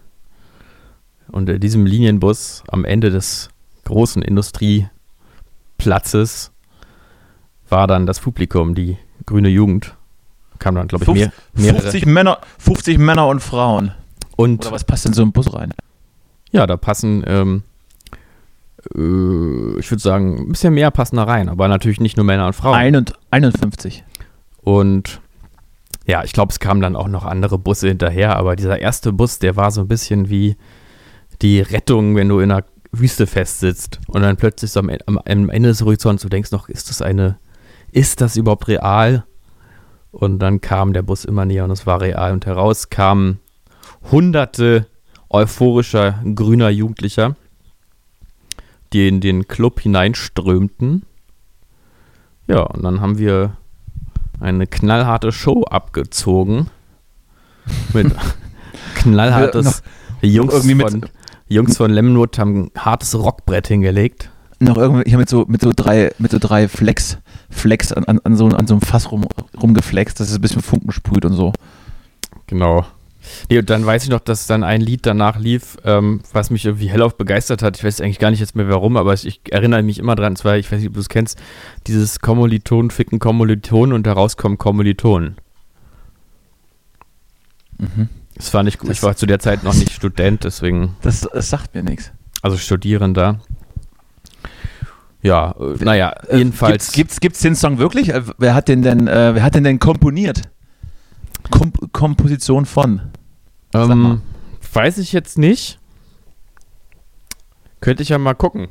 Und 1.31 1.49
in 1.49 1.61
diesem 1.61 1.85
Linienbus 1.85 2.63
am 2.69 2.85
Ende 2.85 3.11
des 3.11 3.51
großen 3.85 4.23
Industrieplatzes 4.23 6.53
war 7.69 7.87
dann 7.87 8.07
das 8.07 8.21
Publikum, 8.21 8.75
die 8.75 8.97
grüne 9.27 9.49
Jugend. 9.49 9.95
Kam 10.59 10.75
dann, 10.75 10.89
glaube 10.89 11.05
ich, 11.05 11.13
mehr, 11.13 11.33
mehrere. 11.53 11.83
50 11.83 12.07
Männer, 12.07 12.41
50 12.59 12.99
Männer 12.99 13.29
und 13.29 13.41
Frauen. 13.41 13.93
Und 14.37 14.65
Oder 14.65 14.73
was 14.73 14.85
passt 14.85 15.05
denn 15.05 15.13
so 15.13 15.23
ein 15.23 15.33
Bus 15.33 15.53
rein? 15.53 15.73
ja, 16.51 16.67
da 16.67 16.77
passen, 16.77 17.25
ähm, 17.27 17.63
äh, 18.95 19.79
ich 19.79 19.91
würde 19.91 19.99
sagen, 19.99 20.39
ein 20.39 20.49
bisschen 20.49 20.75
mehr 20.75 20.91
passen 20.91 21.17
da 21.17 21.25
rein, 21.25 21.49
aber 21.49 21.69
natürlich 21.69 22.01
nicht 22.01 22.17
nur 22.17 22.27
Männer 22.27 22.47
und 22.47 22.55
Frauen. 22.55 22.75
Ein 22.75 22.97
und 22.97 23.13
51. 23.31 24.05
Und 24.63 25.21
ja, 26.07 26.25
ich 26.25 26.33
glaube, 26.33 26.51
es 26.51 26.61
kamen 26.61 26.81
dann 26.81 26.97
auch 26.97 27.09
noch 27.09 27.25
andere 27.25 27.59
Busse 27.59 27.89
hinterher, 27.89 28.37
aber 28.37 28.57
dieser 28.57 28.81
erste 28.81 29.13
Bus, 29.13 29.39
der 29.39 29.57
war 29.57 29.71
so 29.71 29.83
ein 29.83 29.89
bisschen 29.89 30.31
wie 30.31 30.57
die 31.43 31.61
Rettung, 31.61 32.17
wenn 32.17 32.29
du 32.29 32.41
in 32.41 32.51
einer 32.51 32.65
Wüste 32.93 33.27
festsitzt 33.27 34.01
und 34.09 34.23
dann 34.23 34.37
plötzlich 34.37 34.71
so 34.71 34.81
am, 34.81 34.91
am, 35.07 35.19
am 35.19 35.51
Ende 35.51 35.69
des 35.69 35.83
Horizonts 35.83 36.23
du 36.23 36.29
denkst 36.29 36.51
noch, 36.53 36.69
ist 36.69 36.89
das 36.89 37.03
eine, 37.03 37.39
ist 37.93 38.21
das 38.21 38.37
überhaupt 38.37 38.69
real? 38.69 39.25
Und 40.11 40.39
dann 40.39 40.63
kam 40.63 40.95
der 40.95 41.03
Bus 41.03 41.27
immer 41.27 41.45
näher 41.45 41.65
und 41.65 41.71
es 41.71 41.87
war 41.87 42.01
real 42.01 42.33
und 42.33 42.47
heraus 42.47 42.89
kamen 42.89 43.41
hunderte 44.11 44.87
euphorischer 45.29 46.23
grüner 46.35 46.71
Jugendlicher, 46.71 47.37
die 48.93 49.09
in 49.09 49.21
den 49.21 49.49
Club 49.49 49.81
hineinströmten. 49.81 51.05
Ja, 52.47 52.63
und 52.63 52.83
dann 52.83 53.01
haben 53.01 53.19
wir 53.19 53.57
eine 54.41 54.67
knallharte 54.67 55.33
Show 55.33 55.65
abgezogen. 55.65 56.69
Mit 57.93 58.15
knallhartes. 58.95 59.83
Die 60.23 60.33
Jungs 60.33 60.67
von, 60.67 61.07
Jungs 61.49 61.77
von 61.77 61.91
Lemnwood 61.91 62.39
haben 62.39 62.65
ein 62.65 62.71
hartes 62.77 63.15
Rockbrett 63.17 63.69
hingelegt. 63.69 64.31
Noch 64.61 64.77
irgendwie, 64.77 65.05
ich 65.05 65.13
habe 65.13 65.21
mit 65.21 65.29
so, 65.29 65.45
mit 65.47 65.61
so 65.61 65.71
drei, 65.75 66.11
mit 66.19 66.33
so 66.33 66.39
drei 66.41 66.67
Flex, 66.67 67.19
Flex 67.49 67.93
an, 67.93 68.05
an, 68.05 68.19
an, 68.25 68.37
so, 68.37 68.47
an 68.47 68.67
so 68.67 68.75
einem 68.75 68.81
Fass 68.81 69.13
rum, 69.13 69.27
rumgeflext, 69.61 70.19
dass 70.19 70.31
es 70.31 70.35
ein 70.35 70.41
bisschen 70.41 70.63
Funken 70.63 70.91
sprüht 70.91 71.25
und 71.25 71.35
so. 71.35 71.53
Genau. 72.49 72.85
Nee, 73.51 73.59
und 73.59 73.71
dann 73.71 73.85
weiß 73.87 74.05
ich 74.05 74.11
noch, 74.11 74.21
dass 74.21 74.47
dann 74.47 74.63
ein 74.65 74.81
Lied 74.81 75.07
danach 75.07 75.39
lief, 75.39 75.77
ähm, 75.85 76.21
was 76.33 76.51
mich 76.51 76.65
irgendwie 76.65 76.89
hellauf 76.89 77.17
begeistert 77.17 77.63
hat. 77.63 77.77
Ich 77.77 77.85
weiß 77.85 78.01
eigentlich 78.01 78.19
gar 78.19 78.31
nicht 78.31 78.41
jetzt 78.41 78.55
mehr 78.57 78.69
warum, 78.69 78.97
aber 78.97 79.13
ich 79.15 79.41
erinnere 79.51 79.83
mich 79.83 79.99
immer 79.99 80.15
dran. 80.17 80.37
Zwar, 80.37 80.57
ich 80.59 80.71
weiß 80.71 80.79
nicht, 80.81 80.89
ob 80.89 80.95
du 80.95 81.01
es 81.01 81.09
kennst, 81.09 81.39
dieses 81.87 82.21
Kommiliton, 82.21 82.91
ficken 82.91 83.19
Kommiliton 83.19 83.93
und 83.93 84.07
daraus 84.07 84.37
kommen 84.37 84.59
Kommilitonen. 84.59 85.37
Das 88.35 88.49
fand 88.51 88.69
ich 88.69 88.79
gut. 88.79 88.91
Ich 88.91 88.99
Das- 88.99 89.03
war 89.05 89.17
zu 89.17 89.27
der 89.27 89.39
Zeit 89.39 89.63
noch 89.63 89.75
nicht 89.75 89.93
Student, 89.93 90.45
deswegen, 90.45 90.97
Das, 91.03 91.21
das 91.33 91.51
sagt 91.51 91.75
mir 91.75 91.83
nichts. 91.83 92.13
also 92.43 92.57
Studierender. 92.57 93.41
Ja, 95.23 95.53
äh, 95.59 95.83
naja, 95.85 96.15
jedenfalls. 96.33 96.73
Gibt's, 96.73 96.93
gibt's, 96.93 97.21
gibt's 97.21 97.41
den 97.41 97.55
Song 97.57 97.79
wirklich? 97.79 98.11
Äh, 98.11 98.23
Wer 98.39 98.55
hat 98.55 98.69
den 98.69 98.83
denn, 98.83 99.09
äh, 99.09 99.35
wer 99.35 99.43
hat 99.43 99.55
den 99.55 99.65
denn 99.65 99.79
komponiert? 99.81 100.43
Kom 101.51 101.73
Komposition 101.93 102.67
von. 102.67 103.01
Ähm, 103.75 104.23
weiß 104.73 104.99
ich 104.99 105.13
jetzt 105.13 105.39
nicht. 105.39 105.79
Könnte 107.81 108.03
ich 108.03 108.09
ja 108.09 108.19
mal 108.19 108.35
gucken. 108.35 108.69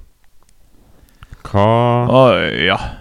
Ka 1.44 2.08
Oh 2.08 2.34
ja. 2.34 2.98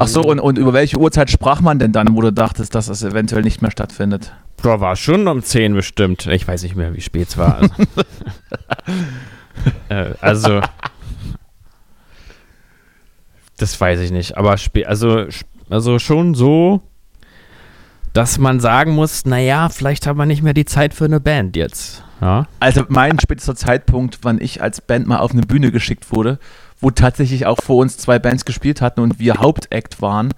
Ach 0.00 0.08
so, 0.08 0.22
und, 0.22 0.40
und 0.40 0.58
über 0.58 0.72
welche 0.72 0.98
Uhrzeit 0.98 1.30
sprach 1.30 1.60
man 1.60 1.78
denn 1.78 1.92
dann, 1.92 2.14
wo 2.16 2.20
du 2.20 2.32
dachtest, 2.32 2.74
dass 2.74 2.86
das 2.86 3.02
eventuell 3.02 3.42
nicht 3.42 3.62
mehr 3.62 3.70
stattfindet? 3.70 4.32
Da 4.62 4.80
war 4.80 4.96
schon 4.96 5.28
um 5.28 5.42
10 5.42 5.74
bestimmt. 5.74 6.26
Ich 6.26 6.46
weiß 6.46 6.64
nicht 6.64 6.74
mehr, 6.74 6.94
wie 6.94 7.00
spät 7.00 7.28
es 7.28 7.38
war. 7.38 7.58
Also, 7.58 7.70
äh, 9.88 10.14
also 10.20 10.60
das 13.58 13.80
weiß 13.80 14.00
ich 14.00 14.10
nicht. 14.10 14.36
Aber 14.36 14.54
spä- 14.54 14.84
also, 14.84 15.26
also 15.70 15.98
schon 15.98 16.34
so, 16.34 16.82
dass 18.12 18.38
man 18.38 18.60
sagen 18.60 18.92
muss, 18.92 19.24
naja, 19.24 19.68
vielleicht 19.68 20.06
haben 20.06 20.18
wir 20.18 20.26
nicht 20.26 20.42
mehr 20.42 20.54
die 20.54 20.64
Zeit 20.64 20.94
für 20.94 21.04
eine 21.04 21.20
Band 21.20 21.56
jetzt. 21.56 22.02
Ja. 22.20 22.46
Also 22.60 22.84
mein 22.88 23.20
spätester 23.20 23.54
Zeitpunkt, 23.54 24.20
wann 24.22 24.40
ich 24.40 24.62
als 24.62 24.80
Band 24.80 25.06
mal 25.06 25.18
auf 25.18 25.32
eine 25.32 25.42
Bühne 25.42 25.70
geschickt 25.70 26.10
wurde, 26.12 26.38
wo 26.80 26.90
tatsächlich 26.90 27.46
auch 27.46 27.58
vor 27.62 27.76
uns 27.76 27.96
zwei 27.96 28.18
Bands 28.18 28.44
gespielt 28.44 28.80
hatten 28.80 29.00
und 29.00 29.18
wir 29.18 29.34
Hauptakt 29.34 30.02
waren, 30.02 30.32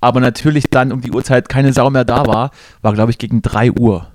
aber 0.00 0.20
natürlich 0.20 0.64
dann 0.70 0.92
um 0.92 1.00
die 1.00 1.12
Uhrzeit 1.12 1.48
keine 1.48 1.72
Sau 1.72 1.88
mehr 1.88 2.04
da 2.04 2.26
war, 2.26 2.50
war 2.82 2.92
glaube 2.92 3.10
ich 3.10 3.18
gegen 3.18 3.40
3 3.40 3.72
Uhr. 3.72 4.08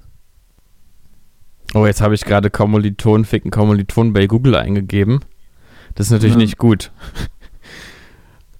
Oh, 1.73 1.85
jetzt 1.85 2.01
habe 2.01 2.15
ich 2.15 2.25
gerade 2.25 2.49
Kommiliton, 2.49 3.25
ficken 3.25 3.51
Kommiliton 3.51 4.13
bei 4.13 4.27
Google 4.27 4.55
eingegeben. 4.55 5.19
Das 5.95 6.07
ist 6.07 6.11
natürlich 6.11 6.35
Ja. 6.35 6.41
nicht 6.41 6.57
gut. 6.57 6.91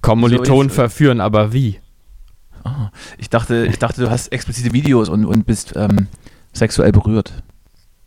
Kommiliton 0.02 0.70
So 0.70 0.76
verführen, 0.76 1.22
aber 1.22 1.54
wie? 1.54 1.80
Ah, 2.64 2.90
ich 3.18 3.30
dachte, 3.30 3.66
ich 3.66 3.80
dachte, 3.80 4.02
du 4.02 4.10
hast 4.10 4.28
explizite 4.30 4.74
Videos 4.74 5.10
und, 5.10 5.26
und 5.26 5.46
bist 5.46 5.74
ähm, 5.76 6.08
sexuell 6.54 6.92
berührt. 6.92 7.34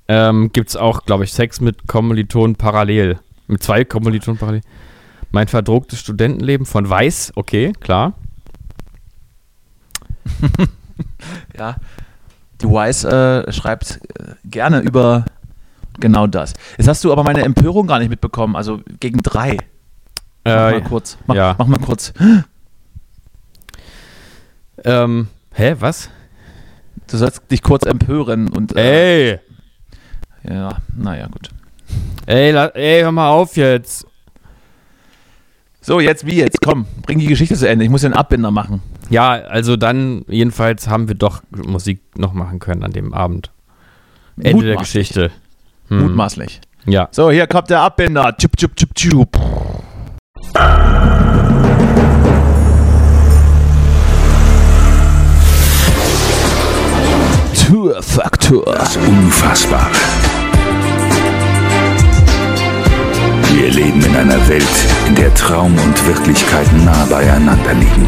Ähm, 0.08 0.50
Gibt 0.52 0.70
es 0.70 0.76
auch, 0.76 1.04
glaube 1.04 1.24
ich, 1.24 1.32
Sex 1.32 1.60
mit 1.60 1.86
Kommilitonen 1.86 2.56
parallel. 2.56 3.18
Mit 3.46 3.62
zwei 3.62 3.84
Kommilitonen 3.84 4.38
parallel. 4.38 4.62
Mein 5.30 5.48
verdrucktes 5.48 6.00
Studentenleben 6.00 6.66
von 6.66 6.88
Weiß, 6.88 7.32
okay, 7.36 7.72
klar. 7.80 8.14
Ja. 11.56 11.76
Die 12.60 12.66
Wise 12.68 13.08
äh, 13.46 13.52
schreibt 13.52 14.00
äh, 14.18 14.34
gerne 14.44 14.80
über 14.80 15.24
genau 15.98 16.26
das. 16.26 16.54
Jetzt 16.78 16.88
hast 16.88 17.02
du 17.04 17.12
aber 17.12 17.24
meine 17.24 17.42
Empörung 17.42 17.86
gar 17.86 17.98
nicht 17.98 18.08
mitbekommen, 18.08 18.56
also 18.56 18.80
gegen 19.00 19.18
drei. 19.18 19.58
Mach 20.44 20.52
Äh, 20.52 20.70
mal 20.72 20.82
kurz. 20.84 21.18
Mach, 21.26 21.34
ja. 21.34 21.54
mach 21.58 21.66
mal 21.66 21.78
kurz. 21.78 22.12
Ähm, 24.84 25.28
hä, 25.54 25.76
was? 25.78 26.10
Du 27.10 27.16
sollst 27.16 27.50
dich 27.50 27.62
kurz 27.62 27.84
empören 27.84 28.48
und 28.48 28.76
äh, 28.76 29.32
Ey, 29.32 29.40
ja, 30.48 30.78
naja, 30.96 31.26
gut. 31.26 31.50
ey, 32.26 32.50
la, 32.52 32.66
ey, 32.68 33.02
hör 33.02 33.12
mal 33.12 33.28
auf 33.30 33.56
jetzt. 33.56 34.06
So, 35.80 35.98
jetzt 36.00 36.24
wie 36.26 36.36
jetzt? 36.36 36.60
Komm, 36.62 36.86
bring 37.02 37.18
die 37.18 37.26
Geschichte 37.26 37.56
zu 37.56 37.68
Ende. 37.68 37.84
Ich 37.84 37.90
muss 37.90 38.02
den 38.02 38.12
Abbinder 38.12 38.50
machen. 38.52 38.80
Ja, 39.10 39.32
also 39.32 39.76
dann, 39.76 40.24
jedenfalls 40.28 40.88
haben 40.88 41.08
wir 41.08 41.16
doch 41.16 41.42
Musik 41.50 42.00
noch 42.16 42.32
machen 42.32 42.60
können 42.60 42.84
an 42.84 42.92
dem 42.92 43.12
Abend. 43.12 43.50
Ende 44.40 44.64
der. 44.64 44.76
Geschichte. 44.76 45.30
Hm. 45.88 46.02
Mutmaßlich. 46.02 46.60
Ja. 46.86 47.08
So, 47.10 47.30
hier 47.30 47.46
kommt 47.46 47.68
der 47.70 47.80
Abbinder. 47.80 48.34
Tschub, 48.36 48.56
tschub, 48.56 48.76
tschub, 48.76 48.94
tschub. 48.94 49.38
Tourfaktor. 57.82 58.62
Das 58.64 58.96
Unfassbare. 58.96 59.90
Wir 63.54 63.70
leben 63.72 64.00
in 64.04 64.16
einer 64.16 64.48
Welt, 64.48 64.62
in 65.08 65.16
der 65.16 65.34
Traum 65.34 65.76
und 65.76 66.06
Wirklichkeit 66.06 66.72
nah 66.84 67.04
beieinander 67.06 67.74
liegen. 67.74 68.06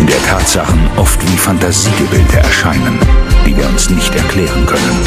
In 0.00 0.06
der 0.08 0.20
Tatsachen 0.24 0.80
oft 0.96 1.22
wie 1.22 1.36
Fantasiegebilde 1.36 2.38
erscheinen, 2.38 2.98
die 3.46 3.56
wir 3.56 3.68
uns 3.68 3.88
nicht 3.88 4.12
erklären 4.16 4.66
können. 4.66 5.00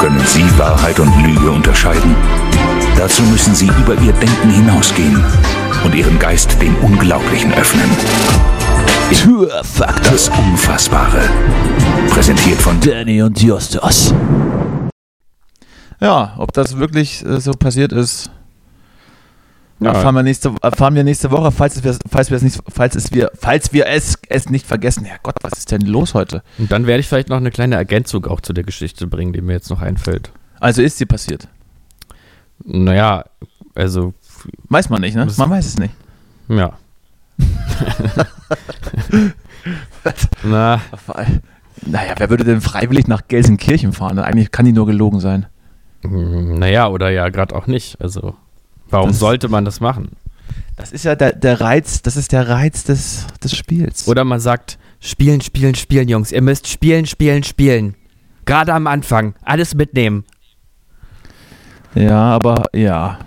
Können 0.00 0.24
Sie 0.26 0.58
Wahrheit 0.58 0.98
und 0.98 1.14
Lüge 1.22 1.52
unterscheiden? 1.52 2.16
Dazu 2.96 3.22
müssen 3.22 3.54
Sie 3.54 3.68
über 3.68 3.94
Ihr 4.02 4.12
Denken 4.14 4.50
hinausgehen 4.50 5.24
und 5.84 5.94
Ihren 5.94 6.18
Geist 6.18 6.60
dem 6.60 6.74
Unglaublichen 6.78 7.54
öffnen. 7.54 7.90
Tourfaktor. 9.22 10.12
Das 10.12 10.28
Unfassbare. 10.28 11.28
Präsentiert 12.10 12.60
von 12.60 12.78
Danny 12.80 13.22
und 13.22 13.40
Justus. 13.40 14.12
Ja, 16.00 16.34
ob 16.38 16.52
das 16.52 16.76
wirklich 16.78 17.24
äh, 17.24 17.40
so 17.40 17.52
passiert 17.52 17.92
ist, 17.92 18.30
Ja. 19.80 19.92
erfahren 19.92 20.14
wir 20.16 20.22
nächste, 20.22 20.52
erfahren 20.62 20.94
wir 20.94 21.04
nächste 21.04 21.30
Woche, 21.30 21.50
falls 21.52 21.76
es, 21.76 21.84
wir- 21.84 21.96
falls 22.10 22.30
wir 22.30 22.36
es 22.36 22.42
nicht, 22.42 22.58
falls 22.68 22.94
es 22.96 23.12
wir, 23.12 23.30
falls 23.38 23.72
wir 23.72 23.86
es, 23.86 24.18
es 24.28 24.50
nicht 24.50 24.66
vergessen. 24.66 25.04
Ja 25.06 25.14
Gott, 25.22 25.36
was 25.42 25.58
ist 25.58 25.70
denn 25.70 25.82
los 25.82 26.14
heute? 26.14 26.42
Und 26.58 26.70
dann 26.72 26.86
werde 26.86 27.00
ich 27.00 27.08
vielleicht 27.08 27.28
noch 27.28 27.36
eine 27.38 27.50
kleine 27.50 27.76
Ergänzung 27.76 28.26
auch 28.26 28.40
zu 28.40 28.52
der 28.52 28.64
Geschichte 28.64 29.06
bringen, 29.06 29.32
die 29.32 29.40
mir 29.40 29.52
jetzt 29.54 29.70
noch 29.70 29.80
einfällt. 29.80 30.30
Also 30.60 30.82
ist 30.82 30.98
sie 30.98 31.06
passiert. 31.06 31.48
Naja, 32.64 33.24
also, 33.74 34.12
Weiß 34.68 34.90
man 34.90 35.00
nicht, 35.00 35.14
ne? 35.16 35.26
Man 35.38 35.50
weiß 35.50 35.66
es 35.66 35.78
nicht. 35.78 35.94
ja. 36.48 36.72
Na, 40.42 40.80
Naja, 41.86 42.14
wer 42.18 42.30
würde 42.30 42.44
denn 42.44 42.60
freiwillig 42.60 43.06
nach 43.08 43.26
Gelsenkirchen 43.28 43.92
fahren? 43.92 44.18
Eigentlich 44.18 44.50
kann 44.50 44.64
die 44.66 44.72
nur 44.72 44.86
gelogen 44.86 45.20
sein. 45.20 45.46
hm, 46.02 46.58
naja, 46.58 46.88
oder 46.88 47.10
ja, 47.10 47.28
gerade 47.30 47.54
auch 47.54 47.66
nicht. 47.66 48.00
Also, 48.00 48.34
warum 48.90 49.10
Das- 49.10 49.18
sollte 49.18 49.48
man 49.48 49.64
das 49.64 49.80
machen? 49.80 50.10
Das 50.76 50.90
ist 50.92 51.04
ja 51.04 51.14
der, 51.14 51.32
der 51.32 51.60
Reiz, 51.60 52.02
das 52.02 52.16
ist 52.16 52.32
der 52.32 52.48
Reiz 52.48 52.82
des, 52.84 53.26
des 53.42 53.56
Spiels. 53.56 54.08
Oder 54.08 54.24
man 54.24 54.40
sagt, 54.40 54.76
spielen, 54.98 55.40
spielen, 55.40 55.74
spielen, 55.76 56.08
Jungs. 56.08 56.32
Ihr 56.32 56.42
müsst 56.42 56.66
spielen, 56.66 57.06
spielen, 57.06 57.44
spielen. 57.44 57.94
Gerade 58.44 58.74
am 58.74 58.86
Anfang. 58.88 59.34
Alles 59.44 59.74
mitnehmen. 59.76 60.24
Ja, 61.94 62.18
aber 62.34 62.64
ja. 62.74 63.18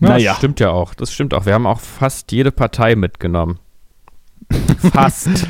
Ja, 0.00 0.08
Naja. 0.08 0.30
Das 0.30 0.38
stimmt 0.38 0.60
ja 0.60 0.70
auch. 0.70 0.94
Das 0.94 1.12
stimmt 1.12 1.34
auch. 1.34 1.46
Wir 1.46 1.54
haben 1.54 1.66
auch 1.66 1.80
fast 1.80 2.32
jede 2.32 2.52
Partei 2.52 2.94
mitgenommen. 2.94 3.58
Fast. 4.92 5.46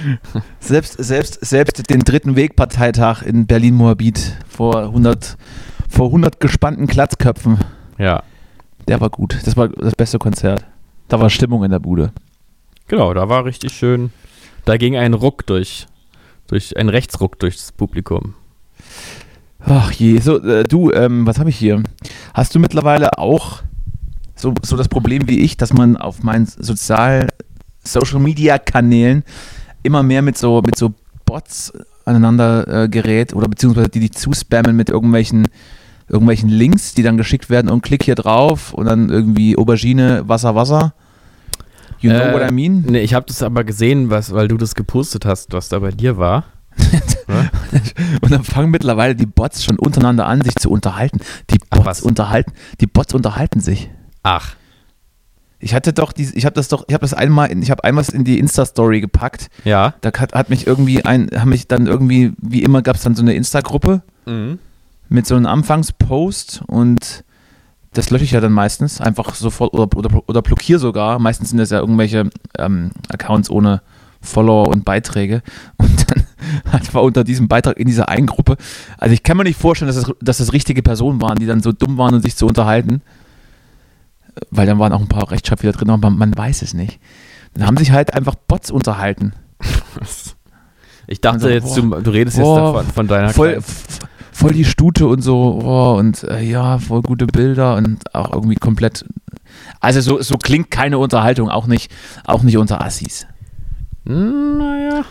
Selbst, 0.58 0.94
selbst, 0.98 1.44
selbst 1.44 1.88
den 1.90 2.00
dritten 2.00 2.34
Wegparteitag 2.34 3.22
in 3.22 3.46
Berlin-Moabit 3.46 4.38
vor 4.48 4.82
100, 4.82 5.36
vor 5.88 6.06
100 6.06 6.40
gespannten 6.40 6.86
Klatzköpfen, 6.88 7.58
ja. 7.98 8.22
der 8.88 9.00
war 9.00 9.10
gut. 9.10 9.38
Das 9.44 9.56
war 9.56 9.68
das 9.68 9.94
beste 9.94 10.18
Konzert. 10.18 10.66
Da 11.08 11.20
war 11.20 11.30
Stimmung 11.30 11.62
in 11.62 11.70
der 11.70 11.78
Bude. 11.78 12.12
Genau, 12.88 13.14
da 13.14 13.28
war 13.28 13.44
richtig 13.44 13.72
schön. 13.72 14.10
Da 14.64 14.76
ging 14.76 14.96
ein 14.96 15.14
Ruck 15.14 15.46
durch, 15.46 15.86
durch 16.48 16.76
ein 16.76 16.88
Rechtsruck 16.88 17.38
durchs 17.38 17.70
Publikum. 17.70 18.34
Ach 19.60 19.92
je, 19.92 20.18
so, 20.18 20.42
äh, 20.42 20.64
du, 20.64 20.90
ähm, 20.92 21.26
was 21.26 21.38
habe 21.38 21.50
ich 21.50 21.56
hier? 21.56 21.82
Hast 22.34 22.54
du 22.54 22.58
mittlerweile 22.58 23.18
auch 23.18 23.62
so, 24.38 24.54
so 24.62 24.76
das 24.76 24.88
Problem 24.88 25.28
wie 25.28 25.40
ich, 25.40 25.56
dass 25.56 25.72
man 25.72 25.96
auf 25.96 26.22
meinen 26.22 26.46
sozial 26.46 27.28
Social 27.84 28.20
Media 28.20 28.58
Kanälen 28.58 29.24
immer 29.82 30.02
mehr 30.02 30.22
mit 30.22 30.38
so 30.38 30.62
mit 30.64 30.76
so 30.76 30.94
Bots 31.24 31.72
aneinander 32.04 32.84
äh, 32.84 32.88
gerät 32.88 33.34
oder 33.34 33.48
beziehungsweise 33.48 33.88
die 33.88 34.00
dich 34.00 34.12
zuspammen 34.12 34.76
mit 34.76 34.88
irgendwelchen 34.90 35.48
irgendwelchen 36.08 36.48
Links, 36.48 36.94
die 36.94 37.02
dann 37.02 37.18
geschickt 37.18 37.50
werden 37.50 37.70
und 37.70 37.82
klick 37.82 38.02
hier 38.02 38.14
drauf 38.14 38.72
und 38.72 38.86
dann 38.86 39.10
irgendwie 39.10 39.58
Aubergine, 39.58 40.26
Wasser, 40.26 40.54
Wasser. 40.54 40.94
You 42.00 42.10
know 42.10 42.20
Äh, 42.20 42.32
what 42.32 42.50
I 42.50 42.54
mean? 42.54 42.84
Nee, 42.88 43.00
ich 43.00 43.12
habe 43.12 43.26
das 43.26 43.42
aber 43.42 43.64
gesehen, 43.64 44.08
was, 44.08 44.32
weil 44.32 44.48
du 44.48 44.56
das 44.56 44.74
gepostet 44.74 45.26
hast, 45.26 45.52
was 45.52 45.68
da 45.68 45.80
bei 45.80 45.90
dir 45.90 46.16
war. 46.16 46.44
Und 48.22 48.30
dann 48.30 48.44
fangen 48.44 48.70
mittlerweile 48.70 49.14
die 49.14 49.26
Bots 49.26 49.64
schon 49.64 49.78
untereinander 49.78 50.26
an, 50.26 50.40
sich 50.42 50.54
zu 50.54 50.70
unterhalten. 50.70 51.18
Die 51.50 51.58
Ach, 51.70 51.76
Bots 51.78 51.86
was? 51.86 52.02
unterhalten, 52.02 52.52
die 52.80 52.86
Bots 52.86 53.12
unterhalten 53.14 53.60
sich. 53.60 53.90
Ach. 54.22 54.54
Ich 55.60 55.74
hatte 55.74 55.92
doch 55.92 56.12
diese, 56.12 56.36
ich 56.36 56.44
habe 56.44 56.54
das 56.54 56.68
doch, 56.68 56.84
ich 56.86 56.94
habe 56.94 57.02
das 57.02 57.14
einmal, 57.14 57.50
in, 57.50 57.62
ich 57.62 57.70
habe 57.72 57.82
einmal 57.82 58.04
in 58.12 58.22
die 58.24 58.38
Insta-Story 58.38 59.00
gepackt. 59.00 59.48
Ja. 59.64 59.94
Da 60.02 60.12
hat, 60.16 60.32
hat 60.34 60.50
mich 60.50 60.66
irgendwie 60.68 61.04
ein, 61.04 61.28
haben 61.36 61.48
mich 61.48 61.66
dann 61.66 61.86
irgendwie, 61.88 62.32
wie 62.38 62.62
immer 62.62 62.82
gab 62.82 62.96
es 62.96 63.02
dann 63.02 63.14
so 63.16 63.22
eine 63.22 63.34
Insta-Gruppe 63.34 64.02
Mhm. 64.26 64.58
mit 65.08 65.26
so 65.26 65.34
einem 65.34 65.46
Anfangspost 65.46 66.62
und 66.66 67.24
das 67.94 68.10
lösche 68.10 68.24
ich 68.24 68.32
ja 68.32 68.40
dann 68.40 68.52
meistens 68.52 69.00
einfach 69.00 69.34
sofort 69.34 69.72
oder, 69.72 69.96
oder, 69.96 70.22
oder 70.28 70.42
blockiere 70.42 70.78
sogar. 70.78 71.18
Meistens 71.18 71.48
sind 71.48 71.58
das 71.58 71.70
ja 71.70 71.80
irgendwelche 71.80 72.28
ähm, 72.58 72.90
Accounts 73.08 73.48
ohne 73.50 73.80
Follower 74.20 74.68
und 74.68 74.84
Beiträge. 74.84 75.42
Und 75.78 76.10
dann 76.10 76.26
hat 76.72 76.92
war 76.94 77.02
unter 77.02 77.24
diesem 77.24 77.48
Beitrag 77.48 77.78
in 77.78 77.86
dieser 77.86 78.08
einen 78.08 78.26
Gruppe, 78.26 78.56
also 78.98 79.12
ich 79.12 79.22
kann 79.22 79.36
mir 79.36 79.44
nicht 79.44 79.58
vorstellen, 79.58 79.88
dass 79.92 79.96
das, 79.96 80.14
dass 80.20 80.38
das 80.38 80.52
richtige 80.52 80.82
Personen 80.82 81.20
waren, 81.20 81.38
die 81.38 81.46
dann 81.46 81.62
so 81.62 81.72
dumm 81.72 81.98
waren 81.98 82.14
und 82.14 82.22
sich 82.22 82.36
zu 82.36 82.46
unterhalten. 82.46 83.00
Weil 84.50 84.66
dann 84.66 84.78
waren 84.78 84.92
auch 84.92 85.00
ein 85.00 85.08
paar 85.08 85.30
Rechtschreibfehler 85.30 85.72
drin, 85.72 85.90
aber 85.90 86.10
man, 86.10 86.18
man 86.18 86.36
weiß 86.36 86.62
es 86.62 86.74
nicht. 86.74 87.00
Dann 87.54 87.66
haben 87.66 87.76
sich 87.76 87.92
halt 87.92 88.14
einfach 88.14 88.34
Bots 88.34 88.70
unterhalten. 88.70 89.32
Ich 91.06 91.20
dachte 91.22 91.46
Also, 91.46 91.48
jetzt, 91.48 91.74
boah. 91.74 91.96
du, 91.96 92.02
du 92.02 92.10
redest 92.10 92.36
Boah, 92.38 92.56
jetzt 92.56 92.66
davon, 92.66 92.86
von 92.92 93.08
deiner 93.08 93.30
voll, 93.30 93.60
voll 94.30 94.52
die 94.52 94.64
Stute 94.66 95.06
und 95.06 95.22
so, 95.22 95.60
oh, 95.64 95.96
und 95.98 96.22
äh, 96.24 96.42
ja, 96.42 96.78
voll 96.78 97.02
gute 97.02 97.26
Bilder 97.26 97.76
und 97.76 98.14
auch 98.14 98.32
irgendwie 98.32 98.56
komplett. 98.56 99.04
Also 99.80 100.00
so, 100.00 100.20
so 100.20 100.36
klingt 100.36 100.70
keine 100.70 100.98
Unterhaltung, 100.98 101.48
auch 101.48 101.66
nicht, 101.66 101.90
auch 102.24 102.42
nicht 102.42 102.58
unter 102.58 102.82
Assis. 102.84 103.26
Naja. 104.04 105.04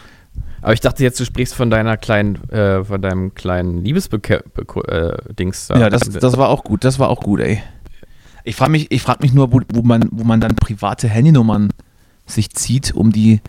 Aber 0.61 0.73
ich 0.73 0.81
dachte 0.81 1.03
jetzt, 1.03 1.19
du 1.19 1.25
sprichst 1.25 1.53
von 1.53 1.69
deiner 1.69 1.97
kleinen, 1.97 2.49
äh, 2.49 2.83
von 2.83 3.01
deinem 3.01 3.33
kleinen 3.35 3.83
Liebesdings. 3.83 5.69
Ja, 5.69 5.89
das, 5.89 6.01
das 6.09 6.37
war 6.37 6.49
auch 6.49 6.63
gut, 6.63 6.83
das 6.83 6.99
war 6.99 7.09
auch 7.09 7.21
gut, 7.21 7.39
ey. 7.39 7.61
Ich 8.47 8.55
frage 8.55 8.71
mich, 8.71 8.91
ich 8.91 9.01
frag 9.01 9.21
mich 9.21 9.33
nur, 9.33 9.51
wo, 9.51 9.61
wo, 9.73 9.81
man, 9.81 10.07
wo 10.11 10.23
man 10.23 10.39
dann 10.39 10.55
private 10.55 11.07
Handynummern 11.09 11.69
sich 12.25 12.49
zieht, 12.51 12.93
um 12.95 13.11
die 13.11 13.41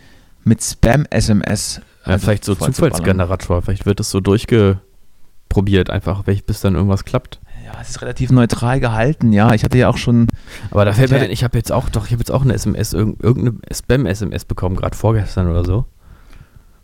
mit 0.45 0.63
Spam-SMS. 0.63 1.81
ja, 2.05 2.13
also 2.15 2.25
vielleicht 2.25 2.45
so. 2.45 2.55
Zufallsgenerator. 2.55 3.63
Vielleicht 3.63 3.87
wird 3.87 4.01
das 4.01 4.11
so 4.11 4.21
durchgeprobiert, 4.21 5.91
einfach, 5.91 6.23
bis 6.25 6.61
dann 6.61 6.75
irgendwas 6.75 7.05
klappt. 7.05 7.41
Ja, 7.65 7.73
es 7.81 7.91
ist 7.91 8.03
relativ 8.03 8.31
neutral 8.31 8.81
gehalten, 8.81 9.33
ja. 9.33 9.53
Ich 9.53 9.63
hatte 9.63 9.77
ja 9.79 9.89
auch 9.89 9.99
schon. 9.99 10.27
Aber 10.71 10.85
da 10.85 10.93
fällt 10.93 11.11
mir 11.11 11.19
denn, 11.21 11.31
ich 11.31 11.45
habe 11.45 11.57
jetzt 11.59 11.71
auch, 11.71 11.89
doch, 11.91 12.07
ich 12.07 12.13
habe 12.13 12.21
jetzt 12.21 12.31
auch 12.31 12.43
eine 12.43 12.55
SMS, 12.55 12.95
irg- 12.95 13.23
irgendeine 13.23 13.59
Spam-SMS 13.73 14.47
bekommen, 14.47 14.75
gerade 14.77 14.97
vorgestern 14.97 15.49
oder 15.51 15.65
so. 15.65 15.85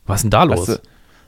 Was 0.06 0.16
ist 0.20 0.22
denn 0.24 0.30
da 0.30 0.44
los? 0.44 0.60
Hast 0.60 0.68
du, 0.68 0.82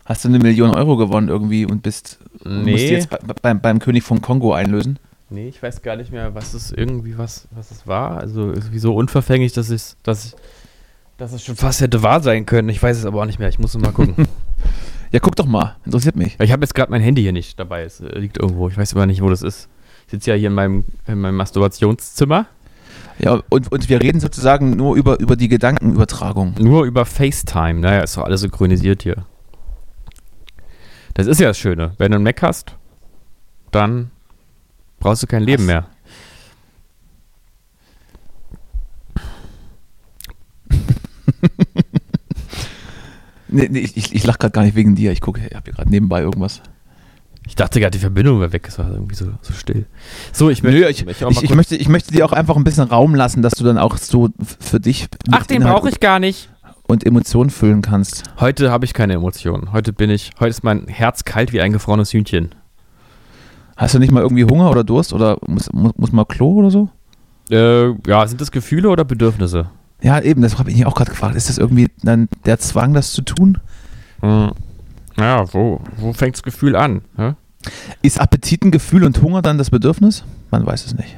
hast 0.04 0.24
du 0.24 0.28
eine 0.28 0.38
Million 0.38 0.70
Euro 0.74 0.96
gewonnen 0.98 1.28
irgendwie 1.28 1.64
und 1.64 1.82
bist. 1.82 2.18
Musst 2.44 2.64
Nee. 2.66 2.88
du 2.88 2.94
jetzt 2.94 3.08
bei, 3.10 3.18
beim, 3.42 3.60
beim 3.60 3.78
König 3.78 4.04
von 4.04 4.20
Kongo 4.20 4.52
einlösen? 4.52 4.98
Nee, 5.28 5.48
ich 5.48 5.62
weiß 5.62 5.82
gar 5.82 5.96
nicht 5.96 6.12
mehr, 6.12 6.34
was 6.34 6.54
es 6.54 6.70
irgendwie 6.70 7.18
was, 7.18 7.48
was 7.50 7.70
es 7.70 7.86
war. 7.86 8.18
Also 8.18 8.48
irgendwie 8.48 8.78
so 8.78 8.94
unverfänglich, 8.94 9.52
dass 9.52 9.70
es, 9.70 9.96
dass 10.02 10.26
ich, 10.26 10.34
dass 11.16 11.32
es 11.32 11.44
schon 11.44 11.56
fast 11.56 11.80
hätte 11.80 12.02
wahr 12.02 12.22
sein 12.22 12.46
können. 12.46 12.68
Ich 12.68 12.82
weiß 12.82 12.96
es 12.96 13.04
aber 13.04 13.22
auch 13.22 13.26
nicht 13.26 13.38
mehr. 13.38 13.48
Ich 13.48 13.58
muss 13.58 13.76
mal 13.76 13.92
gucken. 13.92 14.28
Ja, 15.12 15.20
guck 15.20 15.36
doch 15.36 15.46
mal. 15.46 15.76
Interessiert 15.84 16.16
mich. 16.16 16.36
ich 16.40 16.50
habe 16.52 16.62
jetzt 16.62 16.74
gerade 16.74 16.90
mein 16.90 17.00
Handy 17.00 17.22
hier 17.22 17.32
nicht 17.32 17.58
dabei. 17.60 17.84
Es 17.84 18.00
äh, 18.00 18.18
liegt 18.18 18.38
irgendwo. 18.38 18.68
Ich 18.68 18.76
weiß 18.76 18.92
aber 18.94 19.06
nicht, 19.06 19.22
wo 19.22 19.30
das 19.30 19.42
ist. 19.42 19.68
Ich 20.06 20.10
sitze 20.10 20.30
ja 20.30 20.36
hier 20.36 20.48
in 20.48 20.54
meinem, 20.54 20.84
in 21.06 21.20
meinem 21.20 21.36
Masturbationszimmer. 21.36 22.46
Ja, 23.18 23.40
und, 23.48 23.72
und 23.72 23.88
wir 23.88 24.02
reden 24.02 24.20
sozusagen 24.20 24.70
nur 24.70 24.96
über, 24.96 25.18
über 25.20 25.36
die 25.36 25.48
Gedankenübertragung. 25.48 26.56
Nur 26.58 26.84
über 26.84 27.06
FaceTime. 27.06 27.80
Naja, 27.80 28.00
ist 28.00 28.16
doch 28.16 28.24
alles 28.24 28.42
synchronisiert 28.42 29.04
hier. 29.04 29.24
Das 31.14 31.26
ist 31.26 31.40
ja 31.40 31.48
das 31.48 31.58
Schöne. 31.58 31.92
Wenn 31.98 32.10
du 32.10 32.16
einen 32.16 32.24
Mac 32.24 32.42
hast, 32.42 32.74
dann 33.70 34.10
brauchst 35.06 35.22
du 35.22 35.26
kein 35.28 35.42
Leben 35.44 35.62
Hast- 35.62 35.66
mehr. 35.68 35.86
Nee, 43.48 43.68
nee, 43.70 43.78
ich, 43.78 43.96
ich, 43.96 44.12
ich 44.14 44.24
lach 44.26 44.38
gerade 44.38 44.50
gar 44.52 44.62
nicht 44.64 44.74
wegen 44.74 44.96
dir. 44.96 45.12
Ich 45.12 45.20
gucke, 45.20 45.40
ich 45.40 45.54
habe 45.54 45.62
hier 45.66 45.74
gerade 45.74 45.88
nebenbei 45.88 46.20
irgendwas. 46.20 46.62
Ich 47.46 47.54
dachte 47.54 47.78
gerade, 47.78 47.92
die 47.92 48.00
Verbindung 48.00 48.40
wäre 48.40 48.52
weg. 48.52 48.66
Es 48.66 48.76
war 48.78 48.90
irgendwie 48.90 49.14
so, 49.14 49.26
so 49.40 49.52
still. 49.52 49.86
So, 50.32 50.50
ich 50.50 50.64
Nö, 50.64 50.70
möchte, 50.72 50.88
ich, 50.90 51.04
möchte 51.06 51.26
auch 51.26 51.30
ich, 51.30 51.36
mal 51.36 51.42
ich, 51.44 51.48
kurz- 51.50 51.56
möchte, 51.56 51.76
ich 51.76 51.88
möchte 51.88 52.12
dir 52.12 52.24
auch 52.26 52.32
einfach 52.32 52.56
ein 52.56 52.64
bisschen 52.64 52.88
Raum 52.88 53.14
lassen, 53.14 53.42
dass 53.42 53.52
du 53.52 53.62
dann 53.62 53.78
auch 53.78 53.98
so 53.98 54.30
für 54.58 54.80
dich 54.80 55.06
Ach, 55.30 55.46
den 55.46 55.62
brauche 55.62 55.88
ich 55.88 56.00
gar 56.00 56.18
nicht. 56.18 56.50
und 56.88 57.06
Emotionen 57.06 57.50
füllen 57.50 57.82
kannst. 57.82 58.24
Heute 58.40 58.72
habe 58.72 58.84
ich 58.84 58.94
keine 58.94 59.12
Emotionen. 59.14 59.70
Heute 59.72 59.92
bin 59.92 60.10
ich, 60.10 60.32
heute 60.40 60.50
ist 60.50 60.64
mein 60.64 60.88
Herz 60.88 61.24
kalt 61.24 61.52
wie 61.52 61.60
ein 61.60 61.72
gefrorenes 61.72 62.12
Hühnchen. 62.12 62.52
Hast 63.76 63.94
du 63.94 63.98
nicht 63.98 64.10
mal 64.10 64.22
irgendwie 64.22 64.44
Hunger 64.44 64.70
oder 64.70 64.84
Durst 64.84 65.12
oder 65.12 65.36
muss, 65.46 65.70
muss, 65.72 65.92
muss 65.96 66.12
mal 66.12 66.24
Klo 66.24 66.54
oder 66.54 66.70
so? 66.70 66.88
Äh, 67.50 67.90
ja, 68.08 68.26
sind 68.26 68.40
das 68.40 68.50
Gefühle 68.50 68.88
oder 68.88 69.04
Bedürfnisse? 69.04 69.70
Ja, 70.02 70.20
eben, 70.20 70.42
das 70.42 70.58
habe 70.58 70.70
ich 70.70 70.76
mich 70.76 70.86
auch 70.86 70.94
gerade 70.94 71.10
gefragt. 71.10 71.36
Ist 71.36 71.48
das 71.48 71.58
irgendwie 71.58 71.90
dann 72.02 72.28
der 72.44 72.58
Zwang, 72.58 72.94
das 72.94 73.12
zu 73.12 73.22
tun? 73.22 73.58
Hm. 74.20 74.52
Ja, 75.16 75.52
wo, 75.52 75.80
wo 75.96 76.12
fängt 76.12 76.36
das 76.36 76.42
Gefühl 76.42 76.76
an? 76.76 77.02
hä? 77.16 77.34
Ist 78.02 78.20
Appetit 78.20 78.64
ein 78.64 78.70
Gefühl 78.70 79.04
und 79.04 79.20
Hunger 79.22 79.42
dann 79.42 79.58
das 79.58 79.70
Bedürfnis? 79.70 80.24
Man 80.50 80.64
weiß 80.64 80.86
es 80.86 80.94
nicht. 80.94 81.16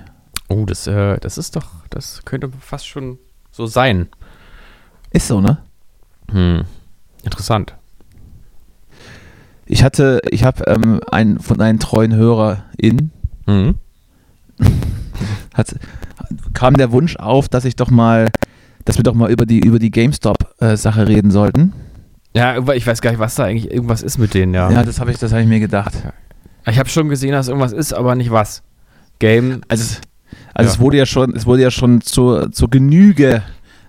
Oh, 0.48 0.64
das, 0.64 0.86
äh, 0.86 1.18
das 1.20 1.38
ist 1.38 1.56
doch, 1.56 1.66
das 1.90 2.22
könnte 2.24 2.50
fast 2.60 2.86
schon 2.86 3.18
so 3.50 3.66
sein. 3.66 4.08
Ist 5.10 5.28
so, 5.28 5.40
ne? 5.40 5.58
Hm. 6.30 6.64
Interessant. 7.22 7.74
Ich 9.70 9.82
hatte, 9.84 10.20
ich 10.30 10.44
habe 10.44 10.64
ähm, 10.66 11.00
einen 11.10 11.38
von 11.40 11.60
einem 11.60 11.78
treuen 11.78 12.14
Hörer 12.14 12.64
in, 12.76 13.10
Hm. 13.46 13.76
hat, 15.54 15.74
kam 16.54 16.74
der 16.74 16.92
Wunsch 16.92 17.16
auf, 17.16 17.48
dass 17.48 17.64
ich 17.64 17.76
doch 17.76 17.90
mal, 17.90 18.28
dass 18.84 18.96
wir 18.96 19.02
doch 19.04 19.14
mal 19.14 19.30
über 19.30 19.46
die, 19.46 19.60
über 19.60 19.78
die 19.78 19.90
GameStop-Sache 19.90 21.06
reden 21.08 21.30
sollten. 21.30 21.72
Ja, 22.34 22.58
ich 22.72 22.86
weiß 22.86 23.00
gar 23.00 23.10
nicht, 23.10 23.20
was 23.20 23.34
da 23.36 23.44
eigentlich 23.44 23.70
irgendwas 23.70 24.02
ist 24.02 24.18
mit 24.18 24.34
denen, 24.34 24.54
ja. 24.54 24.70
Ja, 24.70 24.82
das 24.82 25.00
habe 25.00 25.10
ich, 25.10 25.18
das 25.18 25.32
habe 25.32 25.42
ich 25.42 25.48
mir 25.48 25.60
gedacht. 25.60 25.92
Ich 26.66 26.78
habe 26.78 26.88
schon 26.88 27.08
gesehen, 27.08 27.32
dass 27.32 27.48
irgendwas 27.48 27.72
ist, 27.72 27.92
aber 27.94 28.14
nicht 28.14 28.30
was. 28.30 28.62
Game. 29.18 29.62
Also, 29.68 29.82
es- 29.84 30.00
also 30.54 30.68
Ja. 30.68 30.74
es 30.74 30.80
wurde 30.80 30.96
ja 30.98 31.06
schon, 31.06 31.34
es 31.34 31.46
wurde 31.46 31.62
ja 31.62 31.70
schon 31.70 32.00
zur, 32.00 32.52
zur 32.52 32.68
Genüge 32.70 33.42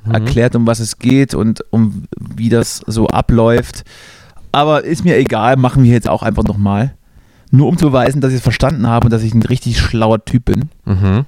Mhm. 0.05 0.11
erklärt, 0.13 0.55
um 0.55 0.65
was 0.65 0.79
es 0.79 0.97
geht 0.97 1.33
und 1.33 1.61
um 1.71 2.05
wie 2.17 2.47
das 2.49 2.81
so 2.87 3.07
abläuft. 3.07 3.83
Aber 4.51 4.83
ist 4.83 5.03
mir 5.05 5.17
egal, 5.17 5.55
machen 5.57 5.83
wir 5.83 5.91
jetzt 5.91 6.09
auch 6.09 6.23
einfach 6.23 6.43
nochmal. 6.43 6.95
Nur 7.51 7.67
um 7.67 7.77
zu 7.77 7.87
beweisen, 7.87 8.21
dass 8.21 8.31
ich 8.31 8.37
es 8.37 8.43
verstanden 8.43 8.87
habe 8.87 9.05
und 9.05 9.11
dass 9.11 9.23
ich 9.23 9.33
ein 9.33 9.41
richtig 9.43 9.79
schlauer 9.79 10.23
Typ 10.23 10.45
bin. 10.45 10.69
Mhm. 10.85 11.25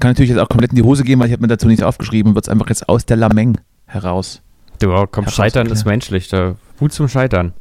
Kann 0.00 0.10
natürlich 0.10 0.30
jetzt 0.30 0.38
auch 0.40 0.48
komplett 0.48 0.70
in 0.70 0.76
die 0.76 0.82
Hose 0.82 1.04
gehen, 1.04 1.20
weil 1.20 1.26
ich 1.26 1.32
habe 1.32 1.42
mir 1.42 1.48
dazu 1.48 1.68
nichts 1.68 1.82
aufgeschrieben, 1.82 2.34
wird 2.34 2.44
es 2.44 2.48
einfach 2.48 2.68
jetzt 2.68 2.88
aus 2.88 3.06
der 3.06 3.16
Lameng 3.16 3.58
heraus. 3.86 4.42
Du, 4.80 4.92
komm, 5.10 5.28
Scheitern 5.28 5.68
ist 5.68 5.84
menschlich. 5.84 6.28
Da, 6.28 6.56
Mut 6.80 6.92
zum 6.92 7.08
Scheitern. 7.08 7.52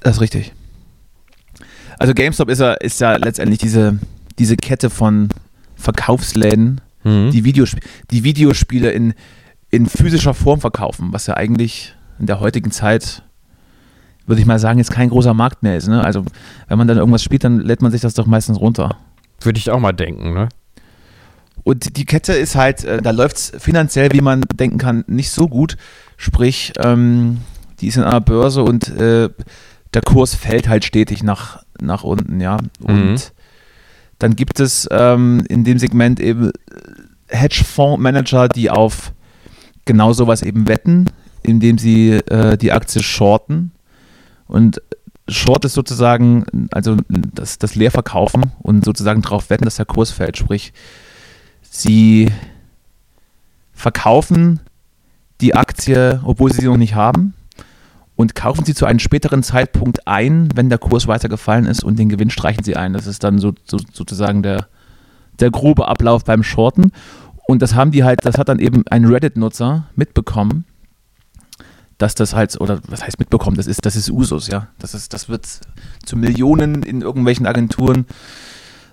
Das 0.00 0.16
ist 0.16 0.20
richtig. 0.20 0.52
Also 1.98 2.14
GameStop 2.14 2.48
ist 2.48 2.60
ja, 2.60 2.72
ist 2.72 3.00
ja 3.00 3.16
letztendlich 3.16 3.58
diese, 3.58 3.98
diese 4.38 4.56
Kette 4.56 4.90
von 4.90 5.28
Verkaufsläden, 5.76 6.80
Mhm. 7.02 7.30
die, 7.30 7.44
Videosp 7.44 7.78
die 8.10 8.24
Videospiele 8.24 8.90
in, 8.90 9.14
in 9.70 9.86
physischer 9.86 10.34
Form 10.34 10.60
verkaufen, 10.60 11.12
was 11.12 11.26
ja 11.26 11.34
eigentlich 11.34 11.94
in 12.18 12.26
der 12.26 12.40
heutigen 12.40 12.70
Zeit, 12.72 13.22
würde 14.30 14.40
ich 14.40 14.46
mal 14.46 14.58
sagen, 14.58 14.78
jetzt 14.78 14.92
kein 14.92 15.10
großer 15.10 15.34
Markt 15.34 15.62
mehr 15.62 15.76
ist. 15.76 15.88
Ne? 15.88 16.02
Also 16.02 16.24
wenn 16.68 16.78
man 16.78 16.88
dann 16.88 16.96
irgendwas 16.96 17.22
spielt, 17.22 17.44
dann 17.44 17.60
lädt 17.60 17.82
man 17.82 17.92
sich 17.92 18.00
das 18.00 18.14
doch 18.14 18.26
meistens 18.26 18.58
runter. 18.58 18.96
Würde 19.42 19.58
ich 19.58 19.70
auch 19.70 19.80
mal 19.80 19.92
denken, 19.92 20.32
ne? 20.32 20.48
Und 21.62 21.98
die 21.98 22.06
Kette 22.06 22.32
ist 22.32 22.54
halt, 22.54 22.84
äh, 22.84 23.02
da 23.02 23.10
läuft 23.10 23.36
es 23.36 23.52
finanziell, 23.58 24.10
wie 24.12 24.22
man 24.22 24.40
denken 24.54 24.78
kann, 24.78 25.04
nicht 25.06 25.30
so 25.30 25.46
gut. 25.46 25.76
Sprich, 26.16 26.72
ähm, 26.78 27.38
die 27.80 27.88
ist 27.88 27.98
in 27.98 28.02
einer 28.02 28.20
Börse 28.22 28.62
und 28.62 28.88
äh, 28.88 29.28
der 29.92 30.02
Kurs 30.02 30.34
fällt 30.34 30.68
halt 30.68 30.84
stetig 30.86 31.22
nach, 31.22 31.62
nach 31.80 32.02
unten, 32.02 32.40
ja. 32.40 32.56
Und 32.82 33.10
Mhm. 33.12 33.16
dann 34.18 34.36
gibt 34.36 34.58
es 34.60 34.88
ähm, 34.90 35.42
in 35.48 35.64
dem 35.64 35.78
Segment 35.78 36.18
eben 36.20 36.50
Hedgefondsmanager, 37.28 38.48
die 38.48 38.70
auf 38.70 39.12
genau 39.84 40.12
sowas 40.12 40.42
eben 40.42 40.68
wetten, 40.68 41.06
indem 41.42 41.78
sie 41.78 42.12
äh, 42.12 42.56
die 42.56 42.72
Aktie 42.72 43.02
shorten. 43.02 43.72
Und 44.50 44.82
Short 45.28 45.64
ist 45.64 45.74
sozusagen, 45.74 46.44
also 46.72 46.96
das, 47.08 47.58
das 47.58 47.76
Leerverkaufen 47.76 48.52
und 48.58 48.84
sozusagen 48.84 49.22
darauf 49.22 49.48
wetten, 49.48 49.64
dass 49.64 49.76
der 49.76 49.86
Kurs 49.86 50.10
fällt. 50.10 50.36
Sprich, 50.36 50.72
sie 51.62 52.32
verkaufen 53.72 54.60
die 55.40 55.54
Aktie, 55.54 56.20
obwohl 56.24 56.52
sie 56.52 56.62
sie 56.62 56.66
noch 56.66 56.76
nicht 56.76 56.96
haben, 56.96 57.34
und 58.16 58.34
kaufen 58.34 58.64
sie 58.64 58.74
zu 58.74 58.84
einem 58.84 58.98
späteren 58.98 59.42
Zeitpunkt 59.42 60.06
ein, 60.06 60.48
wenn 60.54 60.68
der 60.68 60.78
Kurs 60.78 61.06
weiter 61.06 61.28
gefallen 61.28 61.64
ist 61.64 61.82
und 61.82 61.98
den 61.98 62.10
Gewinn 62.10 62.28
streichen 62.28 62.64
sie 62.64 62.76
ein. 62.76 62.92
Das 62.92 63.06
ist 63.06 63.24
dann 63.24 63.38
so, 63.38 63.54
so, 63.64 63.78
sozusagen 63.92 64.42
der, 64.42 64.66
der 65.38 65.50
grobe 65.50 65.88
Ablauf 65.88 66.24
beim 66.24 66.42
Shorten. 66.42 66.92
Und 67.46 67.62
das 67.62 67.74
haben 67.74 67.92
die 67.92 68.04
halt, 68.04 68.24
das 68.24 68.36
hat 68.36 68.48
dann 68.48 68.58
eben 68.58 68.82
ein 68.90 69.06
Reddit-Nutzer 69.06 69.86
mitbekommen, 69.96 70.66
dass 72.00 72.14
das 72.14 72.34
halt, 72.34 72.58
oder 72.60 72.80
was 72.88 73.04
heißt 73.04 73.18
mitbekommen, 73.18 73.56
das 73.56 73.66
ist, 73.66 73.84
das 73.84 73.94
ist 73.94 74.10
Usus, 74.10 74.48
ja. 74.48 74.68
Das, 74.78 74.94
ist, 74.94 75.12
das 75.12 75.28
wird 75.28 75.46
zu 76.04 76.16
Millionen 76.16 76.82
in 76.82 77.02
irgendwelchen 77.02 77.46
Agenturen 77.46 78.06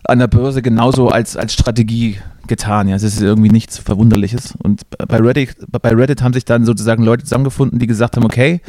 an 0.03 0.19
der 0.19 0.27
Börse 0.27 0.61
genauso 0.61 1.07
als, 1.07 1.37
als 1.37 1.53
Strategie 1.53 2.19
getan. 2.47 2.89
Ja, 2.89 2.97
es 2.97 3.03
ist 3.03 3.21
irgendwie 3.21 3.49
nichts 3.49 3.77
Verwunderliches. 3.77 4.55
Und 4.61 4.81
bei 4.89 5.17
Reddit, 5.17 5.55
bei 5.71 5.89
Reddit 5.89 6.21
haben 6.21 6.33
sich 6.33 6.43
dann 6.43 6.65
sozusagen 6.65 7.03
Leute 7.03 7.23
zusammengefunden, 7.23 7.79
die 7.79 7.87
gesagt 7.87 8.17
haben, 8.17 8.25
okay, 8.25 8.61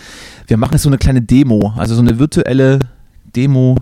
wir 0.47 0.57
machen 0.57 0.73
jetzt 0.75 0.83
so 0.83 0.89
eine 0.89 0.99
kleine 0.99 1.23
Demo, 1.23 1.75
also 1.77 1.97
so 1.97 2.01
eine 2.01 2.21
virtuelle 2.21 2.79
Demo, 3.35 3.77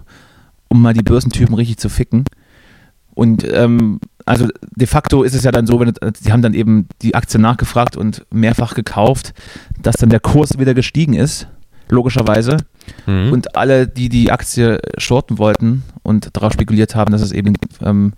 um 0.69 0.81
mal 0.81 0.95
die 0.95 1.03
Börsentypen 1.03 1.55
richtig 1.55 1.77
zu 1.77 1.91
ficken. 1.91 2.25
Und 3.15 3.47
ähm, 3.51 4.01
also 4.27 4.49
de 4.61 4.87
facto 4.87 5.23
ist 5.23 5.35
es 5.35 5.45
ja 5.45 5.53
dann 5.53 5.67
so, 5.67 5.79
wenn 5.81 5.93
sie 6.21 6.33
haben 6.33 6.43
dann 6.43 6.53
eben 6.55 6.89
die 7.01 7.15
Aktie 7.15 7.41
nachgefragt 7.41 7.97
und 7.97 8.27
mehrfach 8.31 8.75
gekauft, 8.75 9.33
dass 9.81 9.97
dann 9.97 10.11
der 10.11 10.21
Kurs 10.21 10.59
wieder 10.59 10.75
gestiegen 10.75 11.15
ist, 11.15 11.47
logischerweise. 11.89 12.59
Mhm. 13.07 13.33
Und 13.33 13.57
alle, 13.57 13.87
die 13.87 14.09
die 14.09 14.33
Aktie 14.33 14.81
shorten 14.99 15.39
wollten 15.39 15.85
und 16.03 16.37
darauf 16.37 16.53
spekuliert 16.53 16.97
haben, 16.97 17.13
dass 17.13 17.23
es 17.23 17.33
eben 17.33 17.55
ähm, 17.81 18.15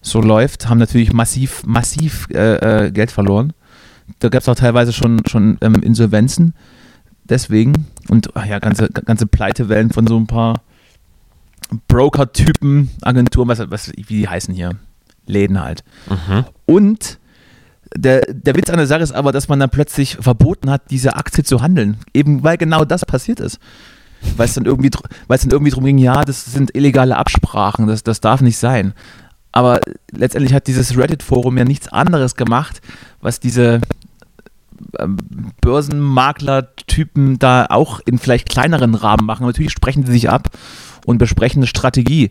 so 0.00 0.20
läuft, 0.20 0.68
haben 0.68 0.78
natürlich 0.78 1.12
massiv, 1.12 1.64
massiv 1.66 2.28
äh, 2.30 2.86
äh, 2.86 2.90
Geld 2.92 3.10
verloren. 3.10 3.52
Da 4.20 4.28
gab 4.28 4.42
es 4.42 4.48
auch 4.48 4.54
teilweise 4.54 4.92
schon, 4.92 5.22
schon 5.26 5.58
ähm, 5.60 5.74
Insolvenzen. 5.82 6.54
deswegen 7.24 7.86
und 8.08 8.36
ach 8.36 8.46
ja, 8.46 8.58
ganze, 8.58 8.88
ganze 8.88 9.26
Pleitewellen 9.26 9.90
von 9.90 10.06
so 10.06 10.16
ein 10.16 10.26
paar 10.26 10.62
Broker-Typen, 11.88 12.90
Agenturen, 13.02 13.48
was, 13.48 13.70
was, 13.70 13.92
wie 13.96 14.18
die 14.18 14.28
heißen 14.28 14.54
hier, 14.54 14.76
Läden 15.30 15.60
halt. 15.60 15.84
Und 16.66 17.18
der, 17.96 18.20
der 18.28 18.56
Witz 18.56 18.70
an 18.70 18.76
der 18.76 18.86
Sache 18.86 19.02
ist 19.02 19.12
aber, 19.12 19.32
dass 19.32 19.48
man 19.48 19.58
dann 19.58 19.70
plötzlich 19.70 20.16
verboten 20.20 20.70
hat, 20.70 20.90
diese 20.90 21.16
Aktie 21.16 21.44
zu 21.44 21.60
handeln. 21.62 21.96
Eben 22.14 22.42
weil 22.42 22.56
genau 22.56 22.84
das 22.84 23.04
passiert 23.04 23.40
ist. 23.40 23.58
Weil 24.36 24.46
es 24.46 24.54
dann 24.54 24.66
irgendwie, 24.66 24.90
weil 25.28 25.36
es 25.36 25.42
dann 25.42 25.50
irgendwie 25.50 25.72
drum 25.72 25.84
ging, 25.84 25.98
ja, 25.98 26.24
das 26.24 26.44
sind 26.44 26.74
illegale 26.74 27.16
Absprachen, 27.16 27.86
das, 27.86 28.02
das 28.02 28.20
darf 28.20 28.42
nicht 28.42 28.58
sein. 28.58 28.92
Aber 29.52 29.80
letztendlich 30.12 30.54
hat 30.54 30.66
dieses 30.66 30.96
Reddit-Forum 30.96 31.58
ja 31.58 31.64
nichts 31.64 31.88
anderes 31.88 32.36
gemacht, 32.36 32.80
was 33.20 33.40
diese 33.40 33.80
ähm, 34.98 35.16
Börsenmakler-Typen 35.60 37.38
da 37.38 37.66
auch 37.68 38.00
in 38.04 38.18
vielleicht 38.18 38.48
kleineren 38.48 38.94
Rahmen 38.94 39.26
machen. 39.26 39.46
Natürlich 39.46 39.72
sprechen 39.72 40.06
sie 40.06 40.12
sich 40.12 40.30
ab 40.30 40.50
und 41.06 41.18
besprechen 41.18 41.60
eine 41.60 41.66
Strategie. 41.66 42.30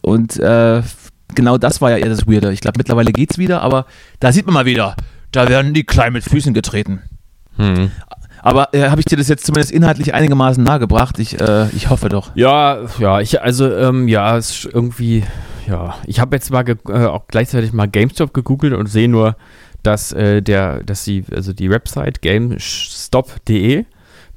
Und 0.00 0.38
äh, 0.38 0.82
genau 1.34 1.58
das 1.58 1.80
war 1.80 1.90
ja 1.90 1.98
eher 1.98 2.08
das 2.08 2.26
Weirde. 2.26 2.52
Ich 2.52 2.60
glaube, 2.60 2.78
mittlerweile 2.78 3.12
geht's 3.12 3.38
wieder, 3.38 3.62
aber 3.62 3.86
da 4.18 4.32
sieht 4.32 4.46
man 4.46 4.54
mal 4.54 4.64
wieder, 4.66 4.96
da 5.32 5.48
werden 5.48 5.74
die 5.74 5.84
klein 5.84 6.12
mit 6.12 6.24
Füßen 6.24 6.54
getreten. 6.54 7.02
Hm. 7.56 7.90
Aber 8.42 8.72
äh, 8.72 8.88
habe 8.88 9.00
ich 9.00 9.04
dir 9.04 9.16
das 9.16 9.28
jetzt 9.28 9.44
zumindest 9.44 9.70
inhaltlich 9.70 10.14
einigermaßen 10.14 10.62
nahegebracht? 10.62 11.18
Ich, 11.18 11.38
äh, 11.40 11.68
ich 11.70 11.90
hoffe 11.90 12.08
doch. 12.08 12.34
Ja, 12.34 12.78
ja, 12.98 13.20
ich, 13.20 13.42
also, 13.42 13.70
ähm, 13.70 14.08
ja, 14.08 14.36
es 14.36 14.50
ist 14.50 14.74
irgendwie, 14.74 15.24
ja, 15.66 15.94
ich 16.06 16.20
habe 16.20 16.36
jetzt 16.36 16.50
mal 16.50 16.64
äh, 16.68 17.04
auch 17.04 17.26
gleichzeitig 17.28 17.72
mal 17.72 17.86
GameStop 17.86 18.32
gegoogelt 18.32 18.72
und 18.72 18.86
sehe 18.86 19.08
nur, 19.08 19.36
dass 19.82 20.12
äh, 20.12 20.42
der, 20.42 20.82
dass 20.84 21.04
die, 21.04 21.24
also 21.34 21.52
die 21.52 21.70
Website 21.70 22.22
GameStop.de, 22.22 23.84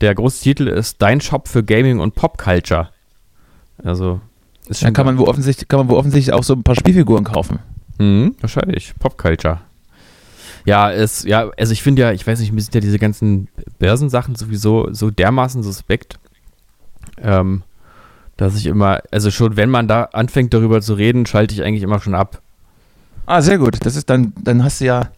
der 0.02 0.16
große 0.16 0.44
Titel 0.44 0.68
ist 0.68 1.02
Dein 1.02 1.22
Shop 1.22 1.48
für 1.48 1.64
Gaming 1.64 2.00
und 2.00 2.16
Popculture. 2.16 2.90
Also, 3.84 4.20
ist 4.78 4.80
schon 4.82 4.88
Dann 4.88 4.94
kann 4.94 5.06
man, 5.06 5.18
wo 5.18 5.28
offensichtlich, 5.28 5.68
kann 5.68 5.80
man 5.80 5.90
wo 5.90 5.98
offensichtlich 5.98 6.34
auch 6.34 6.44
so 6.44 6.54
ein 6.54 6.64
paar 6.64 6.76
Spielfiguren 6.76 7.24
kaufen. 7.24 7.60
Mhm, 8.00 8.36
wahrscheinlich. 8.42 8.94
Popculture. 9.00 9.62
Ja, 10.66 10.92
es, 10.92 11.24
ja, 11.24 11.50
also 11.58 11.74
ich 11.74 11.84
finde 11.84 12.04
ja, 12.04 12.12
ich 12.12 12.26
weiß 12.26 12.40
nicht, 12.40 12.52
mir 12.54 12.62
sind 12.62 12.74
ja 12.74 12.82
diese 12.82 13.00
ganzen 13.00 13.50
Börsensachen 13.80 14.36
sowieso 14.36 14.94
so 14.94 15.10
dermaßen 15.12 15.62
suspekt, 15.62 16.18
ähm, 17.22 17.64
dass 18.38 18.56
ich 18.56 18.66
immer, 18.68 19.02
also 19.12 19.30
schon 19.30 19.58
wenn 19.58 19.70
man 19.70 19.88
da 19.88 20.06
anfängt 20.14 20.54
darüber 20.54 20.82
zu 20.82 20.94
reden, 20.94 21.26
schalte 21.26 21.54
ich 21.54 21.64
eigentlich 21.64 21.84
immer 21.84 22.00
schon 22.00 22.16
ab. 22.16 22.42
Ah, 23.26 23.42
sehr 23.42 23.58
gut. 23.58 23.86
Das 23.86 23.96
ist 23.96 24.10
dann, 24.10 24.34
dann 24.42 24.64
hast 24.64 24.82
du 24.82 24.86
ja, 24.86 25.10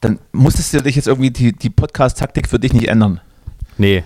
dann 0.00 0.18
musstest 0.32 0.72
du 0.74 0.82
dich 0.82 0.96
jetzt 0.96 1.08
irgendwie 1.08 1.30
die, 1.30 1.52
die 1.52 1.70
Podcast-Taktik 1.70 2.48
für 2.48 2.58
dich 2.58 2.72
nicht 2.72 2.88
ändern. 2.88 3.20
Nee, 3.78 4.02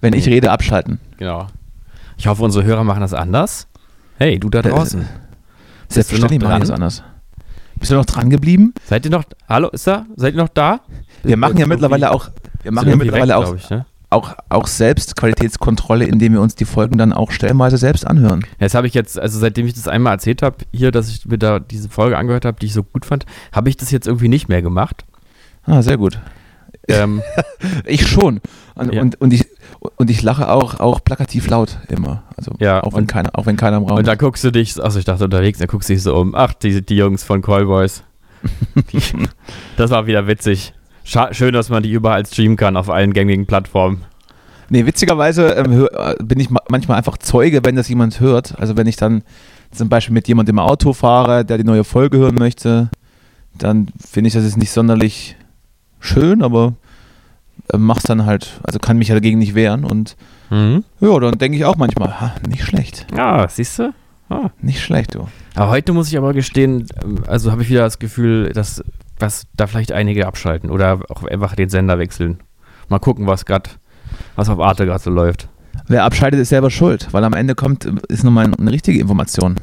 Wenn 0.00 0.12
ich 0.14 0.26
rede, 0.26 0.50
abschalten. 0.50 1.00
genau. 1.16 1.46
Ich 2.18 2.26
hoffe, 2.28 2.42
unsere 2.42 2.64
Hörer 2.64 2.82
machen 2.84 3.00
das 3.00 3.12
anders. 3.12 3.66
Hey, 4.18 4.38
du 4.38 4.48
da 4.48 4.62
Das- 4.62 4.72
draußen. 4.72 5.06
Selbstverständlich 5.88 6.40
machen 6.40 6.54
wir 6.54 6.60
das 6.60 6.70
anders. 6.70 7.02
Bist 7.78 7.92
du 7.92 7.96
noch 7.96 8.06
dran 8.06 8.30
geblieben? 8.30 8.72
Seid 8.86 9.04
ihr 9.04 9.10
noch, 9.10 9.24
hallo, 9.48 9.68
ist 9.68 9.86
da? 9.86 10.06
Seid 10.16 10.34
ihr 10.34 10.40
noch 10.42 10.48
da? 10.48 10.80
Wir 11.22 11.36
machen 11.36 11.52
ja 11.56 11.60
Irgendwie- 11.60 11.74
mittlerweile 11.74 12.10
auch, 12.10 12.30
wir 12.62 12.72
machen 12.72 12.88
ja 12.88 12.96
mittlerweile 12.96 13.28
weg, 13.28 13.34
auch, 13.36 13.54
Ich, 13.54 13.68
ne? 13.70 13.84
auch, 14.10 14.34
auch 14.48 14.66
selbst 14.66 15.14
Qualitätskontrolle, 15.16 16.06
indem 16.06 16.32
wir 16.32 16.40
uns 16.40 16.54
die 16.54 16.64
Folgen 16.64 16.96
dann 16.96 17.12
auch 17.12 17.30
stellenweise 17.30 17.76
selbst 17.76 18.06
anhören. 18.06 18.44
Jetzt 18.58 18.74
habe 18.74 18.86
ich 18.86 18.94
jetzt, 18.94 19.18
also 19.18 19.38
seitdem 19.38 19.66
ich 19.66 19.74
das 19.74 19.88
einmal 19.88 20.14
erzählt 20.14 20.40
habe, 20.42 20.56
hier, 20.72 20.90
dass 20.90 21.08
ich 21.10 21.26
mir 21.26 21.38
da 21.38 21.58
diese 21.60 21.88
Folge 21.90 22.16
angehört 22.16 22.46
habe, 22.46 22.58
die 22.58 22.66
ich 22.66 22.72
so 22.72 22.82
gut 22.82 23.04
fand, 23.04 23.26
habe 23.52 23.68
ich 23.68 23.76
das 23.76 23.90
jetzt 23.90 24.06
irgendwie 24.06 24.28
nicht 24.28 24.48
mehr 24.48 24.62
gemacht. 24.62 25.04
Ah, 25.64 25.82
sehr 25.82 25.98
gut. 25.98 26.18
ähm, 26.88 27.22
Ich 27.84 28.06
schon. 28.08 28.40
Und, 28.76 28.94
Ja. 28.94 29.00
und, 29.02 29.20
und, 29.20 29.32
ich, 29.32 29.44
und 29.96 30.10
ich 30.10 30.22
lache 30.22 30.48
auch, 30.48 30.78
auch 30.80 31.02
plakativ 31.02 31.48
laut 31.48 31.78
immer. 31.88 32.22
Also 32.36 32.52
Ja, 32.60 32.82
auch, 32.82 32.94
wenn 32.94 33.06
keiner, 33.06 33.30
auch 33.32 33.46
wenn 33.46 33.56
keiner 33.56 33.78
im 33.78 33.84
Raum 33.84 33.98
Und 33.98 34.06
da 34.06 34.12
ist. 34.12 34.18
guckst 34.18 34.44
du 34.44 34.52
dich, 34.52 34.80
achso, 34.82 34.98
ich 34.98 35.04
dachte 35.04 35.24
unterwegs, 35.24 35.58
da 35.58 35.66
guckst 35.66 35.88
du 35.88 35.94
dich 35.94 36.02
so 36.02 36.14
um. 36.14 36.34
Ach, 36.34 36.52
die, 36.52 36.84
die 36.84 36.96
Jungs 36.96 37.24
von 37.24 37.42
Callboys. 37.42 38.02
das 39.76 39.90
war 39.90 40.06
wieder 40.06 40.26
witzig. 40.26 40.72
Scha 41.04 41.32
schön, 41.32 41.52
dass 41.52 41.68
man 41.70 41.82
die 41.82 41.90
überall 41.92 42.24
streamen 42.26 42.56
kann 42.56 42.76
auf 42.76 42.90
allen 42.90 43.12
gängigen 43.12 43.46
Plattformen. 43.46 44.02
Nee, 44.68 44.84
witzigerweise 44.86 45.50
ähm, 45.52 45.88
äh, 45.92 46.14
bin 46.22 46.40
ich 46.40 46.50
ma 46.50 46.60
manchmal 46.68 46.98
einfach 46.98 47.18
Zeuge, 47.18 47.60
wenn 47.64 47.76
das 47.76 47.88
jemand 47.88 48.18
hört. 48.20 48.58
Also 48.58 48.76
wenn 48.76 48.86
ich 48.88 48.96
dann 48.96 49.22
zum 49.70 49.88
Beispiel 49.88 50.14
mit 50.14 50.26
jemandem 50.26 50.56
im 50.56 50.58
Auto 50.60 50.92
fahre, 50.92 51.44
der 51.44 51.58
die 51.58 51.64
neue 51.64 51.84
Folge 51.84 52.18
hören 52.18 52.34
möchte, 52.34 52.90
dann 53.56 53.88
finde 54.04 54.28
ich 54.28 54.34
das 54.34 54.44
jetzt 54.44 54.56
nicht 54.56 54.72
sonderlich 54.72 55.36
schön, 56.00 56.42
aber 56.42 56.74
mach's 57.76 58.04
dann 58.04 58.26
halt, 58.26 58.60
also 58.62 58.78
kann 58.78 58.98
mich 58.98 59.08
ja 59.08 59.14
dagegen 59.14 59.38
nicht 59.38 59.54
wehren 59.54 59.84
und 59.84 60.16
ja, 60.48 60.80
dann 61.00 61.38
denke 61.38 61.58
ich 61.58 61.64
auch 61.64 61.76
manchmal, 61.76 62.20
ha, 62.20 62.34
nicht 62.48 62.62
schlecht, 62.64 63.06
Ja, 63.16 63.48
siehst 63.48 63.80
du? 63.80 63.92
Ah. 64.28 64.50
nicht 64.60 64.80
schlecht, 64.80 65.14
du. 65.14 65.26
Aber 65.54 65.70
heute 65.70 65.92
muss 65.92 66.08
ich 66.08 66.16
aber 66.18 66.32
gestehen, 66.32 66.86
ähm, 67.02 67.18
also 67.26 67.50
habe 67.52 67.62
ich 67.62 67.68
wieder 67.68 67.82
das 67.82 67.98
Gefühl, 67.98 68.52
dass, 68.52 68.82
dass 69.18 69.46
da 69.56 69.66
vielleicht 69.66 69.92
einige 69.92 70.26
abschalten 70.26 70.70
oder 70.70 71.00
auch 71.08 71.24
einfach 71.24 71.54
den 71.54 71.68
Sender 71.68 71.98
wechseln. 71.98 72.38
Mal 72.88 72.98
gucken, 72.98 73.26
was 73.26 73.44
gerade, 73.44 73.70
was 74.34 74.48
auf 74.48 74.60
Arte 74.60 74.84
gerade 74.86 75.02
so 75.02 75.10
läuft. 75.10 75.48
Wer 75.88 76.04
abschaltet, 76.04 76.40
ist 76.40 76.48
selber 76.48 76.70
schuld, 76.70 77.08
weil 77.12 77.24
am 77.24 77.34
Ende 77.34 77.54
kommt, 77.54 77.84
ist 77.84 78.24
nochmal 78.24 78.52
eine 78.52 78.72
richtige 78.72 78.98
Information. 79.00 79.56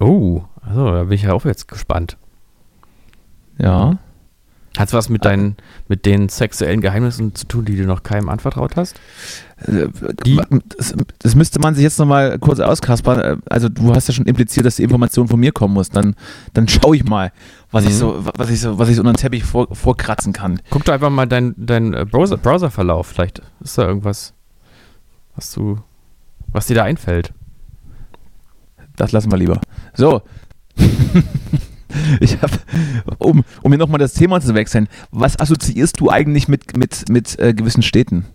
Oh, 0.00 0.42
also 0.62 0.90
da 0.92 1.02
bin 1.04 1.12
ich 1.12 1.22
ja 1.22 1.32
auch 1.32 1.44
jetzt 1.44 1.68
gespannt. 1.68 2.16
Ja. 3.58 3.98
Hat's 4.78 4.92
was 4.92 5.08
mit 5.08 5.24
deinen, 5.24 5.56
mit 5.88 6.04
den 6.04 6.28
sexuellen 6.28 6.80
Geheimnissen 6.82 7.34
zu 7.34 7.46
tun, 7.46 7.64
die 7.64 7.76
du 7.76 7.84
noch 7.84 8.02
keinem 8.02 8.28
anvertraut 8.28 8.76
hast? 8.76 8.96
Äh, 9.66 9.88
Die- 10.24 10.38
Das, 10.76 10.94
das 11.20 11.34
müsste 11.34 11.60
man 11.60 11.74
sich 11.74 11.82
jetzt 11.82 11.98
nochmal 11.98 12.38
kurz 12.38 12.60
auskaspern. 12.60 13.20
Äh, 13.20 13.36
Also 13.48 13.68
du 13.70 13.94
hast 13.94 14.08
ja 14.08 14.14
schon 14.14 14.26
impliziert, 14.26 14.66
dass 14.66 14.76
die 14.76 14.82
Information 14.82 15.28
von 15.28 15.40
mir 15.40 15.52
kommen 15.52 15.72
muss. 15.74 15.88
Dann, 15.88 16.14
dann 16.52 16.68
schaue 16.68 16.96
ich 16.96 17.04
mal, 17.04 17.32
was 17.70 17.84
ich 17.84 17.90
Mhm. 17.90 17.94
so, 17.98 18.24
was 18.36 18.50
ich 18.50 18.60
so, 18.60 18.78
was 18.78 18.88
ich 18.90 18.96
so 18.96 19.00
unter 19.00 19.12
den 19.12 19.16
Teppich 19.18 19.44
vor, 19.44 19.74
vorkratzen 19.74 20.32
kann. 20.32 20.60
Guck 20.70 20.84
doch 20.84 20.92
einfach 20.92 21.10
mal 21.10 21.26
deinen 21.26 21.54
dein 21.56 21.94
äh, 21.94 22.04
Browser, 22.04 22.36
Browserverlauf. 22.36 23.06
Vielleicht 23.06 23.40
ist 23.60 23.78
da 23.78 23.86
irgendwas, 23.88 24.34
was 25.34 25.52
du, 25.52 25.78
was 26.48 26.66
dir 26.66 26.74
da 26.74 26.84
einfällt. 26.84 27.32
Das 28.96 29.12
lassen 29.12 29.30
wir 29.30 29.38
lieber. 29.38 29.60
So. 29.94 30.22
ich 32.20 32.40
habe, 32.42 32.52
um, 33.18 33.44
um 33.62 33.70
mir 33.70 33.78
nochmal 33.78 33.98
das 33.98 34.14
Thema 34.14 34.40
zu 34.40 34.54
wechseln, 34.54 34.88
was 35.10 35.38
assoziierst 35.38 36.00
du 36.00 36.10
eigentlich 36.10 36.48
mit, 36.48 36.76
mit, 36.76 37.08
mit 37.08 37.38
äh, 37.38 37.54
gewissen 37.54 37.82
Städten? 37.82 38.26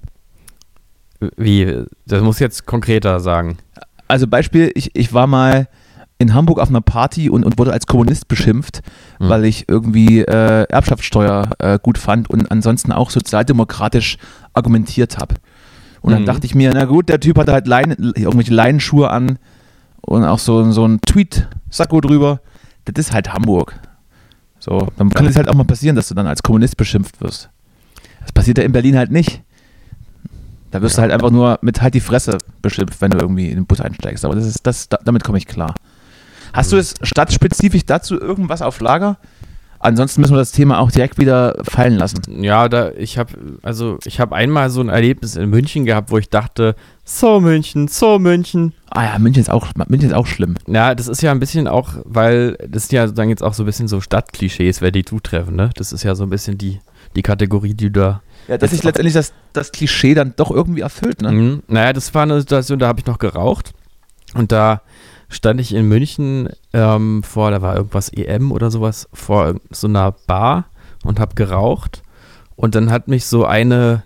Wie, 1.37 1.83
das 2.07 2.21
muss 2.23 2.39
jetzt 2.39 2.65
konkreter 2.65 3.19
sagen. 3.19 3.57
Also 4.07 4.27
Beispiel, 4.27 4.71
ich, 4.75 4.91
ich 4.95 5.13
war 5.13 5.27
mal 5.27 5.67
in 6.17 6.33
Hamburg 6.33 6.59
auf 6.59 6.69
einer 6.69 6.81
Party 6.81 7.29
und, 7.29 7.43
und 7.45 7.57
wurde 7.57 7.73
als 7.73 7.87
Kommunist 7.87 8.27
beschimpft, 8.27 8.81
Hm. 9.19 9.29
weil 9.29 9.45
ich 9.45 9.65
irgendwie 9.67 10.19
äh, 10.21 10.63
Erbschaftssteuer 10.69 11.49
äh, 11.59 11.79
gut 11.81 11.97
fand 11.97 12.29
und 12.29 12.51
ansonsten 12.51 12.91
auch 12.91 13.09
sozialdemokratisch 13.09 14.17
argumentiert 14.53 15.17
habe. 15.17 15.35
Und 16.01 16.11
dann 16.13 16.23
Mhm. 16.23 16.25
dachte 16.27 16.45
ich 16.47 16.55
mir, 16.55 16.71
na 16.73 16.85
gut, 16.85 17.09
der 17.09 17.19
Typ 17.19 17.37
hatte 17.37 17.53
halt 17.53 17.67
Leinen, 17.67 18.13
irgendwelche 18.15 18.53
Leinenschuhe 18.53 19.09
an 19.11 19.37
und 20.01 20.23
auch 20.23 20.39
so, 20.39 20.71
so 20.71 20.85
ein 20.87 20.99
Tweet-Sakko 21.01 22.01
drüber. 22.01 22.41
Das 22.85 22.93
ist 22.97 23.13
halt 23.13 23.33
Hamburg. 23.33 23.79
So, 24.59 24.87
dann 24.97 25.09
kann 25.09 25.25
es 25.25 25.35
halt 25.35 25.47
auch 25.47 25.55
mal 25.55 25.65
passieren, 25.65 25.95
dass 25.95 26.07
du 26.07 26.13
dann 26.13 26.27
als 26.27 26.43
Kommunist 26.43 26.77
beschimpft 26.77 27.19
wirst. 27.21 27.49
Das 28.21 28.31
passiert 28.31 28.59
ja 28.59 28.63
in 28.63 28.71
Berlin 28.71 28.95
halt 28.95 29.11
nicht. 29.11 29.41
Da 30.69 30.81
wirst 30.81 30.97
du 30.97 31.01
halt 31.01 31.11
einfach 31.11 31.31
nur 31.31 31.59
mit 31.61 31.81
halt 31.81 31.93
die 31.95 31.99
Fresse 31.99 32.37
beschimpft, 32.61 33.01
wenn 33.01 33.11
du 33.11 33.17
irgendwie 33.17 33.49
in 33.49 33.55
den 33.55 33.65
Bus 33.65 33.81
einsteigst. 33.81 34.23
Aber 34.23 34.35
das 34.35 34.45
ist, 34.45 34.65
das, 34.65 34.87
da, 34.87 34.99
damit 35.03 35.23
komme 35.23 35.37
ich 35.37 35.47
klar. 35.47 35.75
Hast 36.53 36.71
du 36.71 36.77
es 36.77 36.93
stadtspezifisch 37.01 37.85
dazu 37.85 38.19
irgendwas 38.19 38.61
auf 38.61 38.79
Lager? 38.79 39.17
Ansonsten 39.81 40.21
müssen 40.21 40.33
wir 40.33 40.39
das 40.39 40.51
Thema 40.51 40.79
auch 40.79 40.91
direkt 40.91 41.17
wieder 41.17 41.55
fallen 41.63 41.95
lassen. 41.95 42.21
Ja, 42.43 42.69
da 42.69 42.91
ich 42.91 43.17
habe 43.17 43.33
also 43.63 43.97
ich 44.05 44.19
habe 44.19 44.35
einmal 44.35 44.69
so 44.69 44.81
ein 44.81 44.89
Erlebnis 44.89 45.35
in 45.35 45.49
München 45.49 45.85
gehabt, 45.85 46.11
wo 46.11 46.17
ich 46.17 46.29
dachte, 46.29 46.75
so 47.03 47.39
München, 47.39 47.87
so 47.87 48.19
München. 48.19 48.73
Ah 48.89 49.05
ja, 49.05 49.19
München 49.19 49.41
ist 49.41 49.49
auch, 49.49 49.67
München 49.87 50.09
ist 50.09 50.15
auch 50.15 50.27
schlimm. 50.27 50.55
Ja, 50.67 50.93
das 50.93 51.07
ist 51.07 51.21
ja 51.21 51.31
ein 51.31 51.39
bisschen 51.39 51.67
auch, 51.67 51.93
weil 52.05 52.57
das 52.67 52.87
sind 52.87 52.97
ja 52.97 53.07
sozusagen 53.07 53.29
jetzt 53.29 53.43
auch 53.43 53.53
so 53.53 53.63
ein 53.63 53.65
bisschen 53.65 53.87
so 53.87 54.01
Stadtklischees, 54.01 54.81
wer 54.81 54.91
die 54.91 55.03
zutreffen, 55.03 55.55
ne? 55.55 55.71
Das 55.75 55.91
ist 55.91 56.03
ja 56.03 56.13
so 56.13 56.23
ein 56.23 56.29
bisschen 56.29 56.57
die, 56.57 56.79
die 57.15 57.23
Kategorie, 57.23 57.73
die 57.73 57.91
da. 57.91 58.21
Ja, 58.47 58.57
dass 58.57 58.71
sich 58.71 58.83
letztendlich 58.83 59.13
das, 59.13 59.33
das 59.53 59.71
Klischee 59.71 60.13
dann 60.13 60.33
doch 60.35 60.51
irgendwie 60.51 60.81
erfüllt, 60.81 61.21
ne? 61.21 61.31
Mhm. 61.31 61.63
Naja, 61.67 61.93
das 61.93 62.13
war 62.13 62.23
eine 62.23 62.39
Situation, 62.39 62.79
da 62.79 62.87
habe 62.87 62.99
ich 62.99 63.05
noch 63.07 63.17
geraucht 63.17 63.73
und 64.35 64.51
da 64.51 64.81
stand 65.31 65.59
ich 65.59 65.73
in 65.73 65.87
München 65.87 66.49
ähm, 66.73 67.23
vor, 67.23 67.51
da 67.51 67.61
war 67.61 67.75
irgendwas 67.75 68.09
EM 68.09 68.51
oder 68.51 68.69
sowas, 68.69 69.09
vor 69.13 69.55
so 69.71 69.87
einer 69.87 70.11
Bar 70.27 70.65
und 71.03 71.19
habe 71.19 71.35
geraucht 71.35 72.03
und 72.55 72.75
dann 72.75 72.91
hat 72.91 73.07
mich 73.07 73.25
so 73.25 73.45
eine, 73.45 74.03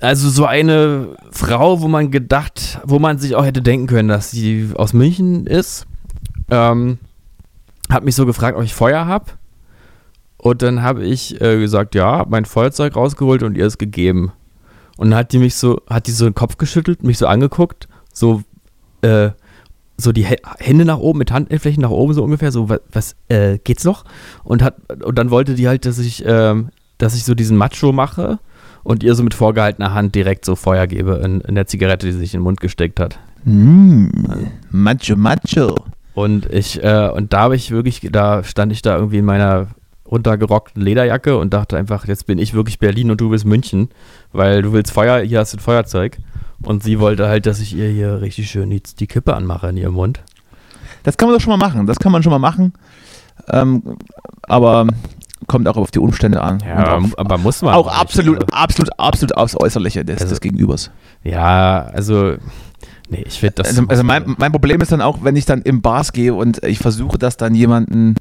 also 0.00 0.28
so 0.28 0.44
eine 0.44 1.16
Frau, 1.32 1.80
wo 1.80 1.88
man 1.88 2.12
gedacht, 2.12 2.78
wo 2.84 3.00
man 3.00 3.18
sich 3.18 3.34
auch 3.34 3.44
hätte 3.44 3.62
denken 3.62 3.88
können, 3.88 4.08
dass 4.08 4.30
sie 4.30 4.70
aus 4.76 4.92
München 4.92 5.46
ist, 5.46 5.86
ähm, 6.50 6.98
hat 7.90 8.04
mich 8.04 8.14
so 8.14 8.26
gefragt, 8.26 8.56
ob 8.56 8.62
ich 8.62 8.74
Feuer 8.74 9.06
habe. 9.06 9.32
Und 10.36 10.62
dann 10.62 10.82
habe 10.82 11.04
ich 11.04 11.40
äh, 11.40 11.58
gesagt, 11.58 11.96
ja, 11.96 12.18
hab 12.18 12.30
mein 12.30 12.44
Feuerzeug 12.44 12.94
rausgeholt 12.94 13.42
und 13.42 13.56
ihr 13.56 13.66
es 13.66 13.76
gegeben. 13.76 14.30
Und 14.96 15.10
dann 15.10 15.18
hat 15.18 15.32
die 15.32 15.38
mich 15.38 15.56
so, 15.56 15.80
hat 15.88 16.06
die 16.06 16.12
so 16.12 16.26
den 16.26 16.34
Kopf 16.34 16.58
geschüttelt, 16.58 17.02
mich 17.02 17.18
so 17.18 17.26
angeguckt, 17.26 17.88
so, 18.12 18.42
äh, 19.02 19.30
so 19.96 20.12
die 20.12 20.24
Hä- 20.26 20.40
Hände 20.58 20.84
nach 20.84 20.98
oben, 20.98 21.18
mit 21.18 21.32
Handflächen 21.32 21.82
nach 21.82 21.90
oben 21.90 22.14
so 22.14 22.22
ungefähr, 22.22 22.52
so, 22.52 22.68
was, 22.68 22.80
was 22.92 23.16
äh, 23.28 23.58
geht's 23.58 23.84
noch? 23.84 24.04
Und 24.44 24.62
hat, 24.62 24.76
und 25.02 25.18
dann 25.18 25.30
wollte 25.30 25.54
die 25.54 25.66
halt, 25.68 25.84
dass 25.86 25.98
ich, 25.98 26.24
ähm, 26.26 26.68
dass 26.98 27.14
ich 27.16 27.24
so 27.24 27.34
diesen 27.34 27.56
Macho 27.56 27.92
mache 27.92 28.38
und 28.84 29.02
ihr 29.02 29.14
so 29.14 29.22
mit 29.22 29.34
vorgehaltener 29.34 29.94
Hand 29.94 30.14
direkt 30.14 30.44
so 30.44 30.54
Feuer 30.56 30.86
gebe 30.86 31.16
in, 31.24 31.40
in 31.40 31.54
der 31.54 31.66
Zigarette, 31.66 32.06
die 32.06 32.12
sie 32.12 32.18
sich 32.20 32.34
in 32.34 32.40
den 32.40 32.44
Mund 32.44 32.60
gesteckt 32.60 33.00
hat. 33.00 33.18
Mm, 33.44 34.06
macho, 34.70 35.16
macho. 35.16 35.74
Und 36.14 36.46
ich, 36.52 36.82
äh, 36.82 37.08
und 37.14 37.32
da 37.32 37.40
habe 37.40 37.56
ich 37.56 37.70
wirklich, 37.70 38.08
da 38.10 38.42
stand 38.42 38.72
ich 38.72 38.82
da 38.82 38.96
irgendwie 38.96 39.18
in 39.18 39.24
meiner 39.24 39.68
runtergerockten 40.10 40.82
Lederjacke 40.82 41.36
und 41.36 41.52
dachte 41.52 41.76
einfach, 41.76 42.06
jetzt 42.06 42.26
bin 42.26 42.38
ich 42.38 42.54
wirklich 42.54 42.78
Berlin 42.78 43.10
und 43.10 43.20
du 43.20 43.28
bist 43.28 43.44
München, 43.44 43.90
weil 44.32 44.62
du 44.62 44.72
willst 44.72 44.90
Feuer, 44.90 45.20
hier 45.20 45.40
hast 45.40 45.52
du 45.52 45.58
ein 45.58 45.60
Feuerzeug. 45.60 46.18
Und 46.62 46.82
sie 46.82 46.98
wollte 46.98 47.28
halt, 47.28 47.46
dass 47.46 47.60
ich 47.60 47.74
ihr 47.74 47.88
hier 47.88 48.20
richtig 48.20 48.50
schön 48.50 48.70
die, 48.70 48.82
die 48.82 49.06
Kippe 49.06 49.34
anmache 49.36 49.68
in 49.68 49.76
ihrem 49.76 49.94
Mund. 49.94 50.20
Das 51.04 51.16
kann 51.16 51.28
man 51.28 51.36
doch 51.38 51.42
schon 51.42 51.56
mal 51.56 51.64
machen. 51.64 51.86
Das 51.86 51.98
kann 51.98 52.10
man 52.12 52.22
schon 52.22 52.32
mal 52.32 52.38
machen. 52.38 52.72
Ähm, 53.48 53.82
aber 54.42 54.86
kommt 55.46 55.68
auch 55.68 55.76
auf 55.76 55.90
die 55.92 56.00
Umstände 56.00 56.42
an. 56.42 56.58
Und 56.60 56.88
auf, 56.88 57.18
aber 57.18 57.38
muss 57.38 57.62
man 57.62 57.74
auch 57.74 57.86
nicht. 57.86 58.00
absolut, 58.00 58.36
Also, 58.42 58.46
absolut, 58.52 58.98
absolut 58.98 59.36
aufs 59.36 59.56
Äußerliche 59.56 60.04
des, 60.04 60.16
Also- 60.20 60.30
des 60.30 60.40
Gegenübers. 60.40 60.90
ja, 61.22 61.82
also, 61.94 62.34
nee, 63.08 63.24
ich 63.26 63.38
finde 63.38 63.54
das. 63.56 63.68
Also, 63.68 63.84
also 63.88 64.02
mein, 64.02 64.34
mein 64.38 64.50
Problem 64.52 64.80
ist 64.80 64.90
dann 64.92 65.00
auch, 65.00 65.18
wenn 65.22 65.36
ich 65.36 65.46
dann 65.46 65.62
im 65.62 65.80
Bars 65.80 66.12
gehe 66.12 66.34
und 66.34 66.62
ich 66.64 66.78
versuche, 66.80 67.16
dass 67.18 67.36
dann 67.36 67.54
jemanden 67.54 68.16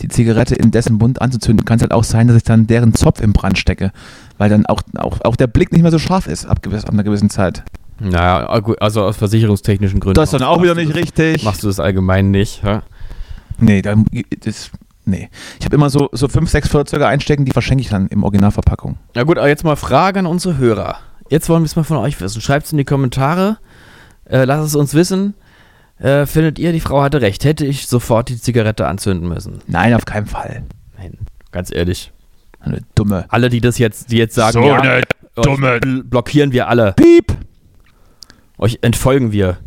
die 0.00 0.08
Zigarette 0.08 0.54
in 0.56 0.70
dessen 0.70 0.96
Mund 0.96 1.20
anzuzünden, 1.20 1.64
kann 1.66 1.76
es 1.76 1.82
halt 1.82 1.92
auch 1.92 2.02
sein, 2.04 2.26
dass 2.26 2.36
ich 2.38 2.42
dann 2.44 2.66
deren 2.66 2.94
Zopf 2.94 3.20
im 3.20 3.32
Brand 3.34 3.58
stecke. 3.58 3.92
Weil 4.38 4.48
dann 4.48 4.66
auch, 4.66 4.80
auch, 4.96 5.20
auch 5.22 5.36
der 5.36 5.46
Blick 5.46 5.70
nicht 5.70 5.82
mehr 5.82 5.90
so 5.92 5.98
scharf 5.98 6.26
ist 6.26 6.46
ab, 6.46 6.62
gewiss, 6.62 6.84
ab 6.86 6.92
einer 6.94 7.04
gewissen 7.04 7.30
Zeit. 7.30 7.62
Naja, 8.00 8.58
gut, 8.60 8.80
also 8.82 9.02
aus 9.02 9.16
versicherungstechnischen 9.16 10.00
Gründen. 10.00 10.14
Das 10.14 10.32
ist 10.32 10.40
dann 10.40 10.48
auch 10.48 10.62
wieder 10.62 10.74
nicht 10.74 10.94
richtig. 10.94 11.44
Machst 11.44 11.62
du 11.62 11.68
das 11.68 11.78
allgemein 11.80 12.30
nicht, 12.30 12.62
hä? 12.62 12.80
Nee, 13.58 13.82
da, 13.82 13.94
das, 14.44 14.70
nee. 15.04 15.28
Ich 15.60 15.64
habe 15.64 15.76
immer 15.76 15.88
so, 15.90 16.08
so 16.12 16.26
fünf, 16.28 16.50
sechs 16.50 16.68
Feuerzeuge 16.68 17.06
einstecken, 17.06 17.44
die 17.44 17.52
verschenke 17.52 17.82
ich 17.82 17.88
dann 17.90 18.08
im 18.08 18.24
Originalverpackung. 18.24 18.98
Na 19.14 19.22
gut, 19.22 19.38
aber 19.38 19.48
jetzt 19.48 19.62
mal 19.64 19.76
Frage 19.76 20.18
an 20.20 20.26
unsere 20.26 20.58
Hörer. 20.58 20.96
Jetzt 21.30 21.48
wollen 21.48 21.62
wir 21.62 21.66
es 21.66 21.76
mal 21.76 21.84
von 21.84 21.96
euch 21.98 22.20
wissen. 22.20 22.40
Schreibt 22.40 22.66
es 22.66 22.72
in 22.72 22.78
die 22.78 22.84
Kommentare. 22.84 23.58
Äh, 24.24 24.44
lasst 24.44 24.66
es 24.66 24.74
uns 24.74 24.94
wissen. 24.94 25.34
Äh, 25.98 26.26
findet 26.26 26.58
ihr, 26.58 26.72
die 26.72 26.80
Frau 26.80 27.02
hatte 27.02 27.20
recht? 27.20 27.44
Hätte 27.44 27.64
ich 27.64 27.86
sofort 27.86 28.28
die 28.28 28.40
Zigarette 28.40 28.86
anzünden 28.88 29.28
müssen? 29.28 29.60
Nein, 29.68 29.94
auf 29.94 30.04
keinen 30.04 30.26
Fall. 30.26 30.64
Nein, 30.98 31.18
ganz 31.52 31.72
ehrlich. 31.72 32.12
Eine 32.58 32.80
dumme. 32.94 33.24
Alle, 33.28 33.48
die 33.48 33.60
das 33.60 33.78
jetzt, 33.78 34.10
die 34.10 34.16
jetzt 34.16 34.34
sagen, 34.34 34.52
So 34.54 34.62
ja, 34.66 34.80
eine 34.80 34.92
euch 34.96 35.04
dumme- 35.46 35.78
bl- 35.78 36.02
blockieren 36.04 36.52
wir 36.52 36.68
alle. 36.68 36.92
Piep! 36.94 37.32
Euch 38.62 38.78
entfolgen 38.82 39.32
wir. 39.32 39.58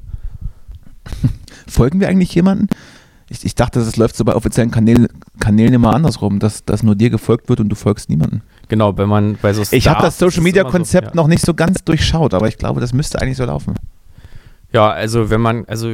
Folgen 1.68 2.00
wir 2.00 2.08
eigentlich 2.08 2.34
jemanden? 2.34 2.68
Ich, 3.28 3.44
ich 3.44 3.54
dachte, 3.54 3.80
das 3.80 3.98
läuft 3.98 4.16
so 4.16 4.24
bei 4.24 4.34
offiziellen 4.34 4.72
Kanälen, 4.72 5.08
Kanälen 5.38 5.74
immer 5.74 5.94
andersrum, 5.94 6.40
dass, 6.40 6.64
dass 6.64 6.82
nur 6.82 6.96
dir 6.96 7.10
gefolgt 7.10 7.50
wird 7.50 7.60
und 7.60 7.68
du 7.68 7.76
folgst 7.76 8.08
niemandem. 8.08 8.40
Genau, 8.70 8.98
wenn 8.98 9.10
man 9.10 9.36
bei 9.42 9.52
so 9.52 9.64
Ich 9.64 9.90
habe 9.90 10.00
Stars- 10.00 10.18
das 10.18 10.20
Social 10.20 10.44
Media 10.44 10.62
immer 10.62 10.72
so, 10.72 10.78
Konzept 10.78 11.08
ja. 11.08 11.14
noch 11.14 11.28
nicht 11.28 11.46
so 11.46 11.54
ganz 11.54 11.84
durchschaut, 11.84 12.34
aber 12.34 12.48
ich 12.48 12.58
glaube, 12.58 12.80
das 12.80 12.94
müsste 12.94 13.22
eigentlich 13.22 13.36
so 13.36 13.44
laufen. 13.44 13.76
Ja, 14.74 14.90
also 14.92 15.30
wenn 15.30 15.40
man, 15.42 15.64
also 15.66 15.90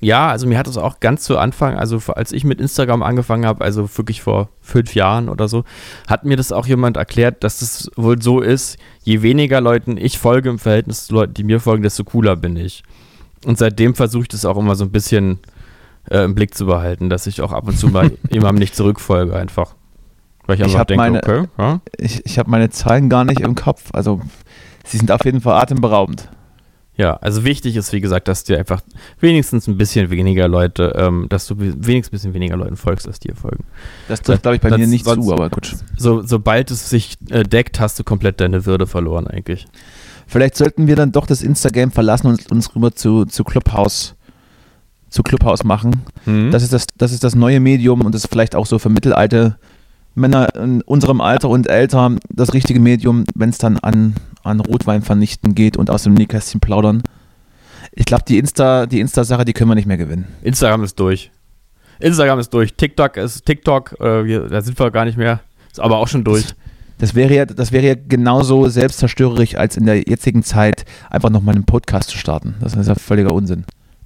ja, 0.00 0.28
also 0.28 0.46
mir 0.46 0.58
hat 0.58 0.66
es 0.66 0.76
auch 0.76 1.00
ganz 1.00 1.22
zu 1.22 1.38
Anfang, 1.38 1.76
also 1.76 1.98
als 2.12 2.32
ich 2.32 2.44
mit 2.44 2.60
Instagram 2.60 3.02
angefangen 3.02 3.46
habe, 3.46 3.64
also 3.64 3.88
wirklich 3.96 4.20
vor 4.20 4.50
fünf 4.60 4.94
Jahren 4.94 5.28
oder 5.30 5.48
so, 5.48 5.64
hat 6.08 6.24
mir 6.24 6.36
das 6.36 6.52
auch 6.52 6.66
jemand 6.66 6.96
erklärt, 6.98 7.42
dass 7.42 7.62
es 7.62 7.90
wohl 7.96 8.20
so 8.20 8.40
ist, 8.40 8.76
je 9.02 9.22
weniger 9.22 9.60
Leuten 9.62 9.96
ich 9.96 10.18
folge 10.18 10.50
im 10.50 10.58
Verhältnis 10.58 11.06
zu 11.06 11.14
Leuten, 11.14 11.34
die 11.34 11.44
mir 11.44 11.60
folgen, 11.60 11.82
desto 11.82 12.04
cooler 12.04 12.36
bin 12.36 12.56
ich. 12.56 12.82
Und 13.46 13.56
seitdem 13.58 13.94
versuche 13.94 14.22
ich 14.22 14.28
das 14.28 14.44
auch 14.44 14.58
immer 14.58 14.74
so 14.74 14.84
ein 14.84 14.90
bisschen 14.92 15.38
äh, 16.10 16.24
im 16.24 16.34
Blick 16.34 16.54
zu 16.54 16.66
behalten, 16.66 17.08
dass 17.08 17.26
ich 17.26 17.40
auch 17.40 17.52
ab 17.52 17.66
und 17.66 17.78
zu 17.78 17.88
mal 17.88 18.10
jemandem 18.30 18.58
nicht 18.60 18.76
zurückfolge 18.76 19.34
einfach. 19.34 19.74
Weil 20.46 20.56
ich 20.56 20.60
Ich 20.60 20.66
einfach 20.66 20.80
hab 20.80 20.88
denke, 20.88 21.02
meine- 21.04 21.18
okay, 21.22 21.44
ja, 21.58 21.80
Ich, 21.96 22.26
ich 22.26 22.38
habe 22.38 22.50
meine 22.50 22.68
Zahlen 22.68 23.08
gar 23.08 23.24
nicht 23.24 23.40
im 23.40 23.54
Kopf. 23.54 23.90
Also, 23.94 24.20
sie 24.84 24.98
sind 24.98 25.10
auf 25.12 25.24
jeden 25.24 25.40
Fall 25.40 25.54
atemberaubend. 25.60 26.28
Ja, 26.96 27.14
also 27.16 27.44
wichtig 27.44 27.76
ist, 27.76 27.90
wie 27.94 28.02
gesagt, 28.02 28.28
dass 28.28 28.44
dir 28.44 28.58
einfach 28.58 28.82
wenigstens 29.18 29.66
ein 29.66 29.78
bisschen 29.78 30.10
weniger 30.10 30.46
Leute, 30.46 30.92
ähm, 30.96 31.26
dass 31.30 31.46
du 31.46 31.58
wenigstens 31.58 32.08
ein 32.08 32.10
bisschen 32.10 32.34
weniger 32.34 32.56
Leuten 32.56 32.76
folgst, 32.76 33.06
als 33.06 33.18
dir 33.18 33.34
folgen. 33.34 33.64
Das 34.08 34.20
trifft, 34.20 34.42
glaube 34.42 34.56
ich, 34.56 34.60
bei 34.62 34.68
Das- 34.68 34.78
mir 34.78 34.86
nicht 34.86 35.04
sonst- 35.06 35.24
zu, 35.26 35.32
aber 35.32 35.48
gut. 35.48 35.74
So, 35.96 36.22
sobald 36.22 36.70
es 36.70 36.90
sich 36.90 37.16
äh, 37.30 37.44
deckt, 37.44 37.80
hast 37.80 37.98
du 37.98 38.04
komplett 38.04 38.40
deine 38.40 38.66
Würde 38.66 38.86
verloren 38.86 39.26
eigentlich. 39.26 39.66
Vielleicht 40.26 40.56
sollten 40.56 40.86
wir 40.86 40.96
dann 40.96 41.12
doch 41.12 41.26
das 41.26 41.42
Instagram 41.42 41.90
verlassen 41.92 42.26
und 42.26 42.50
uns 42.52 42.74
rüber 42.76 42.92
zu, 42.94 43.24
zu 43.24 43.42
Clubhouse 43.42 44.14
zu 45.08 45.22
Clubhouse 45.22 45.62
machen. 45.64 46.02
Hm? 46.24 46.50
Das 46.50 46.62
ist 46.62 46.72
das, 46.72 46.86
das 46.96 47.12
ist 47.12 47.22
das 47.22 47.34
neue 47.34 47.60
Medium 47.60 48.00
und 48.02 48.14
das 48.14 48.24
ist 48.24 48.30
vielleicht 48.30 48.54
auch 48.54 48.64
so 48.66 48.78
für 48.78 48.88
mittelalte 48.88 49.56
Männer 50.14 50.54
in 50.56 50.80
unserem 50.82 51.20
Alter 51.20 51.48
und 51.50 51.68
älter 51.68 52.16
das 52.30 52.54
richtige 52.54 52.80
Medium, 52.80 53.24
wenn 53.34 53.50
es 53.50 53.58
dann 53.58 53.76
an, 53.78 54.14
an 54.44 54.60
Rotwein 54.60 55.02
vernichten 55.02 55.54
geht 55.54 55.76
und 55.76 55.90
aus 55.90 56.02
dem 56.04 56.14
Nähkästchen 56.14 56.60
plaudern. 56.60 57.02
Ich 57.92 58.04
glaube, 58.06 58.24
die 58.26 58.38
Insta, 58.38 58.86
die 58.86 59.00
Insta-Sache, 59.00 59.44
die 59.44 59.52
können 59.52 59.70
wir 59.70 59.74
nicht 59.74 59.86
mehr 59.86 59.98
gewinnen. 59.98 60.26
Instagram 60.42 60.84
ist 60.84 60.98
durch. 60.98 61.30
Instagram 62.00 62.38
ist 62.38 62.50
durch. 62.54 62.74
TikTok 62.74 63.16
ist 63.16 63.44
TikTok, 63.44 64.00
äh, 64.00 64.24
wir, 64.24 64.48
da 64.48 64.60
sind 64.62 64.78
wir 64.78 64.90
gar 64.90 65.04
nicht 65.04 65.18
mehr. 65.18 65.40
Ist 65.70 65.80
aber 65.80 65.98
auch 65.98 66.08
schon 66.08 66.24
durch. 66.24 66.46
Das 66.98 67.14
wäre 67.14 67.34
ja, 67.34 67.46
das 67.46 67.72
wäre 67.72 67.86
ja 67.86 67.94
genauso 67.96 68.68
selbstzerstörerisch, 68.68 69.56
als 69.56 69.76
in 69.76 69.86
der 69.86 70.02
jetzigen 70.02 70.42
Zeit 70.42 70.84
einfach 71.10 71.30
nochmal 71.30 71.54
einen 71.54 71.64
Podcast 71.64 72.10
zu 72.10 72.18
starten. 72.18 72.54
Das 72.60 72.74
ist 72.74 72.86
ja 72.86 72.94
völliger 72.94 73.32
Unsinn. 73.32 73.64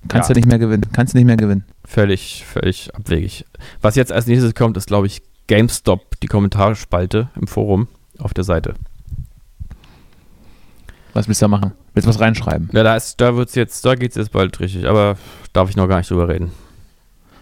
Kannst 0.08 0.28
Ja. 0.28 0.34
du 0.34 0.38
nicht 0.38 0.48
mehr 0.48 0.58
gewinnen. 0.58 0.86
Kannst 0.92 1.12
du 1.12 1.18
nicht 1.18 1.26
mehr 1.26 1.36
gewinnen. 1.36 1.64
Völlig, 1.84 2.44
völlig 2.46 2.94
abwegig. 2.94 3.44
Was 3.82 3.96
jetzt 3.96 4.12
als 4.12 4.26
nächstes 4.26 4.54
kommt, 4.54 4.76
ist, 4.76 4.86
glaube 4.86 5.06
ich, 5.08 5.22
GameStop, 5.48 6.18
die 6.20 6.26
Kommentarspalte 6.26 7.28
im 7.40 7.46
Forum 7.46 7.88
auf 8.18 8.32
der 8.34 8.44
Seite. 8.44 8.74
Was 11.16 11.28
willst 11.28 11.40
du 11.40 11.44
da 11.44 11.48
machen? 11.48 11.72
Willst 11.94 12.06
du 12.06 12.10
was 12.10 12.20
reinschreiben? 12.20 12.68
Ja, 12.74 12.82
da, 12.82 12.94
ist, 12.94 13.18
da 13.22 13.34
wird's 13.36 13.54
jetzt, 13.54 13.82
da 13.86 13.94
geht's 13.94 14.16
jetzt 14.16 14.32
bald 14.32 14.60
richtig, 14.60 14.86
aber 14.86 15.16
darf 15.54 15.70
ich 15.70 15.76
noch 15.76 15.88
gar 15.88 15.96
nicht 15.96 16.10
drüber 16.10 16.28
reden. 16.28 16.50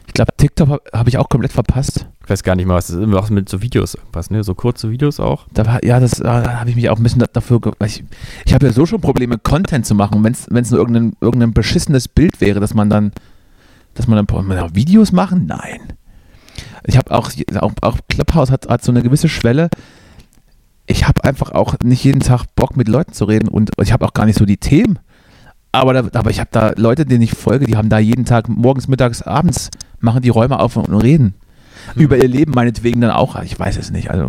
Ich 0.07 0.13
glaube, 0.13 0.31
TikTok 0.37 0.69
habe 0.69 0.83
hab 0.93 1.09
ich 1.09 1.19
auch 1.19 1.29
komplett 1.29 1.51
verpasst. 1.51 2.07
Ich 2.23 2.31
weiß 2.31 2.45
gar 2.45 2.55
nicht 2.55 2.67
mal, 2.67 2.77
was 2.77 2.87
das 2.87 2.97
ist. 2.99 3.15
Auch 3.15 3.31
mit 3.31 3.49
so 3.49 3.63
Videos 3.63 3.97
irgendwas, 3.97 4.31
ne? 4.31 4.45
So 4.45 4.55
kurze 4.55 4.93
Videos 4.93 5.19
auch. 5.19 5.49
Da 5.53 5.67
war, 5.67 5.85
ja, 5.85 5.99
das 5.99 6.13
da 6.13 6.61
habe 6.61 6.71
ich 6.71 6.77
mich 6.77 6.89
auch 6.89 6.99
ein 6.99 7.03
bisschen 7.03 7.19
da- 7.19 7.27
dafür. 7.27 7.61
Ich, 7.85 8.05
ich 8.45 8.55
habe 8.55 8.67
ja 8.67 8.73
so 8.73 8.87
schon 8.87 9.01
Probleme, 9.01 9.39
Content 9.39 9.85
zu 9.85 9.97
machen, 9.97 10.23
wenn 10.23 10.33
es 10.63 10.71
nur 10.71 10.79
irgendein, 10.79 11.17
irgendein 11.21 11.53
beschissenes 11.53 12.07
Bild 12.07 12.41
wäre, 12.41 12.61
dass 12.61 12.75
man 12.75 12.89
dann, 12.89 13.11
dass 13.95 14.07
man 14.07 14.25
dann 14.25 14.47
man 14.47 14.59
auch 14.61 14.75
Videos 14.75 15.11
machen? 15.11 15.47
Nein. 15.47 15.81
Ich 16.87 16.97
habe 16.97 17.11
auch, 17.11 17.33
auch, 17.59 17.73
auch 17.81 17.99
Clubhouse 18.09 18.53
hat, 18.53 18.69
hat 18.69 18.85
so 18.85 18.93
eine 18.93 19.03
gewisse 19.03 19.29
Schwelle. 19.29 19.69
Ich 20.87 21.09
habe 21.09 21.25
einfach 21.25 21.51
auch 21.53 21.77
nicht 21.83 22.05
jeden 22.05 22.21
Tag 22.21 22.45
Bock 22.57 22.77
mit 22.77 22.89
Leuten 22.89 23.13
zu 23.13 23.25
reden 23.25 23.49
und 23.49 23.71
ich 23.81 23.93
habe 23.93 24.05
auch 24.05 24.13
gar 24.13 24.27
nicht 24.27 24.39
so 24.39 24.45
die 24.45 24.59
Themen. 24.59 24.99
Aber, 25.73 25.93
da, 25.93 26.19
aber 26.19 26.31
ich 26.31 26.39
habe 26.39 26.51
da 26.53 26.73
Leute, 26.77 27.05
denen 27.05 27.23
ich 27.23 27.33
folge, 27.33 27.67
die 27.67 27.77
haben 27.77 27.89
da 27.89 27.99
jeden 27.99 28.25
Tag 28.25 28.49
morgens, 28.49 28.87
mittags, 28.87 29.23
abends, 29.23 29.71
machen 29.99 30.23
die 30.23 30.29
Räume 30.29 30.61
auf 30.61 30.77
und 30.77 31.03
reden. 31.03 31.35
Über 31.97 32.17
ihr 32.17 32.29
Leben 32.29 32.53
meinetwegen 32.53 33.01
dann 33.01 33.11
auch. 33.11 33.41
Ich 33.43 33.59
weiß 33.59 33.77
es 33.77 33.91
nicht. 33.91 34.11
Also, 34.11 34.27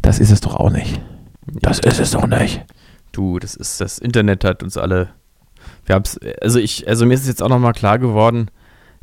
das 0.00 0.18
ist 0.18 0.30
es 0.30 0.40
doch 0.40 0.54
auch 0.54 0.70
nicht. 0.70 1.00
Das 1.46 1.78
ist 1.78 2.00
es 2.00 2.12
doch 2.12 2.26
nicht. 2.26 2.64
Du, 3.12 3.38
das 3.38 3.54
ist, 3.54 3.80
das 3.80 3.98
Internet 3.98 4.44
hat 4.44 4.62
uns 4.62 4.76
alle. 4.76 5.08
Wir 5.84 5.94
haben's, 5.94 6.18
also 6.40 6.58
ich, 6.58 6.88
also 6.88 7.04
mir 7.04 7.14
ist 7.14 7.22
es 7.22 7.28
jetzt 7.28 7.42
auch 7.42 7.48
nochmal 7.48 7.72
klar 7.72 7.98
geworden, 7.98 8.50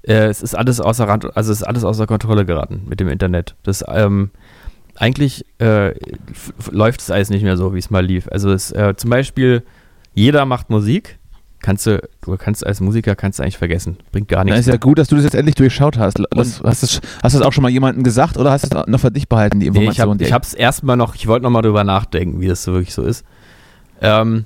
äh, 0.04 0.26
es 0.26 0.42
ist 0.42 0.56
alles 0.56 0.80
außer 0.80 1.08
Rand, 1.08 1.36
also 1.36 1.52
es 1.52 1.62
ist 1.62 1.68
alles 1.68 1.84
außer 1.84 2.08
Kontrolle 2.08 2.46
geraten 2.46 2.84
mit 2.88 3.00
dem 3.00 3.10
Internet. 3.10 3.56
Das, 3.64 3.84
ähm, 3.88 4.32
eigentlich 4.96 5.46
äh, 5.60 5.94
läuft 6.72 7.02
es 7.02 7.12
alles 7.12 7.30
nicht 7.30 7.44
mehr 7.44 7.58
so, 7.58 7.74
wie 7.74 7.80
es 7.80 7.90
mal 7.90 8.06
lief. 8.06 8.28
Also 8.32 8.52
es, 8.52 8.72
äh, 8.72 8.94
zum 8.96 9.10
Beispiel, 9.10 9.64
jeder 10.14 10.46
macht 10.46 10.70
Musik. 10.70 11.20
Kannst 11.62 11.88
du, 11.88 12.00
du 12.22 12.38
kannst 12.38 12.66
als 12.66 12.80
Musiker 12.80 13.16
kannst 13.16 13.40
du 13.40 13.44
eigentlich 13.44 13.58
vergessen. 13.58 13.98
Bringt 14.12 14.28
gar 14.28 14.40
Na, 14.40 14.52
nichts. 14.52 14.60
ist 14.62 14.68
ja 14.68 14.78
gut, 14.78 15.00
dass 15.00 15.08
du 15.08 15.16
das 15.16 15.24
jetzt 15.24 15.34
endlich 15.34 15.56
durchschaut 15.56 15.98
hast. 15.98 16.20
Das, 16.32 16.62
hast 16.64 16.84
du 16.84 16.88
hast 17.24 17.34
du 17.36 17.40
das 17.40 17.42
auch 17.42 17.54
schon 17.54 17.64
mal 17.64 17.70
jemandem 17.72 18.04
gesagt 18.04 18.38
oder 18.38 18.52
hast 18.52 18.72
du 18.72 18.78
es 18.78 18.88
noch 18.88 19.00
für 19.00 19.10
dich 19.10 19.28
behalten, 19.28 19.60
die 19.60 19.70
Nee, 19.72 19.78
ich 19.80 19.98
Information? 19.98 20.20
habe 20.20 20.32
hab's 20.34 20.54
erstmal 20.54 20.96
noch, 20.96 21.16
ich 21.16 21.26
wollte 21.26 21.44
nochmal 21.44 21.64
drüber 21.64 21.84
nachdenken, 21.84 22.40
wie 22.40 22.48
das 22.48 22.64
so 22.64 22.74
wirklich 22.74 22.94
so 22.94 23.02
ist. 23.02 23.26
Ähm, 24.02 24.46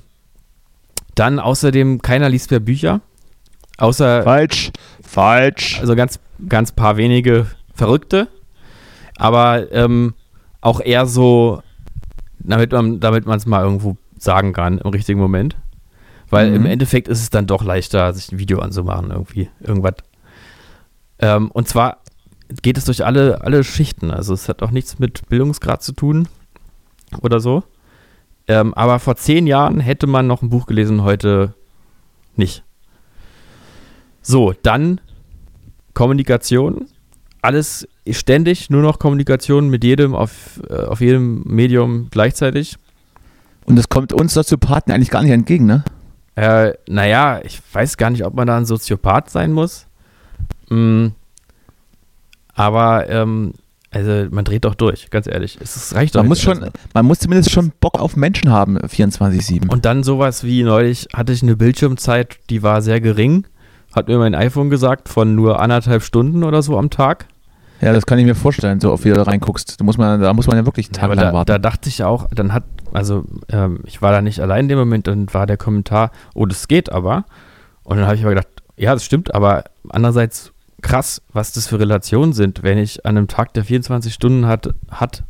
dann 1.14 1.38
außerdem, 1.38 2.00
keiner 2.00 2.28
liest 2.30 2.50
mehr 2.52 2.60
Bücher. 2.60 3.02
Außer, 3.76 4.22
Falsch. 4.22 4.70
Falsch. 5.02 5.78
also 5.80 5.94
ganz, 5.96 6.20
ganz 6.48 6.72
paar 6.72 6.96
wenige 6.96 7.46
Verrückte. 7.74 8.28
Aber 9.16 9.70
ähm, 9.72 10.14
auch 10.60 10.80
eher 10.80 11.06
so, 11.06 11.62
damit 12.38 12.72
man 12.72 13.00
damit 13.00 13.26
es 13.26 13.46
mal 13.46 13.62
irgendwo 13.64 13.96
sagen 14.18 14.52
kann 14.52 14.78
im 14.78 14.90
richtigen 14.90 15.20
Moment. 15.20 15.56
Weil 16.28 16.50
Mhm. 16.50 16.56
im 16.56 16.66
Endeffekt 16.66 17.08
ist 17.08 17.22
es 17.22 17.30
dann 17.30 17.46
doch 17.46 17.64
leichter, 17.64 18.12
sich 18.12 18.30
ein 18.30 18.38
Video 18.38 18.60
anzumachen, 18.60 19.10
irgendwie, 19.10 19.48
irgendwas. 19.60 19.94
Ähm, 21.18 21.50
und 21.50 21.66
zwar 21.68 21.98
geht 22.62 22.78
es 22.78 22.84
durch 22.84 23.04
alle, 23.04 23.42
alle 23.42 23.64
Schichten. 23.64 24.10
Also 24.10 24.34
es 24.34 24.48
hat 24.48 24.62
auch 24.62 24.70
nichts 24.70 24.98
mit 24.98 25.28
Bildungsgrad 25.28 25.82
zu 25.82 25.92
tun 25.92 26.28
oder 27.20 27.40
so. 27.40 27.64
Ähm, 28.46 28.74
aber 28.74 28.98
vor 28.98 29.16
zehn 29.16 29.46
Jahren 29.46 29.80
hätte 29.80 30.06
man 30.06 30.26
noch 30.26 30.42
ein 30.42 30.50
Buch 30.50 30.66
gelesen, 30.66 31.02
heute 31.02 31.54
nicht. 32.36 32.62
So, 34.22 34.54
dann 34.62 35.00
Kommunikation. 35.94 36.86
Alles 37.42 37.88
ständig, 38.18 38.70
nur 38.70 38.82
noch 38.82 38.98
Kommunikation 38.98 39.68
mit 39.68 39.84
jedem 39.84 40.14
auf, 40.14 40.60
äh, 40.68 40.74
auf 40.74 41.00
jedem 41.00 41.42
Medium 41.44 42.08
gleichzeitig. 42.10 42.76
Und 43.64 43.76
das 43.76 43.88
kommt 43.88 44.12
uns 44.12 44.34
Soziopathen 44.34 44.92
eigentlich 44.92 45.10
gar 45.10 45.22
nicht 45.22 45.32
entgegen, 45.32 45.66
ne? 45.66 45.84
Äh, 46.34 46.72
naja, 46.88 47.40
ich 47.44 47.60
weiß 47.72 47.96
gar 47.96 48.10
nicht, 48.10 48.24
ob 48.24 48.34
man 48.34 48.46
da 48.46 48.56
ein 48.56 48.64
Soziopath 48.64 49.30
sein 49.30 49.52
muss. 49.52 49.86
Mm, 50.70 51.08
aber, 52.54 53.08
ähm, 53.08 53.54
also 53.90 54.26
man 54.30 54.44
dreht 54.44 54.64
doch 54.64 54.74
durch, 54.74 55.10
ganz 55.10 55.26
ehrlich. 55.26 55.58
Es 55.60 55.94
reicht 55.94 56.14
doch 56.14 56.20
Man 56.20 56.28
muss, 56.28 56.40
schon, 56.40 56.70
man 56.94 57.06
muss 57.06 57.18
zumindest 57.18 57.50
schon 57.50 57.72
Bock 57.80 57.98
auf 57.98 58.16
Menschen 58.16 58.50
haben, 58.50 58.78
24-7. 58.78 59.68
Und 59.68 59.84
dann 59.84 60.02
sowas 60.02 60.44
wie 60.44 60.62
neulich 60.62 61.08
hatte 61.12 61.32
ich 61.32 61.42
eine 61.42 61.56
Bildschirmzeit, 61.56 62.38
die 62.48 62.62
war 62.62 62.82
sehr 62.82 63.00
gering. 63.00 63.46
Hat 63.94 64.08
mir 64.08 64.18
mein 64.18 64.34
iPhone 64.34 64.70
gesagt, 64.70 65.08
von 65.08 65.34
nur 65.34 65.60
anderthalb 65.60 66.02
Stunden 66.02 66.44
oder 66.44 66.62
so 66.62 66.78
am 66.78 66.90
Tag. 66.90 67.26
Ja, 67.80 67.92
das 67.92 68.04
kann 68.06 68.18
ich 68.18 68.26
mir 68.26 68.34
vorstellen, 68.34 68.78
so 68.80 68.92
oft 68.92 69.04
wie 69.04 69.08
du 69.08 69.14
da 69.14 69.22
reinguckst. 69.22 69.80
Da 69.80 69.84
muss 69.84 69.96
man, 69.96 70.20
da 70.20 70.32
muss 70.34 70.46
man 70.46 70.56
ja 70.56 70.66
wirklich 70.66 70.88
Aber 70.90 70.98
tagelang 70.98 71.24
da, 71.26 71.32
warten. 71.32 71.46
da 71.48 71.58
dachte 71.58 71.88
ich 71.88 72.04
auch, 72.04 72.26
dann 72.34 72.52
hat, 72.52 72.64
also 72.92 73.24
ähm, 73.50 73.80
ich 73.86 74.02
war 74.02 74.12
da 74.12 74.20
nicht 74.20 74.40
allein 74.40 74.64
in 74.64 74.68
dem 74.68 74.78
Moment, 74.78 75.06
dann 75.06 75.32
war 75.32 75.46
der 75.46 75.56
Kommentar, 75.56 76.10
oh, 76.34 76.44
das 76.46 76.68
geht 76.68 76.92
aber. 76.92 77.24
Und 77.82 77.96
dann 77.96 78.06
habe 78.06 78.16
ich 78.16 78.22
aber 78.22 78.30
gedacht, 78.34 78.48
ja, 78.76 78.92
das 78.92 79.04
stimmt, 79.04 79.34
aber 79.34 79.64
andererseits 79.88 80.52
krass, 80.82 81.22
was 81.32 81.52
das 81.52 81.66
für 81.66 81.78
Relationen 81.78 82.32
sind, 82.32 82.62
wenn 82.62 82.78
ich 82.78 83.04
an 83.06 83.16
einem 83.16 83.28
Tag, 83.28 83.54
der 83.54 83.64
24 83.64 84.12
Stunden 84.12 84.46
hat, 84.46 84.70
hat 84.90 85.24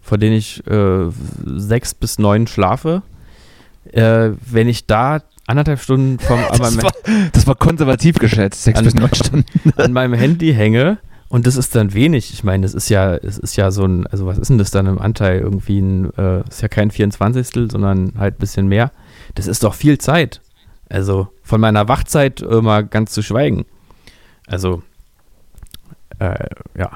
von 0.00 0.18
denen 0.20 0.36
ich 0.36 0.66
äh, 0.66 1.10
sechs 1.44 1.94
bis 1.94 2.18
neun 2.18 2.46
schlafe, 2.46 3.02
äh, 3.92 4.30
wenn 4.44 4.68
ich 4.68 4.86
da 4.86 5.20
anderthalb 5.46 5.80
Stunden 5.80 6.18
vom, 6.18 6.38
an, 6.38 6.58
das, 6.58 6.82
war, 6.82 6.92
das 7.32 7.46
war 7.46 7.54
konservativ 7.54 8.18
geschätzt, 8.18 8.62
sechs 8.64 8.78
An- 8.78 8.84
bis 8.84 8.94
neun 8.94 9.14
Stunden. 9.14 9.44
an 9.76 9.92
meinem 9.92 10.14
Handy 10.14 10.52
hänge 10.54 10.98
und 11.28 11.46
das 11.46 11.56
ist 11.56 11.74
dann 11.74 11.92
wenig. 11.92 12.32
Ich 12.32 12.42
meine, 12.42 12.62
das 12.62 12.74
ist 12.74 12.88
ja, 12.88 13.14
es 13.14 13.38
ist 13.38 13.56
ja 13.56 13.70
so 13.70 13.84
ein, 13.84 14.06
also 14.06 14.26
was 14.26 14.38
ist 14.38 14.48
denn 14.48 14.58
das 14.58 14.70
dann 14.70 14.86
im 14.86 14.98
Anteil? 14.98 15.40
Irgendwie 15.40 15.80
ein, 15.80 16.12
äh, 16.16 16.48
ist 16.48 16.62
ja 16.62 16.68
kein 16.68 16.90
24. 16.90 17.70
sondern 17.70 18.14
halt 18.18 18.36
ein 18.36 18.38
bisschen 18.38 18.66
mehr. 18.66 18.92
Das 19.34 19.46
ist 19.46 19.62
doch 19.62 19.74
viel 19.74 19.98
Zeit. 19.98 20.40
Also 20.88 21.28
von 21.42 21.60
meiner 21.60 21.86
Wachzeit 21.86 22.40
mal 22.40 22.84
ganz 22.84 23.12
zu 23.12 23.22
schweigen. 23.22 23.66
Also, 24.46 24.82
äh, 26.18 26.46
ja. 26.76 26.90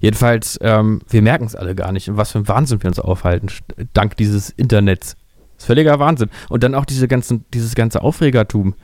Jedenfalls, 0.00 0.58
ähm, 0.62 1.00
wir 1.08 1.22
merken 1.22 1.46
es 1.46 1.56
alle 1.56 1.74
gar 1.74 1.90
nicht, 1.90 2.06
in 2.06 2.16
was 2.16 2.32
für 2.32 2.38
ein 2.38 2.48
Wahnsinn 2.48 2.82
wir 2.82 2.88
uns 2.88 3.00
aufhalten, 3.00 3.48
dank 3.94 4.16
dieses 4.16 4.50
Internets. 4.50 5.16
Das 5.56 5.64
ist 5.64 5.66
völliger 5.66 5.98
Wahnsinn. 5.98 6.30
Und 6.48 6.62
dann 6.62 6.74
auch 6.74 6.84
diese 6.84 7.08
ganzen, 7.08 7.44
dieses 7.52 7.74
ganze 7.74 8.02
Aufregertum 8.02 8.74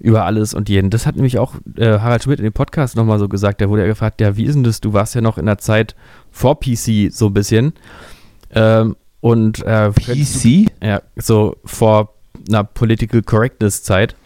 über 0.00 0.24
alles 0.24 0.54
und 0.54 0.68
jeden. 0.68 0.90
Das 0.90 1.06
hat 1.06 1.14
nämlich 1.16 1.38
auch 1.38 1.54
äh, 1.76 1.98
Harald 1.98 2.24
Schmidt 2.24 2.40
in 2.40 2.44
dem 2.44 2.52
Podcast 2.52 2.96
nochmal 2.96 3.18
so 3.18 3.28
gesagt. 3.28 3.60
Der 3.60 3.68
wurde 3.68 3.82
ja 3.82 3.88
gefragt, 3.88 4.20
ja, 4.20 4.36
wie 4.36 4.44
ist 4.44 4.54
denn 4.54 4.64
das? 4.64 4.80
Du 4.80 4.92
warst 4.92 5.14
ja 5.14 5.20
noch 5.20 5.38
in 5.38 5.46
der 5.46 5.58
Zeit 5.58 5.94
vor 6.30 6.58
PC 6.58 7.10
so 7.12 7.26
ein 7.26 7.34
bisschen. 7.34 7.74
Ähm, 8.52 8.96
und 9.20 9.62
äh, 9.64 9.90
PC? 9.90 10.42
Du, 10.42 10.86
ja, 10.86 11.02
so 11.16 11.56
vor 11.64 12.14
einer 12.48 12.64
Political 12.64 13.22
Correctness 13.22 13.82
Zeit. 13.82 14.16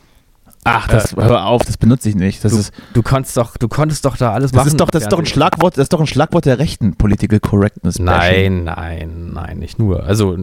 Ach, 0.66 0.88
das, 0.88 1.14
hör 1.14 1.44
auf, 1.44 1.62
das 1.62 1.76
benutze 1.76 2.08
ich 2.08 2.14
nicht. 2.14 2.42
Das, 2.42 2.52
Du, 2.52 2.58
ist, 2.58 2.72
du 2.94 3.02
konntest 3.02 3.36
doch, 3.36 3.58
du 3.58 3.68
konntest 3.68 4.06
doch 4.06 4.16
da 4.16 4.32
alles 4.32 4.50
das 4.50 4.56
machen. 4.56 4.68
ist 4.68 4.80
doch, 4.80 4.88
das 4.88 5.02
ist 5.02 5.12
doch 5.12 5.18
ein 5.18 5.26
Schlagwort, 5.26 5.76
das 5.76 5.82
ist 5.82 5.92
doch 5.92 6.00
ein 6.00 6.06
Schlagwort 6.06 6.46
der 6.46 6.58
Rechten, 6.58 6.94
Political 6.96 7.38
Correctness. 7.40 7.98
Nein, 7.98 8.64
nein, 8.64 9.32
nein, 9.34 9.58
nicht 9.58 9.78
nur. 9.78 10.04
Also, 10.04 10.38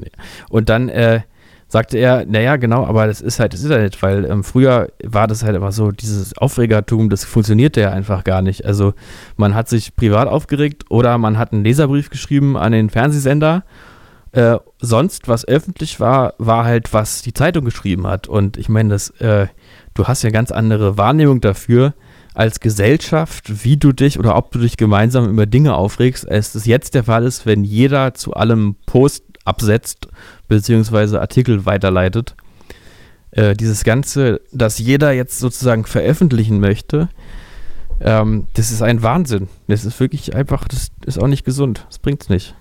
und 0.49 0.69
dann 0.69 0.89
äh, 0.89 1.21
sagte 1.72 1.97
er, 1.97 2.26
naja, 2.26 2.57
genau, 2.57 2.86
aber 2.86 3.07
das 3.07 3.22
ist 3.22 3.39
halt 3.39 3.53
das 3.53 3.63
Internet, 3.63 4.01
weil 4.03 4.26
ähm, 4.26 4.43
früher 4.43 4.89
war 5.05 5.26
das 5.28 5.41
halt 5.41 5.55
immer 5.55 5.72
so, 5.72 5.91
dieses 5.91 6.38
Aufregertum, 6.38 7.09
das 7.09 7.24
funktionierte 7.24 7.80
ja 7.80 7.91
einfach 7.91 8.26
gar 8.26 8.41
nicht. 8.41 8.65
Also, 8.65 8.93
man 9.38 9.55
hat 9.55 9.69
sich 9.69 9.95
privat 9.95 10.28
aufgeregt 10.28 10.84
oder 10.89 11.17
man 11.17 11.38
hat 11.38 11.53
einen 11.53 11.63
Leserbrief 11.63 12.09
geschrieben 12.09 12.57
an 12.57 12.74
den 12.74 12.89
Fernsehsender. 12.89 13.63
Äh, 14.34 14.57
sonst, 14.80 15.30
was 15.30 15.47
öffentlich 15.47 16.01
war, 16.01 16.34
war 16.38 16.65
halt, 16.65 16.91
was 16.91 17.22
die 17.22 17.34
Zeitung 17.34 17.63
geschrieben 17.63 18.05
hat. 18.05 18.28
Und 18.28 18.57
ich 18.57 18.67
meine, 18.67 18.89
das, 18.89 19.09
äh, 19.22 19.47
du 19.93 20.07
hast 20.09 20.24
ja 20.24 20.30
ganz 20.30 20.51
andere 20.51 20.97
Wahrnehmung 20.97 21.39
dafür 21.39 21.93
als 22.34 22.59
Gesellschaft, 22.59 23.63
wie 23.63 23.78
du 23.78 23.93
dich 23.93 24.19
oder 24.19 24.36
ob 24.36 24.51
du 24.51 24.59
dich 24.59 24.76
gemeinsam 24.76 25.30
über 25.30 25.45
Dinge 25.45 25.74
aufregst, 25.76 26.30
als 26.30 26.53
es 26.53 26.65
jetzt 26.65 26.95
der 26.95 27.05
Fall 27.05 27.24
ist, 27.24 27.45
wenn 27.45 27.63
jeder 27.63 28.13
zu 28.13 28.34
allem 28.34 28.76
Post 28.86 29.24
absetzt, 29.45 30.07
beziehungsweise 30.52 31.22
Artikel 31.22 31.66
weiterleitet. 31.66 32.36
Äh, 33.32 33.56
dieses 33.56 33.84
Ganze, 33.84 34.41
dass 34.52 34.78
jeder 34.78 35.12
jetzt 35.14 35.39
sozusagen 35.39 35.86
veröffentlichen 35.86 36.60
möchte, 36.60 37.10
ähm, 38.02 38.47
das 38.56 38.72
ist 38.72 38.82
ein 38.82 39.02
Wahnsinn. 39.02 39.47
Das 39.68 39.86
ist 39.86 39.99
wirklich 39.99 40.36
einfach, 40.36 40.68
das 40.68 40.91
ist 41.06 41.22
auch 41.22 41.28
nicht 41.28 41.45
gesund. 41.45 41.86
Das 41.88 41.99
bringt's 41.99 42.30
nicht. 42.30 42.56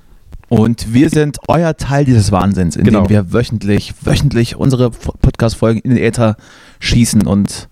Und 0.49 0.93
wir 0.95 1.11
sind 1.11 1.38
euer 1.49 1.76
Teil 1.76 2.05
dieses 2.05 2.32
Wahnsinns, 2.32 2.76
in 2.76 2.84
Genau. 2.84 3.09
wir 3.09 3.32
wöchentlich, 3.32 3.95
wöchentlich 4.03 4.57
unsere 4.57 4.91
Podcast-Folgen 4.91 5.80
in 5.80 5.91
den 5.91 5.99
Äther 6.03 6.36
schießen 6.80 7.26
und 7.26 7.68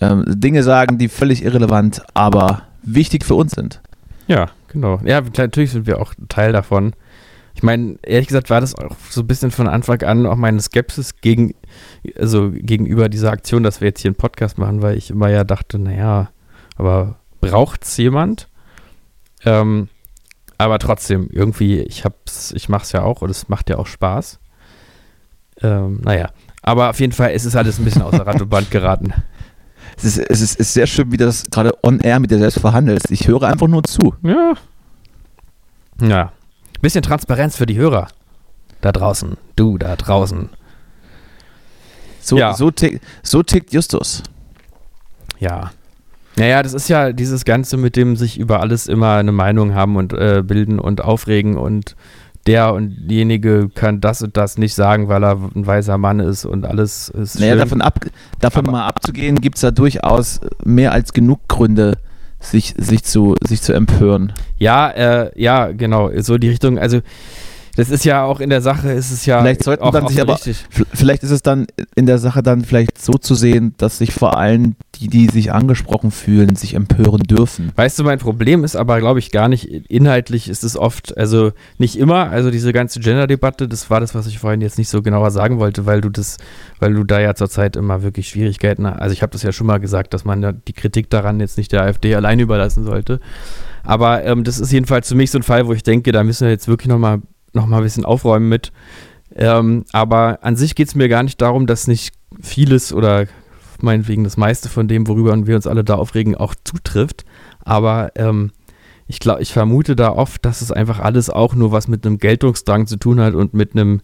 ähm, 0.00 0.24
Dinge 0.26 0.62
sagen, 0.62 0.98
die 0.98 1.08
völlig 1.08 1.44
irrelevant, 1.44 2.02
aber 2.14 2.62
wichtig 2.82 3.24
für 3.24 3.34
uns 3.34 3.52
sind. 3.52 3.80
Ja, 4.26 4.50
genau. 4.68 5.00
Ja, 5.04 5.20
natürlich 5.36 5.70
sind 5.70 5.86
wir 5.86 6.00
auch 6.00 6.14
Teil 6.28 6.52
davon. 6.52 6.94
Ich 7.54 7.62
meine, 7.62 7.96
ehrlich 8.02 8.26
gesagt 8.28 8.50
war 8.50 8.60
das 8.60 8.74
auch 8.74 8.96
so 9.08 9.20
ein 9.20 9.26
bisschen 9.26 9.50
von 9.50 9.68
Anfang 9.68 10.02
an 10.02 10.26
auch 10.26 10.36
meine 10.36 10.60
Skepsis 10.60 11.20
gegen, 11.20 11.54
also 12.18 12.50
gegenüber 12.50 13.08
dieser 13.08 13.30
Aktion, 13.30 13.62
dass 13.62 13.80
wir 13.80 13.88
jetzt 13.88 14.00
hier 14.00 14.10
einen 14.10 14.16
Podcast 14.16 14.58
machen, 14.58 14.82
weil 14.82 14.98
ich 14.98 15.10
immer 15.10 15.30
ja 15.30 15.44
dachte, 15.44 15.78
naja, 15.78 16.30
aber 16.76 17.16
braucht's 17.40 17.96
jemand? 17.96 18.48
Ähm, 19.44 19.88
aber 20.58 20.78
trotzdem, 20.78 21.28
irgendwie, 21.30 21.80
ich 21.80 22.04
hab's, 22.04 22.52
ich 22.52 22.68
mach's 22.68 22.92
ja 22.92 23.02
auch 23.02 23.22
und 23.22 23.30
es 23.30 23.48
macht 23.48 23.70
ja 23.70 23.78
auch 23.78 23.86
Spaß. 23.86 24.38
Ähm, 25.62 26.00
naja. 26.02 26.30
Aber 26.62 26.90
auf 26.90 27.00
jeden 27.00 27.12
Fall 27.12 27.32
ist 27.32 27.44
es 27.44 27.56
alles 27.56 27.78
ein 27.78 27.84
bisschen 27.84 28.02
außer 28.02 28.26
Rand 28.26 28.42
und 28.42 28.48
Band 28.48 28.70
geraten. 28.70 29.12
Es 29.96 30.04
ist, 30.04 30.18
es 30.18 30.40
ist, 30.40 30.54
es 30.54 30.60
ist 30.60 30.74
sehr 30.74 30.88
schön, 30.88 31.12
wie 31.12 31.16
du 31.16 31.24
das 31.24 31.44
gerade 31.44 31.72
on 31.84 32.00
air 32.00 32.18
mit 32.18 32.28
dir 32.28 32.38
selbst 32.38 32.58
verhandelst. 32.58 33.12
Ich 33.12 33.28
höre 33.28 33.44
einfach 33.44 33.68
nur 33.68 33.84
zu. 33.84 34.12
Ja. 34.24 34.54
Ja. 36.00 36.32
Bisschen 36.80 37.02
Transparenz 37.02 37.56
für 37.56 37.66
die 37.66 37.76
Hörer. 37.76 38.08
Da 38.80 38.92
draußen. 38.92 39.36
Du 39.56 39.78
da 39.78 39.96
draußen. 39.96 40.50
So, 42.20 42.38
Ja. 42.38 42.54
so, 42.54 42.70
tick, 42.70 43.00
so 43.22 43.42
tickt 43.42 43.72
Justus. 43.72 44.22
Ja. 45.38 45.70
Naja, 46.36 46.62
das 46.62 46.74
ist 46.74 46.88
ja 46.88 47.12
dieses 47.12 47.44
Ganze 47.44 47.76
mit 47.76 47.96
dem 47.96 48.16
sich 48.16 48.38
über 48.38 48.60
alles 48.60 48.86
immer 48.86 49.14
eine 49.16 49.32
Meinung 49.32 49.74
haben 49.74 49.96
und 49.96 50.12
äh, 50.12 50.42
bilden 50.44 50.78
und 50.80 51.02
aufregen 51.02 51.56
und 51.56 51.94
der 52.46 52.74
und 52.74 53.06
diejenige 53.08 53.70
kann 53.74 54.00
das 54.00 54.20
und 54.20 54.36
das 54.36 54.58
nicht 54.58 54.74
sagen, 54.74 55.08
weil 55.08 55.24
er 55.24 55.38
ein 55.54 55.66
weißer 55.66 55.96
Mann 55.96 56.20
ist 56.20 56.44
und 56.44 56.66
alles 56.66 57.08
ist 57.08 57.38
Naja, 57.40 57.52
schön. 57.52 57.58
davon, 57.60 57.80
ab, 57.82 58.00
davon 58.40 58.64
Aber- 58.66 58.72
mal 58.72 58.86
abzugehen, 58.86 59.40
gibt 59.40 59.56
es 59.56 59.62
da 59.62 59.70
durchaus 59.70 60.40
mehr 60.64 60.92
als 60.92 61.12
genug 61.14 61.40
Gründe, 61.48 61.96
sich, 62.44 62.74
sich, 62.76 63.04
zu, 63.04 63.34
sich 63.42 63.62
zu 63.62 63.72
empören. 63.72 64.32
Ja, 64.58 64.90
äh, 64.90 65.30
ja, 65.34 65.72
genau, 65.72 66.10
so 66.20 66.38
die 66.38 66.48
Richtung. 66.48 66.78
Also 66.78 67.00
das 67.76 67.90
ist 67.90 68.04
ja 68.04 68.24
auch 68.24 68.40
in 68.40 68.50
der 68.50 68.60
Sache, 68.60 68.90
ist 68.92 69.10
es 69.10 69.26
ja 69.26 69.40
Vielleicht 69.40 69.64
sollten 69.64 69.82
auch, 69.82 69.90
dann 69.92 70.04
auch 70.04 70.08
sich 70.10 70.20
aber- 70.20 70.38
Vielleicht 70.92 71.22
ist 71.22 71.30
es 71.30 71.42
dann 71.42 71.66
in 71.96 72.06
der 72.06 72.18
Sache 72.18 72.42
dann 72.42 72.64
vielleicht 72.64 73.00
so 73.02 73.14
zu 73.14 73.34
sehen, 73.34 73.74
dass 73.78 73.98
sich 73.98 74.12
vor 74.14 74.36
allem 74.36 74.76
die, 74.96 75.08
die 75.08 75.26
sich 75.28 75.52
angesprochen 75.52 76.10
fühlen, 76.10 76.54
sich 76.56 76.74
empören 76.74 77.22
dürfen. 77.22 77.72
Weißt 77.74 77.98
du, 77.98 78.04
mein 78.04 78.18
Problem 78.18 78.62
ist 78.64 78.76
aber, 78.76 79.00
glaube 79.00 79.18
ich, 79.18 79.30
gar 79.32 79.48
nicht, 79.48 79.64
inhaltlich 79.90 80.48
ist 80.48 80.62
es 80.64 80.76
oft, 80.76 81.16
also 81.18 81.52
nicht 81.78 81.96
immer, 81.98 82.30
also 82.30 82.50
diese 82.50 82.72
ganze 82.72 83.00
Gender-Debatte, 83.00 83.66
das 83.68 83.90
war 83.90 84.00
das, 84.00 84.14
was 84.14 84.26
ich 84.26 84.38
vorhin 84.38 84.60
jetzt 84.60 84.78
nicht 84.78 84.88
so 84.88 85.02
genauer 85.02 85.30
sagen 85.30 85.58
wollte, 85.58 85.84
weil 85.86 86.00
du 86.00 86.10
das, 86.10 86.36
weil 86.78 86.94
du 86.94 87.02
da 87.04 87.20
ja 87.20 87.34
zurzeit 87.34 87.76
immer 87.76 88.02
wirklich 88.02 88.28
Schwierigkeiten 88.28 88.86
hast. 88.86 89.00
Also 89.00 89.12
ich 89.12 89.22
habe 89.22 89.32
das 89.32 89.42
ja 89.42 89.52
schon 89.52 89.66
mal 89.66 89.78
gesagt, 89.78 90.14
dass 90.14 90.24
man 90.24 90.62
die 90.68 90.72
Kritik 90.72 91.10
daran 91.10 91.40
jetzt 91.40 91.58
nicht 91.58 91.72
der 91.72 91.82
AfD 91.82 92.14
alleine 92.14 92.42
überlassen 92.42 92.84
sollte. 92.84 93.20
Aber 93.82 94.24
ähm, 94.24 94.44
das 94.44 94.58
ist 94.58 94.72
jedenfalls 94.72 95.08
für 95.08 95.14
mich 95.14 95.30
so 95.30 95.38
ein 95.38 95.42
Fall, 95.42 95.66
wo 95.66 95.72
ich 95.72 95.82
denke, 95.82 96.12
da 96.12 96.22
müssen 96.24 96.44
wir 96.44 96.50
jetzt 96.50 96.68
wirklich 96.68 96.88
nochmal 96.88 97.20
noch 97.54 97.66
mal 97.66 97.78
ein 97.78 97.82
bisschen 97.82 98.04
aufräumen 98.04 98.48
mit. 98.48 98.72
Ähm, 99.34 99.84
aber 99.92 100.38
an 100.42 100.56
sich 100.56 100.74
geht 100.74 100.88
es 100.88 100.94
mir 100.94 101.08
gar 101.08 101.22
nicht 101.22 101.40
darum, 101.40 101.66
dass 101.66 101.86
nicht 101.86 102.14
vieles 102.40 102.92
oder 102.92 103.26
meinetwegen 103.80 104.24
das 104.24 104.36
meiste 104.36 104.68
von 104.68 104.88
dem, 104.88 105.08
worüber 105.08 105.46
wir 105.46 105.56
uns 105.56 105.66
alle 105.66 105.84
da 105.84 105.94
aufregen, 105.94 106.34
auch 106.36 106.54
zutrifft. 106.64 107.24
Aber 107.60 108.12
ähm, 108.16 108.52
ich 109.06 109.18
glaube, 109.18 109.42
ich 109.42 109.52
vermute 109.52 109.96
da 109.96 110.10
oft, 110.10 110.44
dass 110.44 110.60
es 110.60 110.72
einfach 110.72 111.00
alles 111.00 111.30
auch 111.30 111.54
nur 111.54 111.72
was 111.72 111.88
mit 111.88 112.06
einem 112.06 112.18
Geltungsdrang 112.18 112.86
zu 112.86 112.96
tun 112.96 113.20
hat 113.20 113.34
und 113.34 113.54
mit 113.54 113.72
einem 113.72 114.00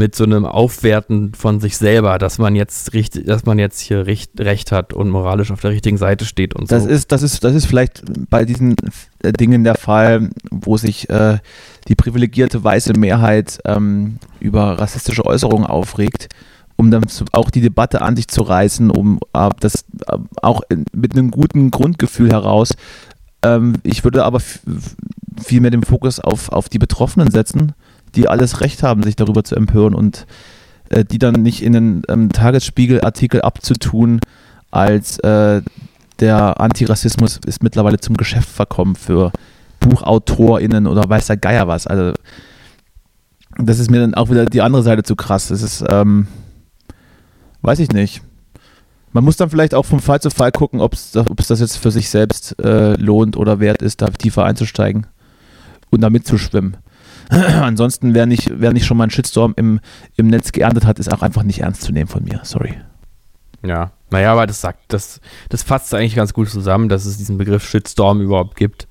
mit 0.00 0.14
so 0.14 0.24
einem 0.24 0.46
Aufwerten 0.46 1.34
von 1.34 1.60
sich 1.60 1.76
selber, 1.76 2.16
dass 2.16 2.38
man 2.38 2.56
jetzt 2.56 2.94
richtig, 2.94 3.26
dass 3.26 3.44
man 3.44 3.58
jetzt 3.58 3.80
hier 3.80 4.06
recht, 4.06 4.30
recht 4.40 4.72
hat 4.72 4.94
und 4.94 5.10
moralisch 5.10 5.50
auf 5.50 5.60
der 5.60 5.72
richtigen 5.72 5.98
Seite 5.98 6.24
steht 6.24 6.54
und 6.54 6.72
Das 6.72 6.84
so. 6.84 6.88
ist, 6.88 7.12
das 7.12 7.22
ist, 7.22 7.44
das 7.44 7.54
ist 7.54 7.66
vielleicht 7.66 8.02
bei 8.30 8.46
diesen 8.46 8.76
äh, 9.22 9.32
Dingen 9.32 9.62
der 9.62 9.74
Fall, 9.74 10.30
wo 10.50 10.78
sich 10.78 11.10
äh, 11.10 11.38
die 11.86 11.94
privilegierte 11.94 12.64
weiße 12.64 12.94
Mehrheit 12.94 13.58
ähm, 13.66 14.16
über 14.40 14.78
rassistische 14.78 15.26
Äußerungen 15.26 15.66
aufregt, 15.66 16.28
um 16.76 16.90
dann 16.90 17.06
zu, 17.06 17.26
auch 17.32 17.50
die 17.50 17.60
Debatte 17.60 18.00
an 18.00 18.16
sich 18.16 18.28
zu 18.28 18.40
reißen, 18.40 18.90
um 18.90 19.20
äh, 19.34 19.50
das 19.60 19.84
äh, 20.08 20.16
auch 20.40 20.62
in, 20.70 20.86
mit 20.94 21.12
einem 21.12 21.30
guten 21.30 21.70
Grundgefühl 21.70 22.30
heraus. 22.30 22.72
Ähm, 23.42 23.74
ich 23.82 24.02
würde 24.02 24.24
aber 24.24 24.40
viel 25.44 25.60
mehr 25.60 25.70
den 25.70 25.82
Fokus 25.82 26.20
auf, 26.20 26.48
auf 26.48 26.70
die 26.70 26.78
Betroffenen 26.78 27.30
setzen, 27.30 27.74
die 28.14 28.28
alles 28.28 28.60
Recht 28.60 28.82
haben, 28.82 29.02
sich 29.02 29.16
darüber 29.16 29.44
zu 29.44 29.56
empören 29.56 29.94
und 29.94 30.26
äh, 30.90 31.04
die 31.04 31.18
dann 31.18 31.34
nicht 31.42 31.62
in 31.62 31.76
einen 31.76 32.02
ähm, 32.08 32.32
Tagesspiegel-Artikel 32.32 33.42
abzutun, 33.42 34.20
als 34.70 35.18
äh, 35.20 35.62
der 36.20 36.60
Antirassismus 36.60 37.40
ist 37.46 37.62
mittlerweile 37.62 37.98
zum 37.98 38.16
Geschäft 38.16 38.48
verkommen 38.48 38.94
für 38.94 39.32
BuchautorInnen 39.80 40.86
oder 40.86 41.08
weiß 41.08 41.26
der 41.26 41.36
Geier 41.36 41.66
was. 41.66 41.86
Also, 41.86 42.12
das 43.56 43.78
ist 43.78 43.90
mir 43.90 44.00
dann 44.00 44.14
auch 44.14 44.30
wieder 44.30 44.46
die 44.46 44.60
andere 44.60 44.82
Seite 44.82 45.02
zu 45.02 45.16
krass. 45.16 45.48
Das 45.48 45.62
ist, 45.62 45.84
ähm, 45.88 46.28
weiß 47.62 47.78
ich 47.78 47.90
nicht. 47.90 48.22
Man 49.12 49.24
muss 49.24 49.36
dann 49.36 49.50
vielleicht 49.50 49.74
auch 49.74 49.84
vom 49.84 50.00
Fall 50.00 50.20
zu 50.20 50.30
Fall 50.30 50.52
gucken, 50.52 50.80
ob 50.80 50.92
es 50.92 51.12
das 51.12 51.60
jetzt 51.60 51.78
für 51.78 51.90
sich 51.90 52.10
selbst 52.10 52.56
äh, 52.62 52.94
lohnt 52.94 53.36
oder 53.36 53.58
wert 53.58 53.82
ist, 53.82 54.02
da 54.02 54.08
tiefer 54.08 54.44
einzusteigen 54.44 55.06
und 55.90 56.00
da 56.00 56.10
mitzuschwimmen. 56.10 56.76
Ansonsten, 57.62 58.14
wer 58.14 58.26
nicht, 58.26 58.50
wer 58.52 58.72
nicht 58.72 58.86
schon 58.86 58.96
mal 58.96 59.04
einen 59.04 59.10
Shitstorm 59.10 59.54
im, 59.56 59.80
im 60.16 60.26
Netz 60.26 60.52
geerntet 60.52 60.84
hat, 60.84 60.98
ist 60.98 61.12
auch 61.12 61.22
einfach 61.22 61.42
nicht 61.44 61.60
ernst 61.60 61.82
zu 61.82 61.92
nehmen 61.92 62.08
von 62.08 62.24
mir. 62.24 62.40
Sorry. 62.42 62.74
Ja, 63.64 63.92
naja, 64.10 64.32
aber 64.32 64.46
das 64.46 64.60
sagt, 64.60 64.80
das, 64.92 65.20
das 65.48 65.62
fasst 65.62 65.94
eigentlich 65.94 66.16
ganz 66.16 66.32
gut 66.34 66.48
zusammen, 66.48 66.88
dass 66.88 67.04
es 67.04 67.18
diesen 67.18 67.38
Begriff 67.38 67.68
Shitstorm 67.68 68.20
überhaupt 68.20 68.56
gibt. 68.56 68.88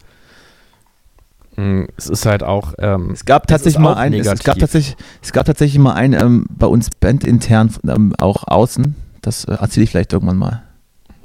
Mm, 1.58 1.86
Es 1.98 2.08
ist 2.08 2.26
halt 2.26 2.44
auch, 2.44 2.74
ähm, 2.78 3.10
Es 3.12 3.26
gab 3.26 3.48
tatsächlich 3.48 3.80
mal 3.80 3.96
einen, 3.96 4.20
es, 4.22 4.28
es 4.28 4.44
gab 4.44 4.58
tatsächlich, 4.60 4.96
es 5.22 5.34
gab 5.34 5.46
tatsächlich 5.46 5.80
mal 5.80 5.94
einen 5.94 6.14
ähm, 6.14 6.46
bei 6.50 6.68
uns 6.68 6.90
bandintern, 6.92 7.74
ähm, 7.88 8.14
auch 8.20 8.48
außen. 8.48 8.96
Das 9.22 9.44
äh, 9.46 9.54
erzähle 9.54 9.84
ich 9.86 9.90
vielleicht 9.90 10.14
irgendwann 10.14 10.38
mal. 10.38 10.64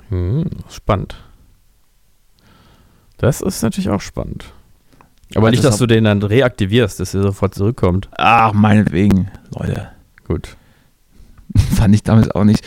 hm, 0.08 0.46
spannend. 0.68 1.14
Das 3.18 3.40
ist 3.40 3.62
natürlich 3.62 3.90
auch 3.90 4.00
spannend. 4.00 4.46
Aber 5.34 5.50
nicht, 5.50 5.64
das 5.64 5.72
dass 5.72 5.78
du 5.78 5.86
den 5.86 6.04
dann 6.04 6.22
reaktivierst, 6.22 7.00
dass 7.00 7.14
er 7.14 7.22
sofort 7.22 7.54
zurückkommt. 7.54 8.08
Ach, 8.16 8.52
meinetwegen, 8.52 9.30
Leute. 9.58 9.88
Gut. 10.26 10.56
Fand 11.76 11.94
ich 11.94 12.02
damals 12.02 12.30
auch 12.30 12.44
nicht. 12.44 12.64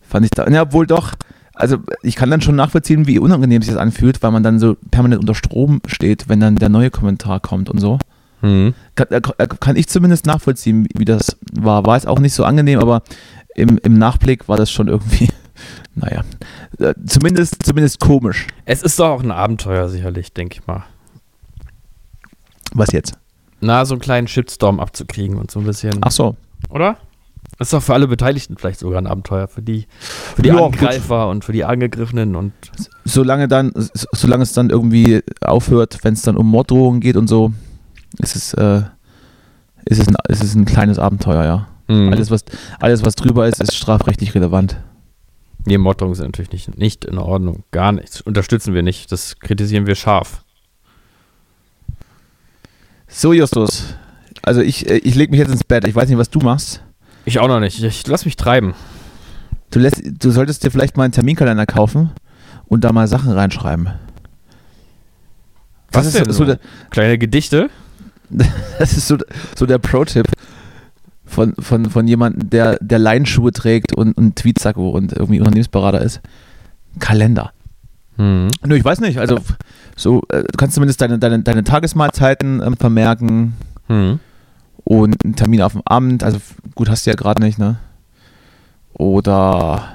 Fand 0.00 0.24
ich 0.24 0.30
da, 0.30 0.46
ja, 0.48 0.72
wohl 0.72 0.86
doch. 0.86 1.12
Also 1.54 1.78
ich 2.02 2.16
kann 2.16 2.30
dann 2.30 2.42
schon 2.42 2.54
nachvollziehen, 2.56 3.06
wie 3.06 3.18
unangenehm 3.18 3.62
sich 3.62 3.72
das 3.72 3.80
anfühlt, 3.80 4.22
weil 4.22 4.30
man 4.30 4.42
dann 4.42 4.58
so 4.58 4.76
permanent 4.90 5.20
unter 5.20 5.34
Strom 5.34 5.80
steht, 5.86 6.28
wenn 6.28 6.38
dann 6.40 6.56
der 6.56 6.68
neue 6.68 6.90
Kommentar 6.90 7.40
kommt 7.40 7.70
und 7.70 7.78
so. 7.80 7.98
Hm. 8.40 8.74
Kann, 8.94 9.06
äh, 9.10 9.20
kann 9.48 9.76
ich 9.76 9.88
zumindest 9.88 10.26
nachvollziehen, 10.26 10.84
wie- 10.84 11.00
wie 11.00 11.04
das 11.06 11.38
war. 11.52 11.86
War 11.86 11.96
es 11.96 12.04
auch 12.06 12.18
nicht 12.18 12.34
so 12.34 12.44
angenehm, 12.44 12.78
aber 12.78 13.02
im, 13.54 13.78
im 13.82 13.94
Nachblick 13.98 14.48
war 14.48 14.58
das 14.58 14.70
schon 14.70 14.88
irgendwie, 14.88 15.30
naja, 15.94 16.22
äh, 16.78 16.92
zumindest, 17.06 17.64
zumindest 17.64 18.00
komisch. 18.00 18.46
Es 18.66 18.82
ist 18.82 18.98
doch 19.00 19.08
auch 19.08 19.22
ein 19.22 19.30
Abenteuer, 19.30 19.88
sicherlich, 19.88 20.34
denke 20.34 20.58
ich 20.60 20.66
mal. 20.66 20.84
Was 22.76 22.92
jetzt? 22.92 23.14
Na, 23.60 23.84
so 23.84 23.94
einen 23.94 24.00
kleinen 24.00 24.28
Shitstorm 24.28 24.80
abzukriegen 24.80 25.36
und 25.38 25.50
so 25.50 25.60
ein 25.60 25.66
bisschen. 25.66 25.94
Ach 26.02 26.10
so. 26.10 26.36
Oder? 26.68 26.98
Das 27.58 27.68
ist 27.68 27.72
doch 27.72 27.82
für 27.82 27.94
alle 27.94 28.06
Beteiligten 28.06 28.56
vielleicht 28.58 28.80
sogar 28.80 28.98
ein 29.00 29.06
Abenteuer. 29.06 29.48
Für 29.48 29.62
die, 29.62 29.86
für 29.98 30.42
die 30.42 30.48
Ja, 30.50 30.54
gut. 30.56 30.64
Angreifer 30.74 31.28
und 31.28 31.44
für 31.44 31.52
die 31.52 31.64
Angegriffenen 31.64 32.36
und 32.36 32.52
solange 33.04 33.48
dann, 33.48 33.72
so- 33.74 34.06
solange 34.12 34.42
es 34.42 34.52
dann 34.52 34.68
irgendwie 34.70 35.22
aufhört, 35.40 35.98
wenn 36.02 36.12
es 36.14 36.22
dann 36.22 36.36
um 36.36 36.50
Morddrohungen 36.50 37.00
geht 37.00 37.16
und 37.16 37.28
so, 37.28 37.52
ist 38.18 38.36
es, 38.36 38.52
äh, 38.54 38.82
ist 39.86 40.00
es, 40.00 40.08
ein, 40.08 40.16
ist 40.28 40.42
es 40.42 40.54
ein 40.54 40.64
kleines 40.66 40.98
Abenteuer, 40.98 41.44
ja. 41.44 41.68
Mhm. 41.88 42.12
Alles, 42.12 42.30
was, 42.30 42.44
alles, 42.80 43.04
was 43.04 43.14
drüber 43.14 43.46
ist, 43.46 43.60
ist 43.60 43.74
strafrechtlich 43.74 44.34
relevant. 44.34 44.76
Nee, 45.64 45.78
Morddrohungen 45.78 46.14
sind 46.16 46.26
natürlich 46.26 46.52
nicht, 46.52 46.76
nicht 46.76 47.04
in 47.04 47.16
Ordnung. 47.18 47.62
Gar 47.70 47.92
nichts. 47.92 48.20
Unterstützen 48.20 48.74
wir 48.74 48.82
nicht. 48.82 49.10
Das 49.12 49.38
kritisieren 49.38 49.86
wir 49.86 49.94
scharf. 49.94 50.44
So, 53.18 53.32
Justus. 53.32 53.94
Also 54.42 54.60
ich, 54.60 54.90
äh, 54.90 54.98
ich 54.98 55.14
lege 55.14 55.30
mich 55.30 55.40
jetzt 55.40 55.50
ins 55.50 55.64
Bett. 55.64 55.88
Ich 55.88 55.94
weiß 55.94 56.06
nicht, 56.06 56.18
was 56.18 56.28
du 56.28 56.38
machst. 56.40 56.82
Ich 57.24 57.38
auch 57.38 57.48
noch 57.48 57.60
nicht. 57.60 57.82
Ich 57.82 58.06
lass 58.06 58.26
mich 58.26 58.36
treiben. 58.36 58.74
Du, 59.70 59.78
lässt, 59.78 60.02
du 60.04 60.30
solltest 60.30 60.62
dir 60.62 60.70
vielleicht 60.70 60.98
mal 60.98 61.04
einen 61.04 61.14
Terminkalender 61.14 61.64
kaufen 61.64 62.10
und 62.66 62.84
da 62.84 62.92
mal 62.92 63.08
Sachen 63.08 63.32
reinschreiben. 63.32 63.88
Was 65.92 66.12
denn 66.12 66.24
ist 66.24 66.36
so, 66.36 66.44
so? 66.44 66.44
der, 66.44 66.60
Kleine 66.90 67.16
Gedichte? 67.16 67.70
das 68.78 68.92
ist 68.92 69.08
so, 69.08 69.16
so 69.56 69.64
der 69.64 69.78
Pro-Tipp 69.78 70.26
von, 71.24 71.54
von, 71.58 71.88
von 71.88 72.06
jemandem, 72.06 72.50
der, 72.50 72.76
der 72.82 72.98
Laienschuhe 72.98 73.50
trägt 73.50 73.94
und 73.94 74.18
einen 74.18 74.34
Tweetsacko 74.34 74.90
und 74.90 75.14
irgendwie 75.14 75.38
Unternehmensberater 75.38 76.02
ist. 76.02 76.20
Kalender. 76.98 77.54
Mhm. 78.16 78.48
Nö, 78.64 78.76
ich 78.76 78.84
weiß 78.84 79.00
nicht. 79.00 79.18
Also, 79.18 79.38
so, 79.96 80.22
äh, 80.30 80.42
du 80.42 80.56
kannst 80.56 80.74
zumindest 80.74 81.00
deine, 81.00 81.18
deine, 81.18 81.40
deine 81.40 81.64
Tagesmahlzeiten 81.64 82.62
ähm, 82.62 82.76
vermerken 82.76 83.54
Mhm. 83.88 84.18
und 84.84 85.24
einen 85.24 85.36
Termin 85.36 85.62
auf 85.62 85.72
dem 85.72 85.82
Amt. 85.84 86.24
Also, 86.24 86.38
gut, 86.74 86.88
hast 86.88 87.06
du 87.06 87.10
ja 87.10 87.16
gerade 87.16 87.42
nicht, 87.42 87.58
ne? 87.58 87.76
Oder 88.94 89.88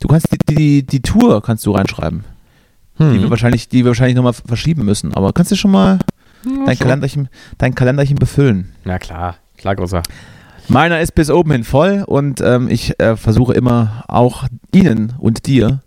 du 0.00 0.08
kannst 0.08 0.28
die, 0.32 0.54
die, 0.54 0.86
die 0.86 1.02
Tour 1.02 1.42
kannst 1.42 1.66
du 1.66 1.72
reinschreiben, 1.72 2.24
die 2.98 3.20
wir 3.20 3.30
wahrscheinlich, 3.30 3.68
die 3.68 3.78
wir 3.84 3.88
wahrscheinlich 3.90 4.16
nochmal 4.16 4.32
verschieben 4.32 4.84
müssen. 4.84 5.14
Aber 5.14 5.32
kannst 5.32 5.52
du 5.52 5.56
schon 5.56 5.70
mal 5.70 5.98
dein, 6.66 6.78
Kalenderchen, 6.78 7.28
dein 7.58 7.74
Kalenderchen 7.74 8.16
befüllen? 8.16 8.72
Na 8.84 8.98
klar. 8.98 9.36
Klar, 9.58 9.76
großer. 9.76 10.02
Meiner 10.68 11.00
ist 11.00 11.14
bis 11.14 11.30
oben 11.30 11.50
hin 11.52 11.64
voll 11.64 12.04
und 12.06 12.40
ähm, 12.40 12.68
ich 12.70 12.98
äh, 13.00 13.16
versuche 13.16 13.52
immer 13.52 14.04
auch 14.08 14.44
Ihnen 14.74 15.12
und 15.18 15.46
dir 15.46 15.80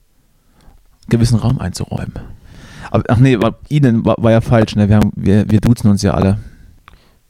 gewissen 1.18 1.40
Raum 1.40 1.60
einzuräumen. 1.60 2.14
Aber, 2.92 3.04
ach 3.08 3.18
nee, 3.18 3.40
war, 3.42 3.56
Ihnen 3.70 4.06
war, 4.06 4.16
war 4.20 4.32
ja 4.32 4.42
falsch, 4.42 4.76
ne? 4.76 4.90
Wir, 4.90 4.98
haben, 4.98 5.12
wir, 5.16 5.50
wir 5.50 5.62
duzen 5.62 5.90
uns 5.90 6.02
ja 6.02 6.14
alle. 6.14 6.38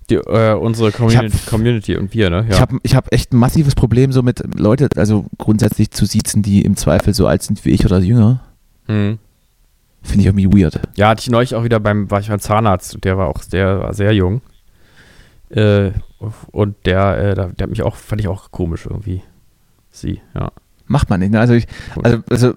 Die, 0.09 0.15
äh, 0.15 0.53
unsere 0.53 0.91
Community, 0.91 1.38
hab- 1.38 1.45
Community 1.45 1.95
und 1.95 2.13
wir, 2.13 2.29
ne? 2.29 2.45
Ich 2.49 2.59
habe 2.59 2.77
ich 2.84 2.95
hab 2.95 3.13
echt 3.13 3.31
ein 3.31 3.38
massives 3.38 3.73
Problem 3.75 4.11
so 4.11 4.21
mit 4.21 4.43
Leute, 4.59 4.89
also 4.97 5.25
grundsätzlich 5.38 5.91
zu 5.91 6.05
siezen, 6.05 6.41
die 6.41 6.61
im 6.63 6.75
Zweifel 6.75 7.13
so 7.13 7.25
alt 7.27 7.43
sind 7.43 7.63
wie 7.63 7.69
ich 7.69 7.86
oder 7.86 7.99
jünger. 7.99 8.41
Mhm. 8.88 9.19
Finde 10.01 10.19
ich 10.19 10.25
irgendwie 10.25 10.51
weird. 10.61 10.81
Ja, 10.97 11.07
hatte 11.09 11.21
ich 11.21 11.29
neulich 11.29 11.55
auch 11.55 11.63
wieder 11.63 11.79
beim, 11.79 12.11
war 12.11 12.19
ich 12.19 12.27
beim 12.27 12.39
Zahnarzt, 12.41 12.97
der 13.05 13.17
war 13.17 13.29
auch, 13.29 13.41
der 13.45 13.79
war 13.79 13.93
sehr 13.93 14.13
jung. 14.13 14.41
Äh, 15.49 15.91
und 16.51 16.75
der, 16.86 17.17
äh, 17.17 17.36
der, 17.36 17.47
der 17.49 17.63
hat 17.63 17.69
mich 17.69 17.84
auch, 17.84 17.95
fand 17.95 18.19
ich 18.19 18.27
auch 18.27 18.51
komisch 18.51 18.86
irgendwie. 18.86 19.21
Sie, 19.91 20.19
ja. 20.36 20.51
Macht 20.88 21.09
man 21.09 21.21
nicht, 21.21 21.31
ne? 21.31 21.39
Also, 21.39 21.53
ich, 21.53 21.65
also, 22.01 22.17
also 22.29 22.53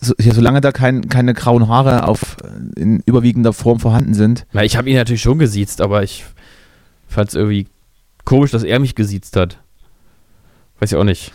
so, 0.00 0.14
ja, 0.18 0.32
solange 0.32 0.60
da 0.60 0.72
kein, 0.72 1.08
keine 1.08 1.34
grauen 1.34 1.68
Haare 1.68 2.06
auf, 2.06 2.36
äh, 2.42 2.80
in 2.80 3.02
überwiegender 3.04 3.52
Form 3.52 3.80
vorhanden 3.80 4.14
sind, 4.14 4.46
Na, 4.52 4.64
ich 4.64 4.76
habe 4.76 4.88
ihn 4.88 4.96
natürlich 4.96 5.22
schon 5.22 5.38
gesiezt, 5.38 5.80
aber 5.80 6.02
ich 6.02 6.24
fand 7.08 7.30
es 7.30 7.34
irgendwie 7.34 7.66
komisch, 8.24 8.50
dass 8.50 8.62
er 8.62 8.78
mich 8.78 8.94
gesiezt 8.94 9.36
hat. 9.36 9.58
Weiß 10.78 10.92
ich 10.92 10.98
auch 10.98 11.04
nicht. 11.04 11.32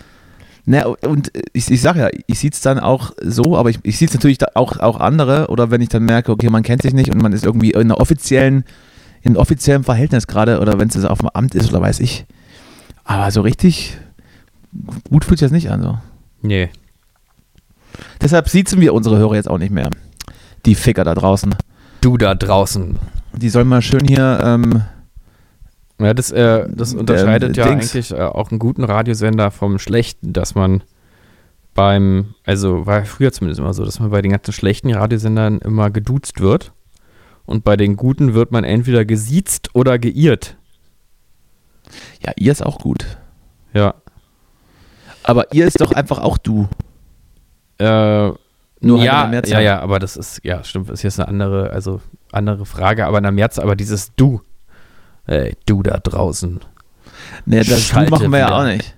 Ne, 0.65 0.87
und 0.87 1.31
ich, 1.51 1.69
ich 1.69 1.81
sag 1.81 1.97
ja, 1.97 2.07
ich 2.25 2.39
sehe 2.39 2.51
es 2.51 2.61
dann 2.61 2.79
auch 2.79 3.11
so, 3.21 3.57
aber 3.57 3.69
ich, 3.69 3.79
ich 3.83 3.97
sehe 3.97 4.07
es 4.07 4.13
natürlich 4.13 4.37
auch, 4.55 4.79
auch 4.79 4.97
andere 4.97 5.47
oder 5.47 5.71
wenn 5.71 5.81
ich 5.81 5.89
dann 5.89 6.03
merke, 6.03 6.31
okay, 6.31 6.49
man 6.49 6.63
kennt 6.63 6.83
sich 6.83 6.93
nicht 6.93 7.11
und 7.13 7.21
man 7.21 7.33
ist 7.33 7.43
irgendwie 7.43 7.71
in 7.71 7.81
einer 7.81 7.99
offiziellen, 7.99 8.63
in 9.23 9.31
einem 9.31 9.37
offiziellen 9.37 9.83
Verhältnis 9.83 10.25
gerade 10.25 10.61
oder 10.61 10.79
wenn 10.79 10.87
es 10.87 11.03
auf 11.03 11.19
dem 11.19 11.27
Amt 11.29 11.53
ist 11.55 11.69
oder 11.69 11.81
weiß 11.81 11.99
ich. 11.99 12.25
Aber 13.03 13.29
so 13.31 13.41
richtig 13.41 13.97
gut 15.09 15.25
fühlt 15.25 15.39
sich 15.39 15.47
das 15.47 15.51
nicht 15.51 15.69
an. 15.69 15.81
So. 15.81 15.97
Nee. 16.41 16.69
Deshalb 18.21 18.49
siezen 18.49 18.81
wir 18.81 18.93
unsere 18.93 19.17
Hörer 19.17 19.35
jetzt 19.35 19.49
auch 19.49 19.57
nicht 19.57 19.71
mehr. 19.71 19.89
Die 20.65 20.75
Ficker 20.75 21.03
da 21.03 21.13
draußen. 21.13 21.55
Du 22.01 22.17
da 22.17 22.35
draußen. 22.35 22.97
Die 23.33 23.49
sollen 23.49 23.67
mal 23.67 23.81
schön 23.81 24.05
hier, 24.07 24.39
ähm, 24.43 24.81
Ja, 25.99 26.13
das, 26.13 26.31
äh, 26.31 26.67
das 26.69 26.93
unterscheidet 26.93 27.55
ja 27.57 27.67
Dings. 27.67 27.91
eigentlich 27.93 28.11
äh, 28.11 28.21
auch 28.21 28.51
einen 28.51 28.59
guten 28.59 28.83
Radiosender 28.83 29.51
vom 29.51 29.79
schlechten, 29.79 30.33
dass 30.33 30.55
man 30.55 30.83
beim, 31.75 32.35
also 32.45 32.85
war 32.85 33.03
früher 33.05 33.31
zumindest 33.31 33.59
immer 33.59 33.73
so, 33.73 33.83
dass 33.85 33.99
man 33.99 34.11
bei 34.11 34.21
den 34.21 34.31
ganzen 34.31 34.53
schlechten 34.53 34.93
Radiosendern 34.93 35.59
immer 35.59 35.89
geduzt 35.89 36.39
wird 36.39 36.71
und 37.45 37.63
bei 37.63 37.75
den 37.77 37.95
guten 37.95 38.33
wird 38.33 38.51
man 38.51 38.63
entweder 38.63 39.05
gesiezt 39.05 39.69
oder 39.73 39.97
geirrt. 39.97 40.55
ja, 42.21 42.31
ihr 42.37 42.51
ist 42.51 42.65
auch 42.65 42.79
gut. 42.79 43.17
Ja. 43.73 43.95
Aber 45.23 45.53
ihr 45.53 45.65
ist 45.65 45.81
doch 45.81 45.91
einfach 45.93 46.19
auch 46.19 46.37
du. 46.37 46.67
Äh, 47.83 48.31
Nur 48.79 48.99
halt 48.99 49.05
ja, 49.05 49.27
Mehrzahl. 49.27 49.53
ja, 49.53 49.59
ja, 49.59 49.79
aber 49.81 49.99
das 49.99 50.15
ist, 50.15 50.39
ja, 50.43 50.63
stimmt, 50.63 50.89
ist 50.89 51.03
jetzt 51.03 51.19
eine 51.19 51.27
andere, 51.27 51.71
also 51.71 51.99
andere 52.31 52.65
Frage, 52.65 53.05
aber 53.05 53.17
in 53.17 53.23
der 53.23 53.31
Mehrzahl, 53.33 53.65
aber 53.65 53.75
dieses 53.75 54.13
Du, 54.15 54.41
ey, 55.27 55.55
du 55.65 55.83
da 55.83 55.97
draußen. 55.97 56.61
Nee, 57.45 57.63
das 57.63 57.81
Schalte 57.81 58.11
machen 58.11 58.31
wir 58.31 58.39
ja 58.39 58.57
auch 58.57 58.63
nicht. 58.65 58.95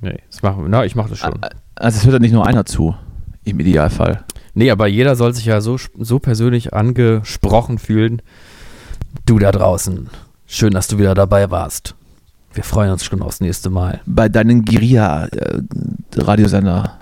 Nee, 0.00 0.20
das 0.30 0.42
machen, 0.42 0.66
na, 0.68 0.84
ich 0.84 0.94
mache 0.94 1.08
das 1.10 1.18
schon. 1.18 1.40
Also 1.76 1.98
es 1.98 2.04
hört 2.04 2.12
ja 2.14 2.18
nicht 2.18 2.32
nur 2.32 2.46
einer 2.46 2.66
zu, 2.66 2.94
im 3.44 3.60
Idealfall. 3.60 4.24
Nee, 4.52 4.70
aber 4.70 4.86
jeder 4.86 5.16
soll 5.16 5.32
sich 5.34 5.46
ja 5.46 5.60
so, 5.60 5.76
so 5.98 6.18
persönlich 6.18 6.74
angesprochen 6.74 7.78
fühlen. 7.78 8.20
Du 9.26 9.38
da 9.38 9.50
draußen, 9.50 10.10
schön, 10.46 10.72
dass 10.72 10.88
du 10.88 10.98
wieder 10.98 11.14
dabei 11.14 11.50
warst. 11.50 11.94
Wir 12.52 12.64
freuen 12.64 12.92
uns 12.92 13.04
schon 13.04 13.22
aufs 13.22 13.40
nächste 13.40 13.70
Mal. 13.70 14.00
Bei 14.06 14.28
deinen 14.28 14.64
Guerilla-Radiosender. 14.64 16.98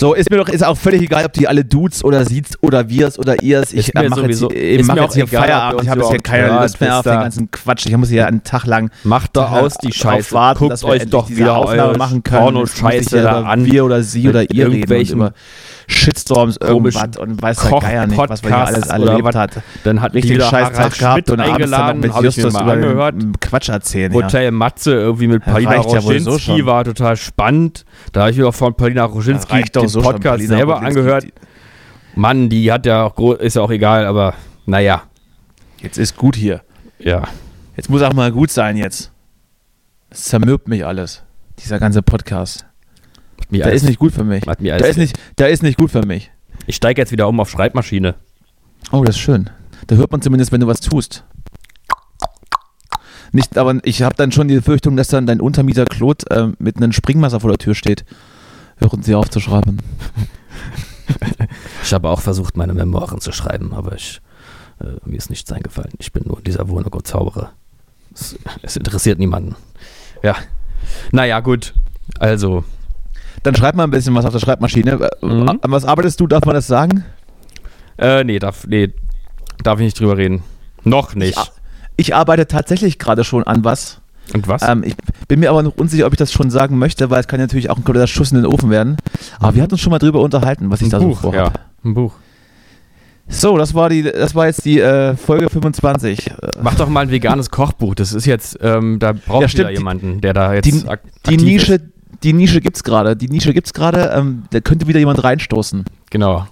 So, 0.00 0.14
ist 0.14 0.30
mir 0.30 0.38
doch 0.38 0.48
ist 0.48 0.64
auch 0.64 0.78
völlig 0.78 1.02
egal, 1.02 1.26
ob 1.26 1.34
die 1.34 1.46
alle 1.46 1.62
Dudes 1.62 2.02
oder 2.02 2.24
Sie's 2.24 2.58
oder 2.62 2.88
Wirs 2.88 3.18
oder 3.18 3.42
Ihrs. 3.42 3.74
Ich 3.74 3.94
äh, 3.94 4.08
mache 4.08 4.22
jetzt, 4.28 4.42
ich 4.50 4.86
mach 4.86 4.96
jetzt 4.96 5.14
hier 5.14 5.24
egal, 5.24 5.42
Feierabend. 5.42 5.82
Ich 5.82 5.88
habe 5.90 6.00
jetzt 6.00 6.10
hier 6.10 6.20
keine 6.20 6.62
Lust 6.62 6.80
mehr 6.80 6.96
auf 6.96 7.02
den 7.02 7.12
ganzen 7.12 7.50
Quatsch. 7.50 7.84
Ich 7.84 7.94
muss 7.98 8.08
hier 8.08 8.26
einen 8.26 8.42
Tag 8.42 8.64
lang 8.64 8.90
Macht 9.04 9.36
doch 9.36 9.50
aus 9.50 9.74
die 9.74 9.92
Scheiße. 9.92 10.32
warten, 10.32 10.70
Guckt 10.70 10.82
euch 10.84 11.04
doch 11.10 11.28
wieder 11.28 11.54
Aufnahme 11.54 11.98
machen 11.98 12.22
können. 12.22 12.44
Porno-Scheiße 12.44 13.20
da 13.20 13.42
an. 13.42 13.66
Wir 13.66 13.84
oder 13.84 14.02
Sie 14.02 14.26
oder 14.26 14.50
ihr 14.50 14.68
irgendwelchen 14.68 15.32
Shitstorms, 15.90 16.56
irgendwas 16.58 17.16
und 17.18 17.42
weiß 17.42 17.58
der 17.68 17.80
Geier 17.80 18.06
nicht, 18.06 18.16
was 18.18 18.42
wir 18.42 18.50
hier 18.50 18.66
alles 18.66 18.86
erlebt 18.86 19.34
hat. 19.34 19.62
Dann 19.84 20.00
hat 20.00 20.14
mich 20.14 20.24
Richtig 20.24 20.36
wieder 20.38 20.48
scheiß 20.48 20.70
Harald 20.72 20.92
Zeit 20.94 20.98
gehabt 20.98 21.30
und 21.30 21.40
abends 21.40 21.70
dann 21.70 21.70
noch 21.70 21.78
eingeladen, 21.88 22.00
mit 22.00 22.14
Justus 22.24 22.52
mal 22.52 22.62
über 22.62 22.72
angehört. 23.06 23.14
Quatsch 23.40 23.68
erzählen. 23.68 24.12
Ja. 24.12 24.24
Hotel 24.24 24.50
Matze 24.52 24.92
irgendwie 24.92 25.26
mit 25.26 25.44
Ja, 25.46 25.52
Paulina 25.52 25.76
ja 25.76 25.82
so 25.82 25.88
Roschinski 25.90 26.40
schon. 26.40 26.66
war 26.66 26.84
total 26.84 27.16
spannend. 27.16 27.84
Da 28.12 28.20
habe 28.22 28.30
ich 28.30 28.36
mir 28.38 28.46
auch 28.48 28.54
von 28.54 28.74
Paulina 28.74 29.04
Roschinski 29.04 29.62
den 29.62 29.88
so 29.88 30.00
Podcast 30.00 30.44
selber 30.46 30.74
Roginski. 30.74 30.98
angehört. 31.00 31.26
Mann, 32.14 32.48
die 32.48 32.70
hat 32.72 32.86
ja 32.86 33.04
auch, 33.04 33.34
ist 33.34 33.56
ja 33.56 33.62
auch 33.62 33.70
egal, 33.70 34.06
aber 34.06 34.34
naja, 34.66 35.02
Jetzt 35.80 35.98
ist 35.98 36.16
gut 36.16 36.36
hier. 36.36 36.62
ja. 36.98 37.24
Jetzt 37.76 37.88
muss 37.88 38.02
auch 38.02 38.12
mal 38.12 38.30
gut 38.30 38.50
sein 38.50 38.76
jetzt. 38.76 39.10
Es 40.10 40.24
zermürbt 40.24 40.68
mich 40.68 40.84
alles. 40.84 41.22
Dieser 41.58 41.78
ganze 41.78 42.02
Podcast. 42.02 42.66
Der 43.50 43.66
alles- 43.66 43.82
ist 43.82 43.88
nicht 43.88 43.98
gut 43.98 44.12
für 44.12 44.24
mich. 44.24 44.46
hat 44.46 44.60
mir 44.60 44.66
Der 44.68 44.74
alles- 44.84 44.88
ist 44.90 44.96
nicht, 44.98 45.18
der 45.38 45.48
ist 45.50 45.62
nicht 45.62 45.78
gut 45.78 45.90
für 45.90 46.04
mich. 46.04 46.30
Ich 46.66 46.76
steige 46.76 47.00
jetzt 47.00 47.12
wieder 47.12 47.26
um 47.28 47.40
auf 47.40 47.50
Schreibmaschine. 47.50 48.14
Oh, 48.92 49.02
das 49.04 49.16
ist 49.16 49.20
schön. 49.22 49.50
Da 49.86 49.96
hört 49.96 50.12
man 50.12 50.22
zumindest, 50.22 50.52
wenn 50.52 50.60
du 50.60 50.66
was 50.66 50.80
tust. 50.80 51.24
Nicht, 53.32 53.56
aber 53.58 53.76
ich 53.84 54.02
habe 54.02 54.14
dann 54.16 54.32
schon 54.32 54.48
die 54.48 54.56
Befürchtung, 54.56 54.96
dass 54.96 55.08
dann 55.08 55.26
dein 55.26 55.40
Untermieter 55.40 55.84
Claude 55.84 56.24
ähm, 56.30 56.54
mit 56.58 56.76
einem 56.76 56.92
Springmesser 56.92 57.40
vor 57.40 57.50
der 57.50 57.58
Tür 57.58 57.74
steht. 57.74 58.04
Hören 58.78 59.02
Sie 59.02 59.14
auf 59.14 59.30
zu 59.30 59.40
schreiben. 59.40 59.78
Ich 61.82 61.92
habe 61.92 62.08
auch 62.08 62.20
versucht, 62.20 62.56
meine 62.56 62.72
Memoiren 62.74 63.20
zu 63.20 63.32
schreiben, 63.32 63.72
aber 63.72 63.94
ich, 63.94 64.20
äh, 64.80 64.86
mir 65.04 65.16
ist 65.16 65.30
nichts 65.30 65.50
eingefallen. 65.52 65.92
Ich 65.98 66.12
bin 66.12 66.24
nur 66.26 66.38
in 66.38 66.44
dieser 66.44 66.68
Wohnung 66.68 66.92
und 66.92 67.06
zaubere. 67.06 67.50
Es, 68.14 68.36
es 68.62 68.76
interessiert 68.76 69.18
niemanden. 69.18 69.54
Ja. 70.22 70.36
Naja, 71.12 71.40
gut. 71.40 71.74
Also, 72.18 72.64
Dann 73.42 73.54
schreib 73.54 73.74
mal 73.74 73.84
ein 73.84 73.90
bisschen 73.90 74.14
was 74.14 74.24
auf 74.24 74.32
der 74.32 74.40
Schreibmaschine. 74.40 74.92
Äh, 75.22 75.26
Mhm. 75.26 75.48
An 75.48 75.58
was 75.70 75.84
arbeitest 75.84 76.20
du? 76.20 76.26
Darf 76.26 76.44
man 76.44 76.54
das 76.54 76.66
sagen? 76.66 77.04
äh, 77.98 78.24
nee, 78.24 78.38
darf, 78.38 78.66
nee, 78.66 78.92
darf 79.62 79.78
ich 79.80 79.84
nicht 79.84 80.00
drüber 80.00 80.16
reden. 80.16 80.42
Noch 80.84 81.14
nicht. 81.14 81.38
Ich, 81.96 82.08
ich 82.08 82.14
arbeite 82.14 82.46
tatsächlich 82.46 82.98
gerade 82.98 83.24
schon 83.24 83.44
an 83.44 83.64
was. 83.64 84.00
Und 84.32 84.46
was? 84.48 84.62
Ähm, 84.66 84.82
ich 84.84 84.94
bin 85.28 85.40
mir 85.40 85.50
aber 85.50 85.62
noch 85.62 85.76
unsicher, 85.76 86.06
ob 86.06 86.12
ich 86.12 86.18
das 86.18 86.32
schon 86.32 86.50
sagen 86.50 86.78
möchte, 86.78 87.10
weil 87.10 87.20
es 87.20 87.26
kann 87.28 87.40
natürlich 87.40 87.68
auch 87.68 87.76
ein 87.76 87.84
kompletter 87.84 88.06
Schuss 88.06 88.30
in 88.30 88.36
den 88.38 88.46
Ofen 88.46 88.70
werden. 88.70 88.96
Aber 89.40 89.54
wir 89.56 89.62
hatten 89.62 89.72
uns 89.72 89.80
schon 89.80 89.90
mal 89.90 89.98
drüber 89.98 90.20
unterhalten, 90.20 90.70
was 90.70 90.80
ich 90.80 90.86
ein 90.86 90.90
da 90.90 90.98
Buch, 91.00 91.16
so 91.20 91.30
vorhabe. 91.32 91.52
ja. 91.58 91.64
Ein 91.84 91.94
Buch. 91.94 92.12
So, 93.28 93.56
das 93.58 93.74
war 93.74 93.88
die, 93.88 94.02
das 94.02 94.34
war 94.34 94.46
jetzt 94.46 94.64
die 94.64 94.80
äh, 94.80 95.16
Folge 95.16 95.48
25. 95.50 96.28
Äh, 96.30 96.32
Mach 96.62 96.74
doch 96.74 96.88
mal 96.88 97.00
ein 97.00 97.10
veganes 97.10 97.50
Kochbuch. 97.50 97.94
Das 97.94 98.12
ist 98.12 98.26
jetzt, 98.26 98.58
ähm, 98.60 98.98
da 98.98 99.12
braucht 99.12 99.28
Ja, 99.28 99.40
ja, 99.42 99.48
stimmt. 99.48 99.68
wieder 99.70 99.78
jemanden, 99.78 100.20
der 100.20 100.32
da 100.32 100.54
jetzt 100.54 100.64
die, 100.66 100.88
ak 100.88 101.02
die 101.26 101.34
aktiv 101.34 101.42
Nische, 101.42 101.74
Ist. 101.74 101.84
Die 102.22 102.32
Nische 102.32 102.60
gibt's 102.60 102.82
gerade. 102.84 103.16
Die 103.16 103.28
Nische 103.28 103.52
gibt's 103.54 103.72
gerade. 103.72 104.12
Ähm, 104.14 104.44
da 104.50 104.60
könnte 104.60 104.86
wieder 104.86 104.98
jemand 104.98 105.22
reinstoßen. 105.22 105.84
Genau. 106.10 106.46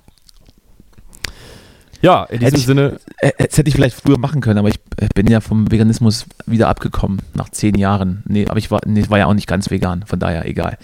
Ja, 2.01 2.25
in 2.25 2.39
Hätte 2.41 2.55
diesem 2.55 2.61
ich- 2.61 2.67
Sinne, 2.67 3.01
das 3.39 3.59
hätte 3.59 3.69
ich 3.69 3.75
vielleicht 3.75 4.01
früher 4.01 4.19
machen 4.19 4.41
können, 4.41 4.59
aber 4.59 4.69
ich 4.69 4.79
äh, 4.99 5.09
bin 5.17 5.27
ja 5.27 5.41
vom 5.41 5.69
Veganismus 5.73 6.27
wieder 6.47 6.69
abgekommen 6.69 7.21
nach 7.35 7.49
zehn 7.49 7.75
Jahren. 7.75 8.23
Nee, 8.29 8.47
aber 8.47 8.59
ich 8.59 8.71
war, 8.71 8.79
nee, 8.87 9.05
war 9.09 9.19
ja 9.19 9.27
auch 9.27 9.35
nicht 9.35 9.49
ganz 9.49 9.69
vegan, 9.71 10.05
von 10.07 10.21
daher 10.21 10.47
egal. 10.47 10.79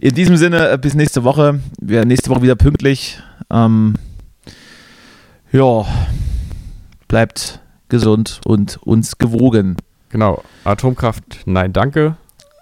In 0.00 0.14
diesem 0.16 0.36
Sinne, 0.36 0.70
äh, 0.70 0.76
bis 0.78 0.94
nächste 0.94 1.22
Woche. 1.22 1.60
Wir 1.80 2.04
nächste 2.04 2.30
Woche 2.30 2.42
wieder 2.42 2.56
pünktlich. 2.56 3.20
Ähm, 3.48 3.94
ja, 5.52 5.86
bleibt 7.06 7.60
gesund 7.88 8.40
und 8.44 8.78
uns 8.82 9.18
gewogen. 9.18 9.76
genau. 10.08 10.42
Atomkraft, 10.64 11.42
nein, 11.46 11.72
danke. 11.72 12.16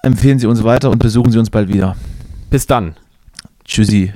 Empfehlen 0.04 0.38
Sie 0.38 0.46
uns 0.46 0.62
weiter 0.62 0.90
und 0.90 0.98
besuchen 0.98 1.32
Sie 1.32 1.38
uns 1.38 1.48
bald 1.48 1.72
wieder. 1.72 1.96
Bis 2.50 2.66
dann. 2.66 2.94
Tschüssi. 3.64 4.12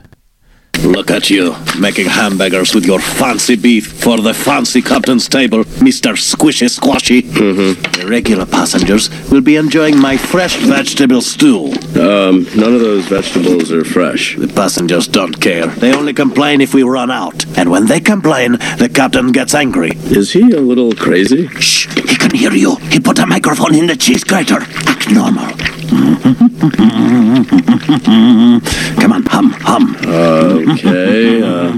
Look 0.84 1.10
at 1.10 1.28
you, 1.28 1.54
making 1.80 2.06
hamburgers 2.06 2.72
with 2.74 2.86
your 2.86 3.00
fancy 3.00 3.56
beef 3.56 3.86
for 4.00 4.18
the 4.20 4.32
fancy 4.32 4.80
captain's 4.80 5.26
table, 5.28 5.64
Mr. 5.80 6.14
Squishy 6.14 6.68
Squashy. 6.68 7.22
The 7.22 8.06
regular 8.06 8.46
passengers 8.46 9.10
will 9.30 9.40
be 9.40 9.56
enjoying 9.56 9.98
my 9.98 10.16
fresh 10.16 10.56
vegetable 10.58 11.20
stew. 11.20 11.72
Um, 11.96 12.46
none 12.54 12.74
of 12.74 12.80
those 12.80 13.06
vegetables 13.06 13.72
are 13.72 13.84
fresh. 13.84 14.36
The 14.36 14.46
passengers 14.46 15.08
don't 15.08 15.40
care. 15.40 15.66
They 15.66 15.92
only 15.92 16.12
complain 16.12 16.60
if 16.60 16.74
we 16.74 16.84
run 16.84 17.10
out. 17.10 17.44
And 17.56 17.70
when 17.70 17.86
they 17.86 17.98
complain, 17.98 18.52
the 18.78 18.90
captain 18.92 19.32
gets 19.32 19.54
angry. 19.54 19.92
Is 20.10 20.30
he 20.32 20.52
a 20.52 20.60
little 20.60 20.92
crazy? 20.92 21.48
Shh, 21.58 21.88
he 21.94 22.16
can 22.16 22.30
hear 22.30 22.52
you. 22.52 22.76
He 22.92 23.00
put 23.00 23.18
a 23.18 23.26
microphone 23.26 23.74
in 23.74 23.86
the 23.88 23.96
cheese 23.96 24.22
grater. 24.22 24.60
Act 24.86 25.10
normal. 25.10 25.48
Come 29.00 29.12
on, 29.12 29.22
hum, 29.26 29.50
hum. 29.60 29.96
Okay, 30.06 31.42
uh, 31.42 31.72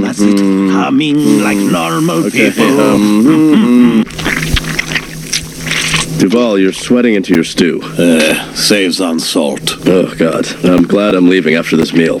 That's 0.00 0.20
it. 0.20 0.38
Humming 0.72 1.40
like 1.42 1.56
normal 1.56 2.26
okay, 2.26 2.50
people. 2.50 2.80
um, 2.80 4.04
Duval, 6.18 6.58
you're 6.58 6.72
sweating 6.72 7.14
into 7.14 7.32
your 7.32 7.44
stew. 7.44 7.80
Uh, 7.82 8.54
saves 8.54 9.00
on 9.00 9.18
salt. 9.18 9.76
Oh, 9.86 10.14
God. 10.16 10.46
I'm 10.64 10.82
glad 10.82 11.14
I'm 11.14 11.30
leaving 11.30 11.54
after 11.54 11.76
this 11.78 11.94
meal. 11.94 12.20